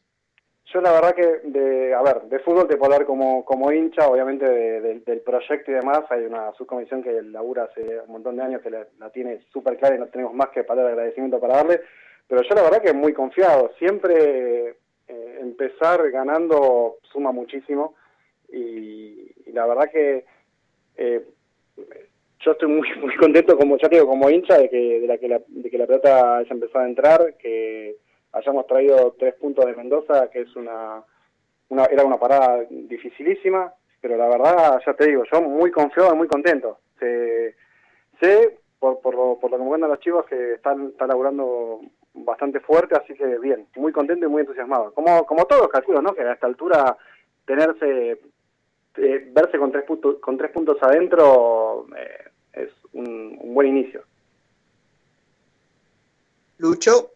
Yo 0.73 0.81
la 0.81 0.93
verdad 0.93 1.15
que, 1.15 1.41
de, 1.49 1.93
a 1.95 2.01
ver, 2.03 2.23
de 2.23 2.39
fútbol 2.39 2.67
te 2.67 2.77
puedo 2.77 2.93
hablar 2.93 3.07
como, 3.07 3.45
como 3.45 3.71
hincha, 3.73 4.09
obviamente 4.09 4.49
de- 4.49 4.81
de- 4.81 5.01
del 5.01 5.21
proyecto 5.21 5.71
y 5.71 5.75
demás, 5.75 6.01
hay 6.11 6.25
una 6.25 6.53
subcomisión 6.55 7.03
que 7.03 7.21
labura 7.23 7.65
hace 7.65 8.01
un 8.07 8.13
montón 8.13 8.37
de 8.37 8.43
años 8.43 8.63
que 8.63 8.71
la, 8.71 8.87
la 8.99 9.11
tiene 9.11 9.41
súper 9.53 9.77
clara 9.77 9.97
y 9.97 9.99
no 9.99 10.07
tenemos 10.07 10.33
más 10.35 10.49
que 10.49 10.65
palabras 10.65 10.95
de 10.95 11.01
agradecimiento 11.01 11.39
para 11.41 11.57
darle, 11.57 11.81
pero 12.27 12.43
yo 12.43 12.55
la 12.55 12.63
verdad 12.63 12.81
que 12.83 12.93
muy 12.95 13.13
confiado, 13.13 13.73
siempre 13.79 14.77
eh, 15.09 15.39
empezar 15.41 16.11
ganando 16.11 16.97
suma 17.03 17.33
muchísimo 17.33 17.95
y, 18.51 19.31
la 19.53 19.67
verdad 19.67 19.91
que 19.93 20.25
eh, 20.97 21.27
yo 22.41 22.53
estoy 22.53 22.69
muy 22.69 22.89
muy 23.01 23.15
contento 23.17 23.59
como 23.59 23.77
ya 23.77 23.89
digo 23.89 24.07
como 24.07 24.31
hincha 24.31 24.57
de 24.59 24.71
que 24.71 25.01
de 25.01 25.07
la 25.07 25.19
que 25.19 25.29
la, 25.29 25.43
de 25.47 25.71
que 25.71 25.77
la 25.79 25.87
pelota 25.87 26.39
haya 26.39 26.51
empezado 26.51 26.85
a 26.85 26.89
entrar 26.89 27.35
que 27.37 27.97
hayamos 28.33 28.67
traído 28.67 29.15
tres 29.19 29.35
puntos 29.35 29.67
de 29.67 29.75
Mendoza 29.75 30.29
que 30.31 30.43
es 30.43 30.57
una, 30.57 31.03
una 31.69 31.85
era 31.87 32.05
una 32.05 32.19
parada 32.19 32.65
dificilísima 32.71 33.73
pero 34.03 34.17
la 34.17 34.29
verdad 34.29 34.81
ya 34.85 34.95
te 34.95 35.07
digo 35.07 35.23
yo 35.33 35.41
muy 35.41 35.71
confiado 35.71 36.13
y 36.13 36.17
muy 36.19 36.29
contento. 36.29 36.79
Sé, 36.99 37.55
sé 38.21 38.59
por, 38.79 39.01
por, 39.01 39.15
lo, 39.15 39.39
por 39.39 39.51
lo 39.51 39.57
que 39.57 39.63
me 39.63 39.69
cuentan 39.69 39.91
los 39.91 40.01
chicos 40.01 40.27
que 40.27 40.55
están, 40.55 40.89
están 40.89 41.09
laburando 41.09 41.81
bastante 42.15 42.61
fuerte 42.61 42.97
así 42.97 43.15
que 43.15 43.39
bien 43.39 43.67
muy 43.77 43.93
contento 43.93 44.27
y 44.27 44.29
muy 44.29 44.41
entusiasmado. 44.41 44.93
Como 44.93 45.25
como 45.25 45.47
todos 45.47 45.69
calculo 45.69 46.03
no 46.03 46.15
que 46.15 46.23
a 46.23 46.33
esta 46.33 46.49
altura 46.49 46.97
tenerse 47.47 48.21
eh, 48.97 49.31
verse 49.33 49.57
con 49.57 49.71
tres 49.71 49.85
puntos 49.85 50.19
con 50.19 50.37
tres 50.37 50.51
puntos 50.51 50.77
adentro 50.83 51.87
eh, 51.97 52.29
es 52.55 52.71
un, 52.93 53.39
un 53.41 53.55
buen 53.55 53.69
inicio. 53.69 54.03
Lucho. 56.59 57.13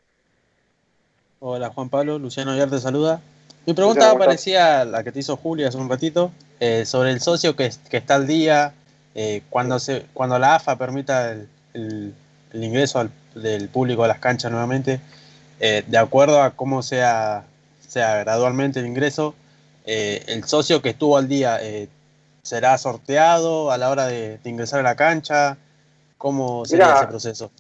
Hola 1.40 1.70
Juan 1.70 1.88
Pablo, 1.88 2.18
Luciano 2.18 2.52
Ayer 2.52 2.68
te 2.70 2.78
saluda. 2.80 3.20
Mi 3.66 3.74
pregunta 3.74 4.00
Luciano, 4.32 4.90
la 4.90 5.02
que 5.04 5.12
te 5.12 5.20
hizo 5.20 5.36
Julia 5.36 5.68
hace 5.68 5.76
un 5.78 5.88
ratito, 5.88 6.30
eh, 6.60 6.84
sobre 6.86 7.10
el 7.10 7.20
socio 7.20 7.56
que, 7.56 7.70
que 7.90 7.96
está 7.98 8.14
al 8.14 8.26
día, 8.26 8.72
eh, 9.14 9.42
cuando, 9.50 9.78
se, 9.78 10.06
cuando 10.14 10.38
la 10.38 10.54
AFA 10.56 10.76
permita 10.76 11.32
el, 11.32 11.48
el- 11.74 12.14
el 12.52 12.64
ingreso 12.64 13.00
al- 13.00 13.10
del 13.34 13.68
público 13.68 14.04
a 14.04 14.08
las 14.08 14.18
canchas 14.18 14.50
nuevamente, 14.50 15.00
eh, 15.60 15.84
de 15.86 15.98
acuerdo 15.98 16.40
a 16.40 16.52
cómo 16.52 16.82
sea, 16.82 17.44
sea 17.86 18.16
gradualmente 18.20 18.80
el 18.80 18.86
ingreso, 18.86 19.34
el 19.84 20.42
socio 20.44 20.82
que 20.82 20.88
estuvo 20.90 21.16
al 21.16 21.28
día 21.28 21.60
será 22.42 22.76
sorteado 22.76 23.70
a 23.70 23.78
la 23.78 23.88
hora 23.90 24.06
de, 24.06 24.38
de 24.38 24.50
ingresar 24.50 24.80
a 24.80 24.82
la 24.82 24.96
cancha, 24.96 25.56
¿cómo 26.18 26.64
sería 26.66 26.86
Mirá, 26.86 26.98
ese 26.98 27.06
proceso? 27.06 27.50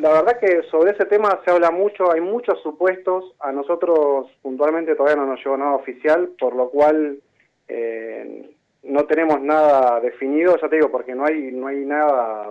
La 0.00 0.10
verdad 0.12 0.38
que 0.38 0.62
sobre 0.70 0.92
ese 0.92 1.04
tema 1.04 1.40
se 1.44 1.50
habla 1.50 1.70
mucho, 1.70 2.10
hay 2.12 2.20
muchos 2.20 2.60
supuestos, 2.62 3.34
a 3.40 3.52
nosotros 3.52 4.28
puntualmente 4.40 4.94
todavía 4.94 5.16
no 5.22 5.26
nos 5.26 5.44
llegó 5.44 5.56
nada 5.56 5.74
oficial, 5.74 6.30
por 6.38 6.54
lo 6.54 6.70
cual 6.70 7.18
eh, 7.68 8.50
no 8.82 9.04
tenemos 9.04 9.40
nada 9.42 10.00
definido, 10.00 10.56
ya 10.56 10.68
te 10.68 10.76
digo, 10.76 10.90
porque 10.90 11.14
no 11.14 11.26
hay 11.26 11.52
no 11.52 11.66
hay 11.66 11.84
nada 11.84 12.50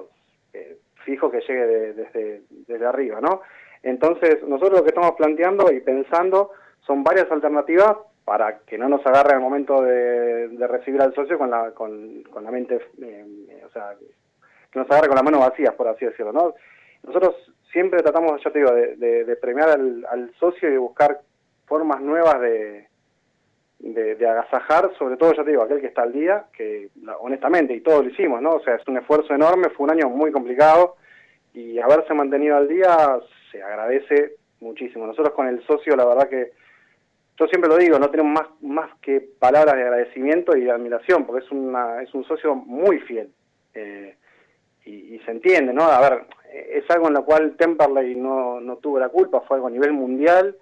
eh, 0.53 0.77
fijo 1.05 1.31
que 1.31 1.39
llegue 1.41 1.65
de- 1.65 1.93
desde, 1.93 2.41
desde 2.67 2.85
arriba, 2.85 3.19
¿no? 3.19 3.41
Entonces, 3.81 4.43
nosotros 4.43 4.79
lo 4.79 4.83
que 4.83 4.89
estamos 4.89 5.13
planteando 5.17 5.71
y 5.71 5.79
pensando 5.79 6.51
son 6.85 7.03
varias 7.03 7.31
alternativas 7.31 7.95
para 8.25 8.59
que 8.59 8.77
no 8.77 8.87
nos 8.89 9.03
agarre 9.07 9.33
al 9.33 9.39
momento 9.41 9.81
de, 9.81 10.49
de 10.49 10.67
recibir 10.67 11.01
al 11.01 11.15
socio 11.15 11.37
con 11.39 11.49
la, 11.49 11.71
con, 11.71 12.21
con 12.31 12.43
la 12.43 12.51
mente, 12.51 12.79
eh, 13.01 13.63
o 13.65 13.69
sea, 13.71 13.95
que 14.71 14.77
nos 14.79 14.89
agarre 14.91 15.07
con 15.07 15.15
las 15.15 15.23
manos 15.23 15.39
vacías, 15.39 15.73
por 15.73 15.87
así 15.87 16.05
decirlo, 16.05 16.31
¿no? 16.31 16.53
Nosotros 17.03 17.35
siempre 17.71 18.01
tratamos, 18.01 18.41
ya 18.43 18.51
te 18.51 18.59
digo, 18.59 18.71
de, 18.71 18.95
de- 18.95 19.35
premiar 19.35 19.69
al, 19.69 20.05
al 20.09 20.31
socio 20.39 20.67
y 20.69 20.73
de 20.73 20.77
buscar 20.77 21.21
formas 21.65 22.01
nuevas 22.01 22.39
de, 22.41 22.87
de, 23.79 24.27
agasajar, 24.27 24.91
sobre 24.97 25.17
todo, 25.17 25.33
ya 25.33 25.43
te 25.43 25.51
digo, 25.51 25.63
aquel 25.63 25.79
que 25.81 25.87
está 25.87 26.01
al 26.03 26.11
día, 26.13 26.45
que 26.51 26.89
honestamente, 27.19 27.73
y 27.73 27.81
todos 27.81 28.03
lo 28.03 28.09
hicimos, 28.11 28.41
¿no? 28.41 28.55
O 28.55 28.59
sea, 28.61 28.75
es 28.75 28.87
un 28.87 28.97
esfuerzo 28.97 29.33
enorme, 29.33 29.69
fue 29.69 29.85
un 29.85 29.91
año 29.91 30.09
muy 30.09 30.31
complicado 30.31 30.95
y 31.53 31.79
haberse 31.79 32.13
mantenido 32.13 32.57
al 32.57 32.67
día 32.67 33.19
se 33.51 33.61
agradece 33.61 34.35
muchísimo. 34.59 35.05
Nosotros 35.07 35.33
con 35.33 35.47
el 35.47 35.63
socio, 35.65 35.95
la 35.95 36.05
verdad 36.05 36.29
que 36.29 36.51
yo 37.39 37.47
siempre 37.47 37.69
lo 37.69 37.77
digo, 37.77 37.97
no 37.97 38.09
tenemos 38.09 38.33
más, 38.33 38.61
más 38.61 38.91
que 38.99 39.21
palabras 39.39 39.75
de 39.75 39.83
agradecimiento 39.83 40.57
y 40.57 40.65
de 40.65 40.71
admiración, 40.71 41.25
porque 41.25 41.45
es, 41.45 41.51
una, 41.51 42.01
es 42.03 42.13
un 42.13 42.25
socio 42.25 42.53
muy 42.53 42.99
fiel. 42.99 43.29
Eh, 43.73 44.15
y, 44.89 45.19
se 45.25 45.31
entiende, 45.31 45.73
¿no? 45.73 45.83
A 45.83 46.01
ver, 46.01 46.23
es 46.53 46.89
algo 46.89 47.07
en 47.07 47.13
lo 47.13 47.25
cual 47.25 47.55
Temperley 47.57 48.15
no, 48.15 48.59
no 48.59 48.77
tuvo 48.77 48.99
la 48.99 49.09
culpa, 49.09 49.41
fue 49.41 49.57
algo 49.57 49.67
a 49.67 49.71
nivel 49.71 49.93
mundial, 49.93 50.55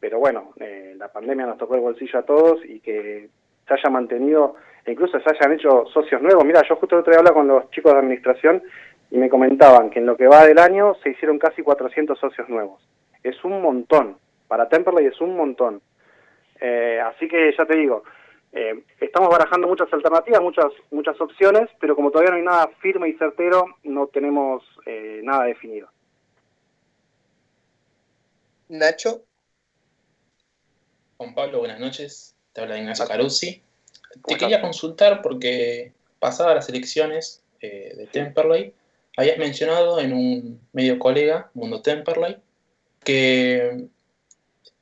pero 0.00 0.18
bueno, 0.18 0.52
eh, 0.60 0.94
la 0.96 1.08
pandemia 1.08 1.46
nos 1.46 1.58
tocó 1.58 1.74
el 1.74 1.80
bolsillo 1.80 2.18
a 2.18 2.24
todos 2.24 2.64
y 2.64 2.80
que 2.80 3.28
se 3.66 3.74
haya 3.74 3.90
mantenido, 3.90 4.56
e 4.84 4.92
incluso 4.92 5.20
se 5.20 5.30
hayan 5.30 5.52
hecho 5.52 5.86
socios 5.92 6.22
nuevos. 6.22 6.44
Mira, 6.44 6.62
yo 6.68 6.76
justo 6.76 6.94
el 6.94 7.00
otro 7.00 7.12
día 7.12 7.18
hablaba 7.18 7.36
con 7.36 7.48
los 7.48 7.70
chicos 7.70 7.92
de 7.92 7.98
administración 7.98 8.62
y 9.10 9.18
me 9.18 9.28
comentaban 9.28 9.90
que 9.90 9.98
en 9.98 10.06
lo 10.06 10.16
que 10.16 10.26
va 10.26 10.46
del 10.46 10.58
año 10.58 10.94
se 11.02 11.10
hicieron 11.10 11.38
casi 11.38 11.62
400 11.62 12.18
socios 12.18 12.48
nuevos. 12.48 12.80
Es 13.22 13.42
un 13.44 13.60
montón, 13.60 14.16
para 14.46 14.68
Temperley 14.68 15.06
es 15.06 15.20
un 15.20 15.36
montón. 15.36 15.80
Eh, 16.60 17.00
así 17.04 17.28
que 17.28 17.52
ya 17.56 17.64
te 17.66 17.76
digo, 17.76 18.02
eh, 18.52 18.82
estamos 19.00 19.28
barajando 19.30 19.68
muchas 19.68 19.92
alternativas, 19.92 20.40
muchas 20.40 20.72
muchas 20.90 21.20
opciones, 21.20 21.68
pero 21.80 21.94
como 21.94 22.10
todavía 22.10 22.30
no 22.30 22.36
hay 22.38 22.44
nada 22.44 22.70
firme 22.80 23.08
y 23.08 23.14
certero, 23.14 23.66
no 23.84 24.06
tenemos 24.06 24.64
eh, 24.86 25.20
nada 25.22 25.44
definido. 25.44 25.88
Nacho. 28.68 29.22
Juan 31.16 31.34
Pablo, 31.34 31.58
buenas 31.58 31.80
noches. 31.80 32.34
Te 32.52 32.60
habla 32.60 32.78
Ignacio 32.78 33.06
Caruzzi. 33.06 33.62
Te 34.26 34.36
quería 34.36 34.60
consultar 34.60 35.20
porque 35.22 35.92
pasadas 36.18 36.54
las 36.54 36.68
elecciones 36.68 37.42
eh, 37.60 37.92
de 37.96 38.06
Temperley, 38.06 38.72
habías 39.16 39.38
mencionado 39.38 40.00
en 40.00 40.12
un 40.12 40.60
medio 40.72 40.98
colega, 40.98 41.50
Mundo 41.54 41.82
Temperley, 41.82 42.36
que 43.02 43.88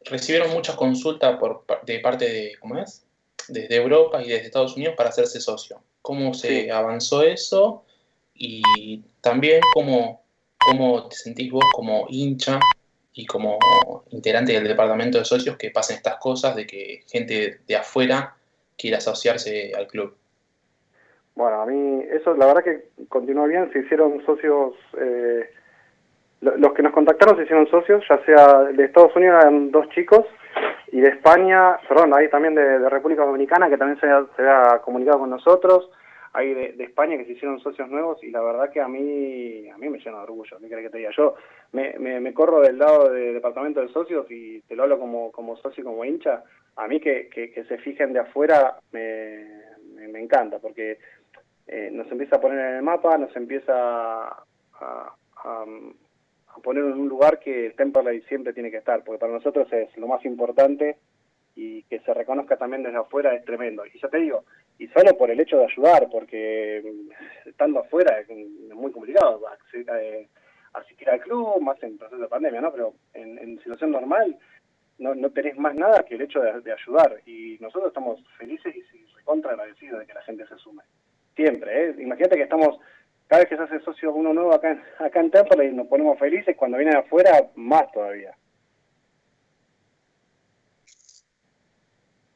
recibieron 0.05 0.53
muchas 0.53 0.77
consultas 0.77 1.39
por, 1.39 1.65
de 1.85 2.01
parte 2.01 2.27
de, 2.27 2.57
¿cómo 2.61 2.79
es? 2.79 3.06
Desde 3.48 3.77
Europa 3.77 4.23
y 4.23 4.28
desde 4.28 4.47
Estados 4.47 4.77
Unidos 4.77 4.94
para 4.97 5.10
hacerse 5.10 5.40
socio. 5.40 5.81
¿Cómo 6.02 6.35
se 6.35 6.62
Sí. 6.64 6.70
avanzó 6.70 7.23
eso? 7.23 7.85
Y 8.35 9.02
también 9.20 9.60
cómo, 9.74 10.23
cómo 10.59 11.09
te 11.09 11.16
sentís 11.16 11.51
vos 11.51 11.64
como 11.74 12.06
hincha 12.09 12.59
y 13.14 13.24
como 13.27 13.59
integrante 14.10 14.52
del 14.52 14.68
departamento 14.68 15.18
de 15.18 15.24
socios 15.24 15.56
que 15.56 15.70
pasen 15.70 15.97
estas 15.97 16.16
cosas 16.16 16.55
de 16.55 16.66
que 16.66 17.02
gente 17.09 17.60
de 17.66 17.77
afuera 17.77 18.36
quiera 18.77 18.98
asociarse 18.98 19.73
al 19.74 19.86
club. 19.86 20.14
Bueno, 21.35 21.62
a 21.62 21.66
mí 21.66 22.02
eso 22.12 22.35
la 22.35 22.47
verdad 22.47 22.64
que 22.64 22.89
continuó 23.09 23.47
bien, 23.47 23.70
se 23.73 23.81
hicieron 23.81 24.24
socios, 24.27 24.74
eh, 24.98 25.51
lo- 26.40 26.56
los 26.56 26.73
que 26.74 26.82
nos 26.82 26.93
contactaron 26.93 27.36
se 27.36 27.44
hicieron 27.44 27.68
socios, 27.68 28.05
ya 28.09 28.23
sea 28.24 28.59
de 28.64 28.85
Estados 28.85 29.14
Unidos 29.16 29.36
eran 29.40 29.70
dos 29.70 29.89
chicos 29.90 30.24
y 30.93 31.01
de 31.01 31.09
España, 31.09 31.78
perdón, 31.89 32.15
hay 32.15 32.28
también 32.28 32.55
de, 32.55 32.89
República 32.89 33.24
Dominicana 33.24 33.69
que 33.69 33.77
también 33.77 34.01
se, 34.01 34.07
se 34.37 34.49
ha 34.49 34.81
comunicado 34.83 35.19
con 35.20 35.31
nosotros, 35.31 35.91
hay 36.33 36.55
de, 36.55 36.85
España 36.85 37.16
que 37.16 37.24
se 37.24 37.33
hicieron 37.33 37.61
socios 37.61 37.89
nuevos 37.89 38.23
y 38.23 38.31
la 38.31 38.41
verdad 38.41 38.70
que 38.70 38.81
a 38.81 38.89
mí 38.89 39.69
a 39.69 39.78
mí 39.78 39.89
me 39.89 39.99
llena 39.99 40.19
de 40.19 40.24
orgullo, 40.24 40.59
¿qué 40.61 40.69
que 40.69 40.91
te 40.91 40.99
diga? 40.99 41.11
Yo 41.16 41.35
me, 41.73 41.95
me, 41.99 42.20
me 42.20 42.35
corro 42.35 42.61
del 42.61 42.78
lado 42.78 43.11
del 43.11 43.35
departamento 43.35 43.81
de 43.81 43.89
socios 43.89 44.27
y 44.31 44.61
te 44.62 44.77
lo 44.77 44.85
hablo 44.85 44.99
como, 44.99 45.33
como 45.33 45.57
socio 45.57 45.83
como 45.83 46.05
hincha, 46.05 46.45
a 46.77 46.87
mí 46.87 47.01
que, 47.01 47.28
que, 47.28 47.65
se 47.65 47.78
fijen 47.78 48.12
de 48.12 48.20
afuera 48.20 48.77
me, 48.93 49.45
me, 50.09 50.20
encanta 50.20 50.59
porque 50.59 50.99
eh, 51.66 51.89
nos 51.91 52.11
empieza 52.12 52.37
a 52.37 52.41
poner 52.41 52.59
en 52.59 52.77
el 52.77 52.83
mapa, 52.83 53.16
nos 53.19 53.35
empieza 53.35 54.28
a 54.28 55.15
poner 56.62 56.85
en 56.85 56.93
un 56.93 57.09
lugar 57.09 57.39
que 57.39 57.73
Temperley 57.77 58.23
siempre 58.23 58.53
tiene 58.53 58.70
que 58.70 58.78
estar, 58.78 59.03
porque 59.05 59.19
para 59.19 59.33
nosotros 59.33 59.73
es 59.73 59.97
lo 59.97 60.07
más 60.07 60.24
importante 60.24 60.97
y 61.55 61.83
que 61.85 62.01
se 62.01 62.12
reconozca 62.12 62.57
también 62.57 62.83
desde 62.83 62.99
afuera 62.99 63.35
es 63.35 63.45
tremendo. 63.45 63.85
Y 63.87 63.99
ya 63.99 64.09
te 64.09 64.19
digo, 64.19 64.45
y 64.78 64.89
solo 64.89 65.16
por 65.16 65.31
el 65.31 65.41
hecho 65.41 65.59
de 65.59 65.65
ayudar, 65.65 66.09
porque 66.11 66.83
mm, 66.85 67.49
estando 67.49 67.81
afuera 67.81 68.20
es, 68.20 68.28
muy 68.74 68.93
complicado 68.93 69.41
eh, 69.73 70.28
asistir 70.74 71.09
al 71.09 71.20
club, 71.20 71.61
más 71.62 71.83
en 71.83 71.97
proceso 71.97 72.20
de 72.20 72.28
pandemia, 72.28 72.61
¿no? 72.61 72.73
Pero 72.73 72.95
en, 73.15 73.39
en 73.39 73.59
situación 73.62 73.93
normal 73.93 74.37
no, 74.99 75.15
no 75.15 75.31
tenés 75.31 75.57
más 75.57 75.74
nada 75.74 76.05
que 76.05 76.15
el 76.15 76.23
hecho 76.23 76.41
de, 76.41 76.73
ayudar. 76.73 77.20
Y 77.27 77.59
nosotros 77.61 77.89
estamos 77.89 78.20
felices 78.39 78.74
y 78.77 79.05
recontra 79.16 79.53
agradecidos 79.53 80.01
de 80.01 80.07
que 80.07 80.15
la 80.15 80.23
gente 80.23 80.47
se 80.47 80.57
sume. 80.57 80.83
Siempre, 81.35 81.91
¿eh? 81.91 81.95
Imagínate 81.99 82.37
que 82.37 82.43
estamos, 82.45 82.78
cada 83.28 83.40
vez 83.40 83.48
que 83.48 83.57
se 83.57 83.62
hace 83.62 83.85
socio 83.85 84.12
uno 84.12 84.32
nuevo 84.32 84.53
acá, 84.55 84.70
en- 84.70 84.82
acá 84.98 85.20
en 85.20 85.31
Temperley 85.31 85.73
nos 85.73 85.86
ponemos 85.89 86.19
felices, 86.19 86.57
cuando 86.57 86.78
viene 86.78 86.93
de 86.93 86.98
afuera, 86.98 87.51
más 87.55 87.90
todavía. 87.93 88.36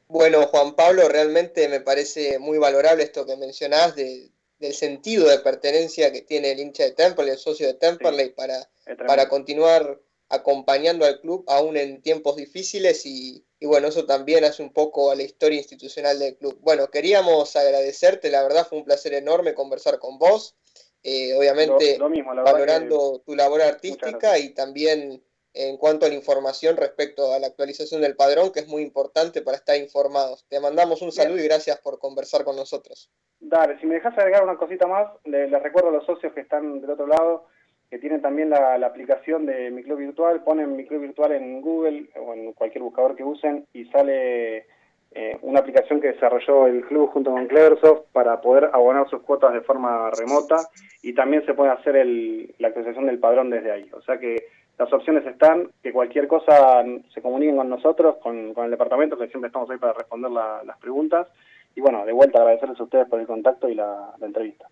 Bueno, 0.07 0.41
Juan 0.47 0.75
Pablo, 0.75 1.07
realmente 1.07 1.69
me 1.69 1.79
parece 1.79 2.37
muy 2.37 2.57
valorable 2.57 3.03
esto 3.03 3.25
que 3.25 3.37
mencionás 3.37 3.95
de- 3.95 4.29
del 4.59 4.73
sentido 4.73 5.27
de 5.27 5.39
pertenencia 5.39 6.11
que 6.11 6.21
tiene 6.21 6.51
el 6.51 6.59
hincha 6.59 6.83
de 6.83 6.91
Temperley, 6.91 7.31
el 7.31 7.39
socio 7.39 7.65
de 7.67 7.73
Temperley, 7.75 8.29
para, 8.31 8.67
tremendo. 8.83 9.07
para 9.07 9.29
continuar 9.29 9.99
acompañando 10.29 11.05
al 11.05 11.19
club 11.19 11.43
aún 11.47 11.77
en 11.77 12.01
tiempos 12.01 12.35
difíciles 12.35 13.05
y, 13.05 13.43
y 13.59 13.65
bueno, 13.65 13.87
eso 13.87 14.05
también 14.05 14.43
hace 14.43 14.61
un 14.63 14.71
poco 14.71 15.11
a 15.11 15.15
la 15.15 15.23
historia 15.23 15.57
institucional 15.57 16.19
del 16.19 16.35
club. 16.37 16.57
Bueno, 16.61 16.89
queríamos 16.89 17.55
agradecerte, 17.55 18.29
la 18.29 18.43
verdad 18.43 18.67
fue 18.67 18.77
un 18.77 18.85
placer 18.85 19.13
enorme 19.13 19.53
conversar 19.53 19.97
con 19.99 20.19
vos, 20.19 20.55
eh, 21.03 21.33
obviamente 21.37 21.97
Lo- 21.97 22.05
lo 22.05 22.09
mismo, 22.09 22.33
la 22.33 22.43
verdad 22.43 22.53
valorando 22.57 23.19
tu 23.25 23.35
labor 23.35 23.61
artística 23.61 24.37
y 24.39 24.49
también 24.53 25.21
en 25.53 25.75
cuanto 25.77 26.05
a 26.05 26.09
la 26.09 26.15
información 26.15 26.77
respecto 26.77 27.33
a 27.33 27.39
la 27.39 27.47
actualización 27.47 28.01
del 28.01 28.15
padrón, 28.15 28.51
que 28.53 28.61
es 28.61 28.67
muy 28.67 28.81
importante 28.83 29.41
para 29.41 29.57
estar 29.57 29.75
informados. 29.77 30.45
Te 30.47 30.59
mandamos 30.61 31.01
un 31.01 31.11
saludo 31.11 31.39
y 31.39 31.43
gracias 31.43 31.77
por 31.79 31.99
conversar 31.99 32.45
con 32.45 32.55
nosotros. 32.55 33.09
Dale, 33.39 33.77
si 33.79 33.85
me 33.85 33.95
dejas 33.95 34.17
agregar 34.17 34.43
una 34.43 34.55
cosita 34.57 34.87
más, 34.87 35.09
le- 35.25 35.49
les 35.49 35.61
recuerdo 35.61 35.89
a 35.89 35.93
los 35.93 36.05
socios 36.05 36.31
que 36.33 36.41
están 36.41 36.79
del 36.79 36.89
otro 36.91 37.07
lado 37.07 37.47
que 37.89 37.97
tienen 37.99 38.21
también 38.21 38.49
la, 38.49 38.77
la 38.77 38.87
aplicación 38.87 39.45
de 39.45 39.69
Mi 39.71 39.83
Club 39.83 39.97
Virtual, 39.97 40.41
ponen 40.45 40.77
Mi 40.77 40.85
Club 40.87 41.01
Virtual 41.01 41.33
en 41.33 41.59
Google 41.61 42.09
o 42.15 42.33
en 42.33 42.53
cualquier 42.53 42.83
buscador 42.83 43.17
que 43.17 43.23
usen 43.25 43.67
y 43.73 43.83
sale 43.87 44.65
eh, 45.13 45.37
una 45.41 45.59
aplicación 45.59 45.99
que 45.99 46.13
desarrolló 46.13 46.67
el 46.67 46.85
club 46.85 47.11
junto 47.11 47.31
con 47.31 47.47
Cleversoft 47.47 48.03
para 48.13 48.39
poder 48.41 48.69
abonar 48.73 49.09
sus 49.09 49.21
cuotas 49.23 49.53
de 49.53 49.61
forma 49.61 50.09
remota 50.11 50.57
y 51.01 51.13
también 51.13 51.45
se 51.45 51.53
puede 51.53 51.71
hacer 51.71 51.95
el- 51.97 52.55
la 52.59 52.69
actualización 52.69 53.07
del 53.07 53.19
padrón 53.19 53.49
desde 53.49 53.71
ahí. 53.71 53.89
O 53.93 54.01
sea 54.01 54.17
que 54.17 54.47
las 54.77 54.91
opciones 54.93 55.25
están, 55.27 55.69
que 55.83 55.91
cualquier 55.91 56.27
cosa 56.27 56.83
se 57.13 57.21
comuniquen 57.21 57.57
con 57.57 57.69
nosotros, 57.69 58.17
con, 58.23 58.53
con 58.53 58.65
el 58.65 58.71
departamento, 58.71 59.17
que 59.17 59.27
siempre 59.27 59.47
estamos 59.47 59.69
ahí 59.69 59.77
para 59.77 59.93
responder 59.93 60.31
la- 60.31 60.63
las 60.65 60.77
preguntas. 60.79 61.27
Y 61.75 61.81
bueno, 61.81 62.05
de 62.05 62.11
vuelta 62.13 62.39
agradecerles 62.39 62.79
a 62.79 62.83
ustedes 62.83 63.07
por 63.07 63.19
el 63.19 63.27
contacto 63.27 63.69
y 63.69 63.75
la, 63.75 64.13
la 64.17 64.25
entrevista. 64.25 64.67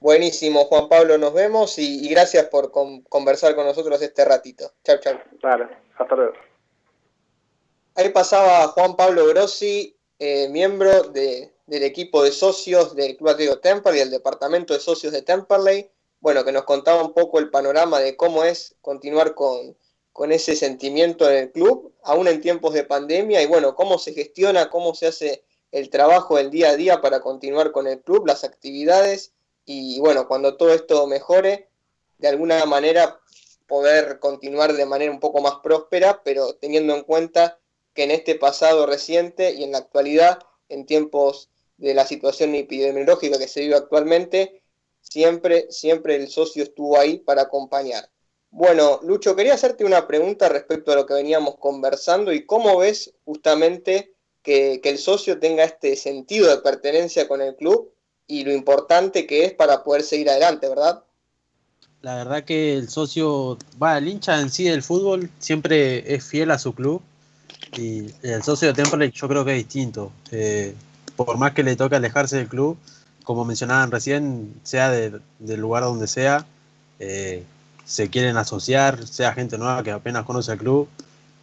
Buenísimo, 0.00 0.60
Juan 0.64 0.88
Pablo, 0.88 1.18
nos 1.18 1.32
vemos 1.34 1.78
y, 1.78 2.04
y 2.06 2.08
gracias 2.10 2.46
por 2.46 2.70
con- 2.70 3.02
conversar 3.02 3.54
con 3.54 3.66
nosotros 3.66 4.00
este 4.02 4.24
ratito. 4.24 4.70
Chau, 4.84 4.98
chau. 5.00 5.14
Dale, 5.42 5.66
hasta 5.98 6.14
luego. 6.16 6.32
Ahí 7.98 8.10
pasaba 8.10 8.68
Juan 8.68 8.94
Pablo 8.94 9.26
Grossi, 9.28 9.96
eh, 10.18 10.48
miembro 10.50 11.04
de- 11.04 11.50
del 11.66 11.82
equipo 11.82 12.22
de 12.22 12.30
socios 12.30 12.94
del 12.94 13.16
Club 13.16 13.30
Atlético 13.30 13.58
Temperley, 13.58 14.00
del 14.00 14.10
departamento 14.10 14.74
de 14.74 14.80
socios 14.80 15.14
de 15.14 15.22
Temperley, 15.22 15.90
bueno, 16.20 16.44
que 16.44 16.52
nos 16.52 16.64
contaba 16.64 17.02
un 17.02 17.14
poco 17.14 17.38
el 17.38 17.48
panorama 17.48 17.98
de 18.00 18.14
cómo 18.14 18.44
es 18.44 18.74
continuar 18.82 19.34
con, 19.34 19.74
con 20.12 20.30
ese 20.30 20.56
sentimiento 20.56 21.26
en 21.30 21.36
el 21.36 21.52
club, 21.52 21.94
aún 22.02 22.28
en 22.28 22.42
tiempos 22.42 22.74
de 22.74 22.84
pandemia, 22.84 23.40
y 23.40 23.46
bueno, 23.46 23.74
cómo 23.74 23.98
se 23.98 24.12
gestiona, 24.12 24.68
cómo 24.68 24.94
se 24.94 25.06
hace 25.06 25.44
el 25.72 25.88
trabajo 25.88 26.36
del 26.36 26.50
día 26.50 26.70
a 26.70 26.76
día 26.76 27.00
para 27.00 27.20
continuar 27.20 27.72
con 27.72 27.86
el 27.86 28.02
club, 28.02 28.26
las 28.26 28.44
actividades, 28.44 29.32
y 29.64 29.98
bueno, 30.00 30.28
cuando 30.28 30.58
todo 30.58 30.74
esto 30.74 31.06
mejore, 31.06 31.70
de 32.18 32.28
alguna 32.28 32.62
manera 32.66 33.20
poder 33.66 34.18
continuar 34.18 34.74
de 34.74 34.84
manera 34.84 35.10
un 35.10 35.20
poco 35.20 35.40
más 35.40 35.54
próspera, 35.62 36.20
pero 36.22 36.54
teniendo 36.56 36.94
en 36.94 37.02
cuenta 37.02 37.58
que 37.96 38.04
en 38.04 38.12
este 38.12 38.36
pasado 38.36 38.86
reciente 38.86 39.54
y 39.54 39.64
en 39.64 39.72
la 39.72 39.78
actualidad, 39.78 40.38
en 40.68 40.84
tiempos 40.86 41.48
de 41.78 41.94
la 41.94 42.06
situación 42.06 42.54
epidemiológica 42.54 43.38
que 43.38 43.48
se 43.48 43.62
vive 43.62 43.74
actualmente, 43.74 44.62
siempre, 45.00 45.66
siempre 45.70 46.14
el 46.16 46.28
socio 46.28 46.62
estuvo 46.62 46.98
ahí 46.98 47.18
para 47.18 47.42
acompañar. 47.42 48.08
Bueno, 48.50 49.00
Lucho, 49.02 49.34
quería 49.34 49.54
hacerte 49.54 49.84
una 49.84 50.06
pregunta 50.06 50.48
respecto 50.48 50.92
a 50.92 50.94
lo 50.94 51.06
que 51.06 51.14
veníamos 51.14 51.56
conversando 51.56 52.32
y 52.32 52.46
cómo 52.46 52.78
ves 52.78 53.14
justamente 53.24 54.12
que, 54.42 54.80
el 54.84 54.98
socio 54.98 55.40
tenga 55.40 55.64
este 55.64 55.96
sentido 55.96 56.50
de 56.50 56.62
pertenencia 56.62 57.26
con 57.26 57.40
el 57.40 57.56
club 57.56 57.92
y 58.26 58.44
lo 58.44 58.52
importante 58.52 59.26
que 59.26 59.44
es 59.44 59.54
para 59.54 59.82
poder 59.82 60.02
seguir 60.02 60.28
adelante, 60.28 60.68
¿verdad? 60.68 61.02
La 62.02 62.16
verdad 62.16 62.44
que 62.44 62.74
el 62.74 62.88
socio, 62.88 63.58
va, 63.82 63.98
el 63.98 64.06
hincha 64.06 64.40
en 64.40 64.50
sí 64.50 64.64
del 64.64 64.82
fútbol 64.82 65.30
siempre 65.38 66.14
es 66.14 66.24
fiel 66.24 66.50
a 66.50 66.58
su 66.58 66.74
club 66.74 67.02
y 67.76 68.06
el 68.22 68.42
socio 68.42 68.68
de 68.68 68.74
Temperley 68.74 69.10
yo 69.12 69.28
creo 69.28 69.44
que 69.44 69.52
es 69.52 69.58
distinto. 69.58 70.12
Eh, 70.30 70.74
por 71.16 71.38
más 71.38 71.52
que 71.52 71.62
le 71.62 71.76
toque 71.76 71.96
alejarse 71.96 72.36
del 72.36 72.48
club, 72.48 72.76
como 73.24 73.44
mencionaban 73.44 73.90
recién, 73.90 74.54
sea 74.62 74.90
de- 74.90 75.20
del 75.38 75.60
lugar 75.60 75.82
donde 75.84 76.06
sea, 76.06 76.46
eh, 76.98 77.44
se 77.84 78.08
quieren 78.10 78.36
asociar, 78.36 79.06
sea 79.06 79.32
gente 79.34 79.58
nueva 79.58 79.82
que 79.82 79.90
apenas 79.92 80.24
conoce 80.24 80.52
al 80.52 80.58
club, 80.58 80.88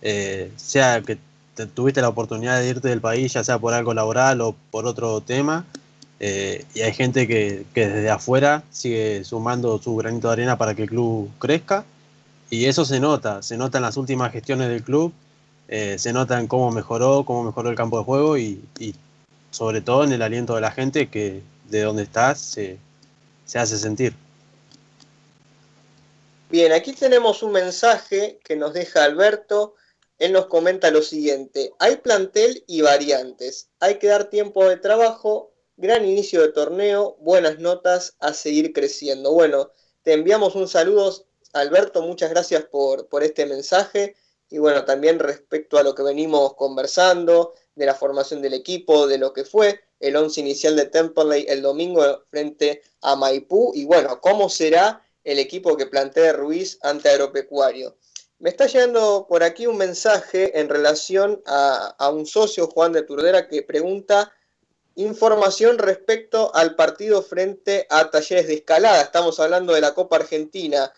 eh, 0.01 0.51
sea 0.57 1.01
que 1.01 1.17
te- 1.55 1.67
tuviste 1.67 2.01
la 2.01 2.09
oportunidad 2.09 2.59
de 2.59 2.67
irte 2.69 2.87
del 2.89 3.01
país, 3.01 3.33
ya 3.33 3.43
sea 3.43 3.59
por 3.59 3.73
algo 3.73 3.93
laboral 3.93 4.41
o 4.41 4.55
por 4.71 4.85
otro 4.87 5.21
tema, 5.21 5.65
y 6.73 6.81
hay 6.81 6.93
gente 6.93 7.27
que, 7.27 7.65
que 7.73 7.87
desde 7.89 8.09
afuera 8.09 8.63
sigue 8.71 9.23
sumando 9.25 9.77
su 9.81 9.95
granito 9.97 10.27
de 10.29 10.33
arena 10.33 10.57
para 10.57 10.73
que 10.73 10.83
el 10.83 10.89
club 10.89 11.29
crezca. 11.39 11.83
Y 12.49 12.65
eso 12.65 12.85
se 12.85 12.99
nota, 12.99 13.41
se 13.41 13.57
nota 13.57 13.79
en 13.79 13.83
las 13.83 13.97
últimas 13.97 14.31
gestiones 14.31 14.69
del 14.69 14.83
club, 14.83 15.11
eh, 15.67 15.97
se 15.97 16.13
nota 16.13 16.39
en 16.39 16.47
cómo 16.47 16.71
mejoró, 16.71 17.23
cómo 17.25 17.43
mejoró 17.43 17.69
el 17.69 17.75
campo 17.75 17.97
de 17.97 18.03
juego 18.03 18.37
y, 18.37 18.63
sobre 19.51 19.81
todo 19.81 20.03
en 20.03 20.11
el 20.11 20.21
aliento 20.21 20.55
de 20.55 20.61
la 20.61 20.71
gente 20.71 21.09
que 21.09 21.41
de 21.69 21.81
donde 21.81 22.03
estás 22.03 22.39
se, 22.39 22.77
se 23.45 23.59
hace 23.59 23.77
sentir. 23.77 24.13
Bien, 26.49 26.71
aquí 26.71 26.93
tenemos 26.93 27.43
un 27.43 27.51
mensaje 27.51 28.39
que 28.43 28.55
nos 28.55 28.73
deja 28.73 29.03
Alberto. 29.03 29.75
Él 30.19 30.33
nos 30.33 30.45
comenta 30.45 30.91
lo 30.91 31.01
siguiente, 31.01 31.73
hay 31.79 31.97
plantel 31.97 32.63
y 32.67 32.81
variantes, 32.81 33.69
hay 33.79 33.97
que 33.97 34.07
dar 34.07 34.29
tiempo 34.29 34.63
de 34.63 34.77
trabajo, 34.77 35.51
gran 35.75 36.05
inicio 36.05 36.41
de 36.41 36.49
torneo, 36.49 37.17
buenas 37.19 37.59
notas, 37.59 38.15
a 38.19 38.33
seguir 38.33 38.73
creciendo. 38.73 39.33
Bueno, 39.33 39.71
te 40.03 40.13
enviamos 40.13 40.55
un 40.55 40.67
saludo, 40.67 41.25
Alberto, 41.51 42.03
muchas 42.03 42.29
gracias 42.29 42.63
por, 42.63 43.07
por 43.07 43.23
este 43.23 43.45
mensaje 43.47 44.15
y 44.53 44.59
bueno, 44.59 44.85
también 44.85 45.17
respecto 45.17 45.79
a 45.79 45.83
lo 45.83 45.95
que 45.95 46.03
venimos 46.03 46.53
conversando, 46.53 47.55
de 47.73 47.87
la 47.87 47.95
formación 47.95 48.39
del 48.39 48.53
equipo, 48.53 49.07
de 49.07 49.17
lo 49.17 49.33
que 49.33 49.45
fue 49.45 49.79
el 49.99 50.15
once 50.15 50.41
inicial 50.41 50.75
de 50.75 50.85
Temperley 50.85 51.47
el 51.49 51.63
domingo 51.63 52.23
frente 52.29 52.83
a 53.01 53.15
Maipú 53.15 53.71
y 53.73 53.85
bueno, 53.85 54.21
cómo 54.21 54.49
será 54.49 55.03
el 55.23 55.39
equipo 55.39 55.75
que 55.75 55.87
plantea 55.87 56.33
Ruiz 56.33 56.77
ante 56.83 57.09
Agropecuario. 57.09 57.97
Me 58.37 58.51
está 58.51 58.67
llegando 58.67 59.25
por 59.27 59.41
aquí 59.41 59.65
un 59.65 59.77
mensaje 59.77 60.59
en 60.59 60.69
relación 60.69 61.41
a, 61.47 61.95
a 61.97 62.11
un 62.11 62.27
socio, 62.27 62.67
Juan 62.67 62.91
de 62.91 63.01
Turdera, 63.01 63.47
que 63.47 63.63
pregunta 63.63 64.31
información 64.93 65.79
respecto 65.79 66.53
al 66.53 66.75
partido 66.75 67.23
frente 67.23 67.87
a 67.89 68.11
Talleres 68.11 68.45
de 68.45 68.53
Escalada. 68.53 69.01
Estamos 69.01 69.39
hablando 69.39 69.73
de 69.73 69.81
la 69.81 69.95
Copa 69.95 70.17
Argentina. 70.17 70.93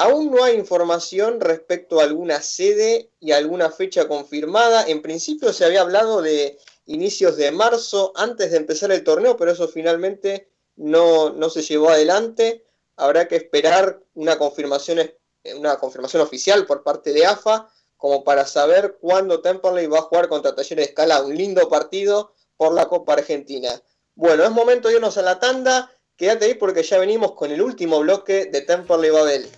Aún 0.00 0.30
no 0.30 0.44
hay 0.44 0.54
información 0.54 1.40
respecto 1.40 1.98
a 1.98 2.04
alguna 2.04 2.40
sede 2.40 3.10
y 3.18 3.32
alguna 3.32 3.68
fecha 3.72 4.06
confirmada. 4.06 4.86
En 4.86 5.02
principio 5.02 5.52
se 5.52 5.64
había 5.64 5.80
hablado 5.80 6.22
de 6.22 6.56
inicios 6.86 7.36
de 7.36 7.50
marzo 7.50 8.12
antes 8.14 8.52
de 8.52 8.58
empezar 8.58 8.92
el 8.92 9.02
torneo, 9.02 9.36
pero 9.36 9.50
eso 9.50 9.66
finalmente 9.66 10.52
no, 10.76 11.30
no 11.30 11.50
se 11.50 11.62
llevó 11.62 11.90
adelante. 11.90 12.64
Habrá 12.94 13.26
que 13.26 13.34
esperar 13.34 14.00
una 14.14 14.38
confirmación, 14.38 15.12
una 15.56 15.78
confirmación 15.78 16.22
oficial 16.22 16.64
por 16.64 16.84
parte 16.84 17.12
de 17.12 17.26
AFA 17.26 17.68
como 17.96 18.22
para 18.22 18.46
saber 18.46 18.98
cuándo 19.00 19.40
Temperley 19.40 19.88
va 19.88 19.98
a 19.98 20.02
jugar 20.02 20.28
contra 20.28 20.54
Talleres 20.54 20.76
de 20.76 20.90
Escalada. 20.90 21.26
Un 21.26 21.36
lindo 21.36 21.68
partido 21.68 22.34
por 22.56 22.72
la 22.72 22.86
Copa 22.86 23.14
Argentina. 23.14 23.82
Bueno, 24.14 24.44
es 24.44 24.50
momento 24.52 24.86
de 24.86 24.94
irnos 24.94 25.18
a 25.18 25.22
la 25.22 25.40
tanda. 25.40 25.90
Quédate 26.16 26.44
ahí 26.44 26.54
porque 26.54 26.84
ya 26.84 26.98
venimos 26.98 27.32
con 27.32 27.50
el 27.50 27.60
último 27.60 27.98
bloque 27.98 28.46
de 28.46 28.60
Temperley 28.60 29.10
Babel. 29.10 29.50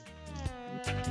Tiempo 0.82 1.09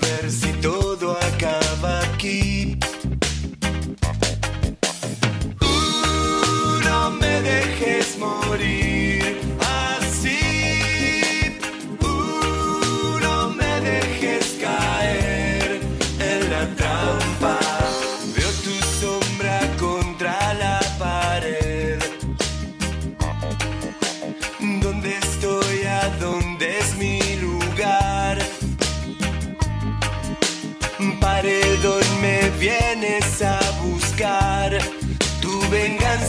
ver 0.00 0.30
si 0.30 0.52
todo 0.54 1.16
acaba 1.16 2.00
aquí. 2.00 2.49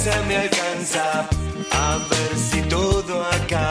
Venganza 0.04 0.28
me 0.28 0.36
alcanza. 0.36 1.30
A 1.72 1.98
ver 2.10 2.38
si 2.38 2.62
todo 2.64 3.24
acaba 3.26 3.71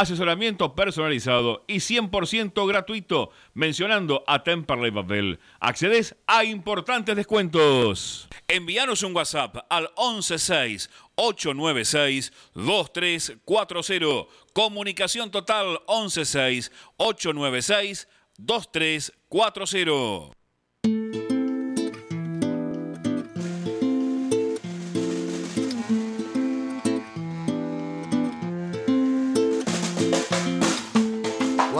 asesoramiento 0.00 0.74
personalizado 0.74 1.64
y 1.66 1.76
100% 1.76 2.66
gratuito 2.66 3.30
mencionando 3.54 4.24
a 4.26 4.42
Temperley 4.42 4.90
Babel. 4.90 5.38
Accedes 5.60 6.16
a 6.26 6.44
importantes 6.44 7.16
descuentos. 7.16 8.28
Envíanos 8.48 9.02
un 9.02 9.14
WhatsApp 9.14 9.56
al 9.70 9.90
116 9.96 10.90
896 11.14 12.32
2340. 12.54 14.26
Comunicación 14.52 15.30
total 15.30 15.80
116 15.86 16.72
896 16.96 18.08
2340. 18.38 20.43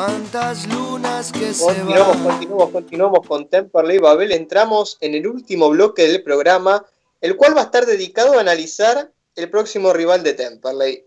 Cuántas 0.04 0.66
lunas 0.66 1.32
que 1.32 1.54
se 1.54 1.64
Continuamos, 1.64 2.16
van. 2.18 2.24
continuamos, 2.24 2.70
continuamos 2.70 3.26
con 3.26 3.48
Temperley 3.48 3.96
Babel. 3.96 4.32
Entramos 4.32 4.98
en 5.00 5.14
el 5.14 5.26
último 5.26 5.70
bloque 5.70 6.06
del 6.06 6.22
programa, 6.22 6.84
el 7.22 7.38
cual 7.38 7.56
va 7.56 7.62
a 7.62 7.64
estar 7.64 7.86
dedicado 7.86 8.36
a 8.36 8.40
analizar 8.40 9.10
el 9.34 9.48
próximo 9.48 9.94
rival 9.94 10.22
de 10.22 10.34
Temperley. 10.34 11.06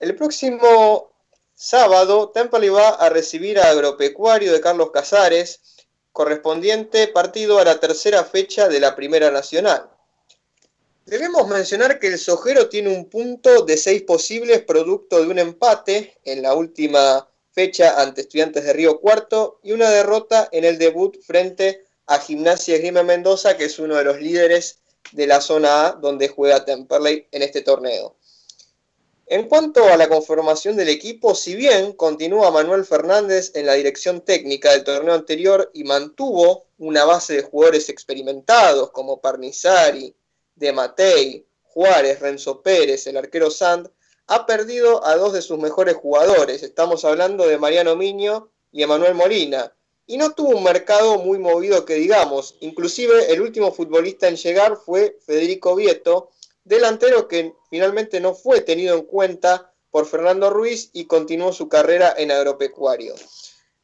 El 0.00 0.16
próximo 0.16 1.12
sábado, 1.54 2.30
Temperley 2.30 2.70
va 2.70 2.88
a 2.88 3.08
recibir 3.10 3.60
a 3.60 3.70
Agropecuario 3.70 4.52
de 4.52 4.60
Carlos 4.60 4.90
Casares, 4.90 5.60
correspondiente 6.10 7.06
partido 7.06 7.60
a 7.60 7.64
la 7.64 7.78
tercera 7.78 8.24
fecha 8.24 8.66
de 8.66 8.80
la 8.80 8.96
Primera 8.96 9.30
Nacional. 9.30 9.88
Debemos 11.06 11.48
mencionar 11.48 11.98
que 11.98 12.08
el 12.08 12.18
Sojero 12.18 12.68
tiene 12.68 12.88
un 12.90 13.08
punto 13.08 13.64
de 13.64 13.76
seis 13.76 14.02
posibles 14.02 14.62
producto 14.62 15.20
de 15.20 15.28
un 15.28 15.38
empate 15.38 16.18
en 16.24 16.42
la 16.42 16.54
última 16.54 17.28
fecha 17.52 18.00
ante 18.00 18.20
Estudiantes 18.20 18.64
de 18.64 18.72
Río 18.72 19.00
Cuarto 19.00 19.58
y 19.62 19.72
una 19.72 19.90
derrota 19.90 20.48
en 20.52 20.64
el 20.64 20.78
debut 20.78 21.20
frente 21.22 21.84
a 22.06 22.18
Gimnasia 22.18 22.78
Grima 22.78 23.02
Mendoza, 23.02 23.56
que 23.56 23.64
es 23.64 23.78
uno 23.78 23.96
de 23.96 24.04
los 24.04 24.20
líderes 24.20 24.78
de 25.12 25.26
la 25.26 25.40
zona 25.40 25.86
A 25.86 25.92
donde 25.92 26.28
juega 26.28 26.64
Temperley 26.64 27.26
en 27.32 27.42
este 27.42 27.62
torneo. 27.62 28.16
En 29.26 29.48
cuanto 29.48 29.84
a 29.84 29.96
la 29.96 30.08
conformación 30.08 30.76
del 30.76 30.88
equipo, 30.88 31.36
si 31.36 31.54
bien 31.54 31.92
continúa 31.92 32.50
Manuel 32.50 32.84
Fernández 32.84 33.52
en 33.54 33.66
la 33.66 33.74
dirección 33.74 34.22
técnica 34.22 34.72
del 34.72 34.82
torneo 34.82 35.14
anterior 35.14 35.70
y 35.72 35.84
mantuvo 35.84 36.66
una 36.78 37.04
base 37.04 37.34
de 37.34 37.42
jugadores 37.42 37.88
experimentados 37.88 38.90
como 38.90 39.20
Parnizari, 39.20 40.16
de 40.60 40.72
Matei, 40.72 41.46
Juárez, 41.62 42.20
Renzo 42.20 42.62
Pérez, 42.62 43.06
el 43.06 43.16
arquero 43.16 43.50
Sand, 43.50 43.90
ha 44.26 44.46
perdido 44.46 45.04
a 45.04 45.16
dos 45.16 45.32
de 45.32 45.42
sus 45.42 45.58
mejores 45.58 45.96
jugadores. 45.96 46.62
Estamos 46.62 47.04
hablando 47.04 47.46
de 47.46 47.58
Mariano 47.58 47.96
Miño 47.96 48.50
y 48.70 48.82
Emanuel 48.82 49.14
Molina. 49.14 49.74
Y 50.06 50.18
no 50.18 50.32
tuvo 50.34 50.50
un 50.50 50.62
mercado 50.62 51.18
muy 51.18 51.38
movido 51.38 51.84
que 51.84 51.94
digamos. 51.94 52.56
Inclusive 52.60 53.32
el 53.32 53.40
último 53.40 53.72
futbolista 53.72 54.28
en 54.28 54.36
llegar 54.36 54.76
fue 54.76 55.18
Federico 55.24 55.74
Vieto, 55.74 56.30
delantero 56.62 57.26
que 57.26 57.54
finalmente 57.70 58.20
no 58.20 58.34
fue 58.34 58.60
tenido 58.60 58.94
en 58.96 59.02
cuenta 59.02 59.72
por 59.90 60.06
Fernando 60.06 60.50
Ruiz 60.50 60.90
y 60.92 61.06
continuó 61.06 61.52
su 61.52 61.68
carrera 61.68 62.14
en 62.16 62.30
agropecuario. 62.30 63.14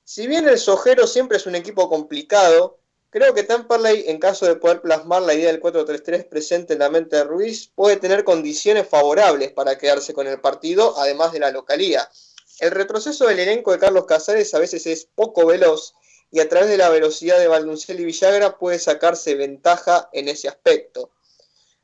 Si 0.04 0.26
bien 0.26 0.46
el 0.46 0.58
Sojero 0.58 1.06
siempre 1.06 1.38
es 1.38 1.46
un 1.46 1.54
equipo 1.54 1.88
complicado, 1.88 2.78
Creo 3.10 3.34
que 3.34 3.44
Temperley, 3.44 4.04
en 4.08 4.18
caso 4.18 4.46
de 4.46 4.56
poder 4.56 4.80
plasmar 4.80 5.22
la 5.22 5.34
idea 5.34 5.52
del 5.52 5.60
4-3-3 5.60 6.28
presente 6.28 6.72
en 6.72 6.80
la 6.80 6.90
mente 6.90 7.16
de 7.16 7.24
Ruiz, 7.24 7.70
puede 7.74 7.96
tener 7.96 8.24
condiciones 8.24 8.88
favorables 8.88 9.52
para 9.52 9.78
quedarse 9.78 10.12
con 10.12 10.26
el 10.26 10.40
partido, 10.40 10.98
además 10.98 11.32
de 11.32 11.38
la 11.38 11.50
localía. 11.50 12.08
El 12.58 12.72
retroceso 12.72 13.26
del 13.26 13.38
elenco 13.38 13.72
de 13.72 13.78
Carlos 13.78 14.06
Casares 14.06 14.52
a 14.54 14.58
veces 14.58 14.86
es 14.86 15.08
poco 15.14 15.46
veloz 15.46 15.94
y 16.30 16.40
a 16.40 16.48
través 16.48 16.68
de 16.68 16.76
la 16.76 16.88
velocidad 16.88 17.38
de 17.38 17.48
Valduncel 17.48 18.00
y 18.00 18.04
Villagra 18.04 18.58
puede 18.58 18.78
sacarse 18.78 19.34
ventaja 19.34 20.08
en 20.12 20.28
ese 20.28 20.48
aspecto. 20.48 21.10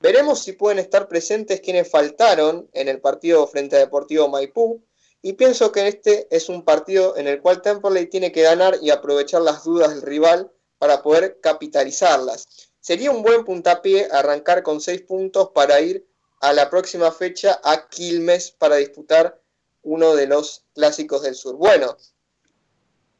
Veremos 0.00 0.42
si 0.42 0.52
pueden 0.52 0.80
estar 0.80 1.06
presentes 1.06 1.60
quienes 1.60 1.88
faltaron 1.88 2.68
en 2.72 2.88
el 2.88 3.00
partido 3.00 3.46
frente 3.46 3.76
a 3.76 3.78
Deportivo 3.78 4.28
Maipú, 4.28 4.82
y 5.22 5.34
pienso 5.34 5.70
que 5.70 5.86
este 5.86 6.26
es 6.34 6.48
un 6.48 6.64
partido 6.64 7.16
en 7.16 7.28
el 7.28 7.40
cual 7.40 7.62
Temperley 7.62 8.06
tiene 8.06 8.32
que 8.32 8.42
ganar 8.42 8.78
y 8.82 8.90
aprovechar 8.90 9.42
las 9.42 9.62
dudas 9.62 9.90
del 9.90 10.02
rival 10.02 10.50
para 10.82 11.00
poder 11.00 11.38
capitalizarlas. 11.40 12.48
Sería 12.80 13.12
un 13.12 13.22
buen 13.22 13.44
puntapié 13.44 14.08
arrancar 14.10 14.64
con 14.64 14.80
seis 14.80 15.00
puntos 15.02 15.50
para 15.54 15.80
ir 15.80 16.04
a 16.40 16.52
la 16.52 16.70
próxima 16.70 17.12
fecha 17.12 17.60
a 17.62 17.88
Quilmes 17.88 18.50
para 18.50 18.74
disputar 18.74 19.40
uno 19.82 20.16
de 20.16 20.26
los 20.26 20.64
clásicos 20.74 21.22
del 21.22 21.36
sur. 21.36 21.54
Bueno, 21.54 21.96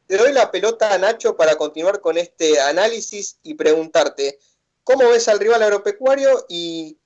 te 0.09 0.17
doy 0.17 0.33
la 0.33 0.51
pelota 0.51 0.93
a 0.93 0.99
Nacho 0.99 1.37
para 1.37 1.55
continuar 1.55 2.01
con 2.01 2.19
este 2.19 2.59
análisis 2.59 3.39
y 3.45 3.55
preguntarte, 3.55 4.41
¿cómo 4.83 5.09
ves 5.11 5.29
al 5.29 5.39
rival 5.39 5.63
agropecuario 5.63 6.45
y 6.49 6.99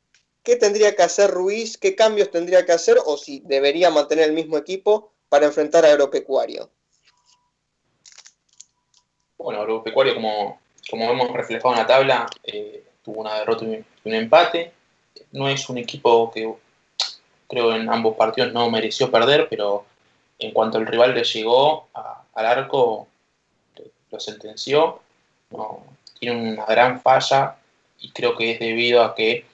qué 0.43 0.57
tendría 0.57 0.97
que 0.97 1.03
hacer 1.03 1.33
Ruiz, 1.33 1.77
qué 1.77 1.95
cambios 1.95 2.31
tendría 2.31 2.65
que 2.65 2.73
hacer 2.73 2.97
o 3.05 3.19
si 3.19 3.41
debería 3.41 3.91
mantener 3.91 4.25
el 4.25 4.33
mismo 4.33 4.57
equipo 4.57 5.13
para 5.29 5.45
enfrentar 5.45 5.85
a 5.85 5.91
agropecuario? 5.91 6.71
Bueno, 9.47 9.61
Agropecuario, 9.61 10.13
como, 10.17 10.59
como 10.91 11.09
hemos 11.09 11.31
reflejado 11.31 11.73
en 11.73 11.79
la 11.79 11.87
tabla, 11.87 12.27
eh, 12.43 12.83
tuvo 13.05 13.21
una 13.21 13.39
derrota 13.39 13.65
y 13.65 13.85
un, 14.05 14.13
empate. 14.13 14.73
No 15.31 15.49
es 15.49 15.69
un 15.69 15.79
equipo 15.79 16.33
que 16.33 16.53
creo 17.47 17.73
en 17.73 17.89
ambos 17.89 18.17
partidos 18.17 18.53
no 18.53 18.69
mereció 18.71 19.09
perder, 19.09 19.47
pero 19.49 19.85
en 20.41 20.51
cuanto 20.51 20.79
el 20.79 20.87
rival 20.89 21.15
le 21.15 21.23
llegó 21.23 21.87
al 22.35 22.45
arco, 22.45 23.07
lo 24.11 24.19
sentenció. 24.19 24.99
Tiene 26.19 26.55
una 26.55 26.65
gran 26.65 27.01
falla 27.01 27.55
y 28.01 28.11
creo 28.11 28.37
que 28.37 28.51
es 28.51 28.59
debido 28.59 29.05
a 29.05 29.15
que 29.15 29.45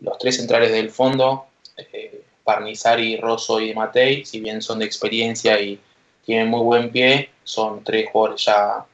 los 0.00 0.18
tres 0.18 0.36
centrales 0.36 0.72
del 0.72 0.90
fondo, 0.90 1.46
eh, 1.78 2.22
Parnizari, 2.44 3.16
Rosso 3.16 3.62
y 3.62 3.72
Matei, 3.72 4.26
si 4.26 4.40
bien 4.40 4.60
son 4.60 4.80
de 4.80 4.84
experiencia 4.84 5.58
y 5.58 5.80
tienen 6.26 6.48
muy 6.48 6.60
buen 6.60 6.92
pie, 6.92 7.30
son 7.44 7.82
tres 7.82 8.10
jugadores 8.12 8.44
ya 8.44 8.84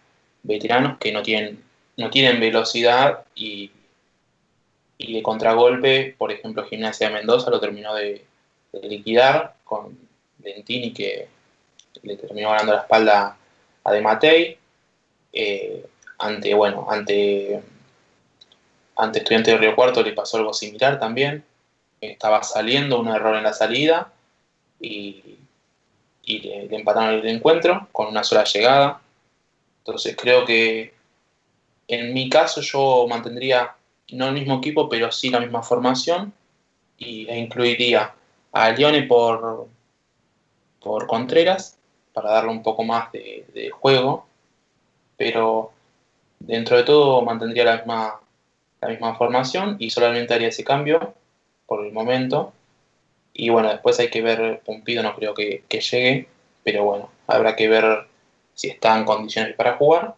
veteranos 0.44 0.98
que 0.98 1.10
no 1.10 1.22
tienen, 1.22 1.62
no 1.96 2.10
tienen 2.10 2.38
velocidad 2.38 3.24
y, 3.34 3.72
y 4.98 5.14
de 5.14 5.22
contragolpe, 5.22 6.14
por 6.16 6.30
ejemplo, 6.30 6.64
Gimnasia 6.64 7.08
de 7.08 7.14
Mendoza 7.14 7.50
lo 7.50 7.60
terminó 7.60 7.94
de, 7.94 8.24
liquidar 8.82 9.54
con 9.62 9.96
Lentini 10.42 10.92
que 10.92 11.28
le 12.02 12.16
terminó 12.16 12.50
ganando 12.50 12.72
la 12.72 12.80
espalda 12.80 13.36
a 13.84 13.92
De 13.92 14.00
Matei. 14.00 14.58
Eh, 15.32 15.86
ante, 16.18 16.54
bueno, 16.54 16.86
ante, 16.90 17.62
ante 18.96 19.18
Estudiante 19.20 19.52
de 19.52 19.58
Río 19.58 19.76
Cuarto 19.76 20.02
le 20.02 20.12
pasó 20.12 20.38
algo 20.38 20.52
similar 20.52 20.98
también. 20.98 21.44
Estaba 22.00 22.42
saliendo 22.42 23.00
un 23.00 23.08
error 23.08 23.36
en 23.36 23.44
la 23.44 23.52
salida 23.52 24.12
y, 24.80 25.38
y 26.24 26.40
le, 26.40 26.66
le 26.66 26.76
empataron 26.76 27.14
el 27.14 27.28
encuentro 27.28 27.88
con 27.92 28.08
una 28.08 28.24
sola 28.24 28.42
llegada. 28.42 29.00
Entonces 29.84 30.16
creo 30.16 30.46
que 30.46 30.94
en 31.88 32.14
mi 32.14 32.30
caso 32.30 32.62
yo 32.62 33.06
mantendría 33.06 33.76
no 34.12 34.28
el 34.28 34.34
mismo 34.34 34.56
equipo, 34.56 34.88
pero 34.88 35.12
sí 35.12 35.28
la 35.28 35.40
misma 35.40 35.62
formación 35.62 36.32
y, 36.96 37.28
e 37.28 37.38
incluiría 37.38 38.14
a 38.52 38.70
Lione 38.70 39.02
por, 39.02 39.68
por 40.80 41.06
Contreras 41.06 41.76
para 42.14 42.30
darle 42.30 42.50
un 42.50 42.62
poco 42.62 42.82
más 42.82 43.12
de, 43.12 43.44
de 43.52 43.70
juego, 43.70 44.26
pero 45.18 45.72
dentro 46.38 46.78
de 46.78 46.84
todo 46.84 47.20
mantendría 47.22 47.64
la 47.64 47.76
misma, 47.76 48.20
la 48.80 48.88
misma 48.88 49.16
formación 49.16 49.76
y 49.78 49.90
solamente 49.90 50.32
haría 50.32 50.48
ese 50.48 50.64
cambio 50.64 51.14
por 51.66 51.84
el 51.84 51.92
momento. 51.92 52.54
Y 53.34 53.50
bueno, 53.50 53.68
después 53.68 53.98
hay 54.00 54.08
que 54.08 54.22
ver, 54.22 54.62
Pumpido 54.64 55.02
no 55.02 55.14
creo 55.14 55.34
que, 55.34 55.64
que 55.68 55.80
llegue, 55.80 56.28
pero 56.62 56.84
bueno, 56.84 57.10
habrá 57.26 57.56
que 57.56 57.68
ver 57.68 58.06
si 58.54 58.68
está 58.68 58.98
en 58.98 59.04
condiciones 59.04 59.54
para 59.54 59.76
jugar. 59.76 60.14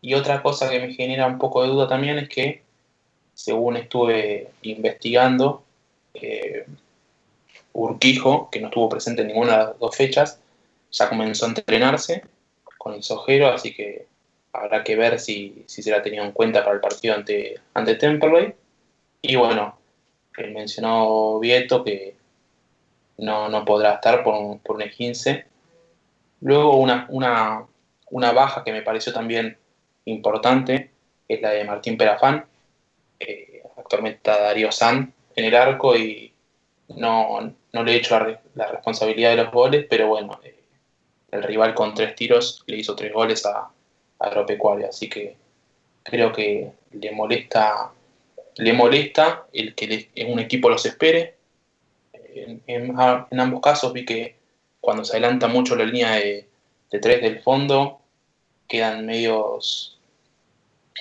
Y 0.00 0.14
otra 0.14 0.42
cosa 0.42 0.70
que 0.70 0.80
me 0.80 0.94
genera 0.94 1.26
un 1.26 1.38
poco 1.38 1.62
de 1.62 1.68
duda 1.68 1.88
también 1.88 2.18
es 2.18 2.28
que, 2.28 2.62
según 3.34 3.76
estuve 3.76 4.50
investigando, 4.62 5.62
eh, 6.14 6.66
Urquijo, 7.72 8.48
que 8.50 8.60
no 8.60 8.68
estuvo 8.68 8.88
presente 8.88 9.22
en 9.22 9.28
ninguna 9.28 9.52
de 9.52 9.64
las 9.64 9.78
dos 9.78 9.96
fechas, 9.96 10.40
ya 10.90 11.08
comenzó 11.08 11.46
a 11.46 11.50
entrenarse 11.50 12.24
con 12.78 12.94
el 12.94 13.02
sojero, 13.02 13.48
así 13.48 13.74
que 13.74 14.06
habrá 14.52 14.82
que 14.82 14.96
ver 14.96 15.20
si, 15.20 15.64
si 15.66 15.82
se 15.82 15.90
la 15.90 15.98
ha 15.98 16.02
tenido 16.02 16.24
en 16.24 16.32
cuenta 16.32 16.64
para 16.64 16.74
el 16.74 16.80
partido 16.80 17.14
ante, 17.14 17.60
ante 17.74 17.94
Temperley. 17.94 18.54
Y 19.22 19.36
bueno, 19.36 19.78
el 20.36 20.52
mencionado 20.52 21.38
Vieto 21.38 21.84
que 21.84 22.16
no, 23.18 23.48
no 23.48 23.64
podrá 23.64 23.94
estar 23.94 24.24
por 24.24 24.34
un, 24.34 24.58
por 24.58 24.76
un 24.76 24.88
15 24.88 25.44
Luego 26.40 26.76
una, 26.76 27.06
una, 27.10 27.66
una 28.10 28.32
baja 28.32 28.64
que 28.64 28.72
me 28.72 28.82
pareció 28.82 29.12
también 29.12 29.58
importante 30.04 30.90
es 31.28 31.40
la 31.40 31.50
de 31.50 31.64
Martín 31.64 31.96
Perafán. 31.96 32.44
Eh, 33.18 33.62
actualmente 33.76 34.16
está 34.16 34.40
Darío 34.40 34.72
San 34.72 35.12
en 35.36 35.44
el 35.44 35.54
arco 35.54 35.96
y 35.96 36.32
no, 36.88 37.54
no 37.72 37.84
le 37.84 37.92
he 37.92 37.96
hecho 37.96 38.18
la, 38.54 38.66
responsabilidad 38.66 39.30
de 39.30 39.44
los 39.44 39.52
goles, 39.52 39.86
pero 39.88 40.08
bueno, 40.08 40.40
eh, 40.42 40.64
el 41.30 41.42
rival 41.42 41.74
con 41.74 41.94
tres 41.94 42.14
tiros 42.14 42.64
le 42.66 42.78
hizo 42.78 42.96
tres 42.96 43.12
goles 43.12 43.46
a, 43.46 43.58
a 43.58 43.72
Agropecuario, 44.18 44.88
así 44.88 45.08
que 45.08 45.36
creo 46.02 46.32
que 46.32 46.72
le 46.92 47.12
molesta, 47.12 47.92
le 48.56 48.72
molesta 48.72 49.46
el 49.52 49.74
que 49.74 50.10
un 50.28 50.38
equipo 50.38 50.68
los 50.68 50.84
espere. 50.86 51.36
En, 52.12 52.62
en, 52.66 53.40
ambos 53.40 53.60
casos 53.60 53.92
vi 53.92 54.04
que 54.04 54.36
cuando 54.80 55.04
se 55.04 55.12
adelanta 55.12 55.48
mucho 55.48 55.76
la 55.76 55.84
línea 55.84 56.12
de, 56.12 56.48
de 56.90 56.98
tres 56.98 57.22
del 57.22 57.40
fondo, 57.40 58.00
quedan 58.68 59.06
medios 59.06 59.98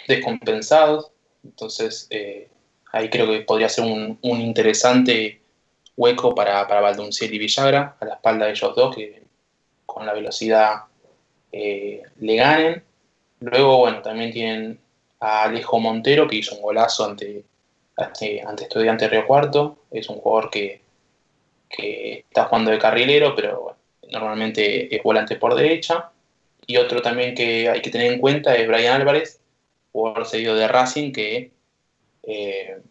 descompensados. 0.07 1.11
Entonces, 1.43 2.07
eh, 2.09 2.49
ahí 2.91 3.09
creo 3.09 3.27
que 3.27 3.41
podría 3.41 3.69
ser 3.69 3.85
un, 3.85 4.17
interesante 4.21 5.41
hueco 5.95 6.33
para, 6.33 6.67
para 6.67 6.81
Valdonciel 6.81 7.33
y 7.33 7.39
Villagra, 7.39 7.95
a 7.99 8.05
la 8.05 8.15
espalda 8.15 8.45
de 8.45 8.51
ellos 8.51 8.75
dos, 8.75 8.95
que 8.95 9.23
con 9.85 10.05
la 10.05 10.13
velocidad 10.13 10.83
eh, 11.51 12.03
le 12.19 12.35
ganen. 12.35 12.83
Luego, 13.39 13.77
bueno, 13.77 14.01
también 14.01 14.31
tienen 14.31 14.79
a 15.19 15.43
Alejo 15.43 15.79
Montero, 15.79 16.27
que 16.27 16.37
hizo 16.37 16.55
un 16.55 16.61
golazo 16.61 17.05
ante, 17.05 17.43
ante, 17.97 18.41
ante 18.41 18.63
Estudiante 18.63 19.07
Río 19.07 19.27
Cuarto. 19.27 19.77
Es 19.91 20.09
un 20.09 20.17
jugador 20.17 20.49
que, 20.49 20.81
que 21.69 22.25
está 22.27 22.45
jugando 22.45 22.71
de 22.71 22.79
carrilero, 22.79 23.35
pero 23.35 23.75
normalmente 24.11 24.93
es 24.93 25.03
volante 25.03 25.35
por 25.35 25.55
derecha. 25.55 26.11
Y 26.65 26.77
otro 26.77 27.01
también 27.01 27.35
que 27.35 27.69
hay 27.69 27.81
que 27.81 27.89
tener 27.89 28.11
en 28.11 28.19
cuenta 28.19 28.55
es 28.55 28.67
Brian 28.67 29.01
Álvarez, 29.01 29.39
jugador 29.91 30.25
seguido 30.25 30.55
de 30.55 30.67
Racing, 30.67 31.11
que 31.11 31.51
eh, 32.23 32.81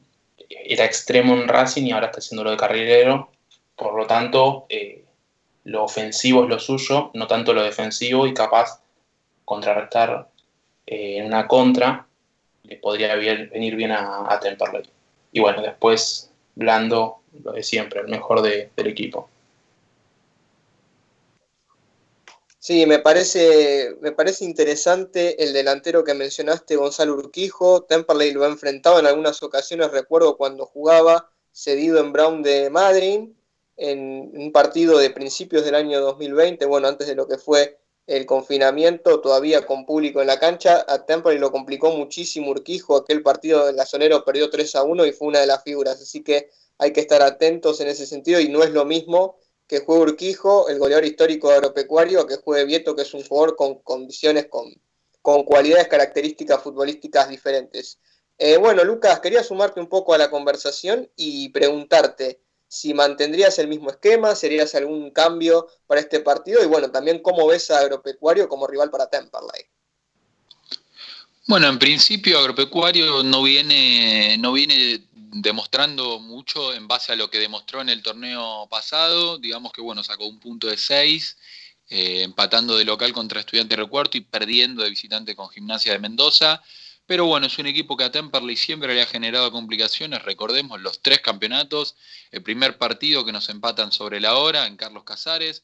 era 0.49 0.85
extremo 0.85 1.35
en 1.35 1.49
Racing 1.49 1.85
y 1.85 1.93
ahora 1.93 2.07
está 2.07 2.19
haciendo 2.19 2.45
lo 2.45 2.51
de 2.51 2.57
carrilero. 2.57 3.31
Por 3.77 3.95
lo 3.95 4.07
tanto, 4.07 4.67
eh, 4.69 5.05
lo 5.65 5.85
ofensivo 5.85 6.45
es 6.45 6.49
lo 6.49 6.59
suyo, 6.59 7.11
no 7.15 7.27
tanto 7.27 7.53
lo 7.53 7.63
defensivo, 7.63 8.27
y 8.27 8.35
capaz 8.35 8.83
contrarrestar 9.45 10.29
eh, 10.87 11.19
en 11.19 11.27
una 11.27 11.47
contra 11.47 12.07
le 12.65 12.77
podría 12.77 13.15
venir 13.15 13.77
bien 13.77 13.93
a, 13.93 14.33
a, 14.33 14.41
Temperley. 14.41 14.83
Y 15.33 15.41
bueno, 15.41 15.63
después 15.63 16.31
Blando, 16.55 17.18
lo 17.33 17.53
de 17.53 17.63
siempre, 17.63 18.01
el 18.01 18.09
mejor 18.09 18.43
del 18.43 18.87
equipo. 18.87 19.29
Sí, 22.61 22.85
me 22.87 22.99
parece, 22.99 23.97
me 24.01 24.13
parece 24.13 24.45
interesante 24.45 25.43
el 25.43 25.53
delantero 25.53 26.05
que 26.05 26.13
mencionaste, 26.13 26.77
Gonzalo 26.77 27.15
Urquijo. 27.15 27.85
Temperley 27.85 28.33
lo 28.33 28.45
ha 28.45 28.49
enfrentado 28.49 28.99
en 28.99 29.07
algunas 29.07 29.43
ocasiones, 29.43 29.91
recuerdo 29.91 30.37
cuando 30.37 30.67
jugaba 30.67 31.31
cedido 31.53 31.99
en 31.99 32.13
Brown 32.13 32.43
de 32.43 32.69
Madrid, 32.69 33.31
en 33.77 34.33
un 34.35 34.53
partido 34.53 34.99
de 34.99 35.11
principios 35.11 35.65
del 35.65 35.77
año 35.77 36.01
2020, 36.01 36.67
bueno, 36.67 36.89
antes 36.89 37.07
de 37.07 37.15
lo 37.15 37.27
que 37.27 37.39
fue 37.39 37.79
el 38.07 38.27
confinamiento, 38.27 39.21
todavía 39.21 39.65
con 39.65 39.87
público 39.87 40.21
en 40.21 40.27
la 40.27 40.39
cancha. 40.39 40.85
A 40.89 41.07
Temperley 41.07 41.39
lo 41.39 41.53
complicó 41.53 41.93
muchísimo 41.93 42.51
Urquijo, 42.51 42.97
aquel 42.97 43.23
partido 43.23 43.69
en 43.69 43.77
la 43.77 43.87
Sonero 43.87 44.25
perdió 44.25 44.51
3 44.51 44.75
a 44.75 44.83
1 44.83 45.07
y 45.07 45.13
fue 45.13 45.29
una 45.29 45.41
de 45.41 45.47
las 45.47 45.63
figuras, 45.63 46.03
así 46.03 46.23
que 46.23 46.51
hay 46.79 46.93
que 46.93 47.01
estar 47.01 47.23
atentos 47.23 47.81
en 47.81 47.89
ese 47.89 48.07
sentido 48.07 48.41
y 48.41 48.49
no 48.49 48.63
es 48.63 48.71
lo 48.71 48.85
mismo 48.85 49.37
que 49.67 49.81
juegue 49.81 50.03
Urquijo, 50.03 50.69
el 50.69 50.79
goleador 50.79 51.05
histórico 51.05 51.51
agropecuario, 51.51 52.27
que 52.27 52.37
juegue 52.37 52.65
Vieto, 52.65 52.97
que 52.97 53.03
es 53.03 53.13
un 53.13 53.23
jugador 53.23 53.55
con 53.55 53.81
condiciones, 53.81 54.47
con, 54.47 54.73
con 55.21 55.45
cualidades 55.45 55.89
características 55.89 56.63
futbolísticas 56.63 57.29
diferentes. 57.29 57.99
Eh, 58.39 58.57
bueno, 58.57 58.83
Lucas, 58.85 59.21
quería 59.21 59.43
sumarte 59.43 59.81
un 59.81 59.89
poco 59.89 60.15
a 60.15 60.19
la 60.19 60.31
conversación 60.31 61.11
y 61.17 61.51
preguntarte 61.51 62.41
si 62.69 62.95
mantendrías 62.95 63.59
el 63.59 63.69
mismo 63.69 63.91
esquema, 63.91 64.35
si 64.35 64.59
algún 64.75 65.11
cambio 65.11 65.69
para 65.87 66.01
este 66.01 66.21
partido 66.21 66.63
y 66.63 66.67
bueno, 66.67 66.91
también 66.91 67.21
cómo 67.21 67.47
ves 67.47 67.71
a 67.71 67.81
Agropecuario 67.81 68.49
como 68.49 68.67
rival 68.67 68.91
para 68.91 69.09
Temperley. 69.09 69.65
Bueno, 71.47 71.67
en 71.67 71.79
principio 71.79 72.39
Agropecuario 72.39 73.23
no 73.23 73.43
viene, 73.43 74.37
no 74.39 74.53
viene 74.53 75.08
demostrando 75.31 76.21
mucho 76.21 76.75
en 76.75 76.89
base 76.89 77.13
a 77.13 77.17
lo 77.17 77.31
que 77.31 77.39
demostró 77.39 77.81
en 77.81 77.89
el 77.89 78.03
torneo 78.03 78.67
pasado. 78.71 79.39
Digamos 79.39 79.73
que 79.73 79.81
bueno, 79.81 80.03
sacó 80.03 80.27
un 80.27 80.41
punto 80.41 80.69
de 80.69 80.77
6, 80.77 81.37
eh, 81.91 82.23
empatando 82.23 82.77
de 82.77 82.85
local 82.85 83.13
contra 83.13 83.41
Estudiante 83.41 83.77
Recuarto 83.77 84.17
y 84.17 84.23
perdiendo 84.23 84.83
de 84.83 84.91
visitante 84.91 85.35
con 85.35 85.51
Gimnasia 85.51 85.93
de 85.93 85.99
Mendoza. 85.99 86.63
Pero 87.07 87.25
bueno, 87.27 87.47
es 87.47 87.59
un 87.59 87.67
equipo 87.67 87.97
que 87.97 88.05
a 88.05 88.13
Temperley 88.13 88.57
siempre 88.57 88.95
le 88.95 89.03
ha 89.03 89.07
generado 89.07 89.51
complicaciones. 89.51 90.23
Recordemos 90.25 90.81
los 90.81 91.01
tres 91.01 91.21
campeonatos. 91.21 91.97
El 92.31 92.43
primer 92.43 92.77
partido 92.77 93.25
que 93.25 93.33
nos 93.33 93.49
empatan 93.49 93.93
sobre 93.93 94.21
la 94.21 94.37
hora 94.37 94.67
en 94.67 94.77
Carlos 94.77 95.05
Casares. 95.05 95.63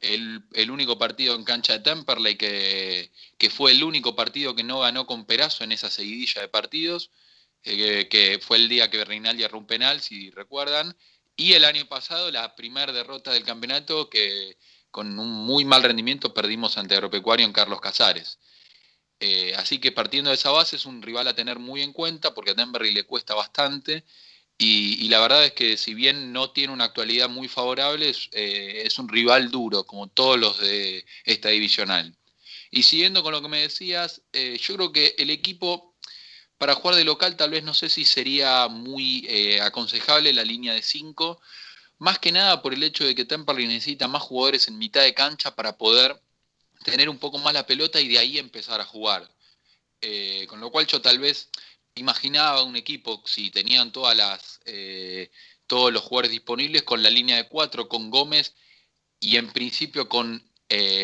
El, 0.00 0.42
único 0.70 0.98
partido 0.98 1.34
en 1.34 1.44
cancha 1.44 1.74
de 1.74 1.80
Temperley 1.80 2.36
que, 2.36 3.10
que, 3.38 3.50
fue 3.50 3.72
el 3.72 3.82
único 3.82 4.14
partido 4.14 4.54
que 4.54 4.62
no 4.62 4.80
ganó 4.80 5.06
con 5.06 5.24
Perazo 5.24 5.64
en 5.64 5.72
esa 5.72 5.90
seguidilla 5.90 6.42
de 6.42 6.48
partidos. 6.48 7.10
Eh, 7.68 8.06
que 8.08 8.38
fue 8.38 8.58
el 8.58 8.68
día 8.68 8.88
que 8.90 9.04
Reinaldi 9.04 9.42
erró 9.42 9.58
un 9.58 9.66
penal, 9.66 10.00
si 10.00 10.30
recuerdan, 10.30 10.96
y 11.34 11.54
el 11.54 11.64
año 11.64 11.84
pasado 11.88 12.30
la 12.30 12.54
primera 12.54 12.92
derrota 12.92 13.32
del 13.32 13.44
campeonato 13.44 14.08
que 14.08 14.56
con 14.92 15.18
un 15.18 15.32
muy 15.32 15.64
mal 15.64 15.82
rendimiento 15.82 16.32
perdimos 16.32 16.78
ante 16.78 16.94
Agropecuario 16.94 17.44
en 17.44 17.52
Carlos 17.52 17.80
Casares. 17.80 18.38
Eh, 19.18 19.52
así 19.56 19.80
que 19.80 19.90
partiendo 19.90 20.30
de 20.30 20.36
esa 20.36 20.52
base 20.52 20.76
es 20.76 20.86
un 20.86 21.02
rival 21.02 21.26
a 21.26 21.34
tener 21.34 21.58
muy 21.58 21.82
en 21.82 21.92
cuenta 21.92 22.34
porque 22.34 22.52
a 22.52 22.54
Denver 22.54 22.82
le 22.82 23.02
cuesta 23.02 23.34
bastante 23.34 24.04
y, 24.58 25.08
la 25.08 25.20
verdad 25.20 25.44
es 25.44 25.52
que 25.52 25.76
si 25.76 25.94
bien 25.94 26.32
no 26.32 26.52
tiene 26.52 26.72
una 26.72 26.84
actualidad 26.84 27.28
muy 27.28 27.48
favorable, 27.48 28.12
eh, 28.32 28.82
es 28.86 28.98
un 28.98 29.08
rival 29.08 29.50
duro 29.50 29.84
como 29.84 30.08
todos 30.08 30.38
los 30.38 30.60
de 30.60 31.04
esta 31.24 31.48
divisional. 31.50 32.16
Y 32.70 32.84
siguiendo 32.84 33.22
con 33.22 33.32
lo 33.32 33.42
que 33.42 33.48
me 33.48 33.62
decías, 33.62 34.22
yo 34.32 34.76
creo 34.76 34.92
que 34.92 35.14
el 35.18 35.30
equipo 35.30 35.95
para 36.58 36.74
jugar 36.74 36.96
de 36.96 37.04
local 37.04 37.36
tal 37.36 37.50
vez 37.50 37.64
no 37.64 37.74
sé 37.74 37.88
si 37.88 38.04
sería 38.04 38.68
muy 38.68 39.26
eh, 39.28 39.60
aconsejable 39.60 40.32
la 40.32 40.44
línea 40.44 40.72
de 40.72 40.82
5, 40.82 41.40
más 41.98 42.18
que 42.18 42.32
nada 42.32 42.62
por 42.62 42.74
el 42.74 42.82
hecho 42.82 43.04
de 43.04 43.14
que 43.14 43.24
Temperley 43.24 43.66
necesita 43.66 44.08
más 44.08 44.22
jugadores 44.22 44.68
en 44.68 44.78
mitad 44.78 45.02
de 45.02 45.14
cancha 45.14 45.54
para 45.54 45.76
poder 45.76 46.20
tener 46.84 47.08
un 47.08 47.18
poco 47.18 47.38
más 47.38 47.54
la 47.54 47.66
pelota 47.66 48.00
y 48.00 48.08
de 48.08 48.18
ahí 48.18 48.38
empezar 48.38 48.80
a 48.80 48.84
jugar. 48.84 49.30
Eh, 50.00 50.46
con 50.48 50.60
lo 50.60 50.70
cual 50.70 50.86
yo 50.86 51.00
tal 51.00 51.18
vez 51.18 51.48
imaginaba 51.94 52.62
un 52.62 52.76
equipo, 52.76 53.22
si 53.26 53.50
tenían 53.50 53.92
todas 53.92 54.16
las, 54.16 54.60
eh, 54.66 55.30
todos 55.66 55.92
los 55.92 56.02
jugadores 56.02 56.30
disponibles, 56.30 56.82
con 56.82 57.02
la 57.02 57.10
línea 57.10 57.36
de 57.36 57.48
4, 57.48 57.88
con 57.88 58.10
Gómez 58.10 58.54
y 59.20 59.36
en 59.36 59.52
principio 59.52 60.08
con 60.08 60.42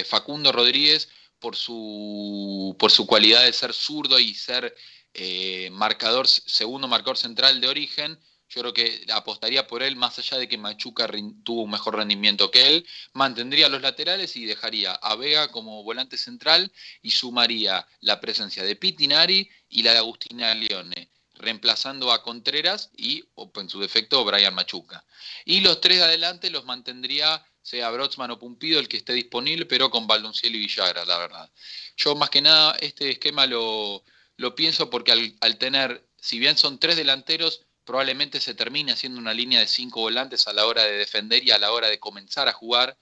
Facundo 0.06 0.50
Rodríguez 0.50 1.08
por 1.38 1.56
su, 1.56 2.74
por 2.78 2.90
su 2.90 3.06
cualidad 3.06 3.44
de 3.44 3.52
ser 3.52 3.72
zurdo 3.72 4.18
y 4.18 4.34
ser 4.34 4.74
eh, 5.14 5.68
marcador, 5.72 6.26
segundo 6.26 6.88
marcador 6.88 7.18
central 7.18 7.60
de 7.60 7.68
origen, 7.68 8.18
yo 8.52 8.60
creo 8.60 8.74
que 8.74 9.06
apostaría 9.12 9.66
por 9.66 9.82
él, 9.82 9.96
más 9.96 10.18
allá 10.18 10.36
de 10.36 10.46
que 10.46 10.58
Machuca 10.58 11.08
tuvo 11.42 11.62
un 11.62 11.70
mejor 11.70 11.96
rendimiento 11.96 12.50
que 12.50 12.66
él, 12.66 12.86
mantendría 13.14 13.70
los 13.70 13.80
laterales 13.80 14.36
y 14.36 14.44
dejaría 14.44 14.92
a 14.92 15.16
Vega 15.16 15.48
como 15.48 15.82
volante 15.82 16.18
central 16.18 16.70
y 17.00 17.12
sumaría 17.12 17.86
la 18.00 18.20
presencia 18.20 18.62
de 18.62 18.76
Pitinari 18.76 19.48
y 19.70 19.82
la 19.82 19.92
de 19.92 19.98
Agustina 19.98 20.54
Leone, 20.54 21.08
reemplazando 21.34 22.12
a 22.12 22.22
Contreras 22.22 22.90
y, 22.94 23.24
en 23.54 23.68
su 23.70 23.80
defecto, 23.80 24.22
Brian 24.22 24.54
Machuca. 24.54 25.02
Y 25.46 25.60
los 25.60 25.80
tres 25.80 25.98
de 25.98 26.04
adelante 26.04 26.50
los 26.50 26.66
mantendría, 26.66 27.42
sea 27.62 27.90
Brotzman 27.90 28.32
o 28.32 28.38
Pumpido, 28.38 28.80
el 28.80 28.88
que 28.88 28.98
esté 28.98 29.14
disponible, 29.14 29.64
pero 29.64 29.90
con 29.90 30.06
Baldonciel 30.06 30.54
y 30.56 30.58
Villagra, 30.58 31.06
la 31.06 31.16
verdad. 31.16 31.50
Yo 31.96 32.14
más 32.16 32.28
que 32.28 32.42
nada 32.42 32.76
este 32.80 33.08
esquema 33.08 33.46
lo, 33.46 34.04
lo 34.42 34.56
pienso 34.56 34.90
porque 34.90 35.12
al, 35.40 35.58
tener, 35.58 36.04
si 36.20 36.40
bien 36.40 36.58
son 36.58 36.80
tres 36.80 36.96
delanteros, 36.96 37.64
probablemente 37.84 38.40
se 38.40 38.54
termine 38.54 38.92
haciendo 38.92 39.20
una 39.20 39.32
línea 39.32 39.60
de 39.60 39.68
cinco 39.68 40.00
volantes 40.00 40.48
a 40.48 40.52
la 40.52 40.66
hora 40.66 40.82
de 40.82 40.98
defender 40.98 41.44
y 41.44 41.52
a 41.52 41.58
la 41.58 41.72
hora 41.72 41.88
de 41.88 42.00
comenzar 42.00 42.48
a 42.48 42.52
jugar, 42.52 42.98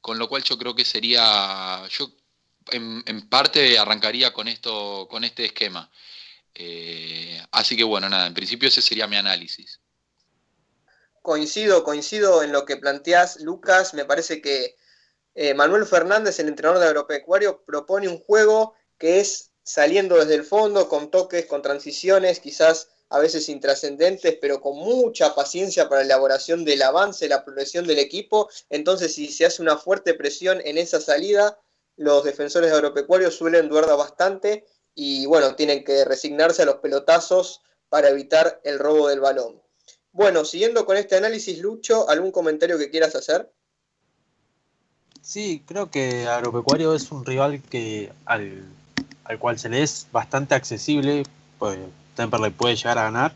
con 0.00 0.18
lo 0.18 0.28
cual 0.28 0.44
yo 0.44 0.56
creo 0.56 0.74
que 0.76 0.84
sería, 0.84 1.82
yo 1.90 2.12
en, 2.70 3.28
parte 3.28 3.76
arrancaría 3.76 4.32
con, 4.32 4.46
esto, 4.46 5.08
con 5.10 5.24
este 5.24 5.46
esquema. 5.46 5.90
Eh, 6.54 7.42
así 7.50 7.76
que 7.76 7.82
bueno, 7.82 8.08
nada, 8.08 8.28
en 8.28 8.34
principio 8.34 8.68
ese 8.68 8.80
sería 8.80 9.08
mi 9.08 9.16
análisis. 9.16 9.80
Coincido, 11.22 11.82
coincido 11.82 12.44
en 12.44 12.52
lo 12.52 12.64
que 12.64 12.76
planteás, 12.76 13.40
Lucas. 13.40 13.94
Me 13.94 14.04
parece 14.04 14.40
que 14.40 14.76
eh, 15.34 15.54
Manuel 15.54 15.86
Fernández, 15.86 16.38
el 16.38 16.48
entrenador 16.48 16.80
de 16.80 16.86
Agropecuario, 16.86 17.64
propone 17.64 18.06
un 18.06 18.18
juego 18.18 18.74
que 18.96 19.18
es 19.18 19.53
saliendo 19.64 20.16
desde 20.16 20.36
el 20.36 20.44
fondo, 20.44 20.88
con 20.88 21.10
toques, 21.10 21.46
con 21.46 21.62
transiciones, 21.62 22.38
quizás 22.38 22.88
a 23.08 23.18
veces 23.18 23.48
intrascendentes, 23.48 24.36
pero 24.40 24.60
con 24.60 24.76
mucha 24.76 25.34
paciencia 25.34 25.88
para 25.88 26.02
la 26.02 26.06
elaboración 26.06 26.64
del 26.64 26.82
avance, 26.82 27.28
la 27.28 27.44
progresión 27.44 27.86
del 27.86 27.98
equipo. 27.98 28.48
Entonces, 28.70 29.14
si 29.14 29.28
se 29.28 29.46
hace 29.46 29.62
una 29.62 29.76
fuerte 29.76 30.14
presión 30.14 30.60
en 30.64 30.78
esa 30.78 31.00
salida, 31.00 31.58
los 31.96 32.24
defensores 32.24 32.72
agropecuarios 32.72 33.34
suelen 33.34 33.68
durar 33.68 33.96
bastante 33.96 34.66
y 34.94 35.26
bueno, 35.26 35.54
tienen 35.56 35.84
que 35.84 36.04
resignarse 36.04 36.62
a 36.62 36.66
los 36.66 36.76
pelotazos 36.76 37.62
para 37.88 38.10
evitar 38.10 38.60
el 38.64 38.78
robo 38.78 39.08
del 39.08 39.20
balón. 39.20 39.62
Bueno, 40.12 40.44
siguiendo 40.44 40.86
con 40.86 40.96
este 40.96 41.16
análisis, 41.16 41.58
Lucho, 41.58 42.08
¿algún 42.08 42.30
comentario 42.30 42.78
que 42.78 42.90
quieras 42.90 43.16
hacer? 43.16 43.52
Sí, 45.22 45.64
creo 45.66 45.90
que 45.90 46.26
Agropecuario 46.26 46.94
es 46.94 47.10
un 47.10 47.24
rival 47.24 47.62
que 47.62 48.12
al, 48.26 48.64
cual 49.38 49.58
se 49.58 49.68
le 49.68 49.82
es 49.82 50.06
bastante 50.12 50.54
accesible, 50.54 51.24
pues 51.58 51.78
Temperley 52.14 52.50
puede 52.50 52.76
llegar 52.76 52.98
a 52.98 53.04
ganar. 53.04 53.34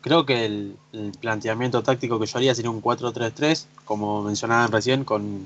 Creo 0.00 0.24
que 0.24 0.44
el, 0.44 0.76
planteamiento 1.20 1.82
táctico 1.82 2.18
que 2.20 2.26
yo 2.26 2.38
haría 2.38 2.54
sería 2.54 2.70
un 2.70 2.82
4-3-3, 2.82 3.66
como 3.84 4.22
mencionaban 4.22 4.70
recién, 4.70 5.04
con 5.04 5.44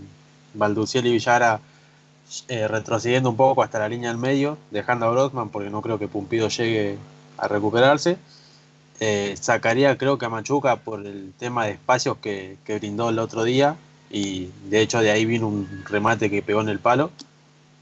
Balduciel 0.55 1.07
y 1.07 1.13
Villara 1.13 1.61
eh, 2.49 2.69
retrocediendo 2.69 3.31
un 3.31 3.37
poco 3.37 3.63
hasta 3.63 3.79
la 3.79 3.89
línea 3.89 4.11
del 4.11 4.19
medio, 4.19 4.59
dejando 4.71 5.07
a 5.07 5.11
Brockman, 5.11 5.49
porque 5.49 5.71
no 5.71 5.83
creo 5.83 5.99
que 5.99 6.09
Pumpido 6.09 6.49
llegue 6.49 6.99
a 7.39 7.49
recuperarse. 7.49 8.19
Eh, 9.01 9.35
sacaría 9.41 9.97
creo 9.99 10.19
que 10.19 10.27
a 10.27 10.29
Machuca 10.29 10.77
por 10.77 11.05
el 11.05 11.33
tema 11.39 11.67
de 11.67 11.73
espacios 11.73 12.19
que, 12.19 12.57
que 12.65 12.79
brindó 12.79 13.09
el 13.09 13.19
otro 13.19 13.45
día, 13.45 13.77
y 14.11 14.51
de 14.69 14.81
hecho 14.83 15.01
de 15.01 15.11
ahí 15.11 15.25
vino 15.25 15.49
un 15.49 15.85
remate 15.87 16.31
que 16.31 16.43
pegó 16.43 16.61
en 16.61 16.69
el 16.69 16.79
palo. 16.79 17.11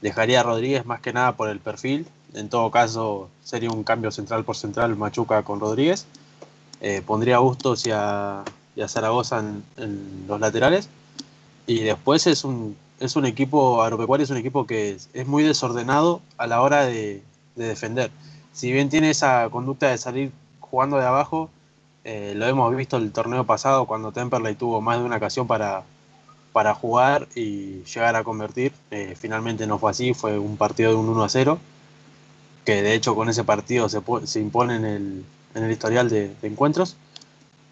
Dejaría 0.01 0.39
a 0.39 0.43
Rodríguez 0.43 0.85
más 0.85 0.99
que 0.99 1.13
nada 1.13 1.35
por 1.35 1.49
el 1.49 1.59
perfil. 1.59 2.07
En 2.33 2.49
todo 2.49 2.71
caso, 2.71 3.29
sería 3.43 3.69
un 3.69 3.83
cambio 3.83 4.11
central 4.11 4.43
por 4.43 4.55
central 4.55 4.95
Machuca 4.95 5.43
con 5.43 5.59
Rodríguez. 5.59 6.07
Eh, 6.81 7.03
pondría 7.05 7.35
a 7.35 7.39
Bustos 7.39 7.85
y 7.85 7.91
a, 7.91 8.43
Zaragoza 8.87 9.43
en, 9.77 10.25
los 10.27 10.39
laterales. 10.39 10.89
Y 11.67 11.81
después 11.81 12.25
es 12.25 12.43
un, 12.43 12.75
es 12.99 13.15
un 13.15 13.25
equipo, 13.25 13.83
Agropecuario 13.83 14.23
es 14.23 14.31
un 14.31 14.37
equipo 14.37 14.65
que 14.65 14.97
es, 15.13 15.27
muy 15.27 15.43
desordenado 15.43 16.21
a 16.37 16.47
la 16.47 16.61
hora 16.61 16.85
de, 16.85 17.21
defender. 17.55 18.09
Si 18.53 18.71
bien 18.71 18.89
tiene 18.89 19.11
esa 19.11 19.49
conducta 19.51 19.89
de 19.89 19.97
salir 19.99 20.31
jugando 20.59 20.97
de 20.97 21.05
abajo, 21.05 21.49
eh, 22.03 22.33
lo 22.35 22.47
hemos 22.47 22.75
visto 22.75 22.97
el 22.97 23.11
torneo 23.11 23.45
pasado 23.45 23.85
cuando 23.85 24.11
Temperley 24.11 24.55
tuvo 24.55 24.81
más 24.81 24.97
de 24.97 25.05
una 25.05 25.17
ocasión 25.17 25.45
para, 25.45 25.83
para 26.53 26.73
jugar 26.75 27.27
y 27.35 27.83
llegar 27.83 28.15
a 28.15 28.23
convertir. 28.23 28.73
Eh, 28.91 29.15
finalmente 29.17 29.67
no 29.67 29.79
fue 29.79 29.91
así, 29.91 30.13
fue 30.13 30.37
un 30.37 30.57
partido 30.57 30.91
de 30.91 30.97
un 30.97 31.09
1 31.09 31.23
a 31.23 31.29
0, 31.29 31.59
que 32.65 32.81
de 32.81 32.93
hecho 32.93 33.15
con 33.15 33.29
ese 33.29 33.43
partido 33.43 33.89
se, 33.89 34.01
se 34.25 34.39
impone 34.39 34.75
en 34.75 34.85
el, 34.85 35.25
en 35.55 35.63
el 35.63 35.71
historial 35.71 36.09
de, 36.09 36.35
encuentros. 36.43 36.97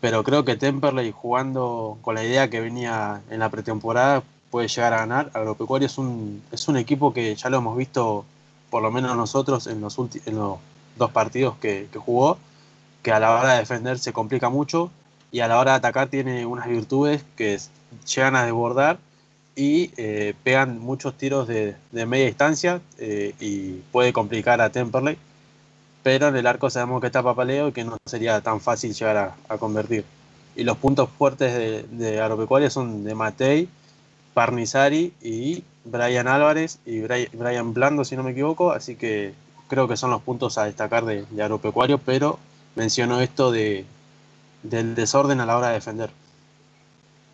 Pero 0.01 0.23
creo 0.23 0.45
que 0.45 0.56
Temperley 0.56 1.11
jugando 1.11 1.97
con 2.01 2.15
la 2.15 2.23
idea 2.23 2.49
que 2.49 2.61
venía 2.61 3.22
en 3.30 3.39
la 3.39 3.49
pretemporada 3.49 4.23
puede 4.49 4.69
llegar 4.69 4.93
a 4.93 4.99
ganar. 4.99 5.30
Agropecuario 5.34 5.88
es 5.88 5.97
un, 5.97 6.41
es 6.51 6.68
un 6.69 6.77
equipo 6.77 7.14
que 7.14 7.35
ya 7.35 7.49
lo 7.49 7.57
hemos 7.57 7.76
visto, 7.77 8.26
por 8.69 8.81
lo 8.81 8.91
menos 8.91 9.15
nosotros, 9.18 9.68
en 9.68 9.81
los, 9.81 9.97
en 9.99 10.35
los 10.35 10.57
dos 10.97 11.11
partidos 11.11 11.56
que, 11.57 11.89
que 11.91 11.99
jugó, 11.99 12.38
que 13.03 13.11
a 13.11 13.19
la 13.19 13.31
hora 13.31 13.53
de 13.53 13.60
defender 13.60 13.99
se 13.99 14.14
complica 14.14 14.49
mucho 14.49 14.89
y 15.31 15.41
a 15.41 15.47
la 15.47 15.60
hora 15.60 15.72
de 15.72 15.77
atacar 15.77 16.07
tiene 16.07 16.45
unas 16.45 16.68
virtudes 16.68 17.23
que 17.35 17.60
llegan 18.06 18.35
a 18.35 18.45
desbordar 18.45 18.97
y 19.56 19.91
eh, 19.97 20.34
pegan 20.43 20.80
muchos 20.80 21.18
tiros 21.18 21.47
de, 21.47 21.76
media 21.91 22.26
distancia 22.26 22.81
eh, 22.97 23.35
y 23.39 23.73
puede 23.91 24.14
complicar 24.14 24.61
a 24.61 24.69
Temperley. 24.69 25.18
Pero 26.01 26.30
en 26.30 26.38
el 26.38 26.47
arco 26.47 26.69
sabemos 26.69 27.01
que 27.01 27.07
está 27.07 27.22
Papaleo 27.22 27.68
y 27.68 27.72
que 27.73 27.84
no 27.84 27.97
sería 28.06 28.39
tan 28.41 28.61
fácil 28.61 28.93
llegar 28.93 29.35
a, 29.49 29.57
convertir. 29.57 30.06
Y 30.56 30.64
los 30.64 30.77
puntos 30.77 31.10
fuertes 31.18 31.53
de, 31.53 31.84
de 31.84 32.69
son 32.69 33.03
de 33.03 33.15
Matei, 33.15 33.68
Parnizari 34.34 35.14
y 35.22 35.64
Brian 35.84 36.27
Álvarez 36.27 36.80
y 36.85 37.01
Brian 37.01 37.73
Blando, 37.73 38.06
si 38.06 38.15
no 38.15 38.23
me 38.23 38.31
equivoco. 38.31 38.72
Así 38.72 38.95
que 38.95 39.34
creo 39.68 39.89
que 39.89 39.97
son 39.97 40.10
los 40.10 40.22
puntos 40.22 40.57
a 40.57 40.65
destacar 40.65 41.03
de, 41.03 41.26
de 41.30 41.43
Agropecuario, 41.43 41.97
pero 41.97 42.39
menciono 42.76 43.19
esto 43.19 43.51
de, 43.51 43.85
del 44.64 44.95
desorden 44.95 45.40
a 45.40 45.45
la 45.45 45.57
hora 45.57 45.68
de 45.69 45.76
defender. 45.76 46.10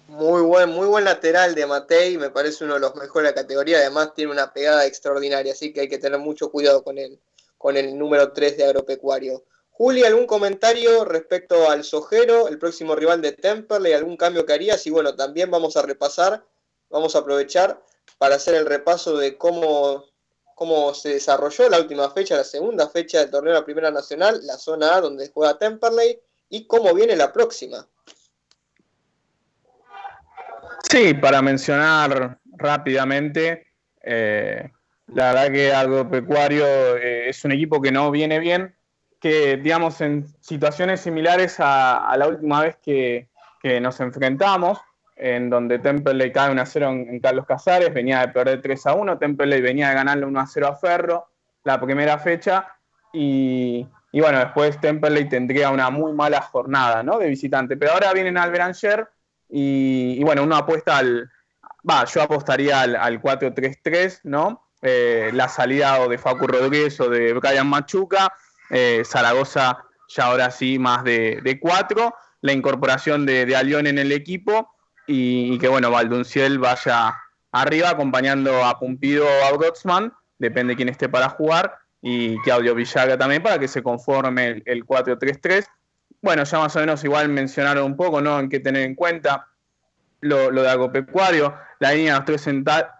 Muy 0.07 0.41
buen, 0.43 0.69
muy 0.69 0.87
buen 0.87 1.03
lateral 1.03 1.55
de 1.55 1.65
Matei, 1.65 2.17
me 2.17 2.29
parece 2.29 2.63
uno 2.63 2.75
de 2.75 2.79
los 2.79 2.95
mejores 2.95 3.29
de 3.29 3.35
la 3.35 3.41
categoría, 3.41 3.79
además 3.79 4.13
tiene 4.13 4.31
una 4.31 4.53
pegada 4.53 4.85
extraordinaria, 4.85 5.51
así 5.51 5.73
que 5.73 5.81
hay 5.81 5.89
que 5.89 5.97
tener 5.97 6.19
mucho 6.19 6.51
cuidado 6.51 6.83
con 6.83 6.97
él, 6.97 7.19
con 7.57 7.75
el 7.75 7.97
número 7.97 8.31
3 8.31 8.57
de 8.57 8.65
Agropecuario. 8.65 9.43
Juli, 9.71 10.03
¿algún 10.03 10.25
comentario 10.25 11.03
respecto 11.03 11.69
al 11.69 11.83
Sojero, 11.83 12.47
el 12.47 12.59
próximo 12.59 12.95
rival 12.95 13.21
de 13.21 13.33
Temperley, 13.33 13.91
algún 13.91 14.15
cambio 14.15 14.45
que 14.45 14.53
harías? 14.53 14.87
Y 14.87 14.89
bueno, 14.89 15.15
también 15.15 15.51
vamos 15.51 15.75
a 15.75 15.81
repasar, 15.81 16.45
vamos 16.89 17.15
a 17.15 17.19
aprovechar 17.19 17.83
para 18.17 18.35
hacer 18.35 18.55
el 18.55 18.65
repaso 18.67 19.17
de 19.17 19.37
cómo, 19.37 20.05
cómo 20.53 20.93
se 20.93 21.09
desarrolló 21.09 21.67
la 21.67 21.79
última 21.79 22.09
fecha, 22.11 22.37
la 22.37 22.45
segunda 22.45 22.87
fecha 22.87 23.19
del 23.19 23.31
torneo 23.31 23.53
de 23.53 23.59
la 23.59 23.65
Primera 23.65 23.91
Nacional, 23.91 24.39
la 24.45 24.57
zona 24.57 24.95
A 24.95 25.01
donde 25.01 25.29
juega 25.29 25.57
Temperley, 25.57 26.21
y 26.49 26.67
cómo 26.67 26.93
viene 26.93 27.15
la 27.15 27.31
próxima. 27.31 27.87
Sí, 30.89 31.13
para 31.13 31.41
mencionar 31.41 32.39
rápidamente, 32.57 33.67
eh, 34.01 34.71
la 35.07 35.33
verdad 35.33 35.51
que 35.51 35.73
Agropecuario 35.73 36.65
eh, 36.97 37.29
es 37.29 37.43
un 37.43 37.51
equipo 37.51 37.81
que 37.81 37.91
no 37.91 38.11
viene 38.11 38.39
bien, 38.39 38.75
que 39.19 39.57
digamos 39.57 39.99
en 40.01 40.27
situaciones 40.41 41.01
similares 41.01 41.55
a, 41.59 42.13
la 42.17 42.27
última 42.27 42.61
vez 42.61 42.77
que, 42.77 43.29
nos 43.81 43.99
enfrentamos, 43.99 44.79
en 45.15 45.49
donde 45.49 45.79
Temple 45.79 46.31
cae 46.31 46.51
1 46.51 46.61
a 46.61 46.65
0 46.67 46.89
en, 46.91 47.19
Carlos 47.19 47.47
Casares, 47.47 47.91
venía 47.91 48.19
de 48.19 48.27
perder 48.27 48.61
3 48.61 48.85
a 48.85 48.93
1, 48.93 49.17
Temple 49.17 49.59
venía 49.59 49.89
de 49.89 49.95
ganarle 49.95 50.25
1 50.25 50.39
a 50.39 50.45
0 50.45 50.67
a 50.67 50.75
Ferro 50.75 51.29
la 51.63 51.81
primera 51.81 52.19
fecha 52.19 52.67
y, 53.11 53.87
y 54.15 54.21
bueno, 54.21 54.39
después 54.39 54.79
Temperley 54.79 55.27
tendría 55.27 55.71
una 55.71 55.89
muy 55.89 56.13
mala 56.13 56.39
jornada 56.39 57.03
¿no? 57.03 57.19
de 57.19 57.27
visitante. 57.27 57.75
Pero 57.75 57.91
ahora 57.91 58.13
vienen 58.13 58.37
al 58.37 58.49
Beranger 58.49 59.09
y, 59.49 60.23
bueno, 60.23 60.43
uno 60.43 60.55
apuesta 60.55 60.99
al. 60.99 61.29
Va, 61.87 62.05
yo 62.05 62.21
apostaría 62.21 62.79
al, 62.79 63.21
4-3-3, 63.21 64.21
¿no? 64.23 64.69
Eh, 64.81 65.31
la 65.33 65.49
salida 65.49 65.99
o 65.99 66.07
de 66.07 66.17
Facu 66.17 66.47
Rodríguez 66.47 66.97
o 67.01 67.09
de 67.09 67.33
Brian 67.33 67.67
Machuca. 67.67 68.31
Eh, 68.69 69.03
Zaragoza 69.03 69.83
ya 70.07 70.27
ahora 70.27 70.49
sí 70.49 70.79
más 70.79 71.03
de, 71.03 71.59
4. 71.61 72.15
La 72.39 72.53
incorporación 72.53 73.25
de, 73.25 73.45
de 73.45 73.55
Alión 73.57 73.85
en 73.85 73.97
el 73.97 74.13
equipo 74.13 74.77
y, 75.07 75.59
que 75.59 75.67
bueno, 75.67 75.91
Valdunciel 75.91 76.57
vaya 76.57 77.17
arriba 77.51 77.89
acompañando 77.89 78.63
a 78.63 78.79
Pumpido 78.79 79.25
o 79.25 79.45
a 79.45 79.51
Grotzman, 79.57 80.13
depende 80.37 80.77
quién 80.77 80.87
esté 80.87 81.09
para 81.09 81.27
jugar 81.27 81.84
y 82.07 82.37
Claudio 82.41 82.75
Villaga 82.75 83.17
también 83.17 83.41
para 83.41 83.57
que 83.57 83.67
se 83.67 83.81
conforme 83.81 84.61
el, 84.63 84.85
4-3-3. 84.85 85.65
Bueno, 86.21 86.43
ya 86.43 86.59
más 86.59 86.75
o 86.75 86.79
menos 86.79 87.03
igual 87.03 87.29
mencionaron 87.29 87.83
un 87.83 87.97
poco, 87.97 88.21
¿no? 88.21 88.39
En 88.39 88.47
qué 88.47 88.59
tener 88.59 88.83
en 88.83 88.93
cuenta 88.93 89.47
lo, 90.21 90.51
de 90.51 90.69
agropecuario, 90.69 91.55
la 91.79 91.93
línea 91.93 92.13
de 92.13 92.19
los 92.19 92.25
tres 92.25 92.47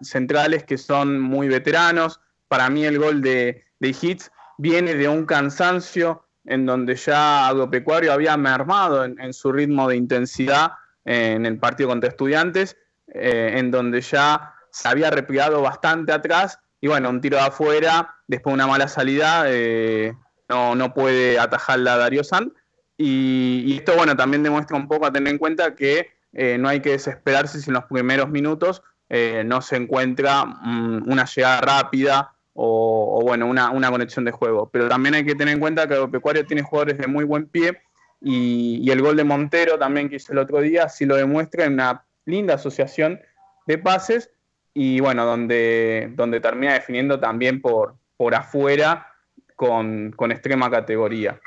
centrales 0.02 0.64
que 0.64 0.76
son 0.76 1.20
muy 1.20 1.46
veteranos. 1.46 2.20
Para 2.48 2.68
mí 2.68 2.84
el 2.84 2.98
gol 2.98 3.22
de, 3.22 3.64
de 3.78 3.96
Hits 4.00 4.32
viene 4.58 4.96
de 4.96 5.08
un 5.08 5.24
cansancio 5.24 6.24
en 6.44 6.66
donde 6.66 6.96
ya 6.96 7.46
agropecuario 7.46 8.12
había 8.12 8.36
mermado 8.36 9.04
en, 9.04 9.32
su 9.32 9.52
ritmo 9.52 9.88
de 9.88 9.94
intensidad 9.98 10.72
en 11.04 11.46
el 11.46 11.60
partido 11.60 11.90
contra 11.90 12.10
estudiantes, 12.10 12.76
eh, 13.14 13.52
en 13.54 13.70
donde 13.70 14.00
ya 14.00 14.52
se 14.72 14.88
había 14.88 15.10
replegado 15.10 15.62
bastante 15.62 16.10
atrás 16.10 16.58
y 16.80 16.88
bueno, 16.88 17.10
un 17.10 17.20
tiro 17.20 17.36
de 17.38 17.44
afuera, 17.44 18.16
después 18.26 18.54
una 18.54 18.66
mala 18.66 18.88
salida, 18.88 19.44
eh, 19.46 20.14
no, 20.48 20.94
puede 20.94 21.38
atajarla 21.38 21.96
Darío 21.96 22.24
San. 22.24 22.52
Y, 22.98 23.76
esto, 23.76 23.94
bueno, 23.96 24.16
también 24.16 24.42
demuestra 24.42 24.76
un 24.76 24.88
poco 24.88 25.06
a 25.06 25.12
tener 25.12 25.32
en 25.32 25.38
cuenta 25.38 25.74
que 25.74 26.10
eh, 26.32 26.56
no 26.58 26.68
hay 26.68 26.80
que 26.80 26.90
desesperarse 26.90 27.60
si 27.60 27.70
en 27.70 27.74
los 27.74 27.84
primeros 27.84 28.28
minutos 28.28 28.82
eh, 29.08 29.42
no 29.44 29.62
se 29.62 29.76
encuentra 29.76 30.44
mm, 30.44 31.10
una 31.10 31.24
llegada 31.24 31.60
rápida 31.60 32.32
o, 32.54 33.20
bueno, 33.22 33.46
una, 33.46 33.90
conexión 33.90 34.24
de 34.24 34.32
juego. 34.32 34.70
Pero 34.70 34.88
también 34.88 35.14
hay 35.14 35.24
que 35.24 35.34
tener 35.34 35.54
en 35.54 35.60
cuenta 35.60 35.86
que 35.86 35.94
Agropecuario 35.94 36.46
tiene 36.46 36.62
jugadores 36.62 36.98
de 36.98 37.06
muy 37.06 37.24
buen 37.24 37.46
pie 37.48 37.80
y, 38.20 38.80
y, 38.82 38.90
el 38.90 39.02
gol 39.02 39.16
de 39.16 39.24
Montero 39.24 39.78
también 39.78 40.08
que 40.08 40.16
hizo 40.16 40.32
el 40.32 40.38
otro 40.38 40.60
día 40.60 40.88
sí 40.88 41.04
lo 41.04 41.16
demuestra 41.16 41.64
en 41.64 41.74
una 41.74 42.06
linda 42.24 42.54
asociación 42.54 43.20
de 43.66 43.76
pases 43.76 44.30
y 44.78 45.00
bueno, 45.00 45.24
donde, 45.24 46.12
donde 46.16 46.38
termina 46.38 46.74
definiendo 46.74 47.18
también 47.18 47.62
por, 47.62 47.96
por 48.18 48.34
afuera 48.34 49.10
con, 49.54 50.14
extrema 50.30 50.70
categoría. 50.70 51.40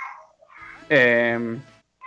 Em, 0.90 1.62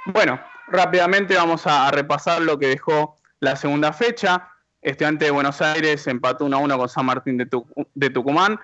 bueno, 0.07 0.41
rápidamente 0.67 1.37
vamos 1.37 1.65
a, 1.69 1.89
repasar 1.93 2.43
lo 2.43 2.59
que 2.59 2.67
dejó 2.67 3.15
la 3.39 3.55
segunda 3.55 3.93
fecha. 3.93 4.49
Estudiante 4.81 5.27
de 5.27 5.31
Buenos 5.31 5.63
Aires 5.63 6.09
empató 6.09 6.45
1 6.45 6.57
a 6.57 6.59
1 6.59 6.77
con 6.77 6.89
San 6.89 7.07
Martín 7.07 7.39
de, 7.39 8.11
Tucumán. 8.11 8.59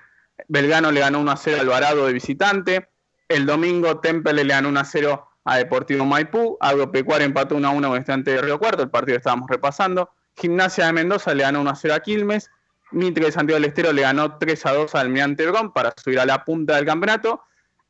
Belgrano 0.49 0.91
le 0.91 0.99
ganó 0.99 1.21
1 1.21 1.31
a 1.31 1.37
0 1.37 1.59
al 1.61 1.63
Alvarado 1.69 2.07
de 2.07 2.13
visitante. 2.13 2.89
El 3.29 3.47
domingo 3.47 4.01
Temple 4.01 4.33
le 4.33 4.53
ganó 4.53 4.69
1 4.69 4.81
a 4.81 4.85
0 4.85 5.29
a 5.45 5.59
Deportivo 5.59 6.05
Maipú. 6.05 6.57
Agropecuario 6.59 7.25
empató 7.25 7.55
1 7.55 7.69
a 7.69 7.71
1 7.71 7.89
con 7.89 7.99
Estudiante 7.99 8.33
de 8.33 8.43
Río 8.43 8.59
Cuarto, 8.59 8.83
el 8.83 8.91
partido 8.91 9.15
que 9.15 9.19
estábamos 9.19 9.49
repasando. 9.49 10.11
Gimnasia 10.39 10.87
de 10.87 10.93
Mendoza 10.93 11.35
le 11.35 11.43
ganó 11.43 11.61
1 11.61 11.71
a 11.71 11.75
0 11.75 11.95
a 11.95 12.01
Quilmes. 12.01 12.51
Mitre 12.91 13.27
de 13.27 13.33
Santiago 13.33 13.61
del 13.61 13.69
Estero 13.69 13.93
le 13.93 14.03
ganó 14.03 14.39
3 14.39 14.67
a 14.67 14.73
2 14.73 14.95
al 14.95 15.01
Almirante 15.03 15.47
Brón 15.47 15.73
para 15.73 15.93
subir 16.03 16.21
a 16.21 16.27
la 16.27 16.45
punta 16.45 16.77
del 16.77 16.87
campeonato. 16.87 17.43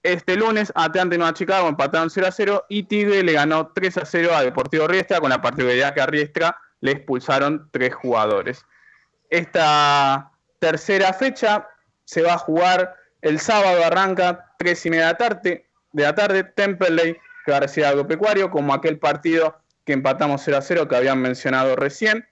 Este 0.03 0.37
lunes, 0.37 0.73
Atlante 0.75 1.19
Nueva 1.19 1.35
Chicago 1.35 1.69
empataron 1.69 2.11
0 2.11 2.27
a 2.27 2.33
0 2.33 2.65
y 2.69 2.85
Tigre 2.85 3.23
le 3.23 3.33
ganó 3.33 3.69
3 3.69 3.99
a 3.99 4.05
0 4.05 4.35
a 4.35 4.43
Deportivo 4.43 4.87
Riestra, 4.87 5.21
con 5.21 5.31
la 5.31 5.43
particularidad 5.43 5.95
que 5.95 6.01
a 6.01 6.07
Riestra 6.07 6.57
le 6.81 6.93
expulsaron 6.93 7.69
tres 7.73 7.95
jugadores. 7.95 8.65
Esta 9.31 10.31
tercera 10.59 11.13
fecha 11.13 11.69
se 12.05 12.23
va 12.23 12.35
a 12.35 12.39
jugar 12.39 12.97
el 13.21 13.41
sábado, 13.41 13.85
arranca 13.85 14.55
3 14.59 14.87
y 14.87 14.91
media 14.91 15.07
de 15.07 15.13
la 15.13 15.19
tarde, 15.19 15.69
de 15.93 16.03
la 16.03 16.15
tarde 16.15 16.45
Temperley 16.45 17.19
que 17.45 17.51
va 17.51 17.59
a 17.59 17.61
recibir 17.61 17.87
Agropecuario, 17.87 18.51
como 18.51 18.73
aquel 18.73 18.99
partido 18.99 19.59
que 19.85 19.93
empatamos 19.93 20.43
0 20.45 20.59
a 20.59 20.63
0 20.63 20.89
que 20.89 20.97
habían 20.97 21.21
mencionado 21.21 21.75
recién. 21.75 22.27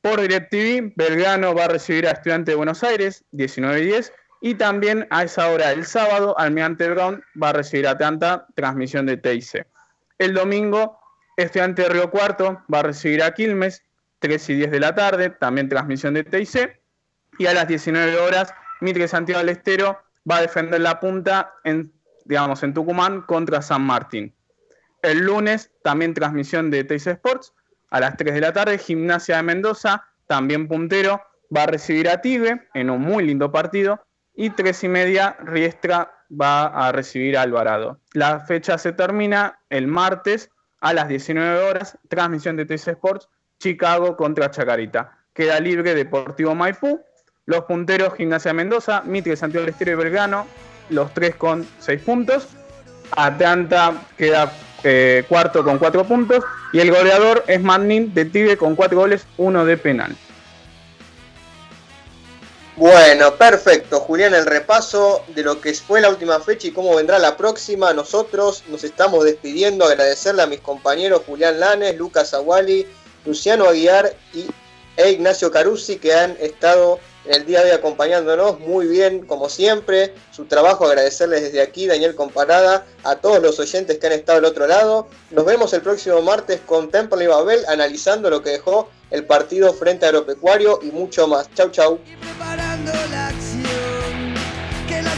Por 0.00 0.20
DirecTV, 0.20 0.92
Belgrano 0.96 1.54
va 1.54 1.64
a 1.64 1.68
recibir 1.68 2.06
a 2.06 2.12
Estudiante 2.12 2.52
de 2.52 2.56
Buenos 2.56 2.84
Aires, 2.84 3.24
19 3.32 3.80
y 3.80 3.86
10. 3.86 4.12
Y 4.40 4.54
también 4.54 5.06
a 5.10 5.24
esa 5.24 5.50
hora 5.50 5.72
el 5.72 5.84
sábado, 5.84 6.38
Almirante 6.38 6.88
Brown 6.88 7.24
va 7.40 7.50
a 7.50 7.52
recibir 7.54 7.88
a 7.88 7.92
Atlanta, 7.92 8.46
transmisión 8.54 9.06
de 9.06 9.16
TIC. 9.16 9.66
El 10.18 10.34
domingo, 10.34 10.98
Estudiante 11.36 11.82
de 11.82 11.88
Río 11.88 12.10
Cuarto 12.10 12.62
va 12.72 12.80
a 12.80 12.82
recibir 12.84 13.22
a 13.22 13.34
Quilmes, 13.34 13.82
3 14.20 14.50
y 14.50 14.54
10 14.54 14.70
de 14.70 14.80
la 14.80 14.94
tarde, 14.94 15.30
también 15.30 15.68
transmisión 15.68 16.14
de 16.14 16.22
TIC. 16.22 16.80
Y 17.38 17.46
a 17.46 17.54
las 17.54 17.66
19 17.66 18.18
horas, 18.18 18.54
Mitre 18.80 19.08
Santiago 19.08 19.40
del 19.40 19.48
Estero 19.48 19.98
va 20.30 20.36
a 20.36 20.42
defender 20.42 20.80
la 20.80 21.00
punta 21.00 21.54
en, 21.64 21.92
digamos, 22.24 22.62
en 22.62 22.74
Tucumán 22.74 23.22
contra 23.22 23.62
San 23.62 23.82
Martín. 23.82 24.34
El 25.02 25.18
lunes, 25.18 25.70
también 25.82 26.14
transmisión 26.14 26.70
de 26.70 26.84
TIC 26.84 27.06
Sports. 27.08 27.54
A 27.90 28.00
las 28.00 28.16
3 28.16 28.34
de 28.34 28.40
la 28.40 28.52
tarde, 28.52 28.78
Gimnasia 28.78 29.36
de 29.36 29.42
Mendoza, 29.42 30.04
también 30.26 30.68
puntero, 30.68 31.22
va 31.54 31.62
a 31.62 31.66
recibir 31.66 32.08
a 32.08 32.20
Tigre 32.20 32.68
en 32.74 32.90
un 32.90 33.00
muy 33.00 33.24
lindo 33.24 33.50
partido 33.50 34.00
y 34.34 34.50
tres 34.50 34.84
y 34.84 34.88
media 34.88 35.36
Riestra 35.40 36.12
va 36.30 36.66
a 36.66 36.92
recibir 36.92 37.36
a 37.36 37.42
Alvarado. 37.42 37.98
La 38.12 38.40
fecha 38.40 38.78
se 38.78 38.92
termina 38.92 39.58
el 39.68 39.88
martes 39.88 40.50
a 40.80 40.92
las 40.92 41.08
19 41.08 41.58
horas, 41.64 41.98
transmisión 42.08 42.56
de 42.56 42.64
TC 42.64 42.88
Sports, 42.88 43.28
Chicago 43.58 44.16
contra 44.16 44.50
Chacarita. 44.50 45.18
Queda 45.32 45.58
libre 45.58 45.94
Deportivo 45.94 46.54
Maipú, 46.54 47.00
los 47.46 47.64
punteros 47.64 48.14
Gimnasia 48.14 48.52
Mendoza, 48.52 49.02
Mitre, 49.02 49.36
Santiago 49.36 49.64
del 49.64 49.72
Estero 49.72 49.92
y 49.92 49.94
Belgrano, 49.96 50.46
los 50.90 51.12
tres 51.14 51.34
con 51.34 51.66
seis 51.80 52.00
puntos. 52.02 52.48
Atlanta 53.16 53.94
queda 54.16 54.52
eh, 54.84 55.24
cuarto 55.28 55.64
con 55.64 55.78
cuatro 55.78 56.04
puntos 56.04 56.44
y 56.72 56.80
el 56.80 56.90
goleador 56.90 57.44
es 57.46 57.60
Manning 57.60 58.14
de 58.14 58.24
Tigre 58.26 58.56
con 58.56 58.76
cuatro 58.76 58.98
goles, 58.98 59.26
uno 59.36 59.64
de 59.64 59.76
penal. 59.76 60.16
Bueno, 62.78 63.34
perfecto. 63.34 63.98
Julián, 63.98 64.34
el 64.34 64.46
repaso 64.46 65.24
de 65.34 65.42
lo 65.42 65.60
que 65.60 65.74
fue 65.74 66.00
la 66.00 66.10
última 66.10 66.38
fecha 66.38 66.68
y 66.68 66.70
cómo 66.70 66.94
vendrá 66.94 67.18
la 67.18 67.36
próxima. 67.36 67.92
Nosotros 67.92 68.62
nos 68.68 68.84
estamos 68.84 69.24
despidiendo. 69.24 69.84
Agradecerle 69.84 70.42
a 70.42 70.46
mis 70.46 70.60
compañeros 70.60 71.22
Julián 71.26 71.58
Lanes, 71.58 71.96
Lucas 71.96 72.34
Aguali, 72.34 72.86
Luciano 73.24 73.68
Aguiar 73.68 74.14
y, 74.32 74.46
e 74.96 75.10
Ignacio 75.10 75.50
Carusi 75.50 75.96
que 75.96 76.14
han 76.14 76.36
estado 76.40 77.00
el 77.28 77.44
día 77.44 77.62
de 77.62 77.70
hoy 77.70 77.76
acompañándonos 77.76 78.58
muy 78.60 78.86
bien, 78.86 79.26
como 79.26 79.48
siempre. 79.48 80.14
Su 80.30 80.46
trabajo, 80.46 80.86
agradecerles 80.86 81.42
desde 81.42 81.60
aquí, 81.60 81.86
Daniel 81.86 82.14
Comparada, 82.14 82.86
a 83.04 83.16
todos 83.16 83.42
los 83.42 83.58
oyentes 83.60 83.98
que 83.98 84.06
han 84.06 84.14
estado 84.14 84.38
al 84.38 84.44
otro 84.44 84.66
lado. 84.66 85.08
Nos 85.30 85.44
vemos 85.44 85.72
el 85.74 85.82
próximo 85.82 86.22
martes 86.22 86.60
con 86.64 86.90
Temple 86.90 87.24
y 87.24 87.26
Babel 87.26 87.64
analizando 87.68 88.30
lo 88.30 88.42
que 88.42 88.50
dejó 88.50 88.88
el 89.10 89.24
partido 89.24 89.72
frente 89.74 90.06
a 90.06 90.08
Agropecuario 90.08 90.80
y 90.82 90.86
mucho 90.86 91.28
más. 91.28 91.48
Chau, 91.54 91.70
chau. 91.70 91.98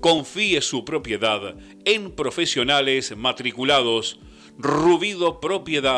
Confíe 0.00 0.60
su 0.60 0.84
propiedad 0.84 1.56
en 1.84 2.10
profesionales 2.12 3.16
matriculados. 3.16 4.18
Rubido 4.58 5.40
Propiedad 5.40 5.92